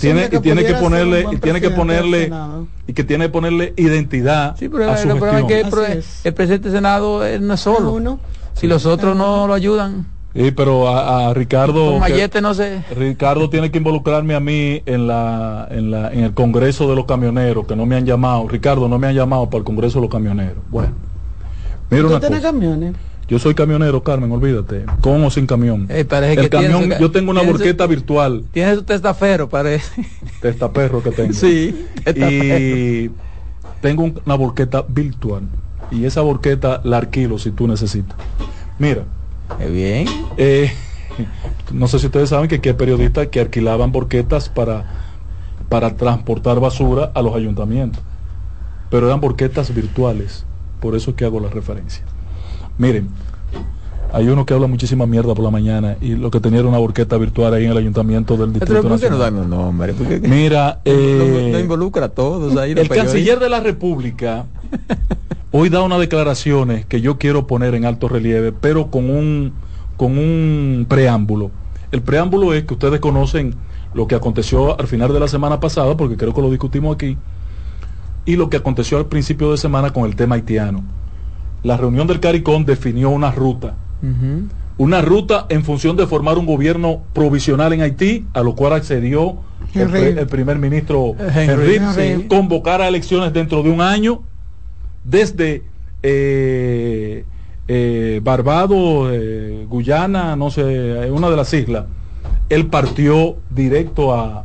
tiene- 0.00 0.28
que 0.28 0.36
y 0.36 0.40
tiene 0.40 0.64
ponerle 0.74 1.26
y 1.32 1.36
tiene 1.36 1.60
que 1.60 1.70
ponerle 1.70 2.30
y 2.86 2.92
que 2.92 3.04
tiene 3.04 3.24
que 3.26 3.30
ponerle 3.30 3.74
identidad 3.76 4.56
Sí, 4.58 4.68
pero 4.68 4.90
a 4.90 4.96
su 4.96 5.08
el 5.10 5.16
problema 5.18 5.40
es 5.40 5.46
que 5.46 5.60
el, 5.60 5.68
es. 5.98 6.34
presidente 6.34 6.68
del 6.68 6.78
Senado 6.78 7.22
no 7.40 7.54
es 7.54 7.60
solo. 7.60 7.92
Uno. 7.92 8.20
Si 8.54 8.66
los 8.66 8.86
otros 8.86 9.16
no 9.16 9.46
lo 9.46 9.54
ayudan, 9.54 10.06
Sí, 10.34 10.50
pero 10.50 10.86
a, 10.88 11.28
a 11.30 11.34
Ricardo 11.34 11.94
que- 11.94 11.98
Mayete 11.98 12.42
no 12.42 12.52
sé. 12.52 12.82
Ricardo 12.94 13.48
tiene 13.48 13.70
que 13.70 13.78
involucrarme 13.78 14.34
a 14.34 14.40
mí 14.40 14.82
en 14.84 15.06
la, 15.06 15.66
en 15.70 15.90
la 15.90 16.12
en 16.12 16.24
el 16.24 16.34
Congreso 16.34 16.86
de 16.90 16.94
los 16.94 17.06
camioneros 17.06 17.66
que 17.66 17.74
no 17.74 17.86
me 17.86 17.96
han 17.96 18.04
llamado. 18.04 18.46
Ricardo 18.46 18.86
no 18.86 18.98
me 18.98 19.06
han 19.06 19.14
llamado 19.14 19.46
para 19.48 19.60
el 19.60 19.64
Congreso 19.64 19.98
de 19.98 20.02
los 20.02 20.10
camioneros. 20.10 20.58
Bueno, 20.68 20.90
mira 21.90 22.02
¿Tú 22.02 22.08
una 22.10 22.20
cosa. 22.20 22.42
camiones? 22.42 22.94
Yo 23.28 23.40
soy 23.40 23.54
camionero, 23.54 24.02
Carmen, 24.04 24.30
olvídate, 24.30 24.84
con 25.00 25.24
o 25.24 25.30
sin 25.30 25.46
camión. 25.46 25.86
El 25.90 26.06
que 26.06 26.48
tiene 26.48 26.48
camión, 26.48 26.92
su- 26.92 26.98
yo 27.00 27.10
tengo 27.10 27.32
una 27.32 27.40
su- 27.40 27.48
borqueta 27.48 27.86
virtual, 27.86 28.44
Tiene 28.52 28.74
su 28.76 28.84
testafero, 28.84 29.48
parece. 29.48 30.06
testaperro 30.40 31.02
que 31.02 31.10
tengo. 31.10 31.32
sí, 31.32 31.86
testaferro. 32.04 32.76
y 32.76 33.10
tengo 33.80 34.04
un- 34.04 34.20
una 34.24 34.34
borqueta 34.36 34.84
virtual 34.86 35.42
y 35.90 36.04
esa 36.04 36.20
borqueta 36.20 36.80
la 36.84 36.98
alquilo 36.98 37.38
si 37.38 37.50
tú 37.50 37.66
necesitas. 37.66 38.16
Mira, 38.78 39.02
Qué 39.58 39.66
bien. 39.70 40.06
eh, 40.36 40.72
no 41.72 41.88
sé 41.88 41.98
si 41.98 42.06
ustedes 42.06 42.28
saben 42.28 42.48
que 42.48 42.56
aquí 42.56 42.68
hay 42.68 42.74
periodistas 42.76 43.26
que 43.26 43.40
alquilaban 43.40 43.90
borquetas 43.90 44.48
para, 44.48 44.84
para 45.68 45.96
transportar 45.96 46.60
basura 46.60 47.10
a 47.12 47.22
los 47.22 47.34
ayuntamientos, 47.34 48.00
pero 48.88 49.08
eran 49.08 49.20
borquetas 49.20 49.74
virtuales, 49.74 50.44
por 50.80 50.94
eso 50.94 51.10
es 51.10 51.16
que 51.16 51.24
hago 51.24 51.40
la 51.40 51.48
referencia. 51.48 52.04
Miren, 52.78 53.08
hay 54.12 54.28
uno 54.28 54.46
que 54.46 54.54
habla 54.54 54.66
muchísima 54.66 55.06
mierda 55.06 55.34
por 55.34 55.44
la 55.44 55.50
mañana 55.50 55.96
y 56.00 56.14
lo 56.14 56.30
que 56.30 56.40
tenía 56.40 56.60
era 56.60 56.68
una 56.68 56.78
borqueta 56.78 57.16
virtual 57.16 57.52
ahí 57.54 57.64
en 57.64 57.70
el 57.72 57.76
ayuntamiento 57.78 58.36
del 58.36 58.50
Pero 58.52 58.60
Distrito 58.60 58.82
¿por 58.88 59.00
qué 59.00 59.10
no 59.10 59.18
Nacional. 59.18 59.18
dan 59.34 59.44
un 59.44 59.50
nombre? 59.50 59.92
¿Por 59.94 60.06
qué- 60.08 60.20
Mira, 60.20 60.80
no, 60.84 60.92
eh, 60.92 61.48
no 61.52 61.58
involucra 61.58 62.06
a 62.06 62.08
todos 62.10 62.56
ahí. 62.56 62.72
el 62.72 62.88
canciller 62.88 63.38
de 63.38 63.48
la 63.48 63.60
República 63.60 64.46
hoy 65.52 65.68
da 65.70 65.82
unas 65.82 65.98
declaraciones 66.00 66.86
que 66.86 67.00
yo 67.00 67.18
quiero 67.18 67.46
poner 67.46 67.74
en 67.74 67.84
alto 67.84 68.08
relieve, 68.08 68.52
pero 68.52 68.90
con 68.90 69.10
un 69.10 69.52
con 69.96 70.18
un 70.18 70.84
preámbulo. 70.88 71.50
El 71.90 72.02
preámbulo 72.02 72.52
es 72.52 72.64
que 72.64 72.74
ustedes 72.74 73.00
conocen 73.00 73.54
lo 73.94 74.06
que 74.06 74.14
aconteció 74.14 74.78
al 74.78 74.86
final 74.86 75.10
de 75.14 75.20
la 75.20 75.28
semana 75.28 75.58
pasada, 75.60 75.96
porque 75.96 76.18
creo 76.18 76.34
que 76.34 76.42
lo 76.42 76.50
discutimos 76.50 76.94
aquí, 76.94 77.16
y 78.26 78.36
lo 78.36 78.50
que 78.50 78.58
aconteció 78.58 78.98
al 78.98 79.06
principio 79.06 79.50
de 79.52 79.56
semana 79.56 79.94
con 79.94 80.04
el 80.04 80.14
tema 80.14 80.34
haitiano. 80.34 80.82
La 81.66 81.76
reunión 81.76 82.06
del 82.06 82.20
CARICOM 82.20 82.64
definió 82.64 83.10
una 83.10 83.32
ruta. 83.32 83.74
Una 84.78 85.00
ruta 85.02 85.46
en 85.48 85.64
función 85.64 85.96
de 85.96 86.06
formar 86.06 86.38
un 86.38 86.46
gobierno 86.46 87.02
provisional 87.12 87.72
en 87.72 87.80
Haití, 87.80 88.26
a 88.34 88.42
lo 88.42 88.54
cual 88.54 88.74
accedió 88.74 89.38
el, 89.74 89.80
Henry. 89.82 90.00
pre- 90.12 90.20
el 90.20 90.26
primer 90.28 90.58
ministro 90.58 91.14
Henry. 91.18 91.76
Henry, 91.76 91.76
Henry. 91.76 92.28
convocar 92.28 92.80
a 92.82 92.86
elecciones 92.88 93.32
dentro 93.32 93.62
de 93.62 93.70
un 93.70 93.80
año 93.80 94.22
desde 95.02 95.64
eh, 96.02 97.24
eh, 97.68 98.20
Barbados, 98.22 99.10
eh, 99.12 99.66
Guyana, 99.68 100.36
no 100.36 100.50
sé, 100.50 101.10
una 101.10 101.30
de 101.30 101.36
las 101.36 101.52
islas. 101.52 101.86
Él 102.48 102.66
partió 102.66 103.38
directo 103.50 104.14
a, 104.14 104.44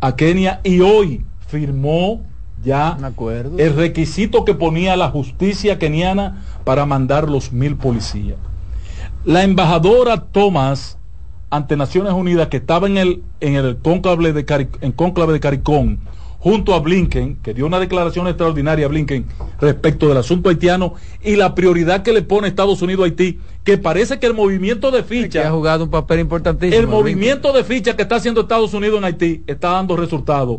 a 0.00 0.16
Kenia 0.16 0.60
y 0.64 0.80
hoy 0.80 1.24
firmó 1.46 2.22
ya 2.64 2.96
el 3.58 3.74
requisito 3.76 4.44
que 4.44 4.54
ponía 4.54 4.96
la 4.96 5.10
justicia 5.10 5.78
keniana 5.78 6.42
para 6.64 6.86
mandar 6.86 7.28
los 7.30 7.52
mil 7.52 7.76
policías. 7.76 8.36
La 9.24 9.42
embajadora 9.42 10.22
Thomas 10.32 10.98
ante 11.50 11.76
Naciones 11.76 12.12
Unidas 12.14 12.48
que 12.48 12.56
estaba 12.58 12.86
en 12.86 12.96
el 12.96 13.22
en 13.40 13.54
el 13.54 13.76
cónclave 13.76 14.32
de 14.32 14.44
Cari- 14.44 14.68
en 14.80 14.92
cónclave 14.92 15.32
de 15.34 15.40
Caricón 15.40 16.00
junto 16.38 16.74
a 16.74 16.80
Blinken, 16.80 17.36
que 17.36 17.54
dio 17.54 17.64
una 17.64 17.78
declaración 17.80 18.26
extraordinaria 18.26 18.84
a 18.84 18.88
Blinken 18.90 19.24
respecto 19.62 20.08
del 20.08 20.18
asunto 20.18 20.50
haitiano 20.50 20.92
y 21.22 21.36
la 21.36 21.54
prioridad 21.54 22.02
que 22.02 22.12
le 22.12 22.20
pone 22.20 22.48
Estados 22.48 22.82
Unidos 22.82 23.04
a 23.04 23.06
Haití, 23.06 23.38
que 23.64 23.78
parece 23.78 24.18
que 24.18 24.26
el 24.26 24.34
movimiento 24.34 24.90
de 24.90 25.02
ficha 25.04 25.48
ha 25.48 25.50
jugado 25.52 25.84
un 25.84 25.90
papel 25.90 26.20
importantísimo. 26.20 26.78
el 26.78 26.86
movimiento 26.86 27.50
de 27.54 27.64
ficha 27.64 27.96
que 27.96 28.02
está 28.02 28.16
haciendo 28.16 28.42
Estados 28.42 28.74
Unidos 28.74 28.98
en 28.98 29.04
Haití 29.04 29.42
está 29.46 29.70
dando 29.70 29.96
resultados. 29.96 30.58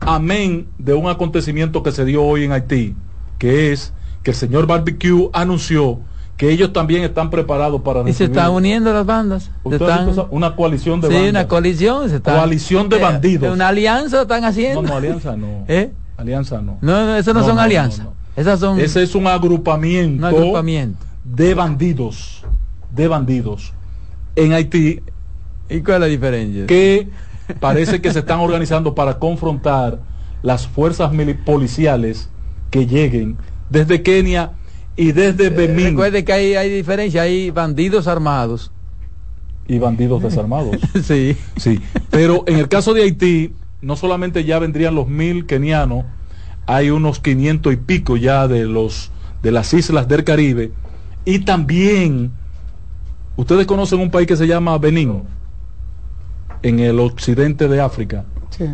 Amén 0.00 0.66
de 0.78 0.94
un 0.94 1.08
acontecimiento 1.08 1.82
que 1.82 1.92
se 1.92 2.04
dio 2.04 2.24
hoy 2.24 2.44
en 2.44 2.52
Haití, 2.52 2.94
que 3.38 3.72
es 3.72 3.92
que 4.22 4.30
el 4.30 4.36
señor 4.36 4.66
Barbecue 4.66 5.28
anunció 5.32 6.00
que 6.38 6.50
ellos 6.50 6.72
también 6.72 7.02
están 7.04 7.28
preparados 7.28 7.82
para 7.82 8.00
Y 8.00 8.12
se 8.14 8.24
recibir- 8.24 8.30
están 8.30 8.50
uniendo 8.52 8.92
las 8.94 9.04
bandas. 9.04 9.44
Se 9.44 9.50
¿Usted 9.62 9.82
ha 9.90 10.08
están- 10.08 10.26
una 10.30 10.56
coalición 10.56 11.00
de 11.02 11.08
sí, 11.08 11.14
bandas. 11.14 11.30
una 11.30 11.48
coalición. 11.48 12.08
Se 12.08 12.16
están- 12.16 12.36
Coalición 12.38 12.88
de 12.88 12.96
eh, 12.96 13.00
bandidos. 13.02 13.52
Una 13.54 13.68
alianza 13.68 14.22
están 14.22 14.44
haciendo. 14.44 14.80
No, 14.82 14.88
no, 14.88 14.96
alianza 14.96 15.36
no. 15.36 15.64
¿Eh? 15.68 15.92
Alianza 16.16 16.62
no. 16.62 16.78
No, 16.80 17.06
no, 17.06 17.16
eso 17.16 17.34
no, 17.34 17.40
No, 17.40 17.46
son 17.46 17.56
no, 17.56 17.62
alianzas. 17.62 18.06
Esas 18.36 18.58
son 18.60 18.80
Ese 18.80 19.02
es 19.02 19.14
un 19.14 19.26
agrupamiento, 19.26 20.18
un 20.18 20.24
agrupamiento. 20.34 21.04
de 21.24 21.52
bandidos, 21.52 22.42
de 22.94 23.06
bandidos 23.08 23.74
en 24.34 24.54
Haití 24.54 25.00
¿Y 25.68 25.80
cuál 25.82 25.96
es 25.96 26.00
la 26.00 26.06
diferencia? 26.06 26.66
que 26.66 27.08
parece 27.58 28.00
que 28.00 28.12
se 28.12 28.20
están 28.20 28.40
organizando 28.40 28.94
para 28.94 29.18
confrontar 29.18 30.00
las 30.42 30.66
fuerzas 30.66 31.10
policiales 31.44 32.28
que 32.70 32.86
lleguen 32.86 33.36
desde 33.68 34.02
Kenia 34.02 34.52
y 34.96 35.12
desde 35.12 35.46
Eh, 35.46 35.50
Benín 35.50 35.86
Recuerde 35.90 36.24
que 36.24 36.32
hay, 36.32 36.54
hay 36.54 36.70
diferencia, 36.70 37.22
hay 37.22 37.50
bandidos 37.50 38.06
armados. 38.06 38.70
y 39.68 39.78
bandidos 39.78 40.22
desarmados. 40.22 40.76
sí. 41.04 41.36
Sí, 41.56 41.80
pero 42.10 42.42
en 42.46 42.58
el 42.58 42.68
caso 42.68 42.92
de 42.92 43.02
Haití, 43.02 43.52
no 43.82 43.94
solamente 43.96 44.44
ya 44.44 44.58
vendrían 44.58 44.94
los 44.96 45.06
mil 45.08 45.46
kenianos, 45.46 46.04
hay 46.66 46.90
unos 46.90 47.20
500 47.20 47.72
y 47.72 47.76
pico 47.76 48.16
ya 48.16 48.48
de 48.48 48.64
los 48.66 49.10
de 49.42 49.52
las 49.52 49.72
islas 49.72 50.06
del 50.08 50.24
Caribe 50.24 50.72
y 51.24 51.40
también 51.40 52.32
ustedes 53.36 53.66
conocen 53.66 54.00
un 54.00 54.10
país 54.10 54.26
que 54.26 54.36
se 54.36 54.46
llama 54.46 54.76
Benín 54.78 55.22
en 56.62 56.80
el 56.80 57.00
occidente 57.00 57.68
de 57.68 57.80
África. 57.80 58.24
Sí. 58.50 58.66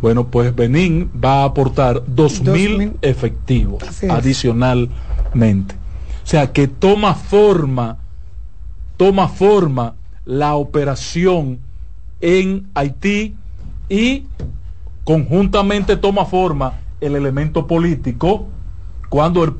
Bueno, 0.00 0.26
pues 0.26 0.54
Benín 0.54 1.10
va 1.24 1.42
a 1.42 1.44
aportar 1.44 2.02
dos 2.06 2.42
Dos 2.44 2.54
mil 2.54 2.78
mil. 2.78 2.92
efectivos 3.02 3.82
Así 3.82 4.06
es. 4.06 4.12
adicionalmente. 4.12 5.74
O 5.74 6.26
sea 6.28 6.52
que 6.52 6.68
toma 6.68 7.14
forma, 7.14 7.98
toma 8.96 9.28
forma 9.28 9.94
la 10.24 10.54
operación 10.56 11.60
en 12.20 12.66
Haití 12.74 13.34
y 13.88 14.24
conjuntamente 15.04 15.96
toma 15.96 16.24
forma 16.26 16.74
el 17.00 17.14
elemento 17.14 17.66
político 17.66 18.48
cuando 19.08 19.44
el 19.44 19.54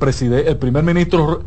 el 0.45 0.57
primer 0.57 0.83
ministro 0.83 1.43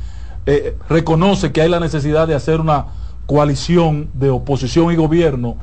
eh, 0.47 0.75
reconoce 0.89 1.53
que 1.53 1.61
hay 1.61 1.69
la 1.69 1.81
necesidad 1.81 2.27
de 2.27 2.35
hacer 2.35 2.61
una 2.61 2.87
coalición 3.35 4.11
de 4.13 4.29
oposición 4.29 4.91
y 4.93 4.97
gobierno 4.97 5.55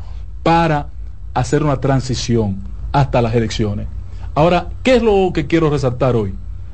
para 0.42 0.88
hacer 1.34 1.64
una 1.64 1.82
transición 1.82 2.62
hasta 2.94 3.22
las 3.22 3.36
elecciones. 3.36 3.88
Ahora, 4.36 4.70
¿qué 4.84 4.96
es 4.96 5.04
lo 5.04 5.32
que 5.34 5.48
quiero 5.48 5.70
resaltar 5.70 6.16
hoy? 6.16 6.34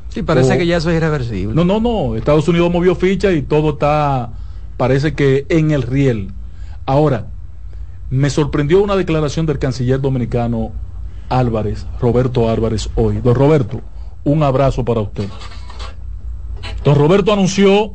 Sí, 0.09 0.21
parece 0.21 0.53
O- 0.53 0.57
que 0.59 0.67
ya 0.67 0.77
eso 0.77 0.91
es 0.91 0.97
irreversible. 0.97 1.55
No, 1.55 1.65
no, 1.65 1.79
no. 1.81 2.15
Estados 2.15 2.47
Unidos 2.47 2.71
movió 2.71 2.93
ficha 2.95 3.31
y 3.31 3.41
todo 3.41 3.71
está, 3.71 4.33
parece 4.77 5.15
que 5.15 5.47
en 5.49 5.71
el 5.71 5.81
riel. 5.81 6.29
Ahora, 6.85 7.25
me 8.11 8.29
sorprendió 8.29 8.83
una 8.83 8.95
declaración 8.95 9.47
del 9.47 9.57
canciller 9.57 9.99
dominicano 9.99 10.73
Álvarez, 11.27 11.87
Roberto 11.99 12.51
Álvarez, 12.51 12.87
hoy. 12.93 13.19
Don 13.19 13.33
Roberto, 13.33 13.81
un 14.25 14.43
abrazo 14.43 14.85
para 14.85 15.01
usted. 15.01 15.27
Don 16.83 16.93
Roberto 16.93 17.33
anunció 17.33 17.93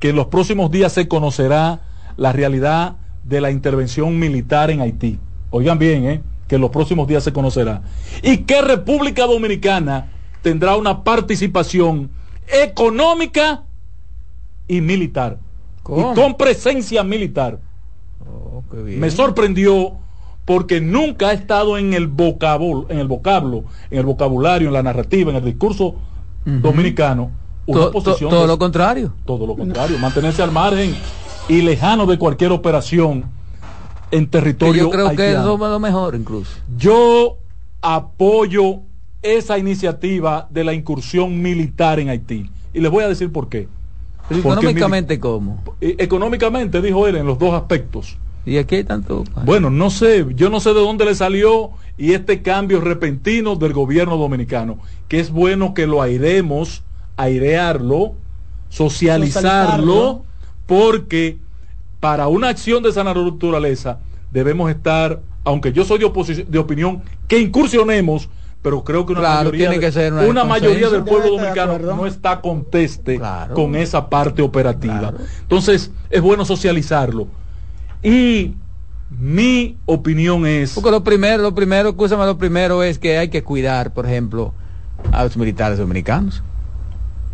que 0.00 0.08
en 0.10 0.16
los 0.16 0.26
próximos 0.26 0.72
días 0.72 0.92
se 0.92 1.06
conocerá 1.06 1.82
la 2.18 2.32
realidad 2.32 2.96
de 3.24 3.40
la 3.40 3.50
intervención 3.50 4.18
militar 4.18 4.70
en 4.70 4.82
Haití. 4.82 5.18
Oigan 5.50 5.78
bien, 5.78 6.04
¿eh? 6.04 6.20
que 6.46 6.56
en 6.56 6.60
los 6.60 6.70
próximos 6.70 7.08
días 7.08 7.24
se 7.24 7.32
conocerá. 7.32 7.80
Y 8.22 8.38
que 8.38 8.60
República 8.60 9.24
Dominicana 9.26 10.10
tendrá 10.42 10.76
una 10.76 11.02
participación 11.04 12.10
económica 12.46 13.62
y 14.66 14.80
militar. 14.80 15.38
¿Cómo? 15.82 16.12
Y 16.12 16.14
con 16.14 16.36
presencia 16.36 17.02
militar. 17.02 17.58
Oh, 18.20 18.62
qué 18.70 18.82
bien. 18.82 19.00
Me 19.00 19.10
sorprendió 19.10 19.92
porque 20.44 20.80
nunca 20.80 21.28
ha 21.28 21.32
estado 21.32 21.76
en 21.78 21.92
el 21.92 22.06
vocablo, 22.06 22.86
en 22.88 22.98
el 22.98 23.08
vocablo, 23.08 23.64
en 23.90 23.98
el 23.98 24.06
vocabulario, 24.06 24.68
en 24.68 24.74
la 24.74 24.82
narrativa, 24.82 25.30
en 25.30 25.36
el 25.36 25.44
discurso 25.44 25.94
dominicano, 26.44 27.30
una 27.66 27.90
To- 27.90 27.90
todo 28.02 28.40
de- 28.42 28.46
lo 28.46 28.58
contrario. 28.58 29.12
todo 29.26 29.46
lo 29.46 29.54
contrario, 29.54 29.98
mantenerse 29.98 30.42
al 30.42 30.50
margen 30.50 30.94
y 31.48 31.62
lejano 31.62 32.06
de 32.06 32.18
cualquier 32.18 32.52
operación 32.52 33.24
en 34.10 34.26
Que 34.26 34.30
territorio 34.30 34.84
yo 34.84 34.90
creo 34.90 35.16
que 35.16 35.32
eso 35.32 35.54
es 35.54 35.60
lo 35.60 35.80
mejor 35.80 36.14
incluso. 36.14 36.52
Yo 36.76 37.38
apoyo 37.80 38.80
esa 39.22 39.58
iniciativa 39.58 40.46
de 40.50 40.64
la 40.64 40.72
incursión 40.74 41.40
militar 41.42 41.98
en 42.00 42.08
Haití. 42.08 42.50
Y 42.72 42.80
les 42.80 42.90
voy 42.90 43.04
a 43.04 43.08
decir 43.08 43.32
por 43.32 43.48
qué. 43.48 43.68
Pero 44.28 44.40
económicamente, 44.40 45.18
¿cómo? 45.18 45.62
eh, 45.80 45.96
económicamente, 45.98 46.82
dijo 46.82 47.06
él, 47.06 47.16
en 47.16 47.26
los 47.26 47.38
dos 47.38 47.54
aspectos. 47.54 48.16
Y 48.44 48.58
aquí 48.58 48.76
hay 48.76 48.84
tanto. 48.84 49.24
Bueno, 49.44 49.70
no 49.70 49.90
sé, 49.90 50.26
yo 50.34 50.48
no 50.48 50.60
sé 50.60 50.70
de 50.70 50.80
dónde 50.80 51.04
le 51.04 51.14
salió 51.14 51.70
y 51.96 52.12
este 52.12 52.42
cambio 52.42 52.80
repentino 52.80 53.56
del 53.56 53.72
gobierno 53.72 54.16
dominicano, 54.16 54.78
que 55.08 55.18
es 55.20 55.30
bueno 55.30 55.74
que 55.74 55.86
lo 55.86 56.00
airemos, 56.00 56.82
airearlo, 57.16 58.14
socializarlo, 58.68 59.42
Socializarlo. 59.42 60.27
Porque 60.68 61.38
para 61.98 62.28
una 62.28 62.48
acción 62.50 62.82
de 62.84 62.90
esa 62.90 63.02
naturaleza 63.02 63.98
debemos 64.30 64.70
estar, 64.70 65.20
aunque 65.42 65.72
yo 65.72 65.84
soy 65.84 65.98
de, 65.98 66.44
de 66.46 66.58
opinión, 66.58 67.02
que 67.26 67.40
incursionemos, 67.40 68.28
pero 68.62 68.84
creo 68.84 69.06
que 69.06 69.12
una 69.12 69.20
Claro, 69.22 69.36
mayoría, 69.38 69.58
tiene 69.70 69.74
de- 69.76 69.80
que 69.80 69.92
ser 69.92 70.12
una 70.12 70.44
mayoría 70.44 70.88
consenso. 70.88 70.94
del 70.94 71.04
pueblo 71.04 71.24
de 71.24 71.30
dominicano 71.38 71.78
no 71.96 72.06
está 72.06 72.40
conteste 72.42 73.16
Claro. 73.16 73.54
con 73.54 73.74
esa 73.74 74.08
parte 74.10 74.42
operativa. 74.42 74.98
Claro. 74.98 75.18
Entonces, 75.40 75.90
es 76.10 76.20
bueno 76.20 76.44
socializarlo. 76.44 77.28
Y 78.02 78.54
mi 79.18 79.76
opinión 79.86 80.46
es... 80.46 80.74
Porque 80.74 80.90
lo 80.90 81.02
primero, 81.02 81.42
lo 81.42 81.54
primero, 81.54 81.88
escúchame, 81.88 82.26
lo 82.26 82.36
primero 82.36 82.82
es 82.82 82.98
que 82.98 83.16
hay 83.16 83.28
que 83.30 83.42
cuidar, 83.42 83.94
por 83.94 84.04
ejemplo, 84.04 84.52
a 85.12 85.24
los 85.24 85.34
militares 85.38 85.78
dominicanos. 85.78 86.42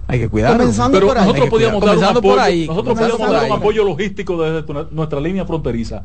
Hay 0.06 0.18
que. 0.20 0.28
Comenzando 0.28 0.92
Pero 0.98 1.06
por 1.08 1.16
ahí. 1.18 1.24
nosotros 1.26 1.48
podíamos 1.50 1.80
cuidar. 1.80 1.98
dar 1.98 2.08
un 2.08 2.14
Comenzando 2.14 2.18
apoyo, 2.20 2.34
por 2.34 2.38
ahí, 2.44 2.66
nosotros 2.66 2.94
comenzando 2.94 3.16
podíamos 3.16 3.26
por 3.26 3.34
dar 3.36 3.44
un 3.46 3.52
ahí. 3.52 3.58
apoyo 3.58 3.84
logístico 3.84 4.42
desde 4.42 4.62
tu- 4.62 4.94
nuestra 4.94 5.20
línea 5.20 5.44
fronteriza, 5.46 6.02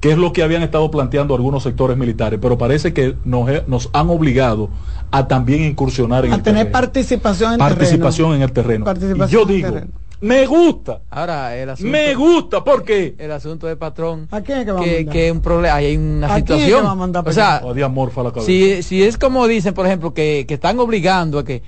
que 0.00 0.12
es 0.12 0.18
lo 0.18 0.32
que 0.32 0.42
habían 0.42 0.62
estado 0.62 0.90
planteando 0.90 1.34
algunos 1.34 1.62
sectores 1.62 1.96
militares, 1.96 2.38
pero 2.42 2.58
parece 2.58 2.92
que 2.92 3.16
nos, 3.24 3.48
nos 3.66 3.88
han 3.92 4.10
obligado 4.10 4.68
a 5.10 5.26
también 5.26 5.62
incursionar 5.64 6.24
en 6.26 6.32
A 6.32 6.36
el 6.36 6.42
tener 6.42 6.64
terreno. 6.66 6.72
participación 6.72 7.52
en 7.54 7.58
participación 7.58 8.28
terreno. 8.28 8.34
en 8.36 8.42
el 8.42 8.52
terreno. 8.52 8.84
Participación 8.84 9.28
y 9.28 9.32
yo 9.32 9.44
digo, 9.46 9.68
terreno. 9.72 9.92
me 10.20 10.46
gusta, 10.46 11.00
Ahora, 11.10 11.56
el 11.56 11.70
asunto, 11.70 11.90
me 11.92 12.14
gusta, 12.14 12.62
porque 12.62 13.14
el 13.18 13.32
asunto 13.32 13.66
de 13.66 13.76
patrón, 13.76 14.28
¿A 14.30 14.40
quién 14.42 14.58
es 14.58 14.64
que 14.66 14.72
va 14.72 14.80
a 14.80 14.84
que, 14.84 14.96
mandar? 14.96 15.12
que 15.14 15.26
es 15.26 15.32
un 15.32 15.40
problema, 15.40 15.74
hay 15.74 15.96
una 15.96 16.26
¿A 16.26 16.28
quién 16.28 16.38
es 16.38 16.44
que 16.44 16.54
situación. 16.58 16.86
va 16.86 16.90
a 16.90 16.94
mandar 16.94 17.28
o 17.28 17.32
sea, 17.32 17.62
morfa 17.90 18.22
la 18.22 18.30
cabeza. 18.30 18.46
si, 18.46 18.82
si 18.82 19.02
es 19.02 19.16
como 19.18 19.46
dicen, 19.48 19.72
por 19.74 19.86
ejemplo, 19.86 20.12
que, 20.14 20.44
que 20.46 20.54
están 20.54 20.78
obligando 20.78 21.38
a 21.38 21.44
que 21.44 21.62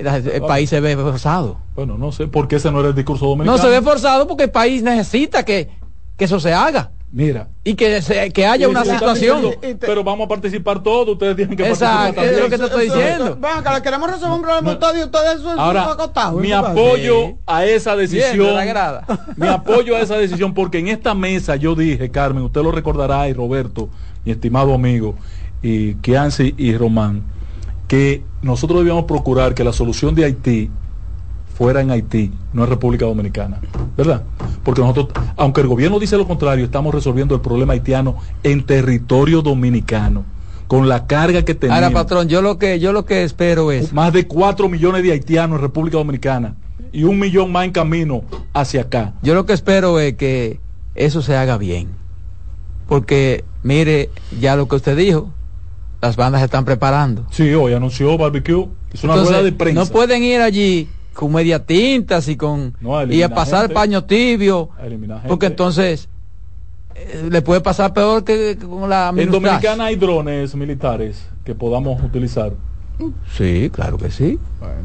el, 0.00 0.28
el 0.28 0.42
país 0.42 0.70
se 0.70 0.80
ve 0.80 0.96
forzado. 0.96 1.58
Bueno, 1.74 1.96
no 1.98 2.12
sé, 2.12 2.26
porque 2.26 2.56
ese 2.56 2.70
no 2.70 2.80
era 2.80 2.88
el 2.90 2.94
discurso 2.94 3.26
dominicano. 3.26 3.56
No 3.56 3.62
se 3.62 3.68
ve 3.68 3.82
forzado 3.82 4.26
porque 4.26 4.44
el 4.44 4.50
país 4.50 4.82
necesita 4.82 5.44
que, 5.44 5.68
que 6.16 6.24
eso 6.24 6.38
se 6.40 6.52
haga. 6.52 6.90
Mira. 7.10 7.48
Y 7.64 7.74
que, 7.74 8.02
se- 8.02 8.30
que 8.32 8.46
haya 8.46 8.68
una 8.68 8.84
situación. 8.84 9.40
diciendo, 9.42 9.78
pero 9.80 10.04
vamos 10.04 10.26
a 10.26 10.28
participar 10.28 10.82
todos, 10.82 11.08
ustedes 11.08 11.36
tienen 11.36 11.56
que 11.56 11.66
Exacto, 11.66 12.16
participar 12.16 12.24
es 12.26 12.38
lo 12.42 12.50
que 12.50 12.58
te 12.58 12.64
estoy 12.66 12.84
diciendo. 12.84 13.38
Venga, 13.40 13.62
que 13.62 13.70
le 13.76 13.82
queremos 13.82 14.10
resolver 14.10 14.34
un 14.36 14.42
problema 14.42 14.78
todo 14.78 14.94
y 14.98 15.02
ustedes 15.04 15.40
son 15.40 15.58
Ahora, 15.58 15.88
mi 16.34 16.48
¿qué 16.48 16.54
apoyo 16.54 17.38
a 17.46 17.64
esa 17.64 17.94
Bien, 17.94 18.10
decisión, 18.10 18.66
grada. 18.66 19.06
mi 19.36 19.46
apoyo 19.48 19.96
a 19.96 20.00
esa 20.00 20.16
decisión, 20.18 20.52
porque 20.52 20.80
en 20.80 20.88
esta 20.88 21.14
mesa 21.14 21.56
yo 21.56 21.74
dije, 21.74 22.10
Carmen, 22.10 22.42
usted 22.44 22.62
lo 22.62 22.72
recordará, 22.72 23.26
y 23.26 23.32
Roberto, 23.32 23.88
mi 24.26 24.32
estimado 24.32 24.74
amigo, 24.74 25.14
y 25.62 25.94
Kianci 25.94 26.54
y 26.58 26.76
Román, 26.76 27.22
que 27.88 28.22
nosotros 28.42 28.78
debíamos 28.80 29.04
procurar 29.04 29.54
que 29.54 29.64
la 29.64 29.72
solución 29.72 30.14
de 30.14 30.26
Haití 30.26 30.70
fuera 31.58 31.80
en 31.80 31.90
Haití, 31.90 32.30
no 32.52 32.62
en 32.62 32.70
República 32.70 33.06
Dominicana, 33.06 33.58
¿verdad? 33.96 34.22
Porque 34.62 34.80
nosotros, 34.80 35.08
aunque 35.36 35.62
el 35.62 35.66
gobierno 35.66 35.98
dice 35.98 36.16
lo 36.16 36.28
contrario, 36.28 36.64
estamos 36.64 36.94
resolviendo 36.94 37.34
el 37.34 37.40
problema 37.40 37.72
haitiano 37.72 38.16
en 38.44 38.64
territorio 38.64 39.42
dominicano, 39.42 40.24
con 40.68 40.88
la 40.88 41.08
carga 41.08 41.44
que 41.44 41.56
tenemos. 41.56 41.82
Ahora, 41.82 41.92
patrón, 41.92 42.28
yo 42.28 42.42
lo 42.42 42.58
que 42.58 42.78
yo 42.78 42.92
lo 42.92 43.04
que 43.04 43.24
espero 43.24 43.72
es 43.72 43.92
Más 43.92 44.12
de 44.12 44.28
4 44.28 44.68
millones 44.68 45.02
de 45.02 45.10
haitianos 45.10 45.56
en 45.56 45.62
República 45.62 45.98
Dominicana 45.98 46.54
y 46.92 47.02
un 47.02 47.18
millón 47.18 47.50
más 47.50 47.64
en 47.64 47.72
camino 47.72 48.22
hacia 48.52 48.82
acá. 48.82 49.14
Yo 49.22 49.34
lo 49.34 49.44
que 49.44 49.52
espero 49.54 49.98
es 49.98 50.14
que 50.14 50.60
eso 50.94 51.22
se 51.22 51.36
haga 51.36 51.58
bien. 51.58 51.88
Porque, 52.86 53.44
mire, 53.62 54.10
ya 54.40 54.54
lo 54.54 54.68
que 54.68 54.76
usted 54.76 54.96
dijo, 54.96 55.30
las 56.00 56.16
bandas 56.16 56.40
se 56.40 56.46
están 56.46 56.64
preparando. 56.64 57.26
Sí, 57.30 57.52
hoy 57.54 57.72
anunció 57.72 58.16
Barbecue. 58.16 58.68
Es 58.92 59.02
una 59.04 59.14
Entonces, 59.14 59.28
rueda 59.36 59.42
de 59.44 59.52
prensa. 59.52 59.80
No 59.80 59.86
pueden 59.86 60.22
ir 60.22 60.40
allí 60.40 60.88
con 61.12 61.32
media 61.32 61.64
tintas 61.64 62.28
y 62.28 62.36
con 62.36 62.74
No, 62.80 62.96
a 62.98 63.04
y 63.04 63.22
a 63.22 63.28
pasar 63.28 63.62
gente. 63.62 63.74
paño 63.74 64.04
tibio, 64.04 64.70
porque 65.26 65.46
entonces 65.46 66.08
eh, 66.94 67.28
le 67.30 67.42
puede 67.42 67.60
pasar 67.60 67.92
peor 67.92 68.22
que, 68.24 68.56
que 68.58 68.66
con 68.66 68.88
la 68.88 69.12
En. 69.16 69.30
Dominicana 69.30 69.86
hay 69.86 69.96
drones 69.96 70.54
militares 70.54 71.28
que 71.44 71.54
podamos 71.54 72.02
utilizar. 72.02 72.52
Sí, 73.36 73.70
claro 73.72 73.96
que 73.96 74.10
sí. 74.10 74.38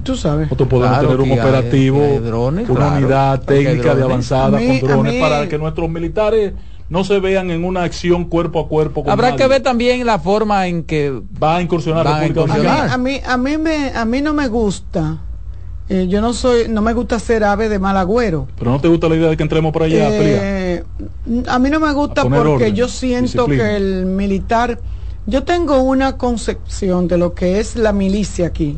Tú 0.03 0.15
sabes. 0.15 0.45
Nosotros 0.45 0.69
podemos 0.69 0.99
Claro 0.99 1.15
tener 1.17 1.21
un 1.31 1.39
operativo, 1.39 2.03
hay 2.03 2.19
drones, 2.19 2.69
una 2.69 2.79
claro, 2.79 2.97
unidad 2.97 3.41
técnica 3.41 3.95
de 3.95 4.03
avanzada 4.03 4.59
mí- 4.59 4.79
con 4.79 4.89
drones 4.89 5.13
mí- 5.15 5.19
para 5.19 5.47
que 5.49 5.57
nuestros 5.57 5.89
militares 5.89 6.53
no 6.89 7.03
se 7.03 7.19
vean 7.19 7.49
en 7.51 7.63
una 7.65 7.83
acción 7.83 8.25
cuerpo 8.25 8.59
a 8.59 8.67
cuerpo. 8.67 9.03
Con 9.03 9.11
Habrá 9.11 9.29
nadie. 9.31 9.37
que 9.43 9.47
ver 9.47 9.63
también 9.63 10.05
la 10.05 10.19
forma 10.19 10.67
en 10.67 10.83
que 10.83 11.21
Va 11.41 11.57
a 11.57 11.61
incursionar 11.61 12.05
Va 12.05 12.17
a 12.17 12.19
República 12.21 12.41
A 12.41 12.45
mí, 12.45 12.51
Dominicana. 12.63 12.93
a 12.93 12.97
mí, 12.97 13.21
a 13.25 13.37
mí, 13.37 13.57
me, 13.57 13.89
a 13.95 14.05
mí 14.05 14.21
no 14.21 14.33
me 14.33 14.47
gusta. 14.47 15.17
eh, 15.89 16.07
yo 16.07 16.21
no 16.21 16.33
soy, 16.33 16.67
no 16.69 16.81
me 16.81 16.93
gusta 16.93 17.19
ser 17.19 17.43
ave 17.43 17.67
de 17.69 17.77
mal 17.79 17.97
agüero. 17.97 18.47
Pero 18.57 18.71
no 18.71 18.79
te 18.79 18.87
gusta 18.87 19.09
la 19.09 19.15
idea 19.15 19.29
de 19.29 19.37
que 19.37 19.43
entremos 19.43 19.71
por 19.73 19.83
allá. 19.83 20.07
Eh, 20.11 20.83
a 21.47 21.59
mí 21.59 21.69
no 21.69 21.79
me 21.79 21.91
gusta 21.93 22.23
porque 22.23 22.37
orden, 22.39 22.75
yo 22.75 22.87
siento 22.87 23.45
disciplina. 23.47 23.63
que 23.63 23.75
el 23.75 24.05
militar, 24.05 24.79
yo 25.25 25.43
tengo 25.43 25.81
una 25.81 26.17
concepción 26.17 27.07
de 27.07 27.17
lo 27.17 27.33
que 27.33 27.59
es 27.59 27.75
la 27.75 27.91
milicia 27.93 28.47
aquí. 28.47 28.77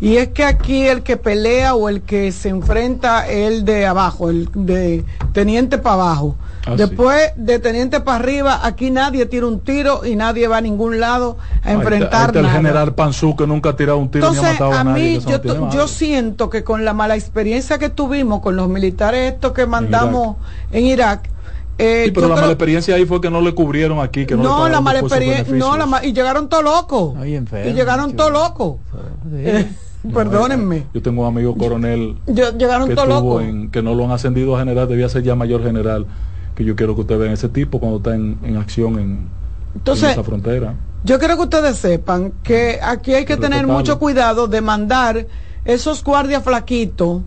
Y 0.00 0.16
es 0.16 0.28
que 0.28 0.44
aquí 0.44 0.86
el 0.86 1.02
que 1.02 1.16
pelea 1.18 1.74
o 1.74 1.88
el 1.88 2.00
que 2.02 2.32
se 2.32 2.48
enfrenta 2.48 3.28
es 3.28 3.52
el 3.52 3.64
de 3.64 3.86
abajo, 3.86 4.30
el 4.30 4.48
de 4.54 5.04
teniente 5.32 5.76
para 5.78 5.94
abajo. 5.96 6.36
Ah, 6.66 6.74
Después 6.76 7.32
de 7.36 7.58
teniente 7.58 8.00
para 8.00 8.18
arriba, 8.18 8.60
aquí 8.62 8.90
nadie 8.90 9.24
tira 9.26 9.46
un 9.46 9.60
tiro 9.60 10.04
y 10.04 10.14
nadie 10.16 10.46
va 10.48 10.58
a 10.58 10.60
ningún 10.60 11.00
lado 11.00 11.36
a 11.40 11.52
Ahí 11.52 11.58
está- 11.60 11.72
enfrentar 11.72 12.20
ahí 12.20 12.26
está 12.26 12.38
el 12.40 12.44
nada. 12.46 12.56
general 12.56 12.94
Panzú 12.94 13.34
que 13.36 13.46
nunca 13.46 13.70
ha 13.70 13.76
tirado 13.76 13.98
un 13.98 14.10
tiro 14.10 14.30
ni 14.30 14.36
ha 14.36 14.40
Entonces, 14.40 14.60
matado 14.60 14.72
a, 14.72 14.80
a 14.80 14.84
nadie. 14.84 15.18
mí, 15.18 15.24
no 15.26 15.42
yo, 15.42 15.70
yo 15.70 15.88
siento 15.88 16.48
que 16.50 16.62
con 16.64 16.84
la 16.84 16.92
mala 16.92 17.16
experiencia 17.16 17.78
que 17.78 17.88
tuvimos 17.90 18.40
con 18.40 18.56
los 18.56 18.68
militares 18.68 19.32
estos 19.34 19.52
que 19.52 19.66
mandamos 19.66 20.36
en 20.72 20.84
Irak, 20.84 21.28
eh, 21.80 22.02
Sí, 22.06 22.10
pero 22.12 22.28
la 22.28 22.34
creo- 22.34 22.42
mala 22.42 22.52
experiencia 22.52 22.94
ahí 22.94 23.06
fue 23.06 23.20
que 23.20 23.30
no 23.30 23.40
le 23.40 23.54
cubrieron 23.54 24.00
aquí, 24.00 24.26
que 24.26 24.36
no, 24.36 24.42
no, 24.42 24.68
la 24.68 24.80
mala 24.80 25.00
experiencia, 25.00 25.44
no, 25.54 25.76
la 25.76 25.84
beneficios. 25.84 25.88
ma- 25.88 26.04
y 26.04 26.12
llegaron 26.12 26.48
todos 26.48 26.62
locos. 26.64 27.14
Ay, 27.18 27.34
enfermo, 27.36 27.70
y 27.70 27.74
llegaron 27.74 28.14
todos 28.16 28.32
locos. 28.32 28.76
Eh, 29.32 29.66
perdónenme. 30.12 30.86
Yo 30.94 31.02
tengo 31.02 31.22
un 31.22 31.28
amigo 31.28 31.56
coronel 31.56 32.16
Yo- 32.26 32.56
llegaron 32.56 32.86
que, 32.88 32.94
estuvo 32.94 33.06
locos. 33.08 33.42
en, 33.44 33.70
que 33.70 33.82
no 33.82 33.94
lo 33.94 34.04
han 34.04 34.10
ascendido 34.12 34.56
a 34.56 34.58
general, 34.60 34.88
debía 34.88 35.08
ser 35.08 35.22
ya 35.22 35.34
mayor 35.34 35.62
general, 35.62 36.06
que 36.54 36.64
yo 36.64 36.74
quiero 36.76 36.94
que 36.94 37.02
ustedes 37.02 37.20
vean 37.20 37.32
ese 37.32 37.48
tipo 37.48 37.78
cuando 37.80 37.98
está 37.98 38.14
en, 38.14 38.38
en 38.42 38.56
acción 38.56 38.98
en, 38.98 39.28
Entonces, 39.74 40.04
en 40.04 40.10
esa 40.10 40.24
frontera. 40.24 40.74
Yo 41.04 41.18
quiero 41.18 41.36
que 41.36 41.42
ustedes 41.42 41.76
sepan 41.76 42.32
que 42.42 42.78
aquí 42.82 43.14
hay 43.14 43.24
que 43.24 43.36
tener 43.36 43.60
Respetable. 43.60 43.72
mucho 43.78 43.98
cuidado 43.98 44.46
de 44.48 44.60
mandar 44.60 45.26
esos 45.64 46.02
guardias 46.04 46.42
flaquitos 46.44 47.22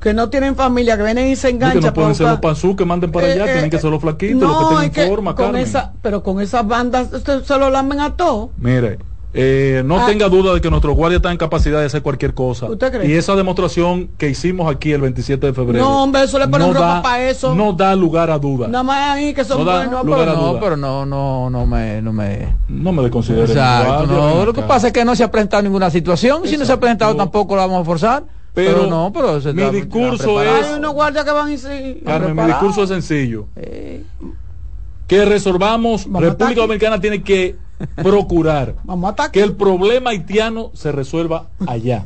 que 0.00 0.14
no 0.14 0.30
tienen 0.30 0.56
familia, 0.56 0.96
que 0.96 1.02
vienen 1.02 1.28
y 1.28 1.36
se 1.36 1.52
No, 1.52 1.58
que 1.58 1.64
enganchan. 1.66 1.82
no 1.82 1.92
pueden 1.94 2.08
para 2.10 2.14
ser 2.14 2.26
los 2.28 2.40
panzú 2.40 2.74
que 2.76 2.84
manden 2.84 3.12
para 3.12 3.28
Eh, 3.28 3.32
allá, 3.32 3.44
eh, 3.46 3.52
tienen 3.52 3.70
que 3.70 3.78
ser 3.78 3.90
los 3.90 4.00
flaquitos, 4.00 4.40
no, 4.40 4.48
los 4.48 4.58
que 4.70 4.74
tengan 4.76 4.90
que- 4.90 5.06
forma, 5.08 5.34
con 5.34 5.44
Carmen. 5.46 5.62
esa, 5.62 5.92
pero 6.02 6.22
con 6.22 6.40
esas 6.40 6.66
bandas 6.66 7.12
usted 7.12 7.42
se 7.44 7.58
lo 7.58 7.68
lamen 7.70 8.00
a 8.00 8.16
todos. 8.16 8.48
Mire, 8.56 8.98
eh, 9.34 9.82
no 9.84 10.00
Ah. 10.00 10.06
tenga 10.06 10.28
duda 10.28 10.54
de 10.54 10.60
que 10.60 10.70
nuestros 10.70 10.96
guardias 10.96 11.18
están 11.18 11.32
en 11.32 11.38
capacidad 11.38 11.78
de 11.78 11.84
hacer 11.86 12.02
cualquier 12.02 12.32
cosa. 12.34 12.66
¿Usted 12.66 12.90
cree? 12.90 13.08
Y 13.08 13.12
esa 13.12 13.36
demostración 13.36 14.08
que 14.18 14.28
hicimos 14.30 14.74
aquí 14.74 14.90
el 14.92 15.02
27 15.02 15.46
de 15.48 15.52
febrero. 15.52 15.84
No, 15.84 16.02
hombre, 16.02 16.24
eso 16.24 16.38
le 16.38 16.48
ponen 16.48 16.68
no 16.68 16.72
ropa 16.74 16.86
da- 16.94 17.02
pa' 17.02 17.20
eso. 17.22 17.54
No 17.54 17.72
da 17.74 17.94
lugar 17.94 18.30
a 18.30 18.38
duda. 18.38 18.66
Nada 18.68 18.82
más 18.82 19.16
ahí 19.16 19.32
que 19.34 19.44
son 19.44 19.58
No 19.58 19.64
da 19.66 19.84
buenos. 19.84 20.04
lugar 20.04 20.20
pero- 20.20 20.32
a 20.32 20.34
no, 20.34 20.48
duda. 20.48 20.60
pero 20.60 20.76
no, 20.78 21.06
no, 21.06 21.50
no 21.50 21.66
me, 21.66 22.00
no 22.02 22.12
me. 22.12 22.48
No 22.68 22.90
me 22.90 23.02
desconsidere. 23.02 23.44
Exacto, 23.44 24.06
guardia, 24.06 24.16
no, 24.16 24.44
lo 24.46 24.52
que 24.54 24.62
pasa 24.62 24.86
es 24.88 24.92
que 24.94 25.04
no 25.04 25.14
se 25.14 25.22
ha 25.24 25.30
presentado 25.30 25.62
ninguna 25.62 25.90
situación. 25.90 26.42
Si 26.46 26.56
no 26.56 26.64
se 26.64 26.72
ha 26.72 26.80
presentado, 26.80 27.14
tampoco 27.14 27.54
la 27.54 27.66
vamos 27.66 27.82
a 27.82 27.84
forzar. 27.84 28.24
Pero, 28.52 28.80
Pero 28.80 28.86
no, 28.88 29.12
pero 29.12 29.40
se 29.40 29.52
mi 29.52 29.62
está- 29.62 29.72
discurso 29.72 30.42
es- 30.42 30.64
Hay 30.66 30.74
unos 30.78 30.92
guardias 30.92 31.24
que 31.24 31.30
van 31.30 31.52
y 31.52 31.58
se. 31.58 32.00
Carmen, 32.04 32.34
mi 32.34 32.42
discurso 32.44 32.82
es 32.82 32.88
sencillo. 32.88 33.46
Que 35.06 35.24
resolvamos, 35.24 36.06
Vamos 36.06 36.22
República. 36.22 36.60
Dominicana 36.60 37.00
tiene 37.00 37.22
que 37.22 37.56
procurar 37.96 38.74
Vamos 38.84 39.14
que 39.32 39.42
el 39.42 39.54
problema 39.56 40.10
haitiano 40.10 40.70
se 40.74 40.92
resuelva 40.92 41.46
allá. 41.66 42.04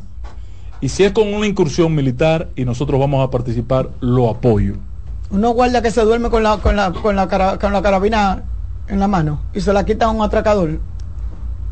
Y 0.81 0.89
si 0.89 1.03
es 1.03 1.11
con 1.13 1.33
una 1.33 1.47
incursión 1.47 1.93
militar 1.95 2.49
y 2.55 2.65
nosotros 2.65 2.99
vamos 2.99 3.25
a 3.25 3.31
participar, 3.31 3.89
lo 4.01 4.29
apoyo. 4.29 4.75
Unos 5.31 5.53
guardias 5.53 5.81
que 5.81 5.91
se 5.91 6.01
duermen 6.03 6.29
con 6.29 6.43
la, 6.43 6.57
con 6.57 6.75
la, 6.75 6.91
con 6.91 7.15
la, 7.15 7.27
cara- 7.27 7.57
con 7.57 7.73
la 7.73 7.81
carabina 7.81 8.43
en 8.87 8.99
la 8.99 9.07
mano 9.07 9.39
y 9.53 9.61
se 9.61 9.73
la 9.73 9.83
quitan 9.85 10.09
a 10.09 10.11
un 10.11 10.21
atracador. 10.21 10.79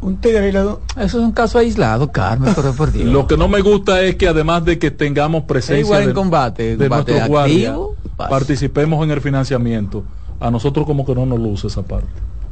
Un 0.03 0.19
Eso 0.23 0.77
es 0.97 1.13
un 1.15 1.31
caso 1.31 1.57
aislado, 1.59 2.11
Carmen, 2.11 2.53
pero 2.55 2.73
por 2.73 2.91
Dios. 2.91 3.05
Lo 3.07 3.25
que 3.27 3.38
no 3.38 3.47
me 3.47 3.61
gusta 3.61 4.01
es 4.01 4.15
que 4.15 4.27
además 4.27 4.65
de 4.65 4.77
que 4.77 4.91
tengamos 4.91 5.43
presencia 5.43 5.80
igual 5.80 6.01
en 6.03 6.07
de, 6.09 6.13
combate, 6.13 6.77
de 6.77 6.89
combate 6.89 7.11
nuestros 7.11 7.27
guardias, 7.30 7.69
activo, 7.71 7.95
pasa. 8.17 8.30
participemos 8.30 9.03
en 9.03 9.11
el 9.11 9.21
financiamiento. 9.21 10.03
A 10.39 10.51
nosotros 10.51 10.85
como 10.85 11.05
que 11.05 11.15
no 11.15 11.25
nos 11.25 11.39
luce 11.39 11.67
esa 11.67 11.84
parte. 11.84 12.07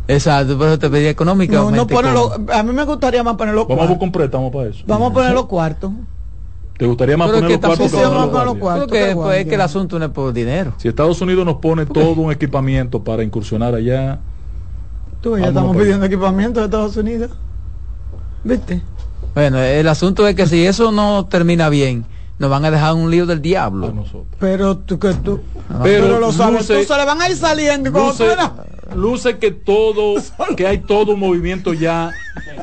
Exacto, 0.08 0.58
por 0.58 0.68
eso 0.68 0.80
te 0.80 0.90
pedí 0.90 1.04
No, 1.04 1.10
económicamente. 1.10 1.78
no 1.78 1.88
ponerlo, 1.88 2.32
como- 2.32 2.52
a 2.52 2.64
mí 2.64 2.74
me 2.74 2.84
gustaría 2.86 3.24
más 3.24 3.36
poner 3.36 3.54
los 3.54 3.68
Vamos 3.68 3.86
a 3.86 3.88
buscar 3.88 4.04
un 4.06 4.12
préstamo 4.12 4.52
para 4.52 4.70
eso. 4.70 4.84
Vamos 4.88 5.12
a 5.12 5.14
poner 5.14 5.34
los 5.34 5.46
cuartos. 5.46 5.92
¿Te 6.78 6.88
gustaría 6.88 7.16
más 7.16 7.28
Pero 7.28 7.42
poner 7.42 7.60
que 7.60 7.68
los 7.68 8.56
cuartos 8.58 8.88
que 8.88 9.00
pues, 9.00 9.14
guardia. 9.16 9.40
es 9.42 9.48
que 9.48 9.56
el 9.56 9.62
asunto 9.62 10.00
no 10.00 10.06
es 10.06 10.12
por 10.12 10.34
dinero. 10.34 10.74
Si 10.78 10.88
Estados 10.88 11.22
Unidos 11.22 11.46
nos 11.46 11.58
pone 11.58 11.86
todo 11.86 12.14
un 12.14 12.32
equipamiento 12.32 13.04
para 13.04 13.24
incursionar 13.24 13.76
allá, 13.76 14.20
Tú, 15.22 15.38
ya 15.38 15.48
estamos 15.48 15.78
pidiendo 15.78 16.06
equipamiento 16.06 16.60
de 16.60 16.66
Estados 16.66 16.98
Unidos. 16.98 17.32
¿Viste? 18.44 18.82
Bueno, 19.36 19.60
el 19.60 19.88
asunto 19.88 20.28
es 20.28 20.36
que 20.36 20.48
si 20.48 20.66
eso 20.66 20.92
no 20.92 21.26
termina 21.28 21.70
bien, 21.70 22.06
nos 22.40 22.50
van 22.50 22.66
a 22.66 22.72
dejar 22.72 22.96
un 22.96 23.12
lío 23.12 23.26
del 23.28 23.38
a 23.38 23.42
diablo. 23.42 23.92
nosotros. 23.94 24.26
Pero 24.40 24.78
tú 24.80 24.98
que 24.98 25.14
tú. 25.14 25.42
Pero 25.84 26.06
Pero, 26.08 26.20
lo 26.20 26.32
sabes, 26.32 26.62
luce- 26.62 26.80
tú 26.86 26.94
se 26.94 26.98
le 27.00 27.06
van 27.06 27.22
a 27.22 27.30
ir 27.30 27.38
saliendo. 27.38 27.90
Luce, 27.92 28.26
eras- 28.26 28.52
luce 28.96 29.38
que 29.38 29.52
todo, 29.52 30.16
que 30.58 30.66
hay 30.68 30.80
todo 30.80 31.14
un 31.14 31.20
movimiento 31.20 31.74
ya 31.74 32.14
Pues 32.34 32.56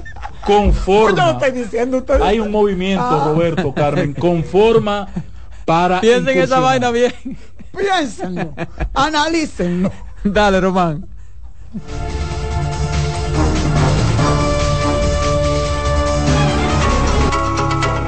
conforma. 0.45 1.31
estoy 1.31 1.53
diciendo 1.53 1.99
ustedes. 1.99 2.23
Hay 2.23 2.41
un 2.41 2.51
movimiento, 2.51 3.05
Ah. 3.05 3.25
Roberto, 3.33 3.73
Carmen, 3.73 4.15
conforma 4.15 5.09
para. 5.65 6.01
Piensen 6.03 6.39
esa 6.39 6.59
vaina 6.59 6.91
bien. 6.91 7.13
Piénsenlo. 7.79 8.53
Analícenlo. 8.95 9.93
Dale, 10.25 10.61
Román. 10.61 11.07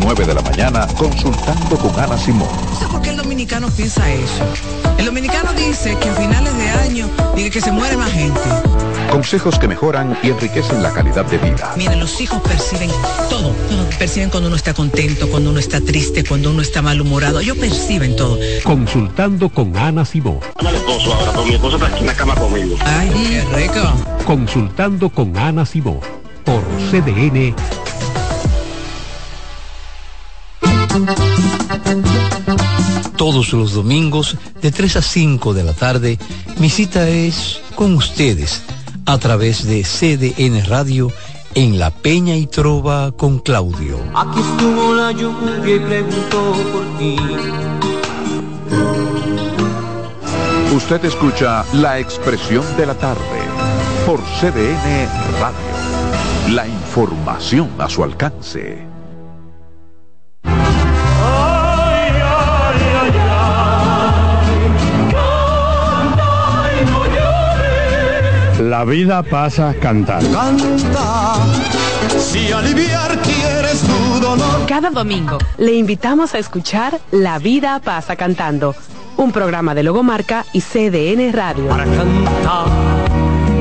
9 0.00 0.26
de 0.26 0.34
la 0.34 0.42
mañana, 0.42 0.86
consultando 0.98 1.76
con 1.76 1.98
Ana 1.98 2.18
Simón. 2.18 2.48
No 2.70 2.78
sé 2.78 2.86
por 2.88 3.00
qué 3.00 3.10
el 3.10 3.16
dominicano 3.16 3.70
piensa 3.70 4.10
eso. 4.12 4.44
El 4.98 5.06
dominicano 5.06 5.52
dice 5.54 5.96
que 5.98 6.10
a 6.10 6.14
finales 6.14 6.56
de 6.58 6.68
año 6.68 7.08
dice 7.34 7.50
que 7.50 7.60
se 7.60 7.72
muere 7.72 7.96
más 7.96 8.10
gente. 8.12 8.40
Consejos 9.10 9.58
que 9.58 9.68
mejoran 9.68 10.16
y 10.22 10.28
enriquecen 10.28 10.82
la 10.82 10.92
calidad 10.92 11.24
de 11.24 11.38
vida. 11.38 11.72
Miren, 11.76 12.00
los 12.00 12.20
hijos 12.20 12.40
perciben 12.42 12.90
todo. 13.30 13.54
Perciben 13.98 14.30
cuando 14.30 14.48
uno 14.48 14.56
está 14.56 14.74
contento, 14.74 15.28
cuando 15.30 15.50
uno 15.50 15.58
está 15.58 15.80
triste, 15.80 16.24
cuando 16.24 16.50
uno 16.50 16.60
está 16.60 16.82
malhumorado. 16.82 17.40
Ellos 17.40 17.56
perciben 17.56 18.14
todo. 18.14 18.38
Consultando 18.64 19.48
con 19.48 19.76
Ana 19.76 20.04
Simón. 20.04 20.40
Dame 20.62 20.76
esposo 20.76 21.14
ahora, 21.14 21.30
pero 21.32 21.44
mi 21.46 21.54
esposo 21.54 21.76
está 21.76 21.88
aquí 21.88 22.00
en 22.00 22.06
la 22.06 22.14
cama 22.14 22.34
conmigo. 22.34 22.76
Ay, 22.84 23.10
qué 23.10 23.56
rico. 23.56 23.80
Consultando 24.26 25.08
con 25.08 25.36
Ana 25.36 25.64
Simón. 25.64 26.00
Por 26.44 26.62
CDN. 26.90 27.54
Todos 33.16 33.52
los 33.52 33.72
domingos 33.72 34.36
de 34.60 34.72
3 34.72 34.96
a 34.96 35.02
5 35.02 35.54
de 35.54 35.64
la 35.64 35.72
tarde, 35.72 36.18
mi 36.58 36.68
cita 36.68 37.08
es 37.08 37.60
con 37.74 37.94
ustedes 37.94 38.62
a 39.06 39.18
través 39.18 39.64
de 39.66 39.82
CDN 39.82 40.64
Radio 40.66 41.10
en 41.54 41.78
La 41.78 41.90
Peña 41.90 42.36
y 42.36 42.46
Trova 42.46 43.12
con 43.12 43.38
Claudio. 43.38 43.98
Aquí 44.14 44.40
estuvo 44.40 44.94
la 44.94 45.12
lluvia 45.12 45.76
y 45.76 45.78
preguntó 45.78 46.52
por 46.72 46.98
ti. 46.98 47.16
Usted 50.74 51.04
escucha 51.04 51.64
la 51.74 51.98
expresión 51.98 52.64
de 52.76 52.86
la 52.86 52.94
tarde 52.94 53.20
por 54.06 54.20
CDN 54.40 55.08
Radio. 55.40 56.54
La 56.54 56.66
información 56.66 57.70
a 57.78 57.88
su 57.88 58.02
alcance. 58.02 58.91
La 68.68 68.84
vida 68.84 69.24
pasa 69.24 69.74
cantando. 69.74 70.30
Canta, 70.30 71.34
si 72.16 72.52
aliviar 72.52 73.18
quieres 73.20 73.80
tu 73.80 74.20
dolor. 74.20 74.66
Cada 74.68 74.90
domingo 74.90 75.38
le 75.58 75.72
invitamos 75.72 76.34
a 76.34 76.38
escuchar 76.38 77.00
La 77.10 77.40
vida 77.40 77.80
pasa 77.80 78.14
cantando, 78.14 78.76
un 79.16 79.32
programa 79.32 79.74
de 79.74 79.82
Logomarca 79.82 80.44
y 80.52 80.60
CDN 80.60 81.32
Radio. 81.32 81.66
Para 81.66 81.84
cantar 81.86 83.11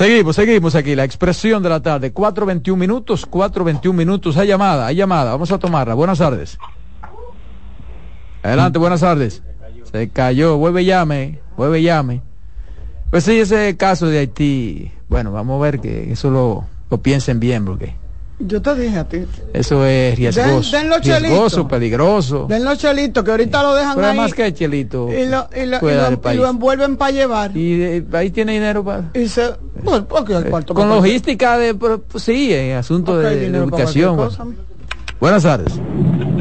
Seguimos, 0.00 0.34
seguimos 0.34 0.74
aquí, 0.76 0.94
la 0.94 1.04
expresión 1.04 1.62
de 1.62 1.68
la 1.68 1.82
tarde, 1.82 2.14
4.21 2.14 2.74
minutos, 2.74 3.30
4.21 3.30 3.92
minutos, 3.92 4.34
hay 4.38 4.48
llamada, 4.48 4.86
hay 4.86 4.96
llamada, 4.96 5.32
vamos 5.32 5.52
a 5.52 5.58
tomarla, 5.58 5.92
buenas 5.92 6.16
tardes. 6.16 6.56
Adelante, 8.42 8.78
buenas 8.78 9.02
tardes. 9.02 9.42
Se 9.92 10.08
cayó, 10.08 10.56
vuelve 10.56 10.86
llame, 10.86 11.40
vuelve 11.54 11.82
llame. 11.82 12.22
Pues 13.10 13.24
sí, 13.24 13.40
ese 13.40 13.76
caso 13.76 14.06
de 14.06 14.20
Haití, 14.20 14.90
bueno, 15.10 15.32
vamos 15.32 15.60
a 15.60 15.64
ver 15.64 15.80
que 15.80 16.10
eso 16.10 16.30
lo, 16.30 16.64
lo 16.88 17.02
piensen 17.02 17.38
bien, 17.38 17.66
porque 17.66 17.94
Yo 18.42 18.62
te 18.62 18.74
dije 18.74 18.98
a 18.98 19.04
ti. 19.04 19.18
eso 19.52 19.84
es 19.84 20.16
riesgoso, 20.16 20.48
Den- 20.76 20.82
den 20.82 20.88
los 20.90 21.00
riesgoso, 21.02 21.68
peligroso. 21.68 22.46
Den 22.48 22.64
los 22.64 22.78
chelitos 22.78 23.22
que 23.22 23.30
ahorita 23.30 23.62
lo 23.62 23.74
dejan 23.74 23.94
Pero 23.96 24.06
ahí. 24.06 24.10
además 24.12 24.34
que 24.34 24.46
el 24.46 24.54
chelito 24.54 25.08
y 25.12 25.26
lo, 25.26 25.46
y 25.54 25.66
lo- 25.66 25.78
y 25.78 26.36
lo- 26.38 26.46
y 26.46 26.48
envuelven 26.48 26.96
para 26.96 27.10
llevar. 27.10 27.54
Y 27.56 27.82
eh, 27.82 28.04
ahí 28.12 28.30
tiene 28.30 28.52
dinero 28.52 28.82
para... 28.82 29.10
Y 29.14 29.28
se, 29.28 29.50
bueno, 29.82 30.06
porque 30.08 30.34
el 30.36 30.44
cuarto 30.46 30.72
Con 30.74 30.88
logística 30.88 31.58
de, 31.58 31.74
pues, 31.74 32.00
sí, 32.16 32.52
en 32.54 32.76
asunto 32.76 33.18
de, 33.18 33.50
bueno. 33.50 33.68
Buenas 35.20 35.42
tardes. 35.42 35.74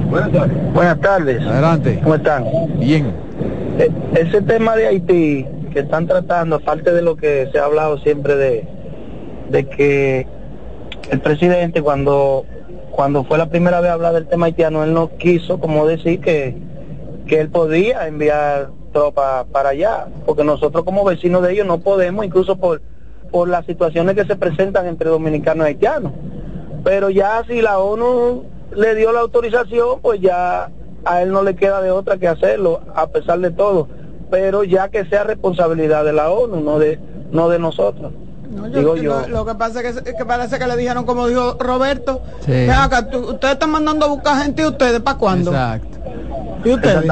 Buenas 0.10 0.32
tardes. 0.32 0.74
Buenas 0.74 1.02
tardes. 1.02 1.42
Adelante. 1.46 2.00
¿Cómo 2.02 2.16
están? 2.16 2.46
Bien. 2.80 3.14
Eh, 3.78 3.90
ese 4.16 4.42
tema 4.42 4.76
de 4.78 4.88
Haití 4.88 5.46
que 5.74 5.80
están 5.82 6.08
tratando, 6.08 6.56
aparte 6.56 6.94
de 6.94 7.02
lo 7.02 7.16
que 7.18 7.50
se 7.52 7.60
ha 7.60 7.66
hablado 7.66 7.98
siempre 8.00 8.36
de, 8.38 8.68
de 9.52 9.68
que 9.68 10.28
el 11.10 11.22
presidente 11.22 11.82
cuando 11.82 12.46
cuando 12.92 13.24
fue 13.24 13.38
la 13.38 13.50
primera 13.50 13.80
vez 13.80 13.92
a 13.92 13.94
hablar 13.94 14.14
del 14.14 14.28
tema 14.28 14.48
haitiano, 14.48 14.84
él 14.84 14.94
no 14.94 15.16
quiso 15.18 15.60
como 15.60 15.88
decir 15.88 16.20
que, 16.20 16.58
que 17.28 17.40
él 17.40 17.50
podía 17.50 18.08
enviar 18.08 18.72
tropas 18.92 19.46
para 19.46 19.70
allá, 19.70 20.08
porque 20.26 20.44
nosotros 20.44 20.84
como 20.84 21.06
vecinos 21.06 21.42
de 21.44 21.54
ellos 21.54 21.66
no 21.66 21.80
podemos, 21.80 22.26
incluso 22.26 22.58
por, 22.58 22.82
por 23.32 23.48
las 23.48 23.66
situaciones 23.66 24.16
que 24.16 24.26
se 24.26 24.36
presentan 24.36 24.88
entre 24.88 25.10
dominicanos 25.10 25.66
y 25.66 25.70
haitianos. 25.70 26.12
Pero 26.84 27.10
ya 27.10 27.42
si 27.48 27.62
la 27.62 27.80
ONU 27.80 28.44
le 28.76 28.96
dio 28.96 29.14
la 29.14 29.22
autorización, 29.22 30.02
pues 30.02 30.20
ya 30.20 30.70
a 31.06 31.22
él 31.22 31.32
no 31.32 31.44
le 31.44 31.56
queda 31.56 31.82
de 31.82 31.92
otra 31.92 32.18
que 32.18 32.28
hacerlo, 32.28 32.82
a 32.96 33.08
pesar 33.08 33.40
de 33.40 33.52
todo. 33.52 33.88
Pero 34.30 34.64
ya 34.64 34.90
que 34.90 35.06
sea 35.06 35.24
responsabilidad 35.24 36.04
de 36.04 36.12
la 36.14 36.32
ONU, 36.32 36.60
no 36.60 36.80
de, 36.80 37.00
no 37.32 37.48
de 37.48 37.60
nosotros. 37.60 38.12
No, 38.50 38.68
yo- 38.68 38.80
Digo 38.80 38.96
lo, 38.96 39.02
yo. 39.02 39.28
lo 39.30 39.46
que 39.46 39.56
pasa 39.56 39.82
es 39.82 40.02
que, 40.02 40.16
que 40.16 40.26
parece 40.26 40.58
que 40.58 40.66
le 40.68 40.76
dijeron, 40.78 41.06
como 41.06 41.28
dijo 41.28 41.56
Roberto, 41.60 42.22
Sí. 42.46 42.52
"Ven 42.52 42.72
acá, 42.72 43.08
tú- 43.10 43.20
ustedes 43.32 43.54
están 43.54 43.70
mandando 43.72 44.06
a 44.06 44.10
buscar 44.10 44.42
gente 44.44 44.64
y 44.64 44.66
ustedes, 44.66 45.00
¿para 45.02 45.18
cuándo? 45.18 45.52
Exacto. 45.52 45.98
¿Y 46.66 46.72
ustedes? 46.72 47.04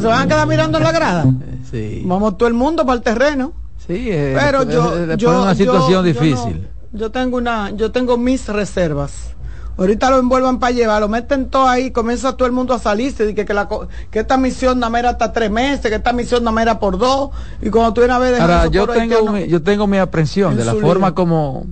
¿Se 0.00 0.06
van 0.06 0.22
a 0.22 0.26
quedar 0.28 0.46
mirando 0.46 0.78
en 0.78 0.84
la 0.84 0.92
grada? 0.92 1.24
Sí. 1.70 2.02
Vamos 2.06 2.38
todo 2.38 2.48
el 2.48 2.54
mundo 2.54 2.86
para 2.86 2.96
el 2.96 3.02
terreno. 3.02 3.52
Sí, 3.86 4.08
eh, 4.10 4.36
Pero 4.38 4.64
después- 4.64 4.74
yo, 4.90 4.96
después 5.06 5.18
yo, 5.18 5.42
una 5.42 5.54
situación 5.54 5.90
yo 5.92 6.02
difícil. 6.02 6.68
no- 6.92 6.98
yo 6.98 7.10
tengo 7.10 7.36
una, 7.38 7.70
yo 7.70 7.90
tengo 7.92 8.16
mis 8.16 8.48
reservas. 8.48 9.34
Ahorita 9.78 10.10
lo 10.10 10.18
envuelvan 10.18 10.58
para 10.58 10.72
llevar, 10.72 11.00
lo 11.00 11.08
meten 11.08 11.48
todo 11.48 11.68
ahí, 11.68 11.92
comienza 11.92 12.36
todo 12.36 12.46
el 12.46 12.52
mundo 12.52 12.74
a 12.74 12.80
salirse, 12.80 13.24
de 13.26 13.34
que, 13.34 13.44
que, 13.44 13.54
la, 13.54 13.68
que 14.10 14.18
esta 14.18 14.36
misión 14.36 14.80
nada 14.80 14.90
más 14.90 14.98
era 14.98 15.10
hasta 15.10 15.32
tres 15.32 15.50
meses, 15.52 15.88
que 15.88 15.94
esta 15.94 16.12
misión 16.12 16.42
nada 16.42 16.52
más 16.52 16.62
era 16.62 16.80
por 16.80 16.98
dos, 16.98 17.30
y 17.62 17.70
cuando 17.70 17.92
tú 17.94 18.00
vienes 18.00 18.16
a 18.16 18.18
ver 18.18 18.40
Ahora, 18.40 18.66
yo 18.66 18.88
tengo, 18.88 19.30
mi, 19.32 19.46
yo 19.46 19.62
tengo 19.62 19.86
mi 19.86 19.98
aprensión 19.98 20.52
en 20.52 20.58
de 20.58 20.64
la 20.64 20.74
forma 20.74 21.14
como, 21.14 21.64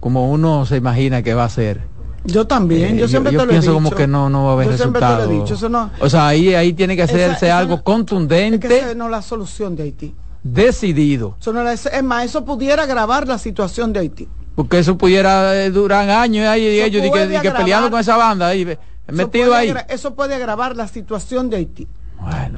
como 0.00 0.30
uno 0.30 0.64
se 0.66 0.76
imagina 0.76 1.22
que 1.22 1.34
va 1.34 1.44
a 1.44 1.48
ser. 1.50 1.82
Yo 2.24 2.46
también, 2.46 2.96
Eh, 2.96 3.00
yo 3.00 3.08
siempre 3.08 3.30
yo 3.32 3.40
te 3.40 3.44
lo 3.46 3.50
he 3.52 3.54
pienso 3.54 3.74
como 3.74 3.88
dicho. 3.90 3.96
que 3.96 4.06
no, 4.06 4.28
no 4.30 4.44
va 4.46 4.50
a 4.50 4.52
haber 4.54 4.70
Yo 4.70 4.76
siempre 4.78 5.00
te 5.00 5.06
lo 5.06 5.12
he 5.12 5.16
resultado. 5.18 5.42
dicho, 5.42 5.54
eso 5.54 5.68
no- 5.68 5.90
O 6.00 6.08
sea, 6.10 6.26
ahí, 6.28 6.54
ahí 6.54 6.72
tiene 6.72 6.96
que 6.96 7.02
hacerse 7.02 7.46
esa 7.46 7.58
algo 7.58 7.76
no- 7.76 7.82
contundente, 7.84 8.66
Es 8.66 8.72
que 8.72 8.78
esa 8.80 8.94
no 8.94 9.08
la 9.08 9.20
solución 9.22 9.76
de 9.76 9.82
Haití. 9.84 10.14
decidido. 10.42 11.36
Eso 11.40 11.52
no 11.52 11.60
era- 11.60 11.72
es 11.74 12.02
más, 12.02 12.24
eso 12.24 12.44
pudiera 12.44 12.84
agravar 12.84 13.28
la 13.28 13.38
situación 13.38 13.92
de 13.92 14.00
Haití. 14.00 14.28
Porque 14.56 14.78
eso 14.80 14.98
pudiera 14.98 15.54
eh, 15.54 15.70
durar 15.70 16.08
años 16.10 16.48
ahí 16.48 16.62
y 16.62 16.78
Eso 16.78 16.86
ellos 16.86 17.06
y 17.06 17.10
que, 17.12 17.24
y 17.36 17.40
que 17.40 17.50
peleando 17.52 17.90
con 17.90 18.00
esa 18.00 18.16
banda 18.16 18.48
ahí, 18.48 18.62
Eso 18.62 18.78
metido 19.12 19.50
puede 19.50 19.54
ahí. 19.56 19.68
agra- 19.70 19.86
Eso 19.88 20.14
puede 20.14 20.34
agravar 20.34 20.74
la 20.74 20.88
situación 20.88 21.48
de 21.50 21.58
Haití. 21.58 21.86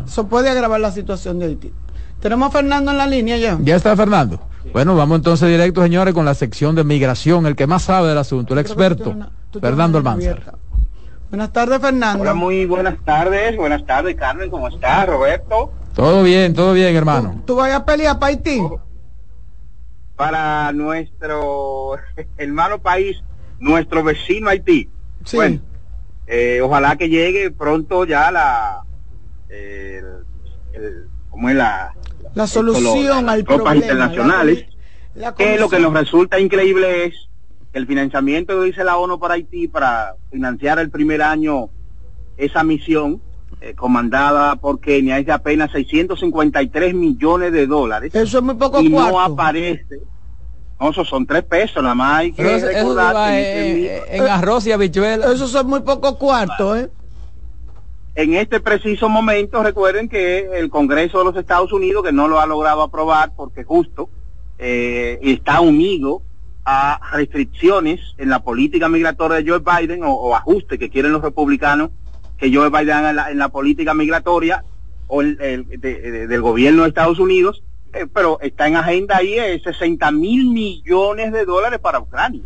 Eso 0.06 0.26
puede 0.28 0.48
agravar 0.48 0.80
la 0.80 0.92
situación 0.92 1.38
de 1.38 1.46
Haití. 1.46 1.72
Tenemos 2.20 2.48
a 2.48 2.50
Fernando 2.52 2.90
en 2.92 2.96
la 2.98 3.06
línea 3.06 3.36
ya. 3.36 3.58
Ya 3.60 3.76
está 3.76 3.94
Fernando. 3.96 4.40
Bueno, 4.72 4.94
vamos 4.96 5.16
entonces 5.16 5.48
directo, 5.48 5.82
señores, 5.82 6.14
con 6.14 6.24
la 6.24 6.34
sección 6.34 6.74
de 6.74 6.84
migración, 6.84 7.46
el 7.46 7.56
que 7.56 7.66
más 7.66 7.82
sabe 7.82 8.08
del 8.08 8.18
asunto, 8.18 8.54
el 8.54 8.60
experto, 8.60 9.14
Fernando 9.60 9.98
Almanzar. 9.98 10.54
Buenas 11.30 11.52
tardes, 11.52 11.80
Fernando. 11.80 12.22
Hola, 12.22 12.32
muy 12.34 12.64
buenas 12.64 12.96
tardes. 13.04 13.56
Buenas 13.56 13.84
tardes, 13.84 14.14
Carmen. 14.16 14.50
¿Cómo 14.50 14.68
está, 14.68 15.04
Roberto? 15.04 15.72
Todo 15.94 16.22
bien, 16.22 16.54
todo 16.54 16.72
bien, 16.72 16.94
hermano. 16.96 17.42
¿Tú 17.46 17.56
vas 17.56 17.72
a 17.72 17.84
pelear 17.84 18.18
para 18.18 18.28
Haití? 18.30 18.60
Para 20.18 20.72
nuestro 20.72 21.92
hermano 22.36 22.80
país, 22.80 23.16
nuestro 23.60 24.02
vecino 24.02 24.48
Haití. 24.50 24.90
Sí. 25.24 25.36
Bueno, 25.36 25.60
eh, 26.26 26.60
ojalá 26.60 26.96
que 26.96 27.08
llegue 27.08 27.52
pronto 27.52 28.04
ya 28.04 28.32
la... 28.32 28.82
el, 29.48 30.04
el- 30.72 31.06
¿Cómo 31.30 31.48
es 31.50 31.54
la...? 31.54 31.94
La 32.34 32.42
lo- 32.42 32.46
solución 32.48 33.26
las 33.26 33.34
al 33.36 33.44
tropas 33.44 33.62
problema. 33.74 33.76
internacionales. 33.76 34.66
La- 35.14 35.20
la 35.30 35.34
que 35.36 35.56
lo 35.56 35.68
que 35.68 35.78
nos 35.78 35.94
resulta 35.94 36.40
increíble 36.40 37.04
es 37.04 37.14
el 37.72 37.86
financiamiento 37.86 38.58
que 38.58 38.66
dice 38.66 38.82
la 38.82 38.96
ONU 38.96 39.20
para 39.20 39.34
Haití 39.34 39.68
para 39.68 40.16
financiar 40.32 40.80
el 40.80 40.90
primer 40.90 41.22
año 41.22 41.70
esa 42.36 42.64
misión 42.64 43.22
eh, 43.60 43.74
comandada 43.74 44.56
por 44.56 44.80
Kenia 44.80 45.18
es 45.18 45.26
de 45.26 45.32
apenas 45.32 45.70
653 45.72 46.94
millones 46.94 47.52
de 47.52 47.66
dólares. 47.66 48.14
Eso 48.14 48.38
es 48.38 48.44
muy 48.44 48.54
poco 48.54 48.80
y 48.80 48.90
cuarto. 48.90 49.10
no 49.12 49.20
aparece. 49.20 50.00
No, 50.80 50.90
esos 50.90 51.08
son 51.08 51.26
tres 51.26 51.42
pesos, 51.42 51.82
nada 51.82 51.94
más 51.96 52.18
hay 52.20 52.32
que 52.32 52.42
Pero 52.42 52.56
eso- 52.56 52.68
eso 52.68 52.78
recordar 52.78 53.16
va 53.16 53.28
que 53.30 53.96
en- 54.06 54.14
en, 54.14 54.22
en 54.22 54.28
arroz 54.28 54.64
y 54.66 54.72
habichuela. 54.72 55.32
Eso 55.32 55.48
son 55.48 55.66
muy 55.66 55.80
pocos 55.80 56.16
cuartos, 56.16 56.78
¿eh? 56.78 56.90
en 58.14 58.34
este 58.34 58.58
preciso 58.60 59.08
momento 59.08 59.62
recuerden 59.62 60.08
que 60.08 60.48
el 60.58 60.70
Congreso 60.70 61.18
de 61.18 61.24
los 61.24 61.36
Estados 61.36 61.72
Unidos 61.72 62.02
que 62.04 62.10
no 62.12 62.26
lo 62.26 62.40
ha 62.40 62.46
logrado 62.46 62.82
aprobar 62.82 63.32
porque 63.36 63.62
justo 63.62 64.08
eh, 64.58 65.20
está 65.22 65.60
unido 65.60 66.22
a 66.64 67.00
restricciones 67.12 68.00
en 68.18 68.28
la 68.28 68.40
política 68.40 68.88
migratoria 68.88 69.36
de 69.40 69.48
Joe 69.48 69.60
Biden 69.60 70.02
o, 70.02 70.12
o 70.14 70.34
ajustes 70.34 70.78
que 70.80 70.90
quieren 70.90 71.12
los 71.12 71.22
republicanos 71.22 71.90
que 72.38 72.54
Joe 72.54 72.70
Biden 72.70 73.04
en 73.04 73.16
la, 73.16 73.30
en 73.30 73.38
la 73.38 73.48
política 73.48 73.94
migratoria 73.94 74.64
o 75.06 75.22
el, 75.22 75.40
el- 75.40 75.66
de- 75.80 76.00
de- 76.00 76.26
del 76.26 76.40
gobierno 76.40 76.82
de 76.82 76.88
Estados 76.88 77.18
Unidos, 77.18 77.62
eh, 77.92 78.06
pero 78.12 78.38
está 78.40 78.68
en 78.68 78.76
agenda 78.76 79.16
ahí 79.16 79.34
eh, 79.38 79.60
60 79.62 80.10
mil 80.12 80.48
millones 80.50 81.32
de 81.32 81.44
dólares 81.44 81.78
para 81.80 81.98
Ucrania. 82.00 82.42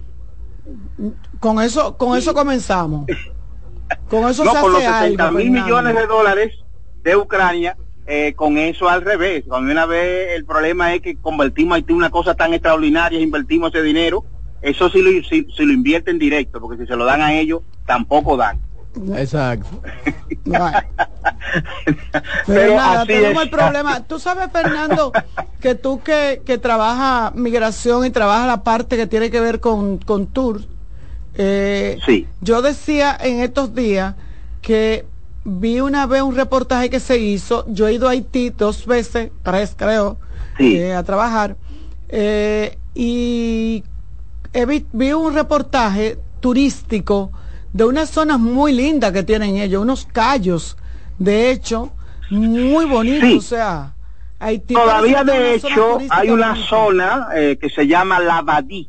Con 1.40 1.60
eso, 1.60 1.96
con 1.96 2.16
eso 2.16 2.32
comenzamos. 2.34 3.06
Con 4.08 4.28
eso 4.28 4.44
no, 4.44 4.52
se 4.52 4.60
con 4.60 4.72
los 4.72 4.82
hace 4.84 5.00
60 5.06 5.24
algo, 5.28 5.38
mil 5.38 5.46
Fernando. 5.48 5.66
millones 5.66 5.94
de 5.96 6.06
dólares 6.06 6.52
de 7.02 7.16
Ucrania, 7.16 7.76
eh, 8.06 8.32
con 8.34 8.56
eso 8.58 8.88
al 8.88 9.02
revés. 9.02 9.44
Cuando 9.46 9.70
una 9.72 9.84
vez 9.86 10.30
el 10.36 10.44
problema 10.44 10.94
es 10.94 11.02
que 11.02 11.16
convertimos 11.16 11.72
a 11.72 11.76
Haití 11.76 11.92
una 11.92 12.10
cosa 12.10 12.34
tan 12.34 12.54
extraordinaria, 12.54 13.20
invertimos 13.20 13.74
ese 13.74 13.82
dinero, 13.82 14.24
eso 14.62 14.88
sí 14.88 15.02
lo, 15.02 15.10
sí, 15.28 15.46
sí 15.56 15.64
lo 15.66 15.72
invierten 15.72 16.18
directo, 16.18 16.60
porque 16.60 16.80
si 16.80 16.86
se 16.86 16.96
lo 16.96 17.04
dan 17.04 17.20
a 17.20 17.34
ellos, 17.34 17.62
tampoco 17.84 18.36
dan. 18.36 18.60
Exacto. 19.16 19.66
Pero 20.46 20.82
Pero 22.46 22.76
nada, 22.76 23.02
así 23.02 23.08
tenemos 23.12 23.36
es. 23.42 23.42
el 23.44 23.50
problema. 23.50 24.04
Tú 24.04 24.18
sabes, 24.18 24.50
Fernando, 24.52 25.12
que 25.60 25.74
tú 25.74 26.02
que, 26.02 26.42
que 26.44 26.58
trabajas 26.58 27.34
migración 27.34 28.04
y 28.06 28.10
trabajas 28.10 28.46
la 28.46 28.62
parte 28.64 28.96
que 28.96 29.06
tiene 29.06 29.30
que 29.30 29.40
ver 29.40 29.60
con, 29.60 29.98
con 29.98 30.26
tours. 30.26 30.66
eh, 31.34 31.98
Sí. 32.04 32.26
Yo 32.40 32.62
decía 32.62 33.16
en 33.20 33.40
estos 33.40 33.74
días 33.74 34.14
que 34.60 35.06
vi 35.44 35.80
una 35.80 36.06
vez 36.06 36.22
un 36.22 36.34
reportaje 36.36 36.90
que 36.90 37.00
se 37.00 37.18
hizo. 37.18 37.64
Yo 37.68 37.88
he 37.88 37.94
ido 37.94 38.08
a 38.08 38.12
Haití 38.12 38.50
dos 38.50 38.86
veces, 38.86 39.30
tres 39.42 39.74
creo, 39.76 40.18
Sí. 40.58 40.76
eh, 40.76 40.94
a 40.94 41.02
trabajar. 41.02 41.56
eh, 42.08 42.78
y 42.94 43.84
he 44.52 44.66
vi, 44.66 44.86
vi 44.92 45.12
un 45.14 45.32
reportaje 45.34 46.18
turístico 46.40 47.32
de 47.72 47.84
unas 47.84 48.10
zonas 48.10 48.38
muy 48.38 48.72
lindas 48.72 49.12
que 49.12 49.22
tienen 49.22 49.56
ellos, 49.56 49.82
unos 49.82 50.06
callos, 50.12 50.76
de 51.18 51.50
hecho, 51.50 51.90
muy 52.30 52.84
bonitos, 52.86 53.28
Sí. 53.28 53.36
o 53.38 53.40
sea, 53.42 53.94
Haití 54.38 54.74
Todavía 54.74 55.22
de 55.22 55.54
hecho 55.54 55.98
hay 56.10 56.30
una 56.30 56.48
bonita. 56.50 56.66
zona 56.68 57.28
eh, 57.36 57.58
que 57.60 57.70
se 57.70 57.86
llama 57.86 58.18
La 58.18 58.42
Badí, 58.42 58.88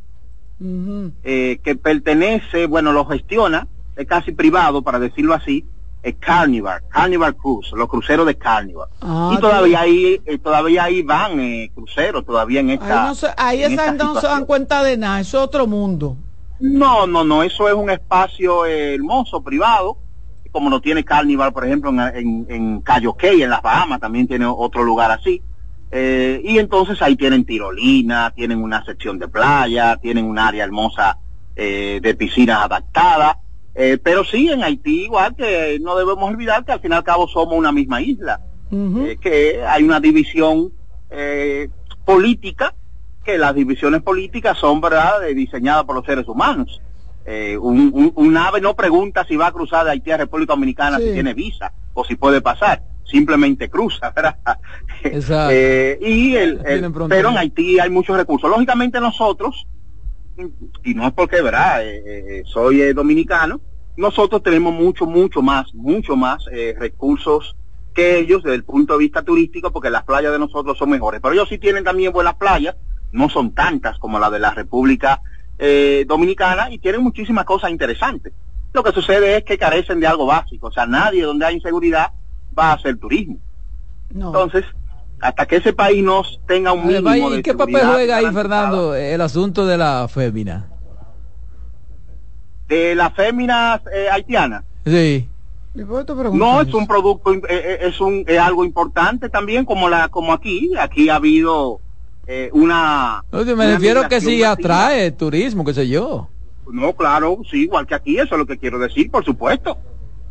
Ujú. 0.59 1.11
eh, 1.23 1.59
que 1.63 1.75
pertenece, 1.75 2.65
bueno, 2.65 2.91
lo 2.91 3.05
gestiona, 3.05 3.67
es 3.95 4.07
casi 4.07 4.31
privado, 4.31 4.81
para 4.81 4.97
decirlo 4.99 5.33
así, 5.35 5.63
es 6.01 6.15
Carnival, 6.19 6.81
Carnival 6.89 7.35
Cruise, 7.35 7.71
los 7.73 7.87
cruceros 7.87 8.25
de 8.25 8.35
Carnival. 8.35 8.87
Ah, 9.01 9.33
y 9.37 9.39
todavía 9.39 9.81
ahí, 9.81 10.19
eh, 10.25 10.37
todavía 10.39 10.85
ahí 10.85 11.01
van 11.03 11.39
eh, 11.39 11.71
cruceros, 11.73 12.25
todavía 12.25 12.59
en 12.61 12.69
Ahí, 12.71 12.73
esta... 12.81 13.05
no 13.05 13.15
se, 13.15 13.27
ahí 13.37 13.63
en 13.63 13.73
esa 13.73 13.85
gente 13.85 14.03
no 14.03 14.19
se 14.19 14.27
dan 14.27 14.45
cuenta 14.45 14.83
de 14.83 14.97
nada, 14.97 15.19
es 15.19 15.33
otro 15.35 15.67
mundo. 15.67 16.17
No, 16.59 17.07
no, 17.07 17.23
no, 17.23 17.43
eso 17.43 17.67
es 17.67 17.73
un 17.73 17.89
espacio 17.89 18.65
eh, 18.65 18.95
hermoso, 18.95 19.43
privado, 19.43 19.97
como 20.51 20.69
lo 20.69 20.79
tiene 20.81 21.03
Carnival, 21.03 21.51
por 21.51 21.65
ejemplo, 21.65 21.89
en, 21.89 21.99
en, 21.99 22.45
en 22.49 22.81
Cayo 22.81 23.13
Cay, 23.13 23.41
en 23.41 23.49
las 23.49 23.61
Bahamas, 23.61 23.99
también 23.99 24.27
tiene 24.27 24.45
otro 24.45 24.83
lugar 24.83 25.11
así. 25.11 25.41
Eh, 25.91 26.41
y 26.43 26.57
entonces 26.57 27.01
ahí 27.01 27.15
tienen 27.15 27.45
tirolina, 27.45 28.31
tienen 28.35 28.61
una 28.61 28.83
sección 28.83 29.19
de 29.19 29.27
playa, 29.27 29.97
tienen 29.97 30.25
un 30.25 30.39
área 30.39 30.63
hermosa 30.63 31.17
eh, 31.55 31.99
de 32.01 32.15
piscinas 32.15 32.63
adaptadas. 32.63 33.37
Eh, 33.75 33.97
pero 34.01 34.23
sí, 34.23 34.49
en 34.49 34.63
Haití 34.63 35.05
igual 35.05 35.35
que 35.35 35.79
no 35.81 35.95
debemos 35.95 36.29
olvidar 36.29 36.63
que 36.63 36.71
al 36.71 36.79
fin 36.79 36.91
y 36.91 36.95
al 36.95 37.03
cabo 37.03 37.27
somos 37.27 37.55
una 37.55 37.71
misma 37.71 38.01
isla, 38.01 38.39
eh, 38.71 39.17
que 39.19 39.63
hay 39.63 39.83
una 39.83 39.99
división 39.99 40.71
eh, 41.09 41.69
política, 42.05 42.75
que 43.23 43.37
las 43.37 43.55
divisiones 43.55 44.01
políticas 44.01 44.57
son 44.57 44.81
verdad 44.81 45.21
diseñadas 45.35 45.85
por 45.85 45.95
los 45.95 46.05
seres 46.05 46.27
humanos. 46.27 46.81
Eh, 47.25 47.57
un, 47.57 47.89
un- 47.93 48.11
un 48.15 48.37
ave 48.37 48.59
no 48.59 48.75
pregunta 48.75 49.25
si 49.25 49.37
va 49.37 49.47
a 49.47 49.51
cruzar 49.53 49.85
de 49.85 49.91
Haití 49.91 50.11
a 50.11 50.17
República 50.17 50.53
Dominicana 50.53 50.97
Sí. 50.97 51.05
si 51.07 51.13
tiene 51.13 51.33
visa 51.33 51.71
o 51.93 52.03
si 52.03 52.15
puede 52.15 52.41
pasar, 52.41 52.83
simplemente 53.05 53.69
cruza, 53.69 54.11
¿verdad? 54.15 54.37
Exacto. 55.03 55.51
Eh, 55.53 55.97
y 56.01 56.35
el, 56.35 56.59
pero 57.07 57.29
en 57.29 57.37
Haití 57.37 57.79
hay 57.79 57.89
muchos 57.89 58.17
recursos. 58.17 58.49
Lógicamente 58.49 58.99
nosotros, 58.99 59.65
y 60.83 60.93
no 60.93 61.07
es 61.07 61.13
porque, 61.13 61.41
¿verdad? 61.41 61.85
Eh, 61.87 62.01
eh, 62.05 62.43
soy 62.45 62.81
eh, 62.81 62.93
dominicano, 62.93 63.61
nosotros 63.95 64.41
tenemos 64.43 64.73
mucho, 64.73 65.05
mucho 65.05 65.41
más, 65.41 65.73
mucho 65.73 66.15
más 66.15 66.43
eh, 66.51 66.75
recursos 66.77 67.55
que 67.93 68.17
ellos 68.17 68.41
desde 68.43 68.55
el 68.55 68.63
punto 68.63 68.93
de 68.93 68.99
vista 68.99 69.21
turístico, 69.21 69.71
porque 69.71 69.91
las 69.91 70.03
playas 70.03 70.31
de 70.31 70.39
nosotros 70.39 70.77
son 70.77 70.89
mejores. 70.89 71.21
Pero 71.21 71.35
ellos 71.35 71.47
sí 71.47 71.59
tienen 71.59 71.83
también 71.83 72.11
buenas 72.11 72.33
playas, 72.35 72.75
no 73.13 73.29
son 73.29 73.51
tantas 73.53 73.97
como 73.99 74.19
la 74.19 74.29
de 74.29 74.39
la 74.39 74.51
República 74.51 75.21
eh, 75.57 76.05
Dominicana, 76.07 76.69
y 76.71 76.79
tienen 76.79 77.01
muchísimas 77.01 77.45
cosas 77.45 77.71
interesantes. 77.71 78.33
Lo 78.73 78.83
que 78.83 78.91
sucede 78.91 79.37
es 79.37 79.43
que 79.43 79.57
carecen 79.57 79.99
de 79.99 80.07
algo 80.07 80.25
básico, 80.25 80.67
o 80.67 80.71
sea, 80.71 80.85
nadie 80.85 81.23
donde 81.23 81.45
hay 81.45 81.55
inseguridad 81.55 82.11
va 82.57 82.71
a 82.71 82.73
hacer 82.73 82.97
turismo. 82.97 83.37
Entonces, 84.13 84.65
hasta 85.21 85.45
que 85.45 85.57
ese 85.57 85.73
país 85.73 86.03
nos 86.03 86.39
tenga 86.47 86.73
un 86.73 86.81
Además, 86.81 87.13
mínimo 87.13 87.29
de 87.31 87.39
¿Y 87.39 87.43
qué 87.43 87.53
papel 87.53 87.81
juega 87.85 88.17
ahí, 88.17 88.31
Fernando, 88.33 88.93
el 88.93 89.21
asunto 89.21 89.65
de 89.65 89.77
la 89.77 90.07
fémina? 90.07 90.69
de 92.67 92.95
las 92.95 93.13
féminas 93.13 93.81
eh, 93.93 94.07
haitianas. 94.11 94.63
Sí. 94.85 95.27
No 95.75 96.61
es 96.61 96.73
un 96.73 96.85
producto, 96.85 97.33
eh, 97.33 97.41
eh, 97.49 97.77
es 97.81 97.99
un 97.99 98.23
es 98.27 98.39
algo 98.39 98.63
importante 98.63 99.29
también 99.29 99.65
como 99.65 99.89
la 99.89 100.09
como 100.09 100.31
aquí, 100.31 100.71
aquí 100.79 101.09
ha 101.09 101.15
habido 101.15 101.79
eh, 102.27 102.49
una. 102.53 103.23
No, 103.31 103.39
yo 103.43 103.55
me 103.57 103.65
una 103.65 103.73
refiero 103.75 104.07
que 104.07 104.19
sí 104.21 104.27
masiva. 104.41 104.51
atrae 104.51 105.11
turismo, 105.11 105.63
qué 105.65 105.73
sé 105.73 105.87
yo. 105.87 106.29
No, 106.71 106.93
claro, 106.95 107.39
sí, 107.49 107.63
igual 107.63 107.85
que 107.85 107.95
aquí, 107.95 108.15
eso 108.17 108.35
es 108.35 108.39
lo 108.39 108.45
que 108.45 108.57
quiero 108.57 108.79
decir, 108.79 109.11
por 109.11 109.23
supuesto. 109.25 109.77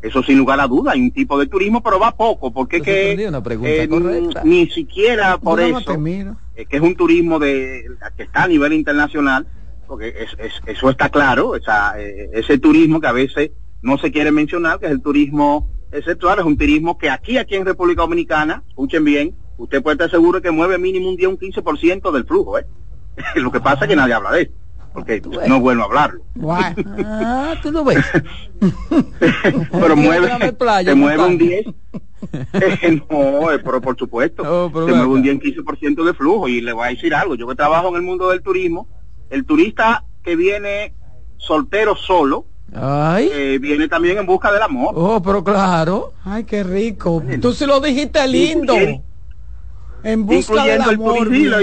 Eso 0.00 0.20
sin 0.24 0.36
lugar 0.38 0.58
a 0.58 0.66
duda, 0.66 0.92
hay 0.92 1.00
un 1.00 1.12
tipo 1.12 1.38
de 1.38 1.46
turismo, 1.46 1.80
pero 1.80 2.00
va 2.00 2.10
poco, 2.16 2.52
porque 2.52 2.78
es 2.78 2.82
que 2.82 3.24
Una 3.28 3.40
pregunta 3.42 3.70
eh, 3.70 3.88
correcta. 3.88 4.42
ni 4.44 4.68
siquiera 4.68 5.38
por 5.38 5.60
eso, 5.60 5.96
eh, 6.56 6.66
que 6.68 6.76
es 6.76 6.82
un 6.82 6.96
turismo 6.96 7.38
de 7.38 7.84
que 8.16 8.24
está 8.24 8.42
a 8.44 8.48
nivel 8.48 8.72
internacional, 8.72 9.46
porque 9.86 10.08
es- 10.08 10.34
es- 10.38 10.60
eso 10.66 10.90
está 10.90 11.08
claro, 11.08 11.54
esa, 11.54 12.00
eh, 12.00 12.30
ese 12.32 12.58
turismo 12.58 13.00
que 13.00 13.06
a 13.06 13.12
veces 13.12 13.52
no 13.80 13.96
se 13.96 14.10
quiere 14.10 14.32
mencionar, 14.32 14.80
que 14.80 14.86
es 14.86 14.92
el 14.92 15.02
turismo 15.02 15.68
exceptual, 15.92 16.40
es 16.40 16.44
un 16.46 16.56
turismo 16.56 16.98
que 16.98 17.08
aquí, 17.08 17.38
aquí 17.38 17.54
en 17.54 17.64
República 17.66 18.02
Dominicana, 18.02 18.64
escuchen 18.68 19.04
bien, 19.04 19.36
usted 19.62 19.82
puede 19.82 19.94
estar 19.94 20.10
seguro 20.10 20.42
que 20.42 20.50
mueve 20.50 20.78
mínimo 20.78 21.08
un 21.08 21.16
día 21.16 21.28
un 21.28 21.38
15% 21.38 22.10
del 22.10 22.24
flujo, 22.24 22.58
¿eh? 22.58 22.66
Lo 23.36 23.52
que 23.52 23.60
pasa 23.60 23.84
es 23.84 23.88
que 23.88 23.96
nadie 23.96 24.14
habla 24.14 24.32
de 24.32 24.42
eso, 24.42 24.52
porque 24.92 25.20
no 25.20 25.56
es 25.56 25.60
bueno 25.60 25.84
hablarlo. 25.84 26.22
Ah, 26.44 27.54
tú 27.62 27.70
lo 27.70 27.84
ves. 27.84 28.04
pero 29.70 29.96
mueve, 29.96 30.52
playa, 30.52 30.90
se 30.90 30.94
mueve 30.94 31.22
un 31.22 31.30
montaña. 31.30 31.50
10. 31.62 31.74
Eh, 32.52 33.02
no, 33.10 33.50
eh, 33.50 33.58
pero 33.58 33.80
por 33.80 33.96
supuesto, 33.98 34.70
pero 34.72 34.86
ven 34.86 34.96
mueve 34.96 35.12
un 35.12 35.18
acá. 35.18 35.22
10 35.22 35.34
en 35.34 35.64
15% 35.64 36.04
de 36.04 36.14
flujo. 36.14 36.48
Y 36.48 36.60
le 36.60 36.72
voy 36.72 36.86
a 36.86 36.90
decir 36.90 37.14
algo, 37.14 37.34
yo 37.34 37.46
que 37.46 37.54
trabajo 37.54 37.88
en 37.88 37.96
el 37.96 38.02
mundo 38.02 38.30
del 38.30 38.42
turismo, 38.42 38.88
el 39.30 39.44
turista 39.44 40.04
que 40.22 40.36
viene 40.36 40.94
soltero 41.36 41.96
solo, 41.96 42.46
Ay. 42.74 43.28
eh, 43.32 43.58
viene 43.60 43.88
también 43.88 44.18
en 44.18 44.26
busca 44.26 44.52
del 44.52 44.62
amor. 44.62 44.94
Oh, 44.96 45.20
pero 45.22 45.42
claro. 45.42 46.12
Ay, 46.24 46.44
qué 46.44 46.62
rico. 46.62 47.22
Tú 47.40 47.52
sí 47.52 47.66
lo 47.66 47.80
dijiste 47.80 48.26
lindo. 48.26 48.74
En 50.04 50.26
busca 50.26 50.64
del 50.64 50.80
incluyendo 50.80 50.90
el 50.90 50.96
amor. 50.96 51.18
turismo. 51.26 51.56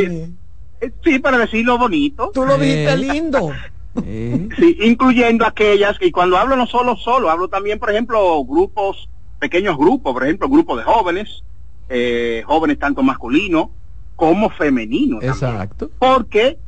Eh, 0.81 0.91
Sí, 1.03 1.19
para 1.19 1.37
decirlo 1.37 1.77
bonito. 1.77 2.31
Tú 2.33 2.45
lo 2.45 2.57
dijiste 2.57 2.93
Eh. 2.93 2.97
lindo. 2.97 3.51
Sí, 4.05 4.77
incluyendo 4.81 5.45
aquellas 5.45 5.97
que 5.99 6.05
y 6.07 6.11
cuando 6.11 6.37
hablo 6.37 6.55
no 6.55 6.67
solo 6.67 6.95
solo, 6.95 7.29
hablo 7.29 7.49
también, 7.49 7.79
por 7.79 7.89
ejemplo, 7.89 8.41
grupos, 8.45 9.09
pequeños 9.39 9.77
grupos, 9.77 10.13
por 10.13 10.23
ejemplo, 10.23 10.47
grupos 10.47 10.77
de 10.77 10.83
jóvenes, 10.85 11.43
eh, 11.89 12.43
jóvenes 12.45 12.79
tanto 12.79 13.03
masculinos 13.03 13.69
como 14.15 14.49
femeninos. 14.51 15.19
también. 15.19 15.33
Exacto. 15.33 15.89
¿Por 15.99 16.27
qué? 16.27 16.59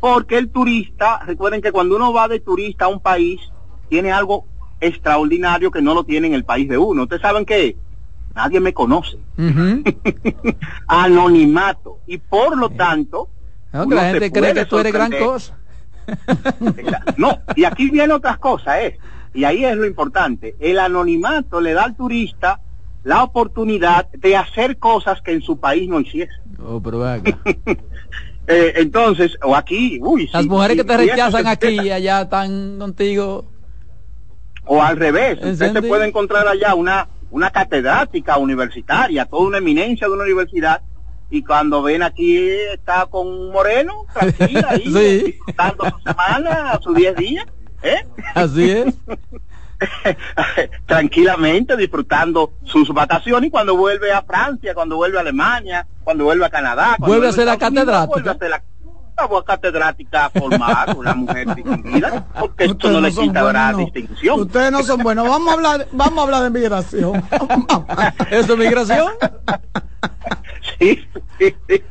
Porque 0.00 0.38
el 0.38 0.48
turista, 0.50 1.18
recuerden 1.26 1.60
que 1.60 1.72
cuando 1.72 1.96
uno 1.96 2.12
va 2.12 2.28
de 2.28 2.40
turista 2.40 2.86
a 2.86 2.88
un 2.88 3.00
país, 3.00 3.40
tiene 3.90 4.12
algo 4.12 4.46
extraordinario 4.80 5.70
que 5.70 5.82
no 5.82 5.92
lo 5.94 6.04
tiene 6.04 6.28
en 6.28 6.34
el 6.34 6.44
país 6.44 6.68
de 6.68 6.78
uno. 6.78 7.02
¿Ustedes 7.02 7.20
saben 7.22 7.44
qué? 7.44 7.76
Nadie 8.38 8.60
me 8.60 8.72
conoce. 8.72 9.18
Anonimato. 10.86 11.98
Y 12.06 12.18
por 12.18 12.56
lo 12.56 12.70
tanto, 12.70 13.28
No, 13.72 13.84
la 13.86 14.10
gente 14.10 14.30
cree 14.30 14.54
que 14.54 14.64
tú 14.64 14.78
eres 14.78 14.92
gran 14.92 15.10
cosa. 15.10 15.56
No, 17.18 17.40
y 17.54 17.64
aquí 17.64 17.90
viene 17.90 18.14
otras 18.14 18.38
cosas, 18.38 18.76
¿eh? 18.78 18.98
Y 19.34 19.44
ahí 19.44 19.64
es 19.64 19.76
lo 19.76 19.84
importante. 19.84 20.54
El 20.60 20.78
anonimato 20.78 21.60
le 21.60 21.74
da 21.74 21.84
al 21.84 21.96
turista 21.96 22.60
la 23.02 23.24
oportunidad 23.24 24.08
de 24.12 24.36
hacer 24.36 24.78
cosas 24.78 25.20
que 25.20 25.32
en 25.32 25.42
su 25.42 25.58
país 25.58 25.88
no 25.88 26.00
hiciese. 26.00 26.32
Oh, 26.64 26.80
pero. 26.80 27.04
Eh, 28.50 28.80
entonces, 28.80 29.36
o 29.42 29.54
aquí, 29.54 29.98
uy, 30.00 30.26
Las 30.32 30.46
mujeres 30.46 30.78
que 30.78 30.84
te 30.84 30.96
rechazan 30.96 31.46
aquí 31.46 31.68
y 31.68 31.90
allá 31.90 32.22
están 32.22 32.78
contigo. 32.78 33.44
O 34.64 34.82
al 34.82 34.96
revés, 34.96 35.38
usted 35.44 35.74
se 35.74 35.82
puede 35.82 36.08
encontrar 36.08 36.48
allá 36.48 36.74
una, 36.74 37.08
una 37.30 37.50
catedrática 37.50 38.36
universitaria, 38.38 39.24
toda 39.26 39.46
una 39.48 39.58
eminencia 39.58 40.06
de 40.06 40.12
una 40.14 40.24
universidad, 40.24 40.82
y 41.30 41.44
cuando 41.44 41.82
ven 41.82 42.02
aquí 42.02 42.38
está 42.72 43.06
con 43.06 43.26
un 43.26 43.52
moreno, 43.52 44.06
tranquila, 44.12 44.68
ahí, 44.70 44.84
Sí. 44.92 45.22
disfrutando 45.26 45.84
su 45.90 45.98
semana, 46.00 46.78
sus 46.82 46.94
10 46.96 47.16
días, 47.16 47.46
¿eh? 47.82 48.06
Así 48.34 48.70
es. 48.70 48.94
tranquilamente 50.86 51.76
disfrutando 51.76 52.54
sus 52.64 52.88
vacaciones 52.88 53.48
y 53.48 53.50
cuando 53.50 53.76
vuelve 53.76 54.12
a 54.12 54.22
Francia, 54.22 54.74
cuando 54.74 54.96
vuelve 54.96 55.18
a 55.18 55.20
Alemania, 55.20 55.86
cuando 56.02 56.24
vuelve 56.24 56.46
a 56.46 56.50
Canadá, 56.50 56.96
cuando 56.98 57.06
Vuelve 57.06 57.28
a 57.28 57.32
ser 57.32 57.46
la 57.46 57.58
catedrática. 57.58 58.36
La 59.18 59.42
catedrática 59.42 60.30
formal, 60.30 60.94
una 60.96 61.14
mujer 61.14 61.54
distinguida, 61.54 62.26
porque 62.38 62.64
esto 62.64 62.88
Ustedes 62.88 62.94
no 62.94 63.00
le 63.00 63.10
quita 63.12 63.42
buenos, 63.42 63.72
no. 63.72 63.78
distinción. 63.78 64.40
Ustedes 64.40 64.72
no 64.72 64.82
son 64.82 65.02
buenos. 65.02 65.28
Vamos 65.28 65.48
a 65.48 65.54
hablar, 65.54 65.88
vamos 65.92 66.18
a 66.18 66.22
hablar 66.22 66.42
de 66.44 66.50
migración. 66.50 67.22
¿Eso 68.30 68.52
es 68.52 68.58
migración? 68.58 69.12
Sí, 70.78 71.04
sí, 71.38 71.54
sí. 71.68 71.82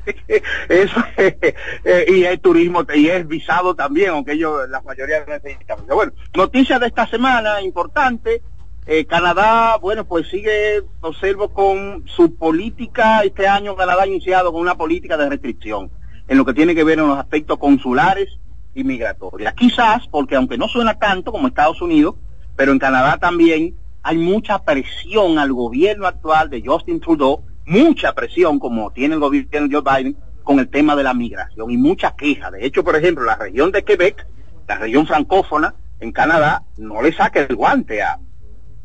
eso 0.70 1.04
eh, 1.18 1.56
eh, 1.84 2.06
y 2.08 2.24
es 2.24 2.42
turismo 2.42 2.86
y 2.94 3.08
es 3.08 3.28
visado 3.28 3.76
también, 3.76 4.10
aunque 4.12 4.34
ellos 4.34 4.70
la 4.70 4.82
mayoría 4.82 5.20
no 5.26 5.34
necesitan. 5.34 5.80
Bueno, 5.88 6.14
noticias 6.36 6.80
de 6.80 6.88
esta 6.88 7.08
semana 7.08 7.62
importante. 7.62 8.42
Eh, 8.90 9.06
Canadá, 9.06 9.76
bueno, 9.82 10.06
pues 10.06 10.30
sigue, 10.30 10.82
observo, 11.02 11.50
con 11.50 12.08
su 12.08 12.36
política, 12.36 13.22
este 13.24 13.46
año 13.46 13.76
Canadá 13.76 14.04
ha 14.04 14.08
iniciado 14.08 14.54
con 14.54 14.62
una 14.62 14.76
política 14.76 15.18
de 15.18 15.28
restricción 15.28 15.92
en 16.28 16.38
lo 16.38 16.46
que 16.46 16.54
tiene 16.54 16.76
que 16.76 16.84
ver 16.84 17.00
en 17.00 17.08
los 17.08 17.18
aspectos 17.18 17.58
consulares 17.58 18.30
y 18.74 18.84
migratorios. 18.84 19.54
Quizás, 19.54 20.08
porque 20.08 20.36
aunque 20.36 20.58
no 20.58 20.68
suena 20.68 21.00
tanto 21.00 21.32
como 21.32 21.48
Estados 21.48 21.82
Unidos, 21.82 22.16
pero 22.56 22.72
en 22.72 22.80
Canadá 22.80 23.18
también 23.18 23.76
hay 24.04 24.18
mucha 24.18 24.64
presión 24.64 25.40
al 25.40 25.54
gobierno 25.54 26.08
actual 26.08 26.50
de 26.50 26.64
Justin 26.66 27.00
Trudeau, 27.00 27.42
mucha 27.66 28.14
presión 28.14 28.60
como 28.60 28.92
tiene 28.92 29.16
el 29.16 29.20
gobierno 29.20 29.68
de 29.68 29.76
Joe 29.76 29.84
Biden 29.84 30.18
con 30.44 30.60
el 30.60 30.70
tema 30.70 30.96
de 30.96 31.04
la 31.04 31.14
migración 31.14 31.70
y 31.72 31.78
mucha 31.78 32.16
queja. 32.16 32.50
De 32.52 32.66
hecho, 32.66 32.84
por 32.84 32.96
ejemplo, 32.96 33.26
la 33.26 33.36
región 33.36 33.72
de 33.72 33.84
Quebec, 33.84 34.26
la 34.68 34.78
región 34.78 35.06
francófona 35.06 35.76
en 36.00 36.12
Canadá, 36.12 36.64
no 36.78 37.02
le 37.02 37.12
saca 37.12 37.42
el 37.42 37.56
guante 37.56 38.02
a, 38.02 38.20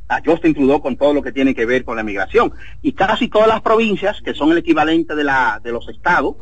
a 0.08 0.22
Justin 0.24 0.54
Trudeau 0.54 0.82
con 0.82 0.96
todo 0.96 1.14
lo 1.14 1.22
que 1.22 1.32
tiene 1.32 1.54
que 1.54 1.66
ver 1.66 1.84
con 1.84 1.96
la 1.96 2.02
migración. 2.02 2.52
Y 2.82 2.92
casi 2.92 3.28
todas 3.28 3.46
las 3.46 3.60
provincias, 3.60 4.20
que 4.22 4.34
son 4.34 4.50
el 4.52 4.58
equivalente 4.58 5.14
de, 5.14 5.24
la, 5.24 5.60
de 5.62 5.70
los 5.70 5.88
estados, 5.88 6.36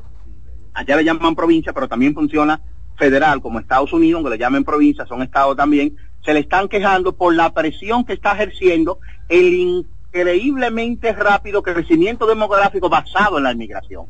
allá 0.75 0.97
le 0.97 1.05
llaman 1.05 1.35
provincia, 1.35 1.73
pero 1.73 1.89
también 1.89 2.15
funciona 2.15 2.61
federal 2.97 3.41
como 3.41 3.59
Estados 3.59 3.93
Unidos, 3.93 4.19
aunque 4.19 4.37
le 4.37 4.39
llamen 4.39 4.65
provincia, 4.65 5.07
son 5.07 5.23
estados 5.23 5.57
también, 5.57 5.97
se 6.25 6.35
le 6.35 6.41
están 6.41 6.69
quejando 6.69 7.15
por 7.17 7.35
la 7.35 7.53
presión 7.53 8.05
que 8.05 8.13
está 8.13 8.33
ejerciendo 8.33 8.99
el 9.29 9.55
increíblemente 9.55 11.13
rápido 11.13 11.63
crecimiento 11.63 12.27
demográfico 12.27 12.89
basado 12.89 13.39
en 13.39 13.45
la 13.45 13.53
inmigración. 13.53 14.07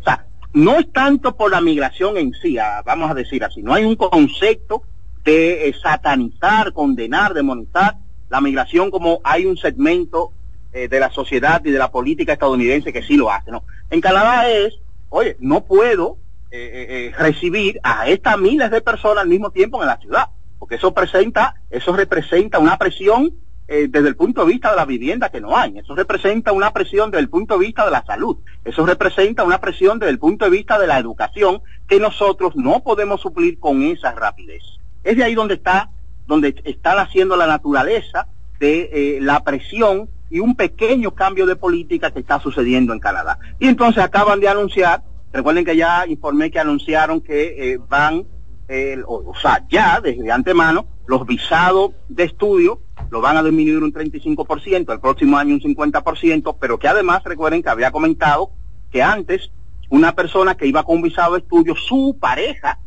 O 0.00 0.04
sea, 0.04 0.26
no 0.54 0.78
es 0.78 0.90
tanto 0.92 1.36
por 1.36 1.50
la 1.50 1.60
migración 1.60 2.16
en 2.16 2.32
sí, 2.32 2.58
ah, 2.58 2.82
vamos 2.84 3.10
a 3.10 3.14
decir 3.14 3.44
así, 3.44 3.62
no 3.62 3.74
hay 3.74 3.84
un 3.84 3.96
concepto 3.96 4.82
de 5.24 5.74
satanizar, 5.82 6.72
condenar, 6.72 7.34
demonizar 7.34 7.96
la 8.28 8.40
migración 8.40 8.90
como 8.90 9.20
hay 9.24 9.46
un 9.46 9.56
segmento 9.56 10.32
eh, 10.72 10.88
de 10.88 11.00
la 11.00 11.10
sociedad 11.10 11.62
y 11.64 11.70
de 11.70 11.78
la 11.78 11.90
política 11.90 12.32
estadounidense 12.32 12.92
que 12.92 13.02
sí 13.02 13.16
lo 13.16 13.30
hace. 13.30 13.50
No, 13.50 13.64
en 13.90 14.00
Canadá 14.00 14.48
es, 14.48 14.74
oye, 15.12 15.36
no 15.40 15.64
puedo 15.64 16.16
eh, 16.50 16.58
eh, 16.58 16.86
eh, 16.88 17.14
recibir 17.16 17.78
a 17.82 18.08
estas 18.08 18.38
miles 18.38 18.70
de 18.70 18.80
personas 18.80 19.22
al 19.22 19.28
mismo 19.28 19.50
tiempo 19.50 19.80
en 19.80 19.88
la 19.88 19.98
ciudad, 19.98 20.28
porque 20.58 20.76
eso 20.76 20.92
presenta, 20.92 21.54
eso 21.70 21.94
representa 21.94 22.58
una 22.58 22.78
presión 22.78 23.32
eh, 23.68 23.86
desde 23.88 24.08
el 24.08 24.16
punto 24.16 24.44
de 24.44 24.52
vista 24.52 24.70
de 24.70 24.76
la 24.76 24.86
vivienda 24.86 25.28
que 25.28 25.40
no 25.40 25.56
hay, 25.56 25.78
eso 25.78 25.94
representa 25.94 26.52
una 26.52 26.72
presión 26.72 27.10
desde 27.10 27.22
el 27.22 27.28
punto 27.28 27.54
de 27.54 27.66
vista 27.66 27.84
de 27.84 27.90
la 27.90 28.04
salud, 28.04 28.38
eso 28.64 28.86
representa 28.86 29.44
una 29.44 29.60
presión 29.60 29.98
desde 29.98 30.12
el 30.12 30.18
punto 30.18 30.46
de 30.46 30.50
vista 30.50 30.78
de 30.78 30.86
la 30.86 30.98
educación 30.98 31.62
que 31.86 32.00
nosotros 32.00 32.56
no 32.56 32.82
podemos 32.82 33.20
suplir 33.20 33.60
con 33.60 33.82
esa 33.82 34.12
rapidez. 34.12 34.62
Es 35.04 35.16
de 35.16 35.24
ahí 35.24 35.34
donde 35.34 35.54
está, 35.54 35.90
donde 36.26 36.54
está 36.64 36.94
naciendo 36.94 37.36
la 37.36 37.46
naturaleza 37.46 38.28
de 38.58 39.18
la 39.20 39.44
presión 39.44 40.08
y 40.32 40.40
un 40.40 40.56
pequeño 40.56 41.14
cambio 41.14 41.44
de 41.44 41.56
política 41.56 42.10
que 42.10 42.20
está 42.20 42.40
sucediendo 42.40 42.94
en 42.94 43.00
Canadá. 43.00 43.38
Y 43.60 43.68
entonces 43.68 44.02
acaban 44.02 44.40
de 44.40 44.48
anunciar, 44.48 45.02
recuerden 45.30 45.62
que 45.62 45.76
ya 45.76 46.06
informé 46.06 46.50
que 46.50 46.58
anunciaron 46.58 47.20
que 47.20 47.74
eh, 47.74 47.78
van, 47.86 48.24
eh, 48.66 48.96
o, 49.06 49.34
sea, 49.40 49.66
ya 49.68 50.00
desde 50.00 50.32
antemano, 50.32 50.86
los 51.06 51.26
visados 51.26 51.92
de 52.08 52.24
estudio 52.24 52.80
lo 53.10 53.20
van 53.20 53.36
a 53.36 53.42
disminuir 53.42 53.82
un 53.82 53.92
35%, 53.92 54.90
el 54.90 55.00
próximo 55.00 55.36
año 55.36 55.54
un 55.54 55.60
50%, 55.60 56.56
pero 56.58 56.78
que 56.78 56.88
además 56.88 57.22
recuerden 57.24 57.62
que 57.62 57.68
había 57.68 57.90
comentado 57.90 58.52
que 58.90 59.02
antes 59.02 59.52
una 59.90 60.14
persona 60.14 60.54
que 60.54 60.66
iba 60.66 60.82
con 60.82 60.96
un 60.96 61.02
visado 61.02 61.34
de 61.34 61.40
estudio, 61.40 61.76
su 61.76 62.16
pareja, 62.18 62.78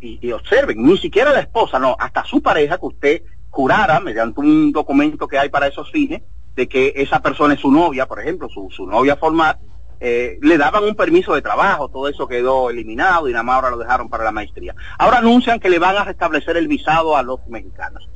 y, 0.00 0.18
y 0.26 0.32
observen, 0.32 0.82
ni 0.82 0.96
siquiera 0.96 1.30
la 1.30 1.40
esposa, 1.40 1.78
no, 1.78 1.94
hasta 1.98 2.24
su 2.24 2.40
pareja 2.40 2.78
que 2.78 2.86
usted 2.86 3.22
jurara 3.50 4.00
mediante 4.00 4.40
un 4.40 4.72
documento 4.72 5.28
que 5.28 5.38
hay 5.38 5.50
para 5.50 5.66
esos 5.66 5.90
fines, 5.90 6.22
de 6.60 6.68
que 6.68 6.92
esa 6.94 7.22
persona 7.22 7.54
es 7.54 7.60
su 7.60 7.72
novia, 7.72 8.04
por 8.04 8.20
ejemplo, 8.20 8.46
su, 8.50 8.68
su 8.70 8.86
novia 8.86 9.16
formal, 9.16 9.56
eh, 9.98 10.38
le 10.42 10.58
daban 10.58 10.84
un 10.84 10.94
permiso 10.94 11.34
de 11.34 11.40
trabajo, 11.40 11.88
todo 11.88 12.06
eso 12.06 12.28
quedó 12.28 12.68
eliminado 12.68 13.30
y 13.30 13.32
nada 13.32 13.42
más 13.42 13.56
ahora 13.56 13.70
lo 13.70 13.78
dejaron 13.78 14.10
para 14.10 14.24
la 14.24 14.30
maestría. 14.30 14.74
Ahora 14.98 15.18
anuncian 15.20 15.58
que 15.58 15.70
le 15.70 15.78
van 15.78 15.96
a 15.96 16.04
restablecer 16.04 16.58
el 16.58 16.68
visado 16.68 17.16
a 17.16 17.22
los 17.22 17.40
mexicanos. 17.48 18.10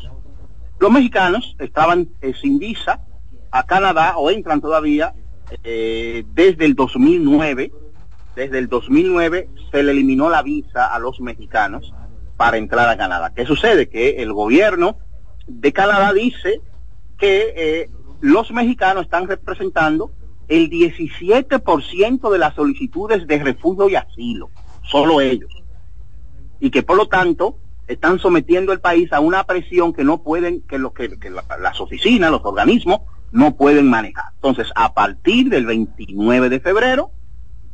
Los 0.79 0.91
mexicanos 0.91 1.57
estaban 1.59 2.11
eh, 2.21 2.35
sin 2.39 2.59
visa 2.59 3.01
a 3.51 3.63
Canadá 3.63 4.19
o 4.19 4.31
entran 4.31 4.61
todavía 4.61 5.15
eh, 5.63 6.27
desde 6.35 6.67
el 6.67 6.75
2009. 6.75 7.73
Desde 8.37 8.59
el 8.59 8.69
2009 8.69 9.49
se 9.71 9.83
le 9.83 9.93
eliminó 9.93 10.29
la 10.29 10.43
visa 10.43 10.93
a 10.93 10.99
los 10.99 11.19
mexicanos 11.19 11.95
para 12.37 12.59
entrar 12.59 12.91
a 12.91 12.99
Canadá. 12.99 13.33
¿Qué 13.35 13.47
sucede? 13.47 13.89
Que 13.89 14.23
el 14.23 14.35
gobierno 14.35 14.99
de 15.47 15.73
Canadá 15.73 16.13
dice 16.13 16.61
que 17.17 17.89
los 18.21 18.51
mexicanos 18.51 19.05
están 19.05 19.29
representando 19.29 20.11
el 20.49 20.69
17% 20.71 22.31
de 22.31 22.39
las 22.39 22.55
solicitudes 22.55 23.27
de 23.27 23.39
refugio 23.39 23.89
y 23.89 23.97
asilo, 23.97 24.51
solo 24.83 25.21
ellos. 25.21 25.51
Y 26.61 26.71
que 26.71 26.83
por 26.83 26.97
lo 26.97 27.07
tanto 27.07 27.59
están 27.87 28.19
sometiendo 28.19 28.73
el 28.73 28.81
país 28.81 29.13
a 29.13 29.21
una 29.21 29.45
presión 29.45 29.93
que 29.93 30.05
no 30.05 30.23
pueden, 30.23 30.63
que, 30.63 30.79
lo, 30.79 30.93
que, 30.93 31.19
que 31.19 31.31
la- 31.31 31.45
las 31.61 31.81
oficinas, 31.81 32.31
los 32.31 32.41
organismos, 32.45 33.01
no 33.33 33.57
pueden 33.57 33.89
manejar. 33.91 34.27
Entonces, 34.37 34.71
a 34.75 34.95
partir 34.95 35.49
del 35.51 35.67
29 35.67 36.49
de 36.49 36.61
febrero, 36.61 37.11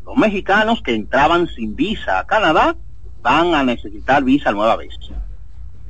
los 0.04 0.16
mexicanos 0.16 0.82
que 0.82 0.94
entraban 0.94 1.46
sin 1.48 1.76
visa 1.76 2.18
a 2.18 2.26
Canadá 2.26 2.76
van 3.22 3.54
a 3.54 3.62
necesitar 3.62 4.24
visa 4.24 4.50
nueva 4.52 4.76
vez. 4.76 4.94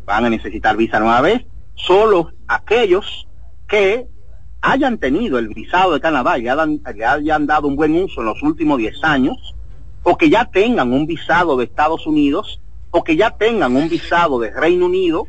Van 0.04 0.24
a 0.24 0.30
necesitar 0.30 0.76
visa 0.76 0.98
nueva 0.98 1.20
vez. 1.20 1.46
Solo 1.76 2.32
aquellos 2.48 3.28
que 3.68 4.08
hayan 4.62 4.98
tenido 4.98 5.38
el 5.38 5.48
visado 5.48 5.92
de 5.92 6.00
Canadá 6.00 6.38
y 6.38 6.48
hayan, 6.48 6.80
le 6.94 7.04
hayan 7.04 7.46
dado 7.46 7.68
un 7.68 7.76
buen 7.76 7.94
uso 7.94 8.20
en 8.20 8.26
los 8.26 8.42
últimos 8.42 8.78
10 8.78 9.04
años, 9.04 9.54
o 10.02 10.16
que 10.16 10.30
ya 10.30 10.46
tengan 10.46 10.92
un 10.92 11.06
visado 11.06 11.56
de 11.56 11.64
Estados 11.64 12.06
Unidos, 12.06 12.60
o 12.90 13.04
que 13.04 13.16
ya 13.16 13.30
tengan 13.30 13.76
un 13.76 13.88
visado 13.88 14.38
de 14.38 14.50
Reino 14.50 14.86
Unido, 14.86 15.26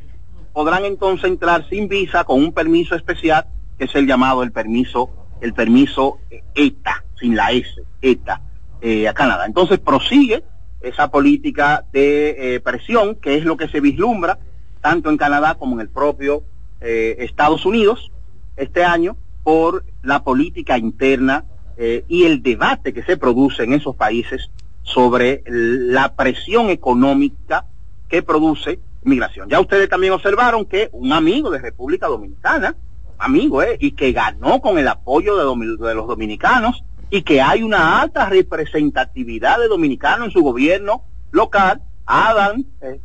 podrán 0.54 0.86
entonces 0.86 1.30
entrar 1.30 1.68
sin 1.70 1.88
visa 1.88 2.24
con 2.24 2.40
un 2.40 2.52
permiso 2.52 2.96
especial, 2.96 3.46
que 3.78 3.86
es 3.86 3.96
el 3.96 4.08
llamado 4.08 4.44
el 4.44 4.52
permiso, 4.52 5.10
el 5.40 5.54
permiso 5.54 6.20
ETA, 6.56 7.04
sin 7.20 7.36
la 7.36 7.52
S, 7.52 7.70
ETA, 8.02 8.42
eh, 8.82 9.08
a 9.08 9.14
Canadá. 9.14 9.46
Entonces 9.46 9.80
prosigue 9.80 10.44
esa 10.82 11.10
política 11.10 11.86
de 11.92 12.56
eh, 12.56 12.60
presión, 12.60 13.16
que 13.16 13.38
es 13.38 13.46
lo 13.46 13.56
que 13.56 13.70
se 13.70 13.80
vislumbra 13.80 14.40
tanto 14.82 15.10
en 15.10 15.18
Canadá 15.18 15.56
como 15.56 15.76
en 15.76 15.82
el 15.82 15.90
propio 15.90 16.44
eh, 16.82 17.18
Estados 17.20 17.66
Unidos 17.66 18.12
este 18.58 18.84
año 18.84 19.16
por 19.44 19.86
la 20.04 20.24
política 20.24 20.78
interna 20.78 21.46
eh, 21.78 22.06
y 22.08 22.24
el 22.26 22.42
debate 22.44 22.94
que 22.94 23.04
se 23.04 23.18
produce 23.18 23.64
en 23.64 23.74
esos 23.74 23.96
países 23.96 24.50
sobre 24.84 25.44
la 25.48 26.16
presión 26.16 26.70
económica 26.70 27.66
que 28.08 28.22
produce 28.24 28.80
migración. 29.04 29.50
Ya 29.50 29.60
ustedes 29.60 29.90
también 29.90 30.14
observaron 30.14 30.66
que 30.66 30.90
un 30.92 31.14
amigo 31.14 31.50
de 31.50 31.60
República 31.60 32.08
Dominicana, 32.08 32.76
amigo, 33.18 33.62
eh, 33.64 33.78
y 33.80 33.92
que 33.92 34.12
ganó 34.12 34.60
con 34.62 34.78
el 34.78 34.88
apoyo 34.88 35.36
de, 35.38 35.86
de 35.88 35.96
los 35.96 36.08
dominicanos 36.08 36.84
y 37.10 37.24
que 37.24 37.42
hay 37.42 37.64
una 37.64 38.02
alta 38.02 38.30
representatividad 38.30 39.60
de 39.60 39.68
dominicanos 39.68 40.28
en 40.28 40.32
su 40.32 40.42
gobierno 40.42 41.04
local, 41.32 41.82
Adam, 42.06 42.64
eh, 42.82 43.00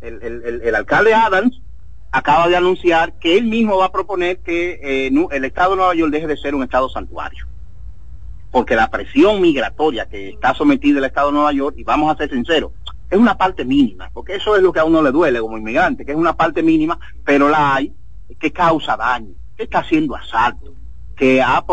el, 0.00 0.22
el- 0.22 0.42
el- 0.44 0.62
el 0.62 0.74
alcalde 0.74 1.14
Adams 1.14 1.60
acaba 2.14 2.46
de 2.46 2.56
anunciar 2.56 3.18
que 3.18 3.36
él 3.36 3.46
mismo 3.46 3.76
va 3.76 3.86
a 3.86 3.92
proponer 3.92 4.38
que 4.38 4.78
eh, 4.80 5.10
el 5.32 5.44
estado 5.44 5.72
de 5.72 5.76
Nueva 5.78 5.94
York 5.96 6.12
deje 6.12 6.28
de 6.28 6.36
ser 6.36 6.54
un 6.54 6.62
estado 6.62 6.88
santuario. 6.88 7.44
Porque 8.52 8.76
la 8.76 8.88
presión 8.88 9.40
migratoria 9.40 10.06
que 10.08 10.28
está 10.28 10.54
sometida 10.54 11.00
el 11.00 11.06
estado 11.06 11.28
de 11.28 11.34
Nueva 11.34 11.52
York, 11.52 11.74
y 11.76 11.82
vamos 11.82 12.14
a 12.14 12.16
ser 12.16 12.30
sinceros, 12.30 12.70
es 13.10 13.18
una 13.18 13.36
parte 13.36 13.64
mínima, 13.64 14.10
porque 14.14 14.36
eso 14.36 14.54
es 14.54 14.62
lo 14.62 14.72
que 14.72 14.78
a 14.78 14.84
uno 14.84 15.02
le 15.02 15.10
duele 15.10 15.40
como 15.40 15.58
inmigrante, 15.58 16.06
que 16.06 16.12
es 16.12 16.16
una 16.16 16.36
parte 16.36 16.62
mínima, 16.62 17.00
pero 17.24 17.48
la 17.48 17.74
hay 17.74 17.92
que 18.38 18.52
causa 18.52 18.96
daño, 18.96 19.34
que 19.56 19.64
está 19.64 19.80
haciendo 19.80 20.14
asalto, 20.14 20.72
que 21.16 21.42
ha 21.42 21.64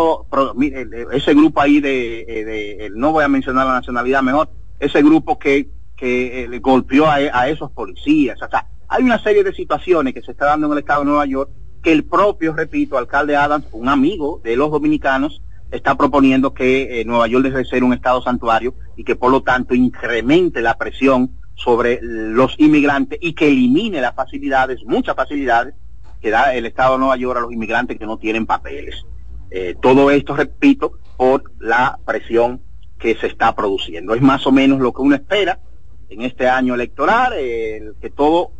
ese 1.11 1.35
grupo 1.35 1.61
ahí 1.61 1.79
de, 1.79 2.25
eh, 2.27 2.89
no 2.95 3.11
voy 3.11 3.23
a 3.23 3.27
mencionar 3.27 3.67
la 3.67 3.73
nacionalidad 3.73 4.23
mejor, 4.23 4.49
ese 4.79 5.03
grupo 5.03 5.37
que, 5.37 5.69
que 5.95 6.45
eh, 6.45 6.59
golpeó 6.59 7.05
a, 7.05 7.17
a 7.31 7.47
esos 7.47 7.69
policías, 7.69 8.41
o 8.41 8.49
sea, 8.49 8.65
hay 8.91 9.03
una 9.03 9.23
serie 9.23 9.45
de 9.45 9.53
situaciones 9.53 10.13
que 10.13 10.21
se 10.21 10.31
está 10.31 10.47
dando 10.47 10.67
en 10.67 10.73
el 10.73 10.79
estado 10.79 10.99
de 10.99 11.05
Nueva 11.05 11.25
York 11.25 11.49
que 11.81 11.93
el 11.93 12.03
propio, 12.03 12.53
repito, 12.53 12.97
alcalde 12.97 13.37
Adams, 13.37 13.65
un 13.71 13.87
amigo 13.87 14.41
de 14.43 14.57
los 14.57 14.69
dominicanos, 14.69 15.41
está 15.71 15.95
proponiendo 15.95 16.53
que 16.53 16.99
eh, 16.99 17.05
Nueva 17.05 17.25
York 17.27 17.45
deje 17.45 17.59
de 17.59 17.65
ser 17.65 17.85
un 17.85 17.93
estado 17.93 18.21
santuario 18.21 18.75
y 18.97 19.05
que 19.05 19.15
por 19.15 19.31
lo 19.31 19.43
tanto 19.43 19.73
incremente 19.73 20.61
la 20.61 20.77
presión 20.77 21.31
sobre 21.55 21.99
los 22.01 22.53
inmigrantes 22.59 23.17
y 23.21 23.31
que 23.31 23.47
elimine 23.47 24.01
las 24.01 24.13
facilidades, 24.13 24.83
muchas 24.83 25.15
facilidades 25.15 25.73
que 26.19 26.29
da 26.29 26.53
el 26.53 26.65
estado 26.65 26.95
de 26.95 26.99
Nueva 26.99 27.15
York 27.15 27.37
a 27.37 27.41
los 27.41 27.53
inmigrantes 27.53 27.97
que 27.97 28.05
no 28.05 28.17
tienen 28.17 28.45
papeles. 28.45 29.05
Eh, 29.51 29.73
todo 29.81 30.11
esto, 30.11 30.35
repito, 30.35 30.97
por 31.15 31.43
la 31.59 31.97
presión 32.05 32.59
que 32.99 33.15
se 33.15 33.27
está 33.27 33.55
produciendo. 33.55 34.13
Es 34.13 34.21
más 34.21 34.45
o 34.45 34.51
menos 34.51 34.81
lo 34.81 34.91
que 34.91 35.01
uno 35.01 35.15
espera 35.15 35.59
en 36.09 36.23
este 36.23 36.49
año 36.49 36.75
electoral, 36.75 37.33
eh, 37.37 37.93
que 38.01 38.09
todo 38.09 38.51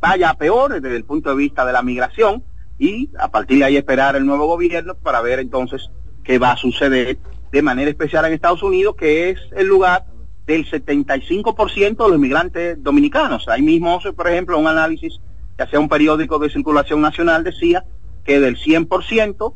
vaya 0.00 0.34
peor 0.34 0.80
desde 0.80 0.96
el 0.96 1.04
punto 1.04 1.30
de 1.30 1.36
vista 1.36 1.64
de 1.64 1.72
la 1.72 1.82
migración 1.82 2.42
y 2.78 3.10
a 3.18 3.30
partir 3.30 3.58
de 3.58 3.64
ahí 3.64 3.76
esperar 3.76 4.16
el 4.16 4.24
nuevo 4.24 4.46
gobierno 4.46 4.94
para 4.94 5.20
ver 5.20 5.38
entonces 5.38 5.90
qué 6.24 6.38
va 6.38 6.52
a 6.52 6.56
suceder 6.56 7.18
de 7.52 7.62
manera 7.62 7.90
especial 7.90 8.24
en 8.24 8.32
Estados 8.32 8.62
Unidos, 8.62 8.94
que 8.96 9.30
es 9.30 9.38
el 9.56 9.66
lugar 9.66 10.06
del 10.46 10.68
75% 10.68 11.96
de 11.96 12.08
los 12.08 12.14
inmigrantes 12.14 12.82
dominicanos. 12.82 13.48
Ahí 13.48 13.62
mismo, 13.62 14.00
por 14.16 14.28
ejemplo, 14.28 14.58
un 14.58 14.66
análisis 14.66 15.20
que 15.56 15.64
hacía 15.64 15.78
un 15.78 15.88
periódico 15.88 16.38
de 16.38 16.50
circulación 16.50 17.00
nacional 17.00 17.44
decía 17.44 17.84
que 18.24 18.40
del 18.40 18.56
100% 18.56 19.54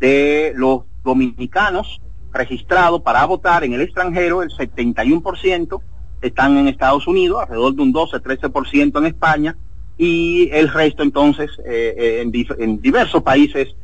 de 0.00 0.52
los 0.56 0.82
dominicanos 1.04 2.00
registrados 2.32 3.02
para 3.02 3.24
votar 3.26 3.64
en 3.64 3.74
el 3.74 3.82
extranjero, 3.82 4.42
el 4.42 4.50
71% 4.50 5.80
están 6.22 6.56
en 6.56 6.68
Estados 6.68 7.06
Unidos, 7.06 7.42
alrededor 7.42 7.74
de 7.74 7.82
un 7.82 7.92
12-13% 7.92 8.98
en 8.98 9.06
España, 9.06 9.56
y 9.96 10.48
el 10.52 10.68
resto 10.68 11.02
entonces 11.02 11.50
eh, 11.64 11.94
eh, 11.96 12.32
en, 12.58 12.80
diversos 12.80 13.22
países, 13.22 13.74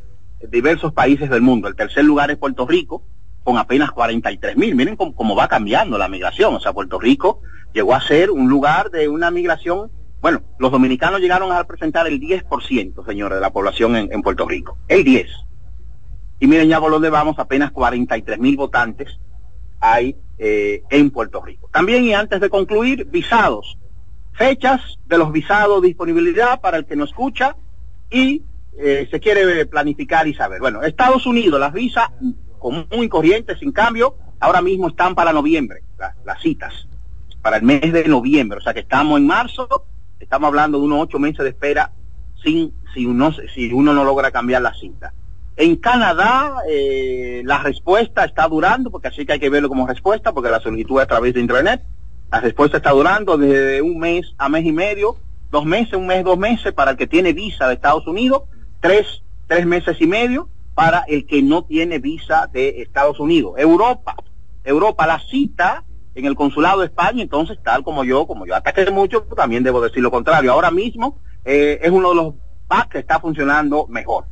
diversos 0.49 0.93
países 0.93 1.29
del 1.29 1.41
mundo. 1.41 1.67
El 1.67 1.75
tercer 1.75 2.05
lugar 2.05 2.31
es 2.31 2.37
Puerto 2.37 2.65
Rico, 2.65 3.03
con 3.43 3.57
apenas 3.57 3.91
43 3.91 4.57
mil. 4.57 4.75
Miren 4.75 4.95
cómo, 4.95 5.15
cómo 5.15 5.35
va 5.35 5.47
cambiando 5.47 5.97
la 5.97 6.09
migración. 6.09 6.55
O 6.55 6.59
sea, 6.59 6.73
Puerto 6.73 6.99
Rico 6.99 7.41
llegó 7.73 7.93
a 7.93 8.01
ser 8.01 8.31
un 8.31 8.49
lugar 8.49 8.91
de 8.91 9.07
una 9.07 9.31
migración. 9.31 9.91
Bueno, 10.21 10.41
los 10.57 10.71
dominicanos 10.71 11.21
llegaron 11.21 11.51
a 11.51 11.59
representar 11.59 12.07
el 12.07 12.19
10%, 12.19 13.05
señores, 13.05 13.37
de 13.37 13.41
la 13.41 13.51
población 13.51 13.95
en, 13.95 14.11
en 14.11 14.21
Puerto 14.21 14.47
Rico. 14.47 14.77
El 14.87 15.03
10. 15.03 15.27
Y 16.41 16.47
miren 16.47 16.69
ya 16.69 16.79
por 16.79 16.91
dónde 16.91 17.09
vamos, 17.09 17.37
apenas 17.37 17.71
43 17.71 18.39
mil 18.39 18.55
votantes 18.55 19.19
hay 19.79 20.15
eh, 20.37 20.83
en 20.89 21.11
Puerto 21.11 21.41
Rico. 21.41 21.69
También, 21.71 22.03
y 22.05 22.13
antes 22.13 22.39
de 22.39 22.49
concluir, 22.49 23.05
visados. 23.05 23.77
Fechas 24.39 24.79
de 25.05 25.17
los 25.17 25.33
visados, 25.33 25.81
disponibilidad 25.81 26.61
para 26.61 26.77
el 26.77 26.85
que 26.85 26.95
no 26.95 27.03
escucha 27.03 27.57
y 28.09 28.41
eh, 28.77 29.05
se 29.11 29.19
quiere 29.19 29.65
planificar 29.65 30.25
y 30.29 30.33
saber. 30.33 30.61
Bueno, 30.61 30.81
Estados 30.81 31.25
Unidos, 31.25 31.59
las 31.59 31.73
visas 31.73 32.07
común 32.57 32.85
y 32.91 33.09
corriente, 33.09 33.57
sin 33.57 33.73
cambio, 33.73 34.15
ahora 34.39 34.61
mismo 34.61 34.87
están 34.87 35.13
para 35.13 35.33
noviembre, 35.33 35.83
la- 35.97 36.15
las 36.25 36.41
citas, 36.41 36.87
para 37.41 37.57
el 37.57 37.63
mes 37.63 37.91
de 37.91 38.07
noviembre. 38.07 38.59
O 38.59 38.61
sea 38.61 38.73
que 38.73 38.79
estamos 38.79 39.19
en 39.19 39.27
marzo, 39.27 39.67
estamos 40.21 40.47
hablando 40.47 40.79
de 40.79 40.85
unos 40.85 41.01
ocho 41.03 41.19
meses 41.19 41.39
de 41.43 41.49
espera 41.49 41.91
sin, 42.41 42.73
si, 42.93 43.05
uno, 43.05 43.33
si 43.53 43.73
uno 43.73 43.93
no 43.93 44.05
logra 44.05 44.31
cambiar 44.31 44.61
la 44.61 44.73
cita. 44.73 45.13
En 45.57 45.75
Canadá, 45.75 46.55
eh, 46.69 47.41
la 47.43 47.57
respuesta 47.61 48.23
está 48.23 48.47
durando, 48.47 48.89
porque 48.89 49.09
así 49.09 49.25
que 49.25 49.33
hay 49.33 49.39
que 49.41 49.49
verlo 49.49 49.67
como 49.67 49.85
respuesta, 49.85 50.31
porque 50.31 50.49
la 50.49 50.61
solicitud 50.61 50.99
es 50.99 51.03
a 51.03 51.07
través 51.07 51.33
de 51.33 51.41
Internet. 51.41 51.81
La 52.31 52.41
respuesta 52.41 52.77
está 52.77 52.91
durando 52.91 53.37
desde 53.37 53.81
un 53.81 53.97
mes 53.97 54.33
a 54.37 54.49
mes 54.49 54.63
y 54.63 54.71
medio, 54.71 55.15
dos 55.49 55.65
meses, 55.65 55.93
un 55.93 56.05
mes, 56.05 56.23
dos 56.23 56.37
meses 56.37 56.73
para 56.73 56.91
el 56.91 56.97
que 56.97 57.07
tiene 57.07 57.33
visa 57.33 57.67
de 57.67 57.73
Estados 57.73 58.05
Unidos, 58.05 58.43
tres, 58.81 59.23
tres 59.47 59.65
meses 59.65 59.97
y 59.99 60.05
medio 60.05 60.47
para 60.75 61.03
el 61.07 61.25
que 61.25 61.41
no 61.41 61.63
tiene 61.63 61.97
visa 61.97 62.47
de 62.53 62.81
Estados 62.83 63.19
Unidos. 63.19 63.53
Europa, 63.57 64.15
Europa, 64.63 65.07
la 65.07 65.19
cita 65.19 65.83
en 66.13 66.25
el 66.25 66.35
consulado 66.35 66.81
de 66.81 66.85
España, 66.85 67.23
entonces 67.23 67.57
tal 67.63 67.83
como 67.83 68.03
yo, 68.03 68.27
como 68.27 68.45
yo 68.45 68.55
ataqué 68.55 68.89
mucho, 68.91 69.23
también 69.35 69.63
debo 69.63 69.81
decir 69.81 70.03
lo 70.03 70.11
contrario. 70.11 70.51
Ahora 70.53 70.69
mismo 70.69 71.17
eh, 71.45 71.79
es 71.81 71.89
uno 71.89 72.09
de 72.09 72.15
los 72.15 72.33
PAC 72.67 72.89
que 72.89 72.99
está 72.99 73.19
funcionando 73.19 73.87
mejor. 73.87 74.25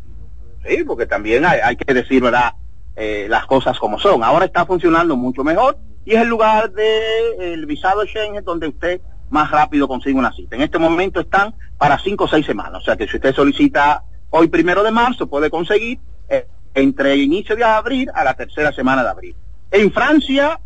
Sí, 0.68 0.84
porque 0.86 1.08
también 1.08 1.46
hay, 1.46 1.60
hay 1.64 1.76
que 1.76 1.94
decir, 1.96 2.22
¿verdad? 2.22 2.54
Eh, 2.96 3.26
las 3.28 3.48
cosas 3.48 3.80
como 3.80 3.98
son. 3.98 4.24
Ahora 4.24 4.46
está 4.46 4.68
funcionando 4.68 5.18
mucho 5.18 5.44
mejor 5.44 5.78
y 6.08 6.16
es 6.16 6.22
el 6.22 6.30
lugar 6.30 6.72
del 6.72 7.66
visado 7.66 8.06
Schengen 8.06 8.42
donde 8.46 8.70
usted 8.70 9.02
más 9.30 9.52
rápido 9.52 9.90
consigue 9.90 10.18
una 10.18 10.32
cita. 10.32 10.56
En 10.56 10.62
este 10.62 10.80
momento 10.80 11.20
están 11.20 11.54
para 11.78 12.00
cinco 12.00 12.24
o 12.24 12.28
seis 12.30 12.46
semanas. 12.46 12.82
O 12.82 12.86
sea 12.86 12.96
que 12.96 13.10
si 13.10 13.18
usted 13.18 13.36
solicita 13.36 14.06
hoy 14.30 14.48
primero 14.48 14.84
de 14.84 14.92
marzo, 14.92 15.28
puede 15.28 15.50
conseguir 15.50 16.00
eh, 16.30 16.48
entre 16.74 17.18
inicio 17.18 17.58
de 17.58 17.66
abril 17.66 18.10
a 18.16 18.24
la 18.24 18.36
tercera 18.36 18.72
semana 18.72 19.04
de 19.04 19.10
abril. 19.10 19.36
En 19.70 19.92
Francia 19.92 20.62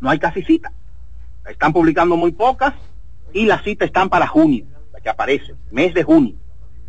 no 0.00 0.10
hay 0.10 0.18
casi 0.18 0.42
cita. 0.42 0.72
Están 1.48 1.72
publicando 1.72 2.16
muy 2.16 2.32
pocas 2.32 2.74
y 3.32 3.46
las 3.46 3.62
citas 3.62 3.86
están 3.86 4.08
para 4.08 4.26
junio, 4.26 4.66
la 4.92 5.00
que 5.00 5.10
aparece, 5.10 5.54
mes 5.70 5.94
de 5.94 6.02
junio, 6.02 6.34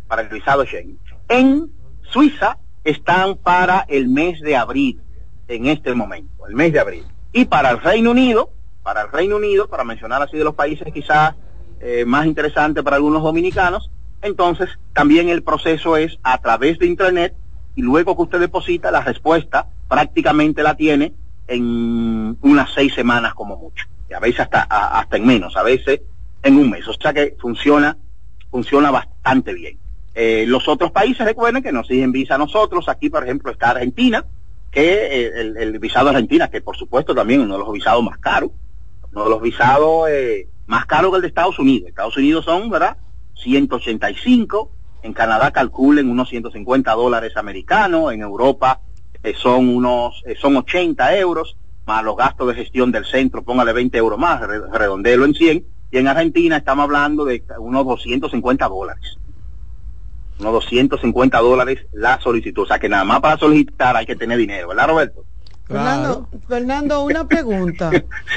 para 0.08 0.22
el 0.22 0.28
visado 0.30 0.64
Schengen. 0.64 0.98
En 1.28 1.70
Suiza 2.10 2.58
están 2.82 3.36
para 3.36 3.86
el 3.86 4.08
mes 4.08 4.40
de 4.40 4.56
abril, 4.56 5.00
en 5.46 5.66
este 5.66 5.94
momento, 5.94 6.44
el 6.48 6.56
mes 6.56 6.72
de 6.72 6.80
abril. 6.80 7.04
Y 7.36 7.44
para 7.44 7.70
el 7.70 7.82
Reino 7.82 8.12
Unido, 8.12 8.48
para 8.82 9.02
el 9.02 9.12
Reino 9.12 9.36
Unido, 9.36 9.68
para 9.68 9.84
mencionar 9.84 10.22
así 10.22 10.38
de 10.38 10.44
los 10.44 10.54
países 10.54 10.90
quizás 10.90 11.34
eh, 11.80 12.06
más 12.06 12.24
interesantes 12.24 12.82
para 12.82 12.96
algunos 12.96 13.22
dominicanos, 13.22 13.90
entonces 14.22 14.70
también 14.94 15.28
el 15.28 15.42
proceso 15.42 15.98
es 15.98 16.18
a 16.22 16.38
través 16.38 16.78
de 16.78 16.86
Internet 16.86 17.34
y 17.74 17.82
luego 17.82 18.16
que 18.16 18.22
usted 18.22 18.40
deposita 18.40 18.90
la 18.90 19.02
respuesta 19.02 19.66
prácticamente 19.86 20.62
la 20.62 20.76
tiene 20.76 21.12
en 21.46 22.38
unas 22.40 22.72
seis 22.72 22.94
semanas 22.94 23.34
como 23.34 23.58
mucho, 23.58 23.84
y 24.08 24.14
a 24.14 24.18
veces 24.18 24.40
hasta, 24.40 24.62
hasta 24.62 25.18
en 25.18 25.26
menos, 25.26 25.58
a 25.58 25.62
veces 25.62 26.00
en 26.42 26.56
un 26.56 26.70
mes, 26.70 26.88
o 26.88 26.94
sea 26.94 27.12
que 27.12 27.36
funciona, 27.38 27.98
funciona 28.50 28.90
bastante 28.90 29.52
bien. 29.52 29.78
Eh, 30.14 30.46
los 30.48 30.66
otros 30.68 30.90
países 30.90 31.26
recuerden 31.26 31.62
que 31.62 31.70
nos 31.70 31.86
siguen 31.86 32.12
visa 32.12 32.36
a 32.36 32.38
nosotros, 32.38 32.88
aquí 32.88 33.10
por 33.10 33.24
ejemplo 33.24 33.52
está 33.52 33.72
Argentina, 33.72 34.24
que 34.70 35.06
eh, 35.26 35.32
el, 35.40 35.56
el 35.56 35.78
visado 35.78 36.06
de 36.06 36.10
Argentina, 36.16 36.48
que 36.48 36.60
por 36.60 36.76
supuesto 36.76 37.14
también 37.14 37.40
uno 37.40 37.54
de 37.54 37.60
los 37.64 37.72
visados 37.72 38.02
más 38.04 38.18
caros, 38.18 38.50
uno 39.12 39.24
de 39.24 39.30
los 39.30 39.40
visados 39.40 40.08
eh, 40.10 40.48
más 40.66 40.86
caros 40.86 41.10
que 41.10 41.16
el 41.16 41.22
de 41.22 41.28
Estados 41.28 41.58
Unidos. 41.58 41.88
Estados 41.88 42.16
Unidos 42.16 42.44
son, 42.44 42.68
¿verdad? 42.70 42.96
185, 43.34 44.72
en 45.02 45.12
Canadá 45.12 45.50
calculen 45.52 46.10
unos 46.10 46.28
150 46.28 46.92
dólares 46.92 47.36
americanos, 47.36 48.12
en 48.12 48.20
Europa 48.22 48.80
eh, 49.22 49.34
son 49.34 49.68
unos, 49.68 50.22
eh, 50.26 50.34
son 50.40 50.56
80 50.56 51.16
euros, 51.18 51.56
más 51.86 52.02
los 52.04 52.16
gastos 52.16 52.48
de 52.48 52.54
gestión 52.54 52.90
del 52.92 53.04
centro, 53.04 53.42
póngale 53.44 53.72
20 53.72 53.96
euros 53.98 54.18
más, 54.18 54.40
re- 54.40 54.60
redondelo 54.72 55.24
en 55.24 55.34
100, 55.34 55.66
y 55.90 55.98
en 55.98 56.08
Argentina 56.08 56.56
estamos 56.56 56.84
hablando 56.84 57.24
de 57.24 57.44
unos 57.58 57.84
250 57.86 58.68
dólares. 58.68 59.18
Unos 60.38 60.52
250 60.52 61.38
dólares 61.38 61.80
la 61.92 62.20
solicitud. 62.20 62.62
O 62.64 62.66
sea 62.66 62.78
que 62.78 62.88
nada 62.88 63.04
más 63.04 63.20
para 63.20 63.38
solicitar 63.38 63.96
hay 63.96 64.06
que 64.06 64.16
tener 64.16 64.36
dinero, 64.38 64.68
¿verdad, 64.68 64.88
Roberto? 64.88 65.24
Fernando, 65.66 66.28
Fernando, 66.46 67.04
una 67.04 67.26
pregunta. 67.28 67.90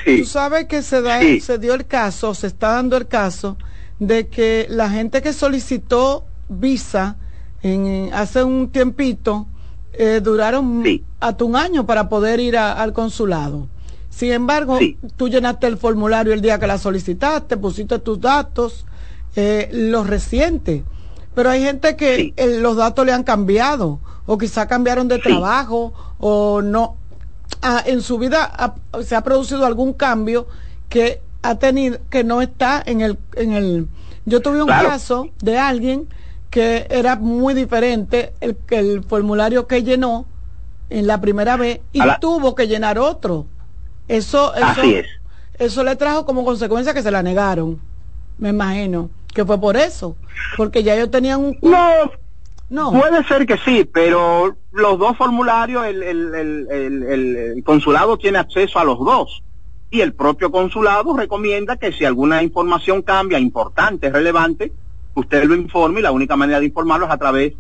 Sí. 0.06 0.20
Tú 0.22 0.26
sabes 0.26 0.66
que 0.66 0.82
se, 0.82 1.02
da, 1.02 1.20
Sí. 1.22 1.40
se 1.42 1.58
dio 1.60 1.74
el 1.76 1.86
caso, 1.86 2.34
se 2.34 2.48
está 2.48 2.72
dando 2.72 2.98
el 2.98 3.08
caso 3.08 3.58
de 4.00 4.28
que 4.28 4.66
la 4.70 4.90
gente 4.90 5.22
que 5.22 5.34
solicitó 5.34 6.26
visa 6.48 7.18
en, 7.62 8.10
hace 8.14 8.44
un 8.44 8.70
tiempito 8.70 9.46
eh, 9.94 10.22
duraron 10.24 10.82
hasta 11.20 11.44
un 11.44 11.56
año 11.58 11.86
para 11.86 12.08
poder 12.08 12.40
ir 12.40 12.58
a- 12.58 12.74
al 12.82 12.94
consulado. 12.94 13.68
Sin 14.10 14.32
embargo, 14.32 14.80
tú 15.18 15.28
llenaste 15.30 15.68
el 15.68 15.78
formulario 15.78 16.34
el 16.34 16.42
día 16.42 16.58
que 16.60 16.66
la 16.68 16.78
solicitaste, 16.78 17.58
pusiste 17.58 18.00
tus 18.00 18.20
datos, 18.20 18.86
eh, 19.36 19.70
los 19.72 20.08
recientes. 20.08 20.84
Pero 21.40 21.52
hay 21.52 21.64
gente 21.64 21.96
que 21.96 22.34
los 22.60 22.76
datos 22.76 23.06
le 23.06 23.14
han 23.14 23.24
cambiado, 23.24 24.02
o 24.26 24.38
quizá 24.38 24.68
cambiaron 24.68 25.08
de 25.08 25.20
trabajo, 25.20 25.94
o 26.20 26.62
no. 26.62 26.98
Ah, 27.62 27.82
en 27.86 28.02
su 28.02 28.18
vida 28.18 28.44
ha- 28.44 28.76
se 29.04 29.16
ha 29.16 29.22
producido 29.22 29.66
algún 29.66 29.94
cambio 29.94 30.48
que 30.90 31.22
ha 31.42 31.56
tenido, 31.56 31.98
que 32.10 32.26
no 32.26 32.42
está 32.42 32.84
en 32.86 33.00
el, 33.00 33.18
en 33.38 33.54
el, 33.54 33.88
yo 34.26 34.42
tuve 34.42 34.60
un 34.62 34.68
Claro. 34.68 34.90
caso 34.90 35.30
de 35.42 35.58
alguien 35.58 36.10
que 36.50 36.88
era 36.90 37.16
muy 37.16 37.54
diferente 37.54 38.34
el, 38.42 38.58
que 38.58 38.78
el 38.80 39.06
formulario 39.06 39.66
que 39.66 39.82
llenó 39.82 40.26
en 40.90 41.08
la 41.08 41.22
primera 41.22 41.56
vez 41.56 41.80
y 41.94 42.00
la- 42.00 42.20
tuvo 42.20 42.54
que 42.54 42.68
llenar 42.68 43.00
otro. 43.00 43.46
Eso, 44.10 44.54
eso, 44.56 44.66
Así 44.66 44.96
es. 44.96 45.08
eso 45.58 45.86
le 45.86 45.96
trajo 45.96 46.26
como 46.26 46.44
consecuencia 46.44 46.94
que 46.94 47.02
se 47.02 47.12
la 47.12 47.24
negaron. 47.24 47.80
Me 48.38 48.50
imagino 48.50 49.10
que 49.34 49.46
fue 49.46 49.60
por 49.60 49.78
eso, 49.78 50.16
porque 50.58 50.84
ya 50.84 50.96
ellos 50.96 51.12
tenían 51.12 51.40
un 51.40 51.58
No, 51.62 52.12
no. 52.70 52.92
Puede 52.92 53.24
ser 53.26 53.46
que 53.46 53.58
sí, 53.58 53.84
pero 53.92 54.56
los 54.72 55.00
dos 55.00 55.18
formularios, 55.18 55.86
el, 55.86 56.04
el- 56.04 56.36
el- 56.36 56.68
el- 56.72 57.04
el- 57.04 57.36
el 57.58 57.64
consulado 57.64 58.18
tiene 58.18 58.38
acceso 58.40 58.80
a 58.80 58.84
los 58.84 59.00
dos. 59.00 59.44
Y 59.92 60.02
el 60.02 60.14
propio 60.14 60.52
consulado 60.52 61.18
recomienda 61.18 61.76
que 61.78 61.92
si 61.92 62.06
alguna 62.06 62.44
información 62.44 63.02
cambia, 63.02 63.40
importante, 63.40 64.12
relevante, 64.12 64.72
usted 65.16 65.46
lo 65.46 65.56
informe 65.56 66.00
y 66.00 66.04
la 66.04 66.12
única 66.12 66.36
manera 66.36 66.60
de 66.60 66.68
informarlo 66.68 67.08
es 67.08 67.12
a 67.12 67.18
través 67.18 67.54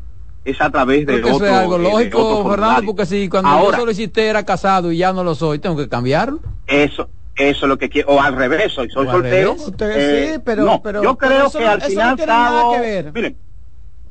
es 0.45 0.61
a 0.61 0.69
través 0.71 1.05
de 1.05 1.21
que 1.21 1.27
eso 1.27 1.35
otro, 1.35 1.47
es 1.47 1.51
algo 1.53 1.75
eh, 1.75 1.79
otro 1.79 1.91
lógico, 1.97 2.49
Fernando, 2.49 2.85
porque 2.85 3.05
si 3.05 3.27
cuando 3.27 3.49
Ahora, 3.49 3.77
yo 3.77 3.83
solicité 3.83 4.27
era 4.27 4.45
casado 4.45 4.91
y 4.91 4.97
ya 4.97 5.11
no 5.11 5.23
lo 5.23 5.35
soy, 5.35 5.59
tengo 5.59 5.75
que 5.75 5.89
cambiarlo. 5.89 6.39
Eso, 6.65 7.09
eso 7.39 7.65
es 7.65 7.69
lo 7.69 7.77
que 7.77 7.89
quiero, 7.89 8.09
o 8.09 8.21
al 8.21 8.35
revés, 8.35 8.73
soy, 8.73 8.87
O 8.87 8.91
soltero. 8.91 9.21
revés. 9.53 9.67
Usted 9.67 9.91
eh, 9.95 10.33
sí, 10.35 10.41
pero- 10.43 10.63
no, 10.65 10.81
pero- 10.81 11.01
yo 11.03 11.17
creo 11.17 11.47
eso 11.47 11.57
que 11.59 11.65
al 11.67 11.77
eso 11.79 11.85
no 11.87 11.89
final 11.91 12.15
tiene 12.17 12.31
nada 12.33 12.59
cabo- 12.59 12.73
que 12.73 12.79
ver. 12.81 13.11
miren, 13.13 13.37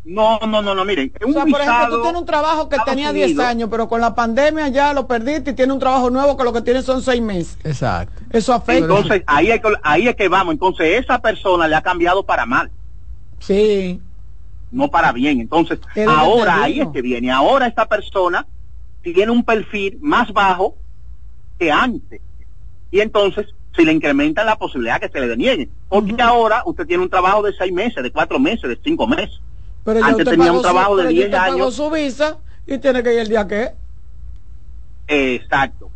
no, 0.05 0.39
no, 0.41 0.63
no, 0.63 0.75
no, 0.75 0.85
miren, 0.87 1.13
O 1.23 1.27
un 1.27 1.33
sea, 1.35 1.45
por 1.45 1.61
ejemplo, 1.61 1.97
tú 1.97 2.03
tienes 2.03 2.21
un 2.21 2.27
trabajo 2.27 2.69
que 2.69 2.77
Estados 2.77 2.95
tenía 2.95 3.13
10 3.13 3.27
Unidos- 3.29 3.45
años, 3.45 3.69
pero 3.71 3.89
con 3.89 4.01
la 4.01 4.15
pandemia 4.15 4.69
ya 4.69 4.95
lo 4.95 5.07
perdiste 5.07 5.51
y 5.51 5.55
tienes 5.55 5.75
un 5.75 5.81
trabajo 5.81 6.09
nuevo 6.09 6.37
que 6.37 6.45
lo 6.45 6.53
que 6.53 6.63
tienes 6.63 6.85
son 6.87 7.03
6 7.03 7.21
meses. 7.21 7.59
Exacto. 7.65 8.23
Eso 8.31 8.55
afecta. 8.55 8.85
Entonces, 8.87 9.23
ahí 9.27 9.51
es, 9.51 9.61
que, 9.61 9.69
ahí 9.83 10.09
es 10.09 10.17
que 10.17 10.29
vamos. 10.29 10.55
Entonces, 10.55 11.05
esa 11.05 11.19
persona 11.21 11.69
le 11.69 11.77
ha 11.77 11.83
cambiado 11.83 12.23
para 12.25 12.47
mal, 12.47 12.71
Sí. 13.39 14.01
no 14.73 14.89
para 14.91 15.13
bien. 15.13 15.41
Entonces, 15.41 15.79
ahora 16.09 16.63
ahí 16.63 16.81
es 16.81 16.89
que 16.89 17.03
viene. 17.03 17.31
Ahora 17.31 17.67
esta 17.67 17.85
persona 17.87 18.47
tiene 19.03 19.31
un 19.31 19.45
perfil 19.45 19.99
más 20.01 20.33
bajo 20.33 20.75
que 21.59 21.71
antes. 21.71 22.21
Y 22.91 23.01
entonces, 23.01 23.47
si 23.77 23.85
le 23.85 23.93
incrementan 23.93 24.47
la 24.47 24.57
posibilidad 24.57 25.01
que 25.01 25.09
se 25.09 25.21
le 25.21 25.29
deniegue. 25.29 25.69
Porque 25.89 26.21
ahora 26.23 26.63
usted 26.67 26.87
tiene 26.87 27.03
un 27.03 27.11
trabajo 27.11 27.43
de 27.43 27.53
seis 27.53 27.73
meses, 27.73 28.03
de 28.03 28.11
cuatro 28.11 28.39
meses, 28.39 28.63
de 28.69 28.79
cinco 28.83 29.07
meses. 29.07 29.39
Pero 29.85 30.05
Antes 30.05 30.29
tenía 30.29 30.53
un 30.53 30.63
trabajo 30.63 30.93
su, 30.93 30.97
de 30.97 31.03
pero 31.05 31.11
ya 31.11 31.17
10 31.17 31.27
usted 31.29 31.39
pagó 31.39 31.53
años. 31.63 31.75
su 31.75 31.91
visa 31.91 32.39
y 32.67 32.79
tiene 32.79 33.03
que 33.03 33.13
ir 33.15 33.21
el 33.21 33.29
día 33.29 33.47
que. 33.47 33.71
Exacto. 35.07 35.91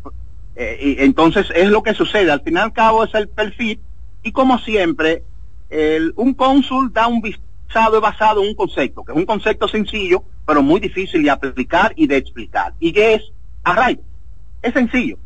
Eh, 0.55 0.77
y 0.99 1.03
entonces 1.03 1.47
es 1.55 1.69
lo 1.69 1.83
que 1.83 1.93
sucede. 1.93 2.31
Al 2.31 2.41
fin 2.41 2.55
y 2.55 2.59
al 2.59 2.73
cabo 2.73 3.03
es 3.03 3.13
el 3.15 3.27
perfil 3.29 3.79
y 4.23 4.31
como 4.31 4.59
siempre, 4.59 5.23
el- 5.69 6.13
un 6.15 6.33
cónsul 6.33 6.91
da 6.93 7.07
un 7.07 7.21
visado 7.21 7.99
basado 8.01 8.41
en 8.43 8.49
un 8.49 8.55
concepto, 8.55 9.03
que 9.03 9.11
es 9.11 9.17
un 9.17 9.25
concepto 9.25 9.67
sencillo, 9.67 10.23
pero 10.45 10.61
muy 10.61 10.79
difícil 10.79 11.23
de 11.23 11.31
aplicar 11.31 11.93
y 11.95 12.07
de 12.07 12.17
explicar. 12.17 12.73
Y 12.79 12.93
que 12.93 13.15
es 13.15 13.23
arraigo. 13.63 14.03
Es 14.61 14.73
sencillo. 14.73 15.17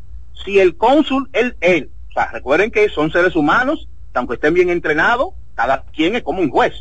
Si 0.44 0.58
el 0.58 0.76
cónsul, 0.76 1.28
él, 1.32 1.56
él, 1.60 1.90
o 2.10 2.12
sea, 2.12 2.30
recuerden 2.30 2.70
que 2.70 2.88
son 2.88 3.10
seres 3.10 3.34
humanos, 3.36 3.88
que 4.12 4.18
aunque 4.18 4.34
estén 4.34 4.54
bien 4.54 4.70
entrenados, 4.70 5.30
cada 5.54 5.82
quien 5.84 6.14
es 6.16 6.22
como 6.22 6.40
un 6.40 6.50
juez. 6.50 6.74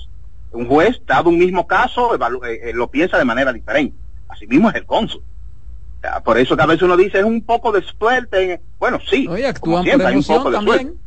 Un 0.52 0.68
juez, 0.68 1.02
dado 1.06 1.30
un 1.30 1.38
mismo 1.38 1.68
caso, 1.68 2.16
eh, 2.16 2.60
eh, 2.70 2.74
lo 2.74 2.90
piensa 2.90 3.18
de 3.18 3.26
manera 3.26 3.52
diferente. 3.52 3.98
Así 4.30 4.48
mismo 4.48 4.70
es 4.70 4.76
el 4.76 4.86
cónsul. 4.86 5.22
O 5.22 6.02
sea, 6.02 6.20
Por 6.22 6.38
eso 6.38 6.56
que 6.56 6.64
a 6.64 6.68
veces 6.68 6.84
uno 6.84 6.96
dice 6.96 7.20
es 7.20 7.24
un 7.26 7.42
poco 7.42 7.72
de 7.72 7.82
suerte. 7.82 8.54
en- 8.54 8.62
bueno, 8.80 9.00
sí. 9.10 9.28
Oye, 9.28 9.52
como 9.56 9.78
actúan 9.80 9.82
por 9.82 9.84
siempre, 9.84 10.08
hay 10.08 10.14
un 10.14 10.18
emoción 10.18 10.38
poco 10.38 10.50
de 10.52 10.56
también. 10.58 10.78
suerte. 10.80 10.98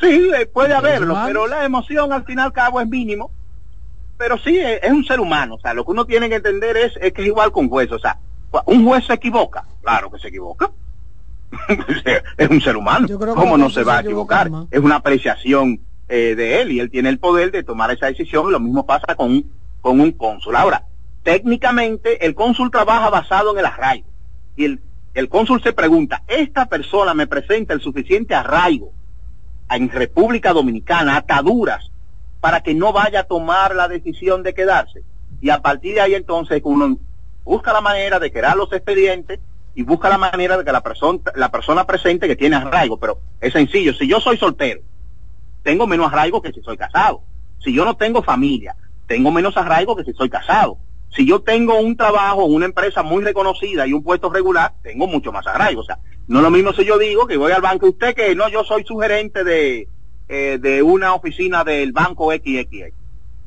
Sí, 0.00 0.30
eh, 0.36 0.46
puede 0.46 0.74
haberlo, 0.74 1.16
pero 1.26 1.46
la 1.46 1.64
emoción 1.64 2.12
al 2.12 2.24
fin 2.24 2.38
y 2.38 2.42
al 2.42 2.52
cabo 2.52 2.80
es 2.80 2.88
mínimo. 2.88 3.30
Pero 4.18 4.38
sí, 4.38 4.58
eh, 4.58 4.80
es 4.82 4.90
un 4.90 5.04
ser 5.04 5.20
humano. 5.20 5.56
O 5.56 5.60
sea, 5.60 5.74
lo 5.74 5.84
que 5.84 5.90
uno 5.92 6.04
tiene 6.06 6.28
que 6.28 6.36
entender 6.36 6.76
es, 6.76 6.92
es 7.00 7.12
que 7.12 7.22
es 7.22 7.28
igual 7.28 7.52
con 7.52 7.68
juez. 7.68 7.90
O 7.92 7.98
sea, 7.98 8.18
un 8.66 8.84
juez 8.86 9.04
se 9.06 9.14
equivoca. 9.14 9.64
Claro 9.82 10.10
que 10.10 10.18
se 10.18 10.28
equivoca. 10.28 10.70
es 12.38 12.48
un 12.48 12.60
ser 12.60 12.76
humano. 12.76 13.06
¿Cómo 13.34 13.56
no 13.58 13.70
se 13.70 13.84
va 13.84 13.98
a 13.98 14.00
equivocar? 14.00 14.50
más. 14.50 14.66
Es 14.70 14.80
una 14.80 14.96
apreciación 14.96 15.80
eh, 16.08 16.34
de 16.34 16.60
él 16.60 16.72
y 16.72 16.80
él 16.80 16.90
tiene 16.90 17.08
el 17.08 17.18
poder 17.18 17.50
de 17.52 17.62
tomar 17.62 17.90
esa 17.90 18.06
decisión 18.06 18.50
lo 18.52 18.60
mismo 18.60 18.84
pasa 18.86 19.14
con, 19.14 19.30
un- 19.30 19.52
con 19.80 20.00
un 20.00 20.12
cónsul. 20.12 20.56
Ahora, 20.56 20.84
técnicamente 21.22 22.24
el 22.26 22.34
cónsul 22.34 22.70
trabaja 22.70 23.10
basado 23.10 23.52
en 23.52 23.58
el 23.58 23.66
arraigo 23.66 24.06
y 24.56 24.64
el, 24.66 24.80
el 25.14 25.28
cónsul 25.28 25.62
se 25.62 25.72
pregunta, 25.72 26.22
¿esta 26.28 26.66
persona 26.66 27.14
me 27.14 27.26
presenta 27.26 27.74
el 27.74 27.80
suficiente 27.80 28.34
arraigo 28.34 28.92
en 29.70 29.88
República 29.90 30.52
Dominicana, 30.52 31.16
ataduras, 31.16 31.90
para 32.40 32.60
que 32.62 32.74
no 32.74 32.92
vaya 32.92 33.20
a 33.20 33.24
tomar 33.24 33.74
la 33.74 33.88
decisión 33.88 34.42
de 34.42 34.54
quedarse? 34.54 35.02
Y 35.40 35.50
a 35.50 35.60
partir 35.62 35.94
de 35.94 36.00
ahí 36.02 36.14
entonces 36.14 36.60
uno 36.64 36.98
busca 37.44 37.72
la 37.72 37.80
manera 37.80 38.18
de 38.20 38.30
crear 38.30 38.56
los 38.56 38.72
expedientes 38.72 39.40
y 39.74 39.82
busca 39.82 40.08
la 40.08 40.18
manera 40.18 40.56
de 40.56 40.64
que 40.64 40.72
la 40.72 40.82
persona, 40.82 41.20
la 41.34 41.50
persona 41.50 41.86
presente 41.86 42.28
que 42.28 42.36
tiene 42.36 42.56
arraigo, 42.56 42.98
pero 42.98 43.18
es 43.40 43.52
sencillo, 43.52 43.94
si 43.94 44.06
yo 44.06 44.20
soy 44.20 44.36
soltero, 44.36 44.80
tengo 45.62 45.86
menos 45.86 46.12
arraigo 46.12 46.42
que 46.42 46.52
si 46.52 46.60
soy 46.62 46.76
casado. 46.76 47.22
Si 47.64 47.72
yo 47.72 47.84
no 47.84 47.96
tengo 47.96 48.22
familia, 48.22 48.74
tengo 49.06 49.30
menos 49.30 49.56
arraigo 49.56 49.96
que 49.96 50.04
si 50.04 50.12
soy 50.12 50.28
casado. 50.28 50.78
Si 51.14 51.26
yo 51.26 51.40
tengo 51.40 51.78
un 51.78 51.96
trabajo, 51.96 52.44
una 52.44 52.64
empresa 52.64 53.02
muy 53.02 53.22
reconocida 53.22 53.86
y 53.86 53.92
un 53.92 54.02
puesto 54.02 54.30
regular, 54.30 54.72
tengo 54.82 55.06
mucho 55.06 55.30
más 55.30 55.46
arraigo. 55.46 55.82
O 55.82 55.84
sea, 55.84 55.98
no 56.26 56.38
es 56.38 56.42
lo 56.42 56.50
mismo 56.50 56.72
si 56.72 56.84
yo 56.84 56.98
digo 56.98 57.26
que 57.26 57.36
voy 57.36 57.52
al 57.52 57.60
banco, 57.60 57.86
usted 57.86 58.14
que 58.14 58.34
no, 58.34 58.48
yo 58.48 58.64
soy 58.64 58.84
su 58.84 58.98
gerente 58.98 59.44
de, 59.44 59.88
eh, 60.28 60.58
de 60.60 60.82
una 60.82 61.14
oficina 61.14 61.64
del 61.64 61.92
banco 61.92 62.32
XXX. 62.32 62.94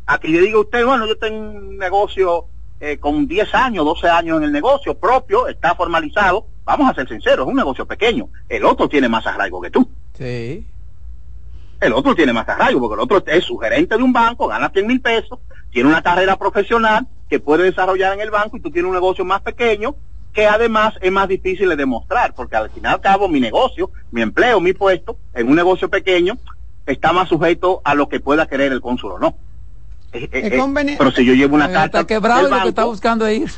A 0.06 0.20
que 0.20 0.28
le 0.28 0.42
diga 0.42 0.58
a 0.58 0.62
usted, 0.62 0.86
bueno, 0.86 1.08
yo 1.08 1.18
tengo 1.18 1.38
un 1.38 1.78
negocio 1.78 2.46
eh, 2.80 2.98
con 2.98 3.28
10 3.28 3.54
años, 3.56 3.86
12 3.86 4.10
años 4.10 4.38
en 4.38 4.44
el 4.44 4.52
negocio 4.52 4.96
propio, 4.96 5.48
está 5.48 5.76
formalizado. 5.76 6.46
Vamos 6.64 6.90
a 6.90 6.96
ser 6.96 7.08
sinceros, 7.08 7.46
es 7.46 7.50
un 7.50 7.58
negocio 7.58 7.86
pequeño. 7.86 8.30
El 8.50 8.66
otro 8.66 8.90
tiene 8.90 9.08
más 9.08 9.26
arraigo 9.26 9.62
que 9.62 9.70
tú. 9.70 9.90
Sí. 10.18 10.66
El 11.80 11.94
otro 11.94 12.16
tiene 12.16 12.34
más 12.34 12.48
arraigo, 12.48 12.80
porque 12.80 12.96
el 12.96 13.00
otro 13.02 13.24
es 13.26 13.44
su 13.44 13.58
gerente 13.58 13.98
de 13.98 14.04
un 14.04 14.14
banco, 14.14 14.48
gana 14.48 14.70
100 14.70 14.88
mil 14.88 15.02
pesos, 15.02 15.40
tiene 15.72 15.90
una 15.90 16.02
carrera 16.02 16.38
profesional 16.38 17.08
que 17.30 17.40
puede 17.40 17.64
desarrollar 17.64 18.14
en 18.14 18.22
el 18.22 18.32
banco 18.32 18.58
y 18.58 18.62
tú 18.62 18.72
tienes 18.72 18.88
un 18.88 18.96
negocio 18.96 19.26
más 19.26 19.42
pequeño 19.42 19.96
que 20.36 20.46
además 20.46 20.96
es 21.02 21.12
más 21.12 21.30
difícil 21.30 21.70
de 21.70 21.78
demostrar, 21.78 22.34
porque 22.36 22.58
al 22.58 22.70
final 22.70 22.92
y 22.92 22.96
al 22.96 23.02
cabo 23.02 23.30
mi 23.30 23.40
negocio, 23.40 23.90
mi 24.12 24.22
empleo, 24.22 24.60
mi 24.60 24.74
puesto 24.74 25.18
en 25.34 25.48
un 25.48 25.56
negocio 25.56 25.90
pequeño 25.90 26.38
está 26.86 27.14
más 27.14 27.30
sujeto 27.30 27.82
a 27.86 27.96
lo 27.96 28.10
que 28.10 28.20
pueda 28.20 28.46
querer 28.46 28.74
el 28.74 28.82
cónsul 28.82 29.14
o 29.14 29.20
no. 29.20 29.38
Eh, 30.16 30.30
eh, 30.32 30.58
conveniente. 30.58 30.98
pero 30.98 31.12
si 31.16 31.26
yo 31.26 31.34
llevo 31.34 31.56
una 31.56 31.66
Está 31.66 31.80
carta 31.82 32.08
quebrado 32.08 32.44
del 32.44 32.54
y 32.54 32.56
lo 32.58 32.62
que 32.64 32.70
está 32.70 32.86
buscando 32.86 33.28
es 33.28 33.40
ir. 33.42 33.52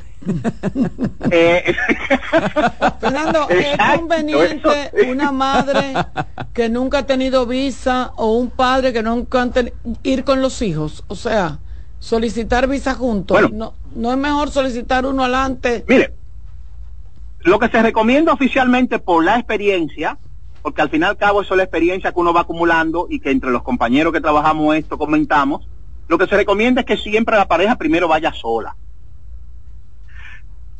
eh, 1.32 1.76
Fernando, 3.00 3.48
es 3.50 3.78
conveniente 3.96 4.92
una 5.10 5.32
madre 5.32 5.94
que 6.54 6.70
nunca 6.70 7.00
ha 7.00 7.06
tenido 7.06 7.46
visa 7.46 8.12
o 8.16 8.34
un 8.38 8.50
padre 8.50 8.94
que 8.94 9.04
nunca 9.04 9.42
han 9.42 9.54
teni- 9.54 9.74
ir 10.04 10.24
con 10.24 10.42
los 10.42 10.62
hijos, 10.62 11.04
o 11.08 11.16
sea, 11.16 11.60
solicitar 12.00 12.68
visa 12.68 12.94
juntos. 12.96 13.40
Bueno. 13.40 13.50
no, 13.56 13.74
no 13.96 14.12
es 14.12 14.18
mejor 14.18 14.50
solicitar 14.50 15.06
uno 15.06 15.24
adelante. 15.24 15.86
Mire, 15.88 16.14
lo 17.42 17.60
que 17.60 17.70
se 17.70 17.82
recomienda 17.82 18.34
oficialmente 18.34 19.00
por 19.00 19.24
la 19.24 19.36
experiencia, 19.38 20.18
porque 20.62 20.82
al 20.82 20.90
fin 20.90 21.02
y 21.02 21.06
al 21.06 21.18
cabo 21.18 21.42
eso 21.42 21.54
es 21.54 21.58
la 21.58 21.64
experiencia 21.64 22.12
que 22.12 22.20
uno 22.20 22.34
va 22.34 22.42
acumulando 22.42 23.08
y 23.10 23.20
que 23.20 23.32
entre 23.32 23.52
los 23.52 23.64
compañeros 23.64 24.12
que 24.12 24.22
trabajamos 24.22 24.76
esto 24.76 24.98
comentamos, 24.98 25.68
lo 26.08 26.18
que 26.18 26.28
se 26.28 26.36
recomienda 26.36 26.82
es 26.82 26.88
que 26.88 26.98
siempre 26.98 27.36
la 27.36 27.48
pareja 27.48 27.76
primero 27.76 28.08
vaya 28.08 28.34
sola. 28.34 28.76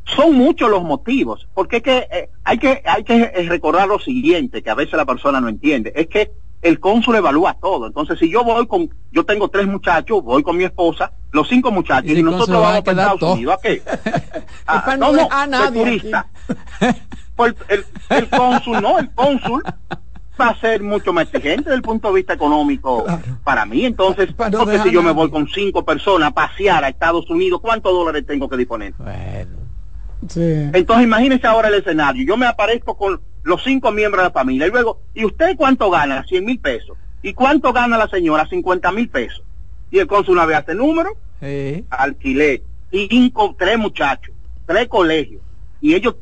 Son 0.06 0.34
muchos 0.36 0.70
los 0.70 0.84
motivos, 0.84 1.48
porque 1.54 1.78
es 1.78 1.84
que, 1.84 2.08
eh, 2.10 2.30
hay 2.46 2.58
que 2.58 2.82
hay 2.86 3.04
que 3.04 3.24
eh, 3.24 3.46
recordar 3.50 3.90
lo 3.90 4.00
siguiente, 4.00 4.64
que 4.64 4.70
a 4.70 4.76
veces 4.76 4.94
la 4.94 5.06
persona 5.06 5.42
no 5.42 5.50
entiende, 5.50 5.92
es 5.96 6.08
que 6.08 6.32
el 6.62 6.80
cónsul 6.80 7.16
evalúa 7.16 7.56
todo. 7.56 7.88
Entonces, 7.88 8.18
si 8.18 8.30
yo 8.32 8.44
voy 8.44 8.66
con, 8.68 8.90
yo 9.12 9.26
tengo 9.26 9.50
tres 9.50 9.68
muchachos, 9.68 10.24
voy 10.24 10.44
con 10.44 10.56
mi 10.56 10.64
esposa, 10.64 11.12
los 11.32 11.48
cinco 11.50 11.72
muchachos, 11.72 12.10
Y 12.12 12.24
nosotros 12.24 12.58
a 12.58 12.60
vamos 12.60 12.82
para 12.82 13.02
Estados 13.02 13.20
todo. 13.20 13.34
Unidos, 13.34 13.56
¿a 13.56 13.62
qué? 13.62 13.82
Ah, 14.70 14.84
para 14.84 14.98
no, 14.98 15.14
no 15.14 15.28
a 15.32 15.48
nadie 15.48 15.82
turista. 15.84 16.28
El, 17.70 17.86
el 18.10 18.30
cónsul, 18.30 18.82
no, 18.82 19.00
el 19.00 19.10
cónsul 19.12 19.64
va 20.40 20.50
a 20.50 20.60
ser 20.60 20.82
mucho 20.84 21.14
más 21.14 21.26
exigente 21.26 21.64
desde 21.66 21.76
el 21.76 21.82
punto 21.82 22.10
de 22.10 22.16
vista 22.16 22.34
económico 22.34 23.06
para 23.44 23.66
mí. 23.66 23.86
Entonces, 23.86 24.32
Para 24.34 24.50
no 24.52 24.60
porque 24.60 24.80
si 24.80 24.92
yo 24.92 25.02
me 25.04 25.12
voy 25.12 25.30
con 25.30 25.48
cinco 25.48 25.84
personas 25.86 26.30
a 26.30 26.34
pasear 26.34 26.84
a 26.84 26.90
Estados 26.90 27.30
Unidos, 27.30 27.60
¿cuántos 27.62 27.92
dólares 27.92 28.26
tengo 28.26 28.48
que 28.50 28.58
disponer? 28.58 28.94
Bueno. 28.98 29.58
Sí. 30.30 30.42
Entonces, 30.74 31.04
imagínense 31.06 31.46
ahora 31.48 31.68
el 31.68 31.76
escenario. 31.76 32.26
Yo 32.26 32.38
me 32.38 32.46
aparezco 32.48 32.98
con 32.98 33.22
los 33.44 33.64
cinco 33.64 33.92
miembros 33.92 34.24
de 34.24 34.30
la 34.30 34.34
familia 34.34 34.68
y 34.68 34.72
luego, 34.72 35.00
¿y 35.14 35.26
usted 35.26 35.56
cuánto 35.56 35.90
gana? 35.90 36.24
100 36.28 36.44
mil 36.46 36.60
pesos. 36.60 36.98
¿Y 37.22 37.34
cuánto 37.34 37.72
gana 37.74 37.98
la 37.98 38.08
señora? 38.08 38.48
50 38.48 38.92
mil 38.92 39.10
pesos. 39.10 39.44
Y 39.92 40.00
el 40.00 40.08
cónsul 40.08 40.34
una 40.36 40.46
vez 40.46 40.58
hace 40.58 40.76
número, 40.76 41.12
Sí. 41.40 41.86
alquiler, 41.90 42.62
cinco, 42.92 43.56
tres 43.58 43.78
muchachos, 43.78 44.34
tres 44.66 44.88
colegios. 44.88 45.42
Y 45.82 45.94
ellos 45.94 46.16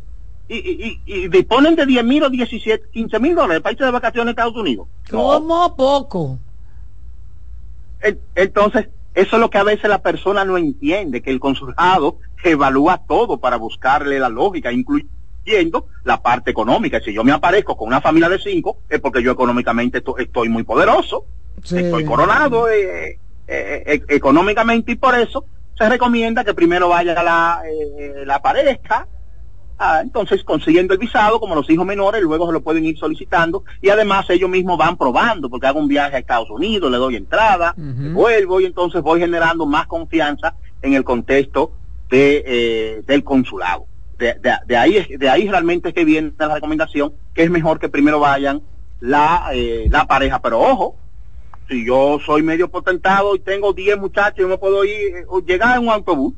y, 0.48 0.56
y, 0.56 1.02
y 1.06 1.28
disponen 1.28 1.76
de 1.76 1.86
10 1.86 2.04
mil 2.04 2.24
o 2.24 2.30
17, 2.30 2.90
15 2.92 3.20
mil 3.20 3.36
dólares 3.36 3.62
para 3.62 3.74
irse 3.74 3.86
de 3.86 3.92
vacaciones 3.92 4.28
a 4.28 4.32
Estados 4.32 4.56
Unidos. 4.56 4.88
¿Cómo 5.10 5.76
poco? 5.76 6.40
Entonces, 8.36 8.90
eso 9.16 9.36
es 9.38 9.40
lo 9.40 9.50
que 9.50 9.58
a 9.58 9.64
veces 9.64 9.90
la 9.90 10.02
persona 10.02 10.46
no 10.46 10.58
entiende, 10.58 11.22
que 11.22 11.32
el 11.32 11.40
consulado 11.40 12.20
evalúa 12.44 13.02
todo 13.08 13.38
para 13.38 13.58
buscarle 13.58 14.20
la 14.20 14.30
lógica, 14.30 14.72
incluyendo 14.72 15.88
la 16.04 16.22
parte 16.22 16.52
económica. 16.52 17.00
Si 17.02 17.14
yo 17.14 17.24
me 17.24 17.32
aparezco 17.32 17.76
con 17.76 17.88
una 17.88 18.02
familia 18.02 18.30
de 18.30 18.40
cinco, 18.40 18.80
es 18.90 19.00
porque 19.00 19.24
yo 19.24 19.32
económicamente 19.32 20.04
estoy 20.20 20.50
muy 20.50 20.64
poderoso, 20.64 21.26
estoy 21.64 22.06
coronado 22.06 22.70
eh, 22.70 23.20
eh, 23.48 23.84
eh, 23.86 24.02
económicamente 24.10 24.92
y 24.92 24.96
por 24.96 25.16
eso 25.16 25.46
se 25.78 25.90
recomienda 25.90 26.44
que 26.44 26.54
primero 26.54 26.90
vaya 26.90 27.22
la, 27.22 27.62
la 28.26 28.42
pareja, 28.42 29.08
Ah, 29.78 30.00
entonces, 30.02 30.44
consiguiendo 30.44 30.94
el 30.94 31.00
visado, 31.00 31.40
como 31.40 31.54
los 31.54 31.70
hijos 31.70 31.86
menores, 31.86 32.22
luego 32.22 32.48
se 32.48 32.54
lo 32.54 32.62
pueden 32.62 32.86
ir 32.86 32.98
solicitando 32.98 33.66
y 33.82 33.90
además 33.90 34.30
ellos 34.30 34.50
mismos 34.50 34.78
van 34.78 34.96
probando, 34.96 35.50
porque 35.50 35.68
hago 35.68 35.80
un 35.80 35.90
viaje 35.90 36.16
a 36.16 36.20
Estados 36.20 36.50
Unidos, 36.50 36.90
le 36.90 36.98
doy 36.98 37.18
entrada, 37.18 37.76
vuelvo 37.78 38.62
y 38.62 38.66
entonces 38.66 39.02
voy 39.02 39.20
generando 39.20 39.66
más 39.66 39.88
confianza 39.88 40.56
en 40.82 40.94
el 40.94 41.04
contexto 41.04 41.74
de, 42.10 42.44
eh, 42.46 43.04
del 43.06 43.24
consulado. 43.24 43.86
De, 44.18 44.40
de, 44.66 44.78
ahí, 44.78 45.06
de 45.18 45.30
ahí 45.30 45.50
realmente 45.50 45.90
es 45.90 45.94
que 45.94 46.06
viene 46.06 46.32
la 46.40 46.56
recomendación, 46.56 47.14
que 47.34 47.44
es 47.44 47.52
mejor 47.52 47.80
que 47.80 47.90
primero 47.90 48.22
vayan 48.22 48.62
la, 49.02 49.50
eh, 49.54 49.88
la 49.92 50.08
pareja, 50.08 50.42
pero 50.42 50.62
ojo, 50.62 50.96
si 51.68 51.86
yo 51.86 52.20
soy 52.26 52.44
medio 52.44 52.70
potentado 52.70 53.36
y 53.36 53.40
tengo 53.40 53.74
10 53.74 53.98
muchachos, 53.98 54.40
yo 54.40 54.48
me 54.48 54.58
puedo 54.58 54.86
ir, 54.86 55.18
eh, 55.18 55.26
llegar 55.46 55.76
en 55.76 55.84
un 55.84 55.90
autobús 55.90 56.34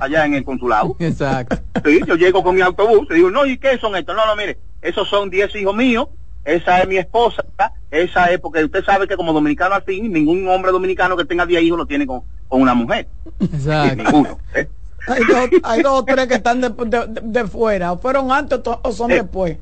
allá 0.00 0.24
en 0.26 0.34
el 0.34 0.44
consulado. 0.44 0.96
Exacto. 1.00 1.56
Sí, 1.84 2.00
yo 2.06 2.16
llego 2.16 2.42
con 2.42 2.54
mi 2.54 2.60
autobús 2.60 3.06
y 3.10 3.14
digo, 3.14 3.30
no, 3.30 3.46
¿y 3.46 3.58
qué 3.58 3.78
son 3.78 3.96
estos? 3.96 4.14
No, 4.16 4.26
no, 4.26 4.36
mire, 4.36 4.58
esos 4.80 5.08
son 5.08 5.30
10 5.30 5.54
hijos 5.56 5.74
míos, 5.74 6.08
esa 6.44 6.80
es 6.80 6.88
mi 6.88 6.96
esposa, 6.96 7.44
esa 7.90 8.26
es 8.26 8.40
porque 8.40 8.64
usted 8.64 8.84
sabe 8.84 9.06
que 9.06 9.16
como 9.16 9.32
dominicano 9.32 9.74
al 9.74 9.82
fin, 9.82 10.12
ningún 10.12 10.48
hombre 10.48 10.72
dominicano 10.72 11.16
que 11.16 11.24
tenga 11.24 11.46
10 11.46 11.62
hijos 11.62 11.78
lo 11.78 11.86
tiene 11.86 12.06
con, 12.06 12.22
con 12.48 12.60
una 12.62 12.74
mujer. 12.74 13.06
Exacto. 13.40 14.02
Ninguno. 14.02 14.38
¿eh? 14.54 14.68
Hay 15.08 15.24
dos, 15.24 15.48
hay 15.64 15.82
dos 15.82 16.00
o 16.00 16.04
tres 16.04 16.26
que 16.28 16.34
están 16.34 16.60
de, 16.60 16.68
de, 16.68 17.20
de 17.22 17.44
fuera, 17.46 17.92
o 17.92 17.98
fueron 17.98 18.30
antes 18.30 18.60
o 18.64 18.92
son 18.92 19.10
Eh, 19.10 19.14
después. 19.16 19.56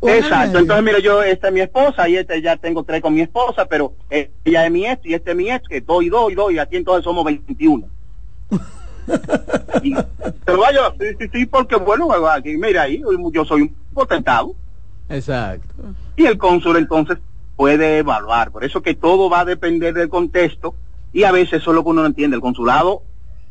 Exacto, 0.00 0.58
entonces 0.60 0.84
mire, 0.84 1.02
yo, 1.02 1.22
esta 1.24 1.48
es 1.48 1.54
mi 1.54 1.60
esposa 1.60 2.08
y 2.08 2.16
este 2.16 2.40
ya 2.40 2.56
tengo 2.56 2.84
tres 2.84 3.02
con 3.02 3.12
mi 3.12 3.20
esposa, 3.20 3.66
pero 3.66 3.94
eh, 4.10 4.30
ella 4.44 4.64
es 4.64 4.70
mi 4.70 4.86
ex 4.86 5.04
y 5.04 5.14
este 5.14 5.32
es 5.32 5.36
mi 5.36 5.50
ex, 5.50 5.66
que 5.68 5.80
doy 5.80 6.06
y 6.06 6.08
doy 6.08 6.32
y 6.32 6.36
doy, 6.36 6.54
y 6.54 6.58
aquí 6.60 6.76
entonces 6.76 7.02
somos 7.02 7.24
21. 7.24 7.88
Y- 9.82 9.94
pero 10.44 10.58
vaya, 10.60 10.80
sí, 10.98 11.06
sí, 11.18 11.28
sí, 11.32 11.46
porque 11.46 11.76
bueno, 11.76 12.08
aquí, 12.28 12.56
mira 12.56 12.82
ahí, 12.82 13.02
yo 13.32 13.44
soy 13.44 13.62
un 13.62 13.74
potentado 13.94 14.54
Exacto. 15.08 15.66
y 16.16 16.26
el 16.26 16.38
cónsul 16.38 16.76
entonces 16.76 17.18
puede 17.56 17.98
evaluar. 17.98 18.50
Por 18.50 18.64
eso 18.64 18.82
que 18.82 18.94
todo 18.94 19.28
va 19.30 19.40
a 19.40 19.44
depender 19.44 19.94
del 19.94 20.08
contexto 20.08 20.74
y 21.12 21.24
a 21.24 21.32
veces 21.32 21.60
eso 21.62 21.70
es 21.70 21.74
lo 21.74 21.82
que 21.84 21.90
uno 21.90 22.02
no 22.02 22.06
entiende. 22.08 22.36
El 22.36 22.40
consulado, 22.42 23.02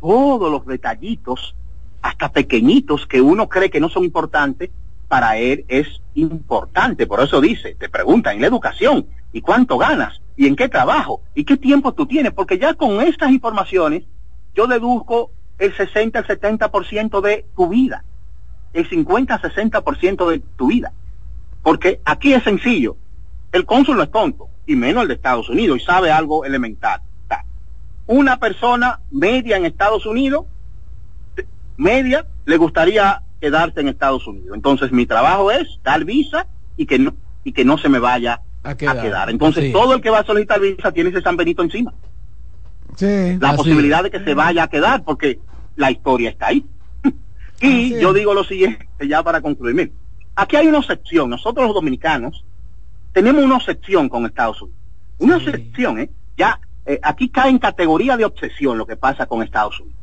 todos 0.02 0.52
los 0.52 0.66
detallitos, 0.66 1.56
hasta 2.02 2.30
pequeñitos 2.32 3.06
que 3.08 3.22
uno 3.22 3.50
cree 3.50 3.70
que 3.70 3.80
no 3.80 3.90
son 3.90 4.04
importantes, 4.04 4.70
para 5.08 5.38
él 5.38 5.66
es 5.70 5.88
importante. 6.16 7.08
Por 7.08 7.22
eso 7.22 7.40
dice, 7.42 7.76
te 7.76 7.90
preguntan, 7.90 8.38
¿y 8.38 8.40
la 8.42 8.48
educación? 8.48 9.06
¿Y 9.32 9.42
cuánto 9.42 9.78
ganas? 9.78 10.22
¿Y 10.36 10.48
en 10.48 10.56
qué 10.56 10.68
trabajo? 10.70 11.22
¿Y 11.34 11.44
qué 11.46 11.58
tiempo 11.58 11.94
tú 11.94 12.06
tienes? 12.06 12.34
Porque 12.34 12.58
ya 12.60 12.74
con 12.74 13.00
estas 13.02 13.32
informaciones 13.32 14.04
yo 14.54 14.68
deduzco 14.68 15.32
el 15.60 15.74
60, 15.76 16.20
el 16.20 16.26
70% 16.28 17.22
de 17.22 17.46
tu 17.56 17.68
vida, 17.70 18.04
el 18.74 18.88
50, 18.88 19.42
60% 19.42 20.30
de 20.30 20.40
tu 20.56 20.68
vida. 20.68 20.92
Porque 21.64 22.00
aquí 22.06 22.34
es 22.34 22.44
sencillo, 22.44 22.96
el 23.52 23.66
cónsul 23.66 23.98
no 23.98 24.04
es 24.04 24.12
tonto, 24.12 24.50
y 24.66 24.76
menos 24.76 25.04
el 25.04 25.08
de 25.10 25.14
Estados 25.16 25.50
Unidos, 25.50 25.80
y 25.82 25.86
sabe 25.86 26.12
algo 26.12 26.46
elemental. 26.46 27.02
Una 28.10 28.38
persona 28.40 29.02
media 29.12 29.58
en 29.58 29.66
Estados 29.66 30.06
Unidos, 30.06 30.46
media, 31.76 32.26
le 32.46 32.56
gustaría 32.58 33.22
quedarse 33.42 33.82
en 33.82 33.90
Estados 33.90 34.26
Unidos. 34.28 34.56
Entonces 34.56 34.94
mi 34.94 35.06
trabajo 35.06 35.52
es 35.52 35.68
dar 35.84 36.06
visa 36.06 36.48
y 36.78 36.86
que 36.86 37.00
no, 37.00 37.14
y 37.44 37.52
que 37.52 37.66
no 37.66 37.78
se 37.78 37.90
me 37.90 38.00
vaya 38.00 38.42
A 38.64 38.70
a 38.72 38.76
quedar. 38.78 39.02
quedar. 39.02 39.30
Entonces 39.30 39.66
Sí. 39.66 39.72
todo 39.74 39.94
el 39.94 40.02
que 40.02 40.10
va 40.10 40.20
a 40.20 40.26
solicitar 40.26 40.60
visa 40.62 40.92
tiene 40.94 41.10
ese 41.10 41.22
San 41.22 41.36
Benito 41.36 41.62
encima 41.62 41.94
Sí. 42.96 43.38
la 43.40 43.50
Así 43.50 43.58
posibilidad 43.58 44.04
de 44.04 44.10
que 44.10 44.24
se 44.24 44.34
vaya 44.34 44.64
a 44.64 44.68
quedar 44.70 45.04
porque 45.04 45.40
la 45.78 45.90
historia 45.92 46.30
está 46.32 46.48
ahí. 46.48 46.66
y 47.62 48.00
yo 48.00 48.12
digo 48.14 48.34
lo 48.34 48.44
siguiente, 48.44 48.88
ya 49.08 49.24
para 49.24 49.42
concluir. 49.42 49.92
Aquí 50.36 50.56
hay 50.56 50.68
una 50.68 50.84
sección, 50.84 51.30
nosotros 51.30 51.66
los 51.66 51.74
dominicanos 51.74 52.44
tenemos 53.14 53.44
una 53.44 53.60
sección 53.60 54.10
con 54.10 54.26
Estados 54.26 54.62
Unidos. 54.62 54.80
Una 55.20 55.40
sección, 55.40 56.00
¿eh? 56.00 56.10
Ya, 56.38 56.60
eh, 56.86 57.00
aquí 57.02 57.30
cae 57.30 57.50
en 57.50 57.58
categoría 57.58 58.16
de 58.18 58.26
obsesión 58.26 58.78
lo 58.78 58.86
que 58.86 58.96
pasa 58.98 59.26
con 59.26 59.42
Estados 59.42 59.80
Unidos. 59.80 59.98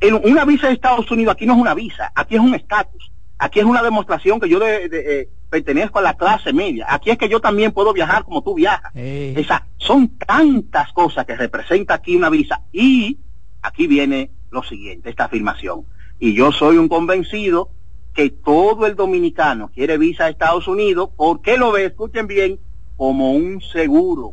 En 0.00 0.14
una 0.14 0.44
visa 0.44 0.66
de 0.68 0.74
Estados 0.74 1.10
Unidos 1.10 1.32
aquí 1.34 1.46
no 1.46 1.54
es 1.54 1.60
una 1.60 1.74
visa, 1.74 2.12
aquí 2.14 2.34
es 2.34 2.40
un 2.40 2.54
estatus. 2.54 3.10
Aquí 3.38 3.60
es 3.60 3.64
una 3.64 3.82
demostración 3.82 4.40
que 4.40 4.48
yo 4.48 4.58
de- 4.58 4.88
de, 4.88 5.20
eh, 5.22 5.28
pertenezco 5.48 6.00
a 6.00 6.02
la 6.02 6.14
clase 6.14 6.52
media. 6.52 6.86
Aquí 6.88 7.10
es 7.10 7.16
que 7.16 7.28
yo 7.28 7.40
también 7.40 7.72
puedo 7.72 7.92
viajar 7.92 8.24
como 8.24 8.42
tú 8.42 8.54
viajas. 8.54 8.92
Esa, 9.36 9.64
son 9.78 10.08
tantas 10.18 10.92
cosas 10.92 11.24
que 11.24 11.36
representa 11.36 11.94
aquí 11.94 12.16
una 12.16 12.28
visa. 12.30 12.62
Y 12.72 13.16
aquí 13.62 13.86
viene 13.86 14.30
lo 14.50 14.62
siguiente, 14.62 15.10
esta 15.10 15.24
afirmación. 15.24 15.84
Y 16.18 16.34
yo 16.34 16.52
soy 16.52 16.78
un 16.78 16.88
convencido 16.88 17.70
que 18.14 18.30
todo 18.30 18.86
el 18.86 18.96
dominicano 18.96 19.70
quiere 19.72 19.98
visa 19.98 20.24
a 20.24 20.28
Estados 20.30 20.66
Unidos 20.66 21.10
porque 21.16 21.56
lo 21.56 21.70
ve, 21.72 21.84
escuchen 21.86 22.26
bien, 22.26 22.58
como 22.96 23.32
un 23.32 23.60
seguro. 23.60 24.32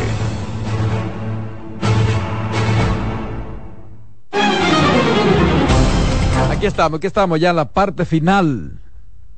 Aquí 6.49 6.65
estamos, 6.65 6.98
aquí 6.98 7.06
estamos 7.06 7.40
ya 7.40 7.52
en 7.52 7.57
la 7.57 7.65
parte 7.65 8.03
final. 8.03 8.78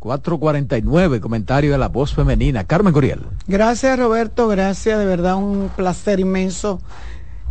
449, 0.02 1.22
comentario 1.22 1.72
de 1.72 1.78
la 1.78 1.88
voz 1.88 2.14
femenina. 2.15 2.64
Carmen 2.64 2.91
Coriel. 2.91 3.19
Gracias 3.48 3.98
Roberto, 3.99 4.48
gracias, 4.48 4.98
de 4.98 5.06
verdad 5.06 5.36
un 5.36 5.69
placer 5.76 6.19
inmenso 6.19 6.82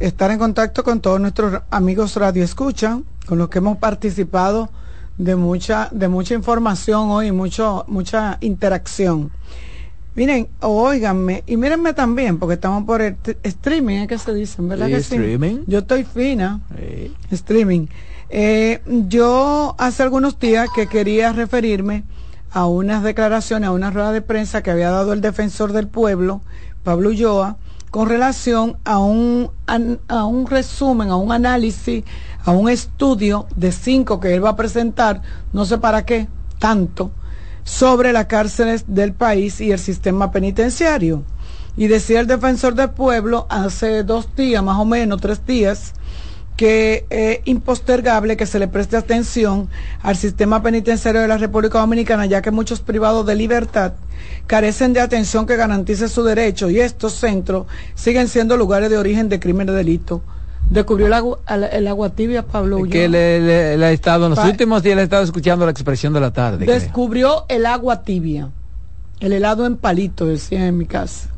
estar 0.01 0.33
en 0.33 0.39
contacto 0.41 0.83
con 0.83 1.01
todos 1.01 1.21
nuestros 1.21 1.63
amigos 1.71 2.17
Radio 2.17 2.43
Escucha, 2.43 2.99
con 3.27 3.39
los 3.39 3.49
que 3.51 3.59
hemos 3.59 3.79
participado 3.79 4.69
de 5.17 5.37
mucha, 5.37 5.89
de 5.93 6.09
mucha 6.09 6.35
información 6.35 7.11
hoy, 7.11 7.31
mucho, 7.31 7.85
mucha 7.87 8.39
interacción. 8.41 9.31
Miren, 10.17 10.49
óiganme, 10.61 11.45
y 11.47 11.57
mírenme 11.57 11.93
también, 11.95 12.39
porque 12.41 12.55
estamos 12.55 12.83
por 12.85 13.01
el 13.01 13.17
streaming, 13.45 13.99
es 13.99 14.09
que 14.09 14.19
se 14.19 14.35
dicen, 14.35 14.69
¿verdad 14.69 14.87
Sí, 14.87 14.93
que 14.93 15.01
sí? 15.03 15.15
streaming. 15.15 15.59
Yo 15.69 15.79
estoy 15.79 16.03
fina. 16.03 16.61
Streaming. 17.31 17.87
Eh, 18.29 18.81
yo 19.07 19.77
hace 19.79 20.03
algunos 20.03 20.37
días 20.41 20.69
que 20.75 20.89
quería 20.89 21.33
referirme 21.33 22.03
a 22.53 22.67
unas 22.67 23.03
declaraciones, 23.03 23.69
a 23.69 23.73
una 23.73 23.91
rueda 23.91 24.13
de 24.13 24.23
prensa 24.23 24.63
que 24.63 24.71
había 24.71 24.91
dado 24.91 25.13
el 25.13 25.21
defensor 25.21 25.73
del 25.73 25.89
pueblo, 25.89 26.41
Pablo 26.83 27.11
Ulloa, 27.11 27.57
con 27.91 28.09
relación 28.09 28.77
a 28.85 28.99
un, 28.99 29.51
a 29.67 30.25
un 30.25 30.47
resumen, 30.47 31.11
a 31.11 31.17
un 31.17 31.33
análisis, 31.33 32.05
a 32.45 32.53
un 32.53 32.69
estudio 32.69 33.47
de 33.57 33.73
cinco 33.73 34.21
que 34.21 34.35
él 34.35 34.45
va 34.45 34.51
a 34.51 34.57
presentar, 34.57 35.23
no 35.53 35.65
sé 35.65 35.79
para 35.79 36.05
qué, 36.05 36.29
tanto, 36.59 37.11
sobre 37.65 38.13
las 38.13 38.27
cárceles 38.27 38.85
del 38.87 39.13
país 39.13 39.61
y 39.61 39.73
el 39.73 39.79
sistema 39.79 40.31
penitenciario. 40.31 41.25
Y 41.77 41.87
decía 41.87 42.21
el 42.21 42.27
defensor 42.27 42.75
del 42.75 42.91
pueblo 42.91 43.47
hace 43.49 44.03
dos 44.03 44.35
días, 44.37 44.63
más 44.63 44.79
o 44.79 44.85
menos, 44.85 45.21
tres 45.21 45.45
días, 45.47 45.95
que 46.61 47.07
es 47.09 47.39
impostergable 47.47 48.37
que 48.37 48.45
se 48.45 48.59
le 48.59 48.69
preste 48.69 48.95
atención 48.99 49.71
al 50.03 50.15
sistema 50.15 50.63
penitenciario 50.63 51.23
de 51.23 51.27
la 51.27 51.39
República 51.39 51.79
Dominicana, 51.79 52.27
ya 52.27 52.43
que 52.43 52.51
muchos 52.51 52.81
privados 52.81 53.25
de 53.25 53.35
libertad 53.35 53.95
carecen 54.47 54.93
de 54.93 55.01
atención 55.01 55.47
que 55.47 55.57
garantice 55.57 56.07
su 56.07 56.23
derecho 56.23 56.69
y 56.69 56.79
estos 56.79 57.15
centros 57.15 57.67
siguen 57.95 58.29
siendo 58.29 58.59
lugares 58.59 58.91
de 58.91 58.99
origen 58.99 59.31
de 59.31 59.41
crimen 59.41 59.69
de 59.69 59.73
delito. 59.73 60.21
Descubrió 60.69 61.07
el 61.07 61.15
agua, 61.15 61.39
el 61.73 61.87
agua 61.89 62.11
tibia, 62.11 62.43
Pablo 62.47 62.77
Que 62.77 62.83
Ulloa. 62.83 63.09
le, 63.09 63.41
le- 63.41 63.77
le 63.79 63.87
ha 63.87 63.93
estado, 63.93 64.27
en 64.27 64.31
los 64.33 64.39
Pa- 64.39 64.47
últimos 64.51 64.83
días 64.83 64.97
le 64.97 65.01
he 65.01 65.05
estado 65.05 65.23
escuchando 65.23 65.65
la 65.65 65.71
expresión 65.71 66.13
de 66.13 66.21
la 66.21 66.31
tarde. 66.31 66.67
creo. 66.67 66.79
Descubrió 66.79 67.47
el 67.49 67.65
agua 67.65 68.03
tibia, 68.03 68.51
el 69.21 69.33
helado 69.33 69.65
en 69.65 69.79
palito, 69.79 70.27
decía 70.27 70.67
en 70.67 70.77
mi 70.77 70.85
casa. 70.85 71.31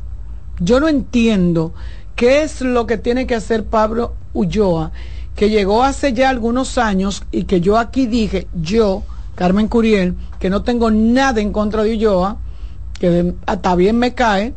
Yo 0.59 0.81
no 0.81 0.89
entiendo 0.89 1.73
qué 2.17 2.43
es 2.43 2.59
lo 2.59 2.85
que 2.87 2.97
tiene 2.97 3.25
que 3.25 3.35
hacer 3.35 3.63
Pablo 3.63 4.15
Ulloa, 4.33 4.91
que 5.35 5.49
llegó 5.49 5.83
hace 5.83 6.13
ya 6.13 6.29
algunos 6.29 6.77
años 6.77 7.23
y 7.31 7.43
que 7.43 7.61
yo 7.61 7.77
aquí 7.77 8.05
dije, 8.05 8.47
yo, 8.53 9.03
Carmen 9.35 9.67
Curiel, 9.67 10.15
que 10.39 10.49
no 10.49 10.63
tengo 10.63 10.91
nada 10.91 11.41
en 11.41 11.51
contra 11.51 11.83
de 11.83 11.93
Ulloa, 11.93 12.37
que 12.99 13.33
hasta 13.45 13.75
bien 13.75 13.97
me 13.97 14.13
cae, 14.13 14.53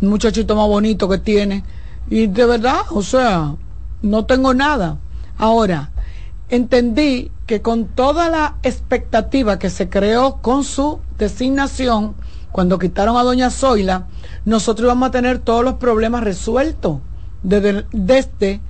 un 0.00 0.08
muchachito 0.08 0.56
más 0.56 0.66
bonito 0.66 1.08
que 1.08 1.18
tiene, 1.18 1.64
y 2.08 2.26
de 2.26 2.46
verdad, 2.46 2.80
o 2.90 3.02
sea, 3.02 3.54
no 4.02 4.24
tengo 4.24 4.54
nada. 4.54 4.98
Ahora, 5.36 5.90
entendí 6.48 7.30
que 7.46 7.60
con 7.60 7.86
toda 7.86 8.30
la 8.30 8.56
expectativa 8.62 9.58
que 9.58 9.70
se 9.70 9.88
creó 9.88 10.36
con 10.40 10.64
su 10.64 11.00
designación, 11.18 12.14
cuando 12.52 12.78
quitaron 12.78 13.16
a 13.16 13.22
doña 13.22 13.50
Zoila, 13.50 14.06
nosotros 14.44 14.86
íbamos 14.86 15.08
a 15.08 15.12
tener 15.12 15.38
todos 15.38 15.62
los 15.62 15.74
problemas 15.74 16.24
resueltos 16.24 16.98
desde, 17.42 17.84
desde 17.92 18.60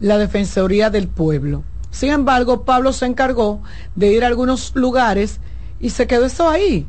la 0.00 0.18
Defensoría 0.18 0.90
del 0.90 1.08
Pueblo. 1.08 1.64
Sin 1.90 2.10
embargo, 2.10 2.64
Pablo 2.64 2.92
se 2.92 3.06
encargó 3.06 3.60
de 3.94 4.12
ir 4.12 4.24
a 4.24 4.26
algunos 4.26 4.74
lugares 4.74 5.40
y 5.80 5.90
se 5.90 6.06
quedó 6.06 6.26
eso 6.26 6.48
ahí. 6.48 6.86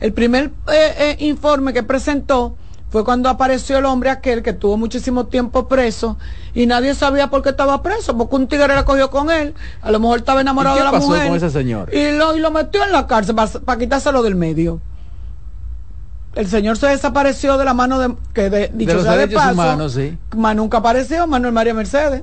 El 0.00 0.12
primer 0.12 0.52
eh, 0.72 0.94
eh, 0.98 1.16
informe 1.20 1.72
que 1.72 1.82
presentó 1.82 2.56
fue 2.90 3.04
cuando 3.04 3.28
apareció 3.28 3.78
el 3.78 3.84
hombre 3.84 4.10
aquel 4.10 4.42
que 4.42 4.52
tuvo 4.52 4.76
muchísimo 4.76 5.26
tiempo 5.26 5.66
preso 5.66 6.16
y 6.54 6.66
nadie 6.66 6.94
sabía 6.94 7.28
por 7.28 7.42
qué 7.42 7.50
estaba 7.50 7.82
preso, 7.82 8.16
porque 8.16 8.36
un 8.36 8.46
tigre 8.46 8.68
la 8.68 8.84
cogió 8.84 9.10
con 9.10 9.30
él, 9.30 9.54
a 9.82 9.90
lo 9.90 9.98
mejor 9.98 10.18
estaba 10.18 10.40
enamorado 10.40 10.76
¿Y 10.76 10.78
qué 10.78 10.84
de 10.84 10.84
la 10.84 10.98
pasó 10.98 11.08
mujer. 11.08 11.26
con 11.26 11.36
ese 11.36 11.50
señor? 11.50 11.92
Y 11.92 12.12
lo, 12.12 12.36
y 12.36 12.40
lo 12.40 12.50
metió 12.50 12.84
en 12.84 12.92
la 12.92 13.06
cárcel 13.06 13.34
para 13.34 13.78
quitárselo 13.78 14.22
del 14.22 14.36
medio. 14.36 14.80
El 16.34 16.46
señor 16.48 16.76
se 16.76 16.86
desapareció 16.86 17.56
de 17.56 17.64
la 17.64 17.74
mano 17.74 17.98
de, 17.98 18.14
que 18.34 18.50
de, 18.50 18.70
dicho 18.72 18.94
los 18.94 19.04
sea 19.04 19.16
de 19.16 19.28
paso, 19.28 19.52
humanos, 19.54 19.94
sí. 19.94 20.16
más 20.36 20.54
nunca 20.54 20.78
apareció 20.78 21.26
Manuel 21.26 21.54
María 21.54 21.72
Mercedes. 21.72 22.22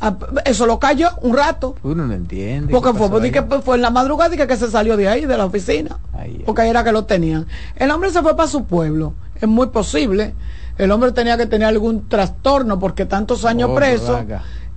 Ah, 0.00 0.14
Eso 0.44 0.66
lo 0.66 0.78
cayó 0.78 1.08
un 1.22 1.34
rato. 1.36 1.74
Uno 1.82 2.06
no 2.06 2.12
entiende. 2.14 2.70
Porque 2.70 2.92
fue, 2.92 3.30
que 3.30 3.42
fue 3.62 3.76
en 3.76 3.82
la 3.82 3.90
madrugada 3.90 4.34
y 4.34 4.38
que, 4.38 4.46
que 4.46 4.56
se 4.56 4.70
salió 4.70 4.96
de 4.96 5.08
ahí, 5.08 5.24
de 5.24 5.36
la 5.38 5.46
oficina. 5.46 5.98
porque 6.44 6.62
ahí 6.62 6.68
era 6.70 6.84
que 6.84 6.92
lo 6.92 7.04
tenían. 7.04 7.46
El 7.76 7.90
hombre 7.90 8.10
se 8.10 8.20
fue 8.22 8.36
para 8.36 8.48
su 8.48 8.64
pueblo. 8.64 9.14
Es 9.40 9.48
muy 9.48 9.68
posible. 9.68 10.34
El 10.78 10.90
hombre 10.92 11.12
tenía 11.12 11.38
que 11.38 11.46
tener 11.46 11.66
algún 11.68 12.08
trastorno 12.08 12.78
porque 12.78 13.06
tantos 13.06 13.44
años 13.46 13.70
Oh, 13.72 13.74
preso. 13.74 14.20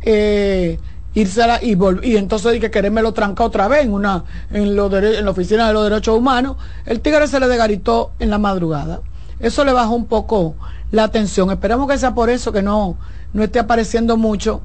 eh, 0.01 0.79
irse 1.13 1.43
a 1.43 1.47
la- 1.47 1.63
y, 1.63 1.77
y 2.03 2.15
entonces 2.17 2.53
di 2.53 2.59
que 2.59 2.71
quererme 2.71 3.01
lo 3.01 3.13
tranca 3.13 3.43
otra 3.43 3.67
vez 3.67 3.83
en 3.83 3.91
una 3.93 4.23
en, 4.51 4.75
dere- 4.77 5.17
en 5.17 5.25
la 5.25 5.31
oficina 5.31 5.67
de 5.67 5.73
los 5.73 5.83
derechos 5.89 6.17
humanos. 6.17 6.55
El 6.85 7.01
tigre 7.01 7.27
se 7.27 7.39
le 7.39 7.47
desgaritó 7.47 8.11
en 8.19 8.29
la 8.29 8.37
madrugada. 8.37 9.01
Eso 9.39 9.65
le 9.65 9.73
bajó 9.73 9.93
un 9.95 10.05
poco 10.05 10.55
la 10.91 11.03
atención. 11.03 11.49
Esperamos 11.51 11.89
que 11.89 11.97
sea 11.97 12.13
por 12.13 12.29
eso 12.29 12.51
que 12.51 12.61
no, 12.61 12.97
no 13.33 13.43
esté 13.43 13.59
apareciendo 13.59 14.15
mucho 14.17 14.61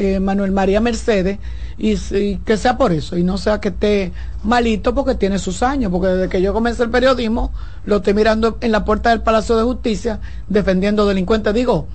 eh, 0.00 0.20
Manuel 0.20 0.52
María 0.52 0.80
Mercedes 0.80 1.38
y, 1.76 2.36
que 2.36 2.56
sea 2.56 2.78
por 2.78 2.92
eso 2.92 3.16
y 3.16 3.24
no 3.24 3.36
sea 3.36 3.60
que 3.60 3.70
esté 3.70 4.12
malito 4.44 4.94
porque 4.94 5.16
tiene 5.16 5.40
sus 5.40 5.64
años, 5.64 5.90
porque 5.90 6.06
desde 6.06 6.28
que 6.28 6.40
yo 6.40 6.52
comencé 6.52 6.84
el 6.84 6.90
periodismo 6.90 7.52
lo 7.84 7.96
estoy 7.96 8.14
mirando 8.14 8.58
en 8.60 8.70
la 8.70 8.84
puerta 8.84 9.10
del 9.10 9.22
Palacio 9.22 9.56
de 9.56 9.64
Justicia 9.64 10.20
defendiendo 10.46 11.04
delincuentes. 11.04 11.52
Digo, 11.52 11.88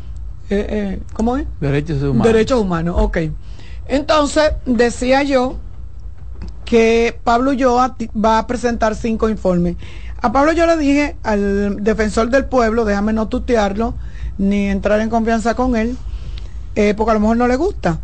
eh, 0.49 0.65
eh, 0.69 0.99
¿cómo 1.13 1.37
es? 1.37 1.45
Derechos 1.61 2.03
humanos. 2.03 2.27
Derechos 2.27 2.59
humanos, 2.59 2.95
ok. 2.99 3.17
Entonces, 3.87 4.51
decía 4.65 5.23
yo 5.23 5.55
que 6.65 7.17
Pablo 7.23 7.51
Ulloa 7.51 7.95
va 8.13 8.39
a 8.39 8.47
presentar 8.47 8.95
cinco 8.95 9.29
informes. 9.29 9.77
A 10.21 10.33
Pablo 10.33 10.51
yo 10.51 10.65
le 10.65 10.75
dije 10.75 11.15
al 11.23 11.81
defensor 11.81 12.29
del 12.29 12.45
pueblo, 12.45 12.83
déjame 12.83 13.13
no 13.13 13.29
tutearlo, 13.29 13.93
ni 14.37 14.67
entrar 14.67 14.99
en 14.99 15.09
confianza 15.09 15.55
con 15.55 15.77
él, 15.77 15.97
eh, 16.75 16.93
porque 16.95 17.11
a 17.11 17.13
lo 17.15 17.19
mejor 17.19 17.37
no 17.37 17.47
le 17.47 17.55
gusta. 17.55 17.99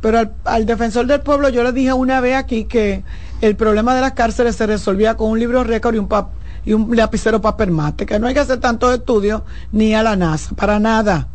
Pero 0.00 0.18
al, 0.44 0.66
defensor 0.66 1.06
del 1.06 1.20
pueblo 1.20 1.48
yo 1.48 1.62
le 1.62 1.72
dije 1.72 1.92
una 1.92 2.20
vez 2.20 2.36
aquí 2.36 2.64
que 2.64 3.04
el 3.40 3.54
problema 3.54 3.94
de 3.94 4.00
las 4.00 4.12
cárceles 4.12 4.56
se 4.56 4.66
resolvía 4.66 5.16
con 5.16 5.30
un 5.30 5.38
libro 5.38 5.62
récord 5.62 5.94
y 5.94 5.98
un, 5.98 6.08
pap- 6.08 6.30
y 6.64 6.72
un 6.72 6.96
lapicero 6.96 7.40
papel 7.40 7.70
mate, 7.70 8.04
que 8.04 8.18
no 8.18 8.26
hay 8.26 8.34
que 8.34 8.40
hacer 8.40 8.58
tantos 8.58 8.92
estudios 8.92 9.42
ni 9.70 9.94
a 9.94 10.02
la 10.02 10.16
NASA, 10.16 10.54
para 10.56 10.80
nada, 10.80 11.28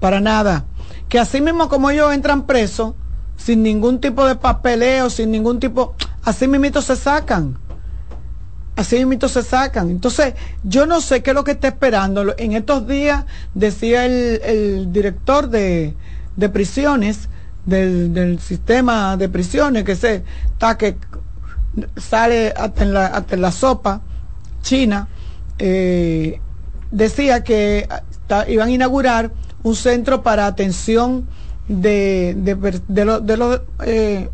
para 0.00 0.20
nada. 0.20 0.64
Que 1.08 1.18
así 1.18 1.40
mismo 1.42 1.68
como 1.68 1.90
ellos 1.90 2.12
entran 2.14 2.46
presos, 2.46 2.94
sin 3.36 3.62
ningún 3.62 4.00
tipo 4.00 4.24
de 4.26 4.34
papeleo, 4.36 5.10
sin 5.10 5.30
ningún 5.30 5.60
tipo, 5.60 5.94
así 6.24 6.48
mismito 6.48 6.80
se 6.80 6.96
sacan. 6.96 7.58
Así 8.80 8.96
mismito 8.96 9.28
se 9.28 9.42
sacan. 9.42 9.90
Entonces, 9.90 10.32
yo 10.62 10.86
no 10.86 11.02
sé 11.02 11.22
qué 11.22 11.30
es 11.32 11.34
lo 11.34 11.44
que 11.44 11.50
está 11.50 11.68
esperando. 11.68 12.34
En 12.38 12.52
estos 12.52 12.86
días 12.88 13.26
decía 13.52 14.06
el, 14.06 14.40
el 14.42 14.90
director 14.90 15.50
de, 15.50 15.94
de 16.36 16.48
prisiones, 16.48 17.28
del, 17.66 18.14
del 18.14 18.40
sistema 18.40 19.18
de 19.18 19.28
prisiones, 19.28 19.84
que 19.84 19.96
se 19.96 20.24
está 20.52 20.78
que 20.78 20.96
sale 21.98 22.54
hasta 22.56 22.82
en 22.82 22.94
la, 22.94 23.06
hasta 23.08 23.34
en 23.34 23.42
la 23.42 23.52
sopa 23.52 24.00
china, 24.62 25.08
eh, 25.58 26.40
decía 26.90 27.44
que 27.44 27.86
ta- 28.26 28.48
iban 28.48 28.68
a 28.68 28.72
inaugurar 28.72 29.30
un 29.62 29.76
centro 29.76 30.22
para 30.22 30.46
atención 30.46 31.26
de, 31.68 32.34
de, 32.34 32.54
de 32.88 33.20
de 33.20 33.36
los, 33.36 33.60
eh, 33.84 34.30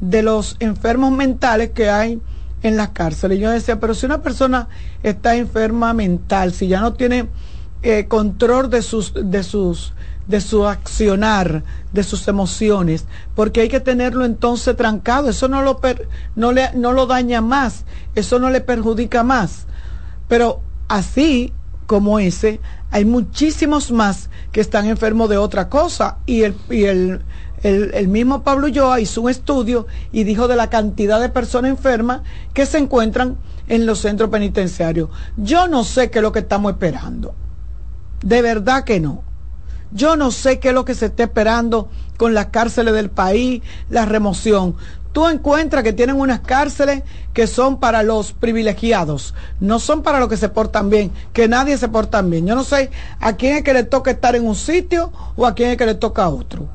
de 0.00 0.22
los 0.22 0.56
enfermos 0.58 1.12
mentales 1.12 1.70
que 1.74 1.90
hay 1.90 2.18
en 2.64 2.76
las 2.76 2.90
cárceles. 2.90 3.38
Yo 3.38 3.50
decía, 3.50 3.78
pero 3.78 3.94
si 3.94 4.06
una 4.06 4.22
persona 4.22 4.68
está 5.02 5.36
enferma 5.36 5.92
mental, 5.92 6.52
si 6.52 6.66
ya 6.66 6.80
no 6.80 6.94
tiene 6.94 7.28
eh, 7.82 8.06
control 8.08 8.70
de 8.70 8.82
sus, 8.82 9.12
de 9.14 9.42
sus, 9.42 9.92
de 10.26 10.40
su 10.40 10.66
accionar, 10.66 11.62
de 11.92 12.02
sus 12.02 12.26
emociones, 12.26 13.04
porque 13.34 13.60
hay 13.60 13.68
que 13.68 13.80
tenerlo 13.80 14.24
entonces 14.24 14.76
trancado, 14.76 15.28
eso 15.28 15.46
no 15.48 15.62
lo, 15.62 15.78
per- 15.78 16.08
no 16.34 16.52
le, 16.52 16.72
no 16.74 16.92
lo 16.92 17.06
daña 17.06 17.40
más, 17.42 17.84
eso 18.14 18.38
no 18.38 18.48
le 18.50 18.60
perjudica 18.62 19.22
más. 19.22 19.66
Pero 20.26 20.62
así 20.88 21.52
como 21.86 22.18
ese, 22.18 22.60
hay 22.90 23.04
muchísimos 23.04 23.90
más 23.90 24.30
que 24.52 24.62
están 24.62 24.86
enfermos 24.86 25.28
de 25.28 25.36
otra 25.36 25.68
cosa. 25.68 26.16
Y 26.24 26.44
el, 26.44 26.54
y 26.70 26.84
el, 26.84 27.20
el, 27.64 28.08
mismo 28.08 28.42
Pablo 28.42 28.66
Ulloa 28.66 29.00
hizo 29.00 29.22
un 29.22 29.30
estudio 29.30 29.86
y 30.12 30.24
dijo 30.24 30.48
de 30.48 30.54
la 30.56 30.68
cantidad 30.68 31.18
de 31.18 31.30
personas 31.30 31.70
enfermas 31.70 32.20
que 32.52 32.66
se 32.66 32.76
encuentran 32.76 33.38
en 33.68 33.86
los 33.86 34.00
centros 34.00 34.28
penitenciarios. 34.28 35.08
Yo 35.38 35.66
no 35.66 35.82
sé 35.82 36.10
qué 36.10 36.18
es 36.18 36.22
lo 36.22 36.30
que 36.30 36.40
estamos 36.40 36.72
esperando. 36.72 37.34
De 38.22 38.42
verdad 38.42 38.84
que 38.84 39.00
no. 39.00 39.22
Yo 39.92 40.14
no 40.14 40.30
sé 40.30 40.58
qué 40.58 40.68
es 40.68 40.74
lo 40.74 40.84
que 40.84 40.94
se 40.94 41.06
está 41.06 41.22
esperando 41.22 41.88
con 42.18 42.34
las 42.34 42.46
cárceles 42.46 42.92
del 42.92 43.08
país, 43.08 43.62
la 43.88 44.04
remoción. 44.04 44.76
Tú 45.12 45.26
encuentras 45.26 45.84
que 45.84 45.94
tienen 45.94 46.20
unas 46.20 46.40
cárceles 46.40 47.02
que 47.32 47.46
son 47.46 47.80
para 47.80 48.02
los 48.02 48.32
privilegiados, 48.32 49.34
no 49.60 49.78
son 49.78 50.02
para 50.02 50.20
los 50.20 50.28
que 50.28 50.36
se 50.36 50.50
portan 50.50 50.90
bien, 50.90 51.12
que 51.32 51.48
nadie 51.48 51.78
se 51.78 51.88
porta 51.88 52.20
bien. 52.20 52.46
Yo 52.46 52.56
no 52.56 52.64
sé 52.64 52.90
a 53.20 53.34
quién 53.34 53.56
es 53.56 53.62
que 53.62 53.72
le 53.72 53.84
toca 53.84 54.10
estar 54.10 54.36
en 54.36 54.46
un 54.46 54.54
sitio 54.54 55.12
o 55.36 55.46
a 55.46 55.54
quién 55.54 55.70
es 55.70 55.76
que 55.78 55.86
le 55.86 55.94
toca 55.94 56.24
a 56.24 56.28
otro. 56.28 56.68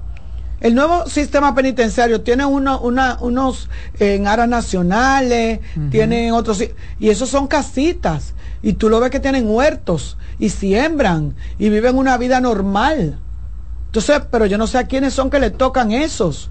El 0.62 0.76
nuevo 0.76 1.08
sistema 1.08 1.56
penitenciario 1.56 2.22
tiene 2.22 2.46
uno- 2.46 2.80
una- 2.82 3.18
unos 3.22 3.70
eh, 4.00 4.16
en 4.16 4.28
aras 4.28 4.48
nacionales, 4.50 5.60
tienen 5.90 6.34
otros, 6.34 6.62
y 7.00 7.10
esos 7.10 7.30
son 7.30 7.48
casitas, 7.48 8.34
y 8.62 8.74
tú 8.74 8.90
lo 8.90 9.00
ves 9.00 9.10
que 9.10 9.20
tienen 9.22 9.48
huertos, 9.50 10.18
y 10.38 10.50
siembran, 10.50 11.36
y 11.58 11.70
viven 11.70 11.98
una 11.98 12.18
vida 12.18 12.42
normal. 12.42 13.20
Entonces, 13.86 14.22
pero 14.30 14.46
yo 14.46 14.58
no 14.58 14.68
sé 14.68 14.78
a 14.78 14.84
quiénes 14.88 15.14
son 15.14 15.30
que 15.30 15.40
le 15.40 15.50
tocan 15.50 15.92
esos. 15.92 16.50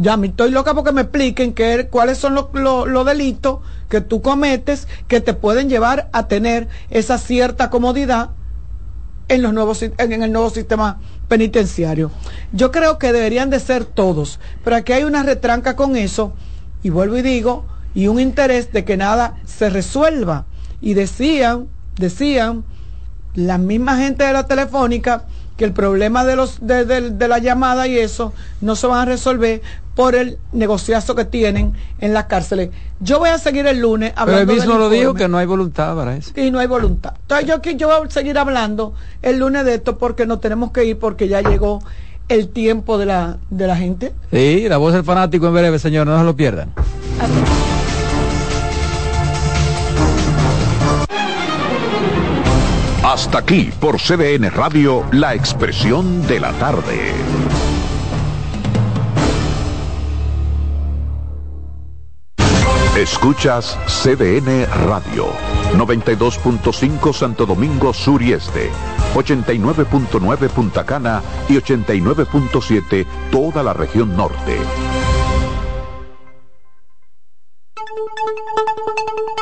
Ya 0.00 0.16
me 0.16 0.28
estoy 0.28 0.50
loca 0.50 0.74
porque 0.74 0.92
me 0.92 1.02
expliquen 1.02 1.52
qué, 1.54 1.88
cuáles 1.90 2.18
son 2.18 2.34
los, 2.34 2.46
los- 2.52 2.88
los 2.88 3.04
delitos 3.04 3.58
que 3.88 4.00
tú 4.00 4.22
cometes 4.22 4.86
que 5.06 5.20
te 5.20 5.34
pueden 5.34 5.68
llevar 5.68 6.08
a 6.12 6.28
tener 6.28 6.68
esa 6.88 7.18
cierta 7.18 7.68
comodidad 7.68 8.30
en 9.28 9.42
los 9.42 9.52
nuevos 9.52 9.82
en 9.82 10.22
el 10.22 10.32
nuevo 10.32 10.50
sistema 10.50 11.00
penitenciario. 11.28 12.10
Yo 12.52 12.70
creo 12.72 12.98
que 12.98 13.12
deberían 13.12 13.50
de 13.50 13.60
ser 13.60 13.84
todos, 13.84 14.40
pero 14.64 14.76
aquí 14.76 14.92
hay 14.92 15.04
una 15.04 15.22
retranca 15.22 15.76
con 15.76 15.96
eso 15.96 16.32
y 16.82 16.90
vuelvo 16.90 17.18
y 17.18 17.22
digo 17.22 17.66
y 17.94 18.08
un 18.08 18.20
interés 18.20 18.72
de 18.72 18.84
que 18.84 18.96
nada 18.96 19.34
se 19.44 19.68
resuelva 19.70 20.46
y 20.80 20.94
decían 20.94 21.68
decían 21.96 22.64
la 23.34 23.58
misma 23.58 23.96
gente 23.98 24.24
de 24.24 24.32
la 24.32 24.46
telefónica 24.46 25.24
que 25.56 25.64
el 25.64 25.72
problema 25.72 26.24
de 26.24 26.36
los 26.36 26.58
de, 26.66 26.84
de- 26.84 27.10
de 27.10 27.28
la 27.28 27.38
llamada 27.38 27.86
y 27.88 27.98
eso 27.98 28.32
no 28.60 28.76
se 28.76 28.86
van 28.86 29.00
a 29.00 29.04
resolver 29.06 29.60
por 29.96 30.14
el 30.14 30.38
negociazo 30.52 31.16
que 31.16 31.24
tienen 31.24 31.72
en 31.98 32.14
las 32.14 32.26
cárceles. 32.26 32.70
Yo 33.00 33.18
voy 33.18 33.30
a 33.30 33.38
seguir 33.38 33.66
el 33.66 33.80
lunes 33.80 34.10
Pero 34.12 34.22
hablando 34.22 34.52
él 34.52 34.58
mismo 34.60 34.78
lo 34.78 34.88
dijo 34.88 35.14
que 35.14 35.26
no 35.26 35.38
hay 35.38 35.46
voluntad 35.46 35.96
para 35.96 36.16
eso. 36.16 36.30
y 36.36 36.52
no 36.52 36.60
hay 36.60 36.68
voluntad. 36.68 37.14
Entonces 37.22 37.48
yo 37.48 37.60
yo 37.72 37.88
voy 37.88 38.06
a 38.06 38.10
seguir 38.10 38.38
hablando 38.38 38.94
el 39.22 39.38
lunes 39.40 39.64
de 39.64 39.74
esto 39.74 39.98
porque 39.98 40.24
nos 40.24 40.40
tenemos 40.40 40.70
que 40.70 40.84
ir 40.84 40.98
porque 41.00 41.26
ya 41.26 41.40
llegó 41.40 41.80
el 42.28 42.48
tiempo 42.48 42.98
de 42.98 43.06
la, 43.06 43.38
de 43.50 43.66
la 43.66 43.76
gente. 43.76 44.12
Sí, 44.30 44.66
la 44.68 44.76
voz 44.76 44.92
del 44.92 45.04
fanático 45.04 45.46
en 45.48 45.54
breve, 45.54 45.78
señor, 45.78 46.06
no 46.06 46.18
se 46.18 46.24
lo 46.24 46.36
pierdan. 46.36 46.72
Hasta 53.02 53.38
aquí 53.38 53.70
por 53.80 53.98
CDN 53.98 54.50
Radio, 54.50 55.02
la 55.12 55.34
expresión 55.34 56.26
de 56.26 56.40
la 56.40 56.52
tarde. 56.52 57.14
Escuchas 62.98 63.78
CDN 63.86 64.66
Radio, 64.86 65.28
92.5 65.74 67.12
Santo 67.14 67.46
Domingo 67.46 67.94
Sur 67.94 68.20
y 68.20 68.32
Este, 68.32 68.70
89.9 69.14 70.48
Punta 70.48 70.84
Cana 70.84 71.22
y 71.48 71.54
89.7 71.54 73.06
toda 73.30 73.62
la 73.62 73.72
región 73.72 74.16
norte. 74.16 74.56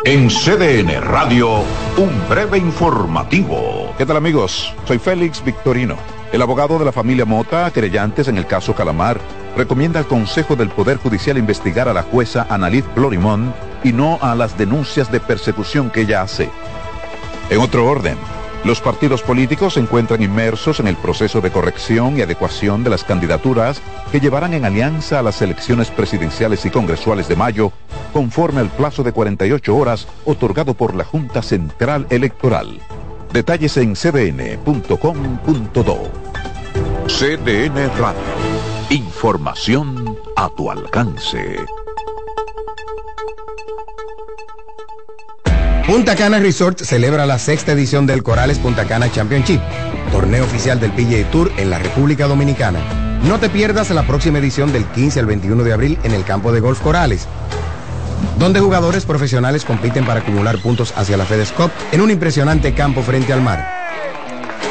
En 0.04 0.28
CDN 0.28 1.00
Radio, 1.02 1.64
un 1.96 2.28
breve 2.28 2.58
informativo. 2.58 3.92
¿Qué 3.98 4.06
tal 4.06 4.16
amigos? 4.16 4.72
Soy 4.86 4.98
Félix 4.98 5.44
Victorino. 5.44 5.96
El 6.30 6.42
abogado 6.42 6.78
de 6.78 6.84
la 6.84 6.92
familia 6.92 7.24
Mota, 7.24 7.68
querellantes 7.72 8.28
en 8.28 8.38
el 8.38 8.46
caso 8.46 8.72
Calamar, 8.72 9.18
recomienda 9.56 9.98
al 9.98 10.06
Consejo 10.06 10.54
del 10.54 10.68
Poder 10.68 10.98
Judicial 10.98 11.38
investigar 11.38 11.88
a 11.88 11.92
la 11.92 12.02
jueza 12.02 12.46
Annalise 12.48 12.86
Florimón 12.94 13.52
y 13.82 13.92
no 13.92 14.20
a 14.22 14.36
las 14.36 14.56
denuncias 14.56 15.10
de 15.10 15.18
persecución 15.18 15.90
que 15.90 16.02
ella 16.02 16.22
hace. 16.22 16.50
En 17.50 17.58
otro 17.58 17.86
orden, 17.86 18.16
los 18.66 18.80
partidos 18.80 19.22
políticos 19.22 19.74
se 19.74 19.80
encuentran 19.80 20.20
inmersos 20.20 20.80
en 20.80 20.88
el 20.88 20.96
proceso 20.96 21.40
de 21.40 21.52
corrección 21.52 22.18
y 22.18 22.22
adecuación 22.22 22.82
de 22.82 22.90
las 22.90 23.04
candidaturas 23.04 23.80
que 24.10 24.18
llevarán 24.18 24.54
en 24.54 24.64
alianza 24.64 25.20
a 25.20 25.22
las 25.22 25.40
elecciones 25.40 25.88
presidenciales 25.92 26.66
y 26.66 26.70
congresuales 26.70 27.28
de 27.28 27.36
mayo, 27.36 27.70
conforme 28.12 28.60
al 28.60 28.68
plazo 28.70 29.04
de 29.04 29.12
48 29.12 29.76
horas 29.76 30.08
otorgado 30.24 30.74
por 30.74 30.96
la 30.96 31.04
Junta 31.04 31.42
Central 31.42 32.08
Electoral. 32.10 32.80
Detalles 33.32 33.76
en 33.76 33.94
cdn.com.do. 33.94 34.96
CDN 37.06 37.98
Radio. 37.98 38.20
Información 38.90 40.18
a 40.34 40.48
tu 40.56 40.72
alcance. 40.72 41.56
Punta 45.86 46.16
Cana 46.16 46.40
Resort 46.40 46.82
celebra 46.82 47.26
la 47.26 47.38
sexta 47.38 47.70
edición 47.70 48.06
del 48.08 48.24
Corales 48.24 48.58
Punta 48.58 48.86
Cana 48.86 49.08
Championship, 49.08 49.60
torneo 50.10 50.42
oficial 50.42 50.80
del 50.80 50.90
PGA 50.90 51.30
Tour 51.30 51.52
en 51.58 51.70
la 51.70 51.78
República 51.78 52.26
Dominicana. 52.26 52.80
No 53.22 53.38
te 53.38 53.48
pierdas 53.48 53.90
la 53.90 54.04
próxima 54.04 54.38
edición 54.38 54.72
del 54.72 54.84
15 54.84 55.20
al 55.20 55.26
21 55.26 55.62
de 55.62 55.72
abril 55.72 55.98
en 56.02 56.10
el 56.10 56.24
campo 56.24 56.50
de 56.50 56.58
golf 56.58 56.80
Corales, 56.80 57.28
donde 58.36 58.58
jugadores 58.58 59.04
profesionales 59.04 59.64
compiten 59.64 60.04
para 60.04 60.20
acumular 60.20 60.58
puntos 60.58 60.92
hacia 60.96 61.16
la 61.16 61.24
FedEx 61.24 61.52
Cup 61.52 61.70
en 61.92 62.00
un 62.00 62.10
impresionante 62.10 62.74
campo 62.74 63.02
frente 63.02 63.32
al 63.32 63.42
mar. 63.42 63.64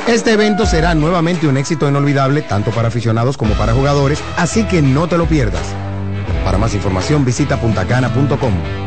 Este 0.10 0.34
evento 0.34 0.66
será 0.66 0.96
nuevamente 0.96 1.48
un 1.48 1.56
éxito 1.56 1.88
inolvidable 1.88 2.42
tanto 2.42 2.72
para 2.72 2.90
aficionados 2.90 3.38
como 3.38 3.54
para 3.54 3.74
jugadores, 3.74 4.20
así 4.36 4.66
que 4.66 4.82
no 4.82 5.08
te 5.08 5.18
lo 5.18 5.28
pierdas. 5.28 5.64
Para 6.44 6.58
más 6.58 6.74
información 6.74 7.24
visita 7.24 7.56
puntacana.com. 7.56 8.85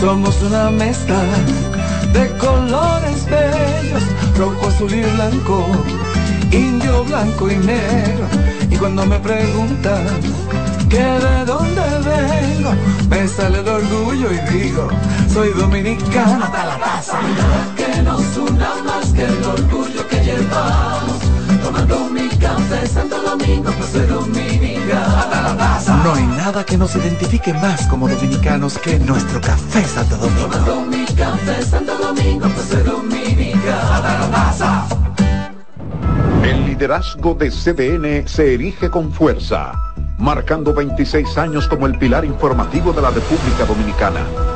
Somos 0.00 0.42
una 0.42 0.70
mezcla 0.70 1.18
de 2.12 2.28
colores 2.36 3.24
bellos, 3.26 4.02
rojo, 4.36 4.68
azul 4.68 4.92
y 4.92 5.02
blanco, 5.02 5.66
indio, 6.52 7.04
blanco 7.04 7.50
y 7.50 7.56
negro. 7.56 8.26
Y 8.70 8.76
cuando 8.76 9.06
me 9.06 9.18
preguntan 9.18 10.06
que 10.90 10.98
de 10.98 11.44
dónde 11.46 11.82
vengo, 12.04 12.72
me 13.08 13.26
sale 13.26 13.60
el 13.60 13.68
orgullo 13.68 14.28
y 14.32 14.38
digo, 14.52 14.88
soy 15.32 15.50
dominicano 15.50 16.44
hasta 16.44 16.66
la 16.66 16.78
taza. 16.78 17.18
Que 17.76 18.02
nos 18.02 18.36
una 18.36 18.74
más 18.84 19.12
que 19.12 19.24
el 19.24 19.44
orgullo 19.44 20.06
que 20.08 20.16
llevamos, 20.16 21.15
tomando 21.66 22.10
mi 22.10 22.28
café 22.28 22.86
Santo 22.86 23.20
Domingo, 23.22 23.70
pues 23.72 23.90
soy 23.90 24.06
dominicano 24.06 25.16
hasta 25.18 25.42
la 25.42 25.56
taza. 25.56 25.96
No 26.04 26.14
hay 26.14 26.26
nada 26.26 26.64
que 26.64 26.76
nos 26.76 26.94
identifique 26.94 27.52
más 27.54 27.86
como 27.88 28.08
dominicanos 28.08 28.78
que 28.78 28.98
nuestro 28.98 29.40
café 29.40 29.84
Santo 29.84 30.16
Domingo. 30.16 30.48
Tomando 30.48 30.80
mi 30.82 31.04
café 31.06 31.62
Santo 31.62 31.96
Domingo, 31.98 32.48
pues 32.48 32.66
soy 32.66 32.82
dominicano 32.82 33.92
hasta 33.92 34.18
la 34.20 34.30
taza. 34.30 34.86
El 36.44 36.66
liderazgo 36.66 37.34
de 37.34 37.50
CDN 37.50 38.28
se 38.28 38.54
erige 38.54 38.88
con 38.88 39.12
fuerza, 39.12 39.72
marcando 40.18 40.72
26 40.72 41.36
años 41.38 41.66
como 41.66 41.86
el 41.86 41.98
pilar 41.98 42.24
informativo 42.24 42.92
de 42.92 43.02
la 43.02 43.10
República 43.10 43.64
Dominicana. 43.66 44.55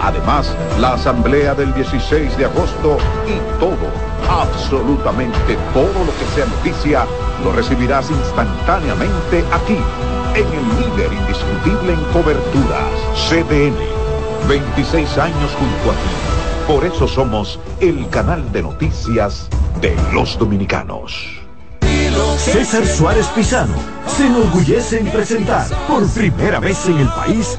Además, 0.00 0.54
la 0.78 0.94
asamblea 0.94 1.54
del 1.54 1.74
16 1.74 2.36
de 2.36 2.44
agosto 2.46 2.96
y 3.26 3.60
todo, 3.60 3.90
absolutamente 4.28 5.58
todo 5.74 6.04
lo 6.04 6.12
que 6.18 6.24
sea 6.34 6.46
noticia, 6.46 7.04
lo 7.44 7.52
recibirás 7.52 8.10
instantáneamente 8.10 9.44
aquí 9.52 9.78
en 10.34 10.46
el 10.46 10.68
líder 10.78 11.12
indiscutible 11.12 11.92
en 11.92 12.04
coberturas, 12.12 12.90
CDN. 13.28 13.76
26 14.48 15.18
años 15.18 15.50
junto 15.58 15.90
a 15.90 15.94
ti. 15.94 16.72
Por 16.72 16.84
eso 16.84 17.06
somos 17.06 17.58
el 17.80 18.08
canal 18.08 18.50
de 18.52 18.62
noticias 18.62 19.48
de 19.80 19.96
los 20.12 20.38
dominicanos. 20.38 21.40
César 22.38 22.86
Suárez 22.86 23.26
Pisano 23.28 23.74
se 24.06 24.26
enorgullece 24.26 25.00
en 25.00 25.10
presentar 25.10 25.66
por 25.86 26.08
primera 26.08 26.58
vez 26.58 26.86
en 26.86 26.98
el 26.98 27.08
país 27.08 27.58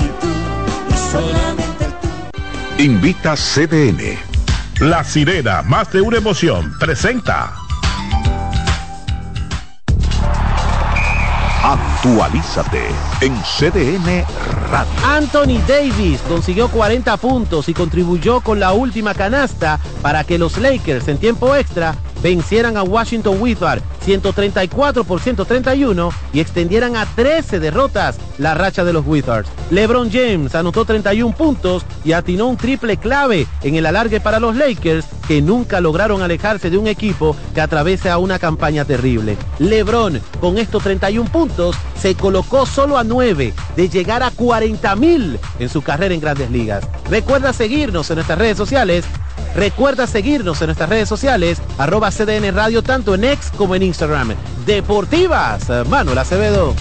Invita 2.77 3.35
CDN. 3.35 4.17
La 4.79 5.03
sirena, 5.03 5.61
más 5.61 5.91
de 5.91 6.01
una 6.01 6.17
emoción, 6.17 6.73
presenta. 6.79 7.53
Actualízate 11.63 12.87
en 13.21 13.35
CDN 13.43 14.25
Radio. 14.71 14.91
Anthony 15.05 15.61
Davis 15.67 16.21
consiguió 16.27 16.69
40 16.69 17.15
puntos 17.17 17.69
y 17.69 17.73
contribuyó 17.73 18.41
con 18.41 18.59
la 18.59 18.73
última 18.73 19.13
canasta 19.13 19.79
para 20.01 20.23
que 20.23 20.39
los 20.39 20.57
Lakers 20.57 21.07
en 21.07 21.19
tiempo 21.19 21.55
extra 21.55 21.95
vencieran 22.21 22.77
a 22.77 22.83
Washington 22.83 23.37
Wizards 23.39 23.83
134 24.03 25.03
por 25.03 25.19
131 25.19 26.09
y 26.33 26.39
extendieran 26.39 26.95
a 26.95 27.05
13 27.05 27.59
derrotas 27.59 28.17
la 28.37 28.53
racha 28.53 28.83
de 28.83 28.93
los 28.93 29.05
Wizards. 29.05 29.49
LeBron 29.69 30.11
James 30.11 30.55
anotó 30.55 30.85
31 30.85 31.35
puntos 31.35 31.85
y 32.03 32.13
atinó 32.13 32.47
un 32.47 32.57
triple 32.57 32.97
clave 32.97 33.47
en 33.61 33.75
el 33.75 33.85
alargue 33.85 34.19
para 34.19 34.39
los 34.39 34.55
Lakers 34.55 35.05
que 35.27 35.41
nunca 35.41 35.79
lograron 35.79 36.21
alejarse 36.21 36.69
de 36.69 36.77
un 36.77 36.87
equipo 36.87 37.35
que 37.53 37.61
atraviesa 37.61 38.17
una 38.17 38.39
campaña 38.39 38.85
terrible. 38.85 39.37
LeBron 39.59 40.19
con 40.39 40.57
estos 40.57 40.83
31 40.83 41.29
puntos 41.31 41.75
se 41.99 42.15
colocó 42.15 42.65
solo 42.65 42.97
a 42.97 43.03
9 43.03 43.53
de 43.75 43.89
llegar 43.89 44.23
a 44.23 44.31
40 44.31 44.95
mil 44.95 45.39
en 45.59 45.69
su 45.69 45.81
carrera 45.81 46.13
en 46.13 46.21
grandes 46.21 46.49
ligas. 46.49 46.83
Recuerda 47.09 47.53
seguirnos 47.53 48.09
en 48.09 48.15
nuestras 48.15 48.39
redes 48.39 48.57
sociales 48.57 49.05
Recuerda 49.55 50.07
seguirnos 50.07 50.61
en 50.61 50.67
nuestras 50.67 50.89
redes 50.89 51.09
sociales, 51.09 51.61
arroba 51.77 52.11
CDN 52.11 52.53
Radio, 52.53 52.81
tanto 52.81 53.15
en 53.15 53.25
X 53.25 53.51
como 53.57 53.75
en 53.75 53.83
Instagram. 53.83 54.33
Deportivas, 54.65 55.69
Manuel 55.87 56.17
Acevedo. 56.17 56.73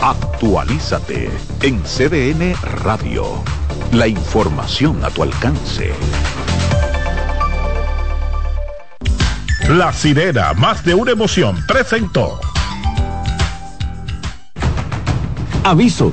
Actualízate 0.00 1.30
en 1.62 1.82
CDN 1.82 2.54
Radio. 2.84 3.42
La 3.92 4.06
información 4.08 5.04
a 5.04 5.10
tu 5.10 5.22
alcance. 5.22 5.92
La 9.68 9.92
sirena, 9.92 10.52
más 10.52 10.84
de 10.84 10.94
una 10.94 11.12
emoción, 11.12 11.56
presentó. 11.66 12.40
Aviso. 15.64 16.12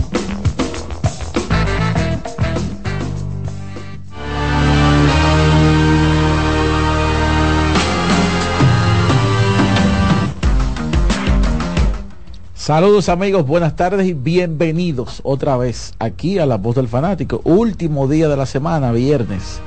Saludos 12.71 13.09
amigos, 13.09 13.45
buenas 13.45 13.75
tardes 13.75 14.07
y 14.07 14.13
bienvenidos 14.13 15.19
otra 15.25 15.57
vez 15.57 15.93
aquí 15.99 16.39
a 16.39 16.45
La 16.45 16.55
Voz 16.55 16.77
del 16.77 16.87
Fanático. 16.87 17.41
Último 17.43 18.07
día 18.07 18.29
de 18.29 18.37
la 18.37 18.45
semana, 18.45 18.93
viernes. 18.93 19.59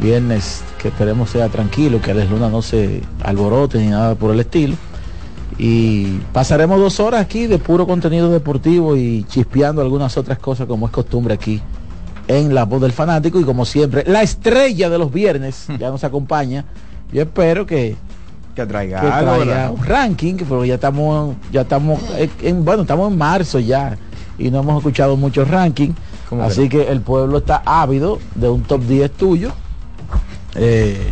Viernes 0.00 0.62
que 0.80 0.88
esperemos 0.88 1.28
sea 1.28 1.50
tranquilo, 1.50 2.00
que 2.00 2.12
Alex 2.12 2.30
Luna 2.30 2.48
no 2.48 2.62
se 2.62 3.02
alborote 3.22 3.76
ni 3.76 3.88
nada 3.88 4.14
por 4.14 4.32
el 4.32 4.40
estilo. 4.40 4.74
Y 5.58 6.16
pasaremos 6.32 6.80
dos 6.80 6.98
horas 6.98 7.20
aquí 7.20 7.46
de 7.46 7.58
puro 7.58 7.86
contenido 7.86 8.30
deportivo 8.30 8.96
y 8.96 9.24
chispeando 9.24 9.82
algunas 9.82 10.16
otras 10.16 10.38
cosas 10.38 10.66
como 10.66 10.86
es 10.86 10.92
costumbre 10.92 11.34
aquí 11.34 11.60
en 12.26 12.54
La 12.54 12.64
Voz 12.64 12.80
del 12.80 12.92
Fanático. 12.92 13.38
Y 13.38 13.44
como 13.44 13.66
siempre, 13.66 14.02
la 14.06 14.22
estrella 14.22 14.88
de 14.88 14.96
los 14.96 15.12
viernes 15.12 15.66
ya 15.78 15.90
nos 15.90 16.04
acompaña. 16.04 16.64
Yo 17.12 17.20
espero 17.20 17.66
que 17.66 17.96
que 18.60 18.66
traiga, 18.66 19.00
que 19.00 19.06
traiga 19.06 19.38
¿verdad? 19.38 19.70
un 19.70 19.84
ranking, 19.84 20.34
pero 20.36 20.64
ya 20.64 20.74
estamos, 20.74 21.36
ya 21.52 21.62
estamos 21.62 22.00
en, 22.42 22.64
bueno, 22.64 22.82
estamos 22.82 23.10
en 23.10 23.18
marzo 23.18 23.58
ya 23.58 23.96
y 24.38 24.50
no 24.50 24.60
hemos 24.60 24.78
escuchado 24.78 25.16
muchos 25.16 25.48
rankings. 25.48 25.96
¿Cómo 26.28 26.42
Así 26.42 26.68
que 26.68 26.88
el 26.88 27.00
pueblo 27.00 27.38
está 27.38 27.62
ávido 27.64 28.18
de 28.34 28.48
un 28.48 28.62
top 28.62 28.82
10 28.82 29.10
tuyo 29.12 29.52
eh, 30.54 31.08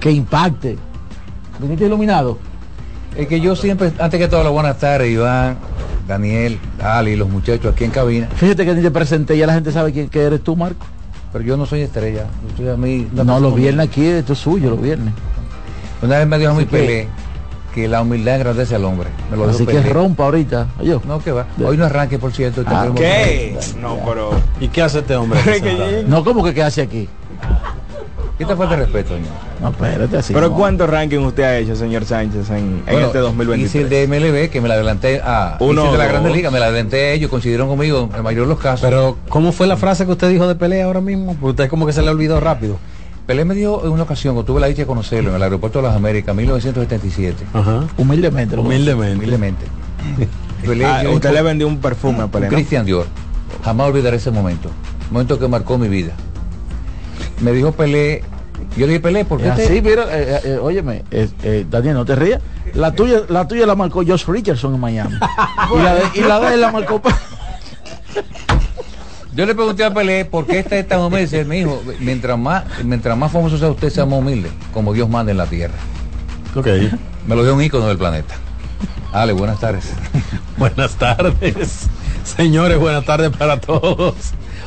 que 0.00 0.10
impacte. 0.10 0.76
¿Viniste 1.60 1.86
iluminado? 1.86 2.38
Es 3.16 3.26
que 3.26 3.40
yo 3.40 3.56
siempre, 3.56 3.92
antes 3.98 4.18
que 4.18 4.28
todo, 4.28 4.44
la 4.44 4.50
buenas 4.50 4.78
tardes, 4.78 5.10
Iván, 5.10 5.56
Daniel, 6.06 6.58
Ali, 6.80 7.16
los 7.16 7.28
muchachos 7.28 7.72
aquí 7.72 7.84
en 7.84 7.90
cabina. 7.90 8.28
Fíjate 8.34 8.64
que 8.64 8.74
ni 8.74 8.82
te 8.82 8.90
presenté, 8.90 9.36
ya 9.36 9.46
la 9.46 9.54
gente 9.54 9.72
sabe 9.72 9.92
quién 9.92 10.08
que 10.08 10.22
eres 10.22 10.42
tú, 10.42 10.56
Marco. 10.56 10.86
Pero 11.32 11.44
yo 11.44 11.56
no 11.56 11.66
soy 11.66 11.82
estrella. 11.82 12.26
Yo 12.50 12.56
soy 12.56 12.68
a 12.68 12.76
mí, 12.76 13.06
No, 13.12 13.38
los 13.40 13.54
viernes 13.54 13.88
aquí, 13.88 14.06
esto 14.06 14.32
es 14.32 14.38
suyo, 14.38 14.70
los 14.70 14.80
viernes. 14.80 15.12
Una 16.02 16.18
vez 16.18 16.26
me 16.26 16.38
dijo 16.38 16.50
a 16.50 16.54
mi 16.54 16.60
Así 16.62 16.70
que- 16.70 16.76
Pelé 16.76 17.08
que 17.74 17.86
la 17.86 18.02
humildad 18.02 18.36
engrandece 18.36 18.74
al 18.74 18.84
hombre. 18.84 19.08
Me 19.30 19.36
lo 19.36 19.48
Así 19.48 19.66
que 19.66 19.80
rompa 19.82 20.24
ahorita. 20.24 20.66
Oye. 20.80 20.98
No, 21.06 21.22
que 21.22 21.32
va. 21.32 21.46
Hoy 21.64 21.76
no 21.76 21.84
arranque, 21.84 22.18
por 22.18 22.32
cierto. 22.32 22.64
Ah, 22.66 22.88
¿Qué? 22.94 23.56
No, 23.80 23.98
pero. 24.04 24.30
¿Y 24.60 24.68
qué 24.68 24.82
hace 24.82 25.00
este 25.00 25.14
hombre? 25.14 25.38
No, 26.08 26.24
como 26.24 26.42
que 26.42 26.54
qué 26.54 26.62
hace 26.62 26.82
aquí. 26.82 27.08
¿Qué 28.38 28.44
te 28.44 28.54
falta 28.54 28.76
de 28.76 28.84
respeto, 28.84 29.14
señor? 29.14 29.30
No, 29.60 29.70
espérate 29.70 30.16
así. 30.16 30.32
Pero 30.32 30.50
no. 30.50 30.56
¿cuántos 30.56 30.88
rankings 30.88 31.24
usted 31.24 31.42
ha 31.42 31.58
hecho, 31.58 31.74
señor 31.74 32.04
Sánchez, 32.04 32.48
en, 32.50 32.84
este 32.86 33.18
2023? 33.18 33.68
Hice 33.68 33.80
el 33.80 33.88
de 33.88 34.06
MLB, 34.06 34.48
que 34.48 34.60
me 34.60 34.68
la 34.68 34.74
adelanté 34.74 35.20
a... 35.20 35.56
Uno, 35.58 35.80
hice 35.80 35.86
el 35.86 35.92
de 35.92 35.98
la. 35.98 36.06
Grande 36.06 36.30
Liga, 36.30 36.50
me 36.52 36.60
la 36.60 36.66
adelanté 36.66 36.96
a 36.96 37.12
ellos, 37.14 37.30
coincidieron 37.30 37.66
conmigo 37.66 38.08
en 38.10 38.16
la 38.16 38.22
mayoría 38.22 38.44
de 38.44 38.48
los 38.50 38.60
casos. 38.60 38.82
Pero, 38.88 39.18
¿cómo 39.28 39.50
fue 39.50 39.66
la 39.66 39.76
frase 39.76 40.06
que 40.06 40.12
usted 40.12 40.28
dijo 40.28 40.46
de 40.46 40.54
pelea 40.54 40.84
ahora 40.84 41.00
mismo? 41.00 41.32
Porque 41.32 41.50
usted 41.62 41.68
como 41.68 41.84
que 41.84 41.92
se 41.92 42.00
le 42.02 42.10
olvidó 42.10 42.38
rápido. 42.38 42.78
Pelé 43.28 43.44
me 43.44 43.54
dio 43.54 43.84
en 43.84 43.90
una 43.92 44.04
ocasión, 44.04 44.34
cuando 44.34 44.46
tuve 44.50 44.58
la 44.58 44.68
dicha 44.68 44.80
de 44.82 44.86
conocerlo 44.86 45.28
en 45.28 45.36
el 45.36 45.42
aeropuerto 45.42 45.80
de 45.82 45.88
las 45.88 45.94
Américas, 45.94 46.34
1977. 46.34 47.44
Ajá. 47.52 47.84
Humildemente. 47.98 48.56
Humildemente. 48.56 49.16
Humildemente. 49.18 49.66
Pelé, 50.64 50.86
Ah, 50.86 51.02
yo 51.02 51.12
usted 51.12 51.34
le 51.34 51.42
vendió 51.42 51.68
un 51.68 51.76
perfume 51.76 52.22
a 52.22 52.28
Pelé, 52.28 52.46
¿no? 52.46 52.54
Christian 52.54 52.86
Dior. 52.86 53.04
Jamás 53.62 53.88
olvidaré 53.88 54.16
ese 54.16 54.30
momento. 54.30 54.70
Momento 55.10 55.38
que 55.38 55.46
marcó 55.46 55.76
mi 55.76 55.88
vida. 55.88 56.14
me 57.42 57.52
dijo 57.52 57.72
Pelé, 57.72 58.22
yo 58.78 58.86
le 58.86 58.92
dije 58.94 59.00
Pelé, 59.00 59.26
¿por 59.26 59.42
qué 59.42 59.48
Es 59.48 59.56
te- 59.56 59.64
así, 59.64 59.82
mira, 59.82 60.04
eh, 60.10 60.40
eh, 60.44 60.58
óyeme, 60.62 61.04
eh, 61.10 61.28
eh, 61.42 61.66
Daniel, 61.70 61.96
no 61.96 62.06
te 62.06 62.16
rías. 62.16 62.40
La 62.72 62.92
tuya, 62.92 63.24
la 63.28 63.46
tuya 63.46 63.66
la 63.66 63.74
marcó 63.74 64.02
Josh 64.06 64.24
Richardson 64.26 64.72
en 64.74 64.80
Miami. 64.80 65.14
y, 65.74 65.82
la 65.82 65.94
de, 65.96 66.02
y 66.14 66.20
la 66.22 66.40
de 66.40 66.54
él 66.54 66.62
la 66.62 66.72
marcó. 66.72 67.02
Yo 69.38 69.46
le 69.46 69.54
pregunté 69.54 69.84
a 69.84 69.94
Pelé 69.94 70.24
por 70.24 70.46
qué 70.46 70.58
está 70.58 70.84
tan 70.84 70.98
humilde. 70.98 71.44
Me 71.44 71.58
dijo, 71.58 71.80
mientras 72.00 72.36
más, 72.36 72.64
mientras 72.82 73.16
más 73.16 73.30
famoso 73.30 73.56
sea 73.56 73.70
usted, 73.70 73.88
sea 73.88 74.04
más 74.04 74.18
humilde, 74.18 74.50
como 74.74 74.92
Dios 74.92 75.08
manda 75.08 75.30
en 75.30 75.38
la 75.38 75.46
tierra. 75.46 75.76
Ok. 76.56 76.66
Me 77.24 77.36
lo 77.36 77.44
dio 77.44 77.54
un 77.54 77.62
ícono 77.62 77.86
del 77.86 77.96
planeta. 77.96 78.34
Ale, 79.12 79.32
buenas 79.34 79.60
tardes. 79.60 79.92
Buenas 80.58 80.96
tardes. 80.96 81.86
Señores, 82.24 82.80
buenas 82.80 83.04
tardes 83.04 83.30
para 83.30 83.60
todos. 83.60 84.16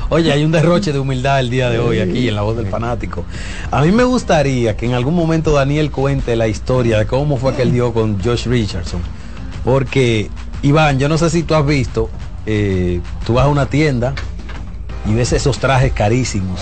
Oye, 0.08 0.32
hay 0.32 0.46
un 0.46 0.54
derroche 0.54 0.94
de 0.94 1.00
humildad 1.00 1.42
el 1.42 1.50
día 1.50 1.70
de 1.70 1.80
hoy 1.80 2.00
aquí 2.00 2.30
en 2.30 2.36
La 2.36 2.44
Voz 2.44 2.56
del 2.56 2.68
Fanático. 2.68 3.26
A 3.72 3.82
mí 3.82 3.92
me 3.92 4.06
gustaría 4.06 4.78
que 4.78 4.86
en 4.86 4.94
algún 4.94 5.16
momento 5.16 5.52
Daniel 5.52 5.92
cuente 5.92 6.38
la 6.38 6.48
historia 6.48 6.98
de 6.98 7.06
cómo 7.08 7.36
fue 7.36 7.54
que 7.56 7.64
él 7.64 7.74
dio 7.74 7.92
con 7.94 8.24
Josh 8.24 8.48
Richardson. 8.48 9.02
Porque, 9.66 10.30
Iván, 10.62 10.98
yo 10.98 11.10
no 11.10 11.18
sé 11.18 11.30
si 11.30 11.44
tú 11.44 11.56
has 11.56 11.66
visto, 11.66 12.10
eh, 12.46 13.02
tú 13.26 13.34
vas 13.34 13.48
a 13.48 13.50
una 13.50 13.66
tienda 13.66 14.16
y 15.06 15.14
ves 15.14 15.34
esos 15.34 15.60
trajes 15.60 15.94
carísimos 15.94 16.62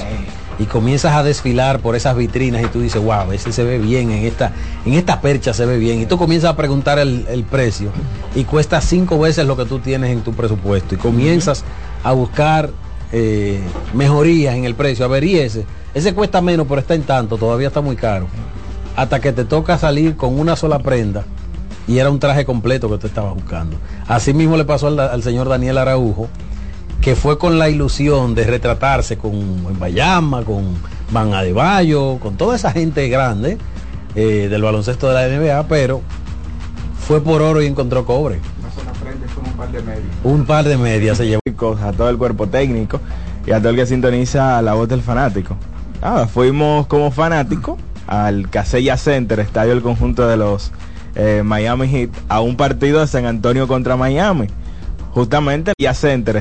y 0.60 0.66
comienzas 0.66 1.16
a 1.16 1.24
desfilar 1.24 1.80
por 1.80 1.96
esas 1.96 2.18
vitrinas 2.18 2.62
y 2.62 2.68
tú 2.68 2.82
dices, 2.82 3.02
wow, 3.02 3.32
ese 3.32 3.52
se 3.54 3.64
ve 3.64 3.78
bien, 3.78 4.12
en 4.12 4.26
esta, 4.26 4.52
en 4.86 4.94
esta 4.94 5.22
percha 5.22 5.54
se 5.54 5.66
ve 5.66 5.78
bien. 5.78 6.02
Y 6.02 6.06
tú 6.06 6.18
comienzas 6.18 6.52
a 6.52 6.56
preguntar 6.58 7.00
el, 7.00 7.26
el 7.30 7.46
precio 7.46 7.92
y 8.36 8.44
cuesta 8.44 8.82
cinco 8.82 9.18
veces 9.20 9.46
lo 9.46 9.56
que 9.56 9.66
tú 9.66 9.80
tienes 9.80 10.12
en 10.12 10.22
tu 10.22 10.34
presupuesto. 10.34 10.96
Y 10.96 10.98
comienzas 10.98 11.64
a 12.04 12.12
buscar 12.12 12.72
eh, 13.12 13.60
mejorías 13.94 14.56
en 14.56 14.66
el 14.66 14.76
precio. 14.76 15.06
A 15.06 15.08
ver, 15.08 15.24
y 15.24 15.40
ese, 15.40 15.66
cuesta 16.14 16.42
menos, 16.42 16.68
pero 16.68 16.82
está 16.82 16.94
en 16.94 17.04
tanto, 17.04 17.38
todavía 17.38 17.68
está 17.68 17.82
muy 17.82 17.96
caro. 17.96 18.28
Hasta 18.96 19.20
que 19.20 19.32
te 19.32 19.46
toca 19.46 19.78
salir 19.78 20.16
con 20.16 20.38
una 20.40 20.56
sola 20.56 20.80
prenda 20.80 21.24
y 21.88 21.98
era 21.98 22.10
un 22.10 22.20
traje 22.20 22.46
completo 22.46 22.90
que 22.90 22.98
tú 22.98 23.08
estabas 23.08 23.34
buscando. 23.34 23.78
Así 24.08 24.34
mismo 24.34 24.58
le 24.58 24.66
pasó 24.66 24.88
al, 24.88 25.00
al 25.00 25.24
señor 25.24 25.48
Daniel 25.48 25.78
Araujo, 25.78 26.28
que 27.02 27.16
fue 27.16 27.38
con 27.38 27.60
la 27.60 27.70
ilusión 27.70 28.36
de 28.36 28.44
retratarse 28.44 29.18
con 29.18 29.80
Bayama, 29.80 30.44
con 30.44 30.76
Van 31.12 31.34
Adebayo, 31.34 32.18
con 32.20 32.36
toda 32.36 32.56
esa 32.56 32.72
gente 32.72 33.08
grande 33.10 33.58
eh, 34.16 34.48
del 34.50 34.62
baloncesto 34.62 35.08
de 35.10 35.14
la 35.14 35.28
NBA, 35.28 35.68
pero 35.68 36.02
fue 37.00 37.22
por 37.22 37.42
oro 37.42 37.62
y 37.62 37.68
encontró 37.68 38.06
cobre. 38.06 38.40
Un 40.24 40.46
par 40.46 40.66
de 40.68 40.78
medias 40.78 41.18
se 41.18 41.28
llevó. 41.28 41.42
a 41.82 41.92
todo 41.92 42.10
el 42.10 42.18
cuerpo 42.18 42.48
técnico 42.48 43.02
y 43.46 43.52
a 43.52 43.60
todo 43.60 43.72
el 43.72 43.76
que 43.76 43.86
sintoniza 43.86 44.62
la 44.62 44.74
voz 44.74 44.88
del 44.88 45.02
fanático. 45.02 45.58
Nada, 46.02 46.28
fuimos 46.28 46.88
como 46.88 47.12
fanáticos 47.12 47.78
al 48.08 48.50
Casella 48.50 48.96
Center, 48.98 49.40
estadio 49.40 49.72
del 49.72 49.82
conjunto 49.82 50.28
de 50.28 50.38
los 50.38 50.72
eh, 51.16 51.42
Miami 51.44 51.88
Heat, 51.88 52.10
a 52.30 52.42
un 52.42 52.56
partido 52.56 53.00
de 53.02 53.08
San 53.08 53.26
Antonio 53.26 53.68
contra 53.68 53.98
Miami. 53.98 54.48
Justamente 55.12 55.72
el 55.72 55.86
Casella 55.86 55.94
Center 55.94 56.38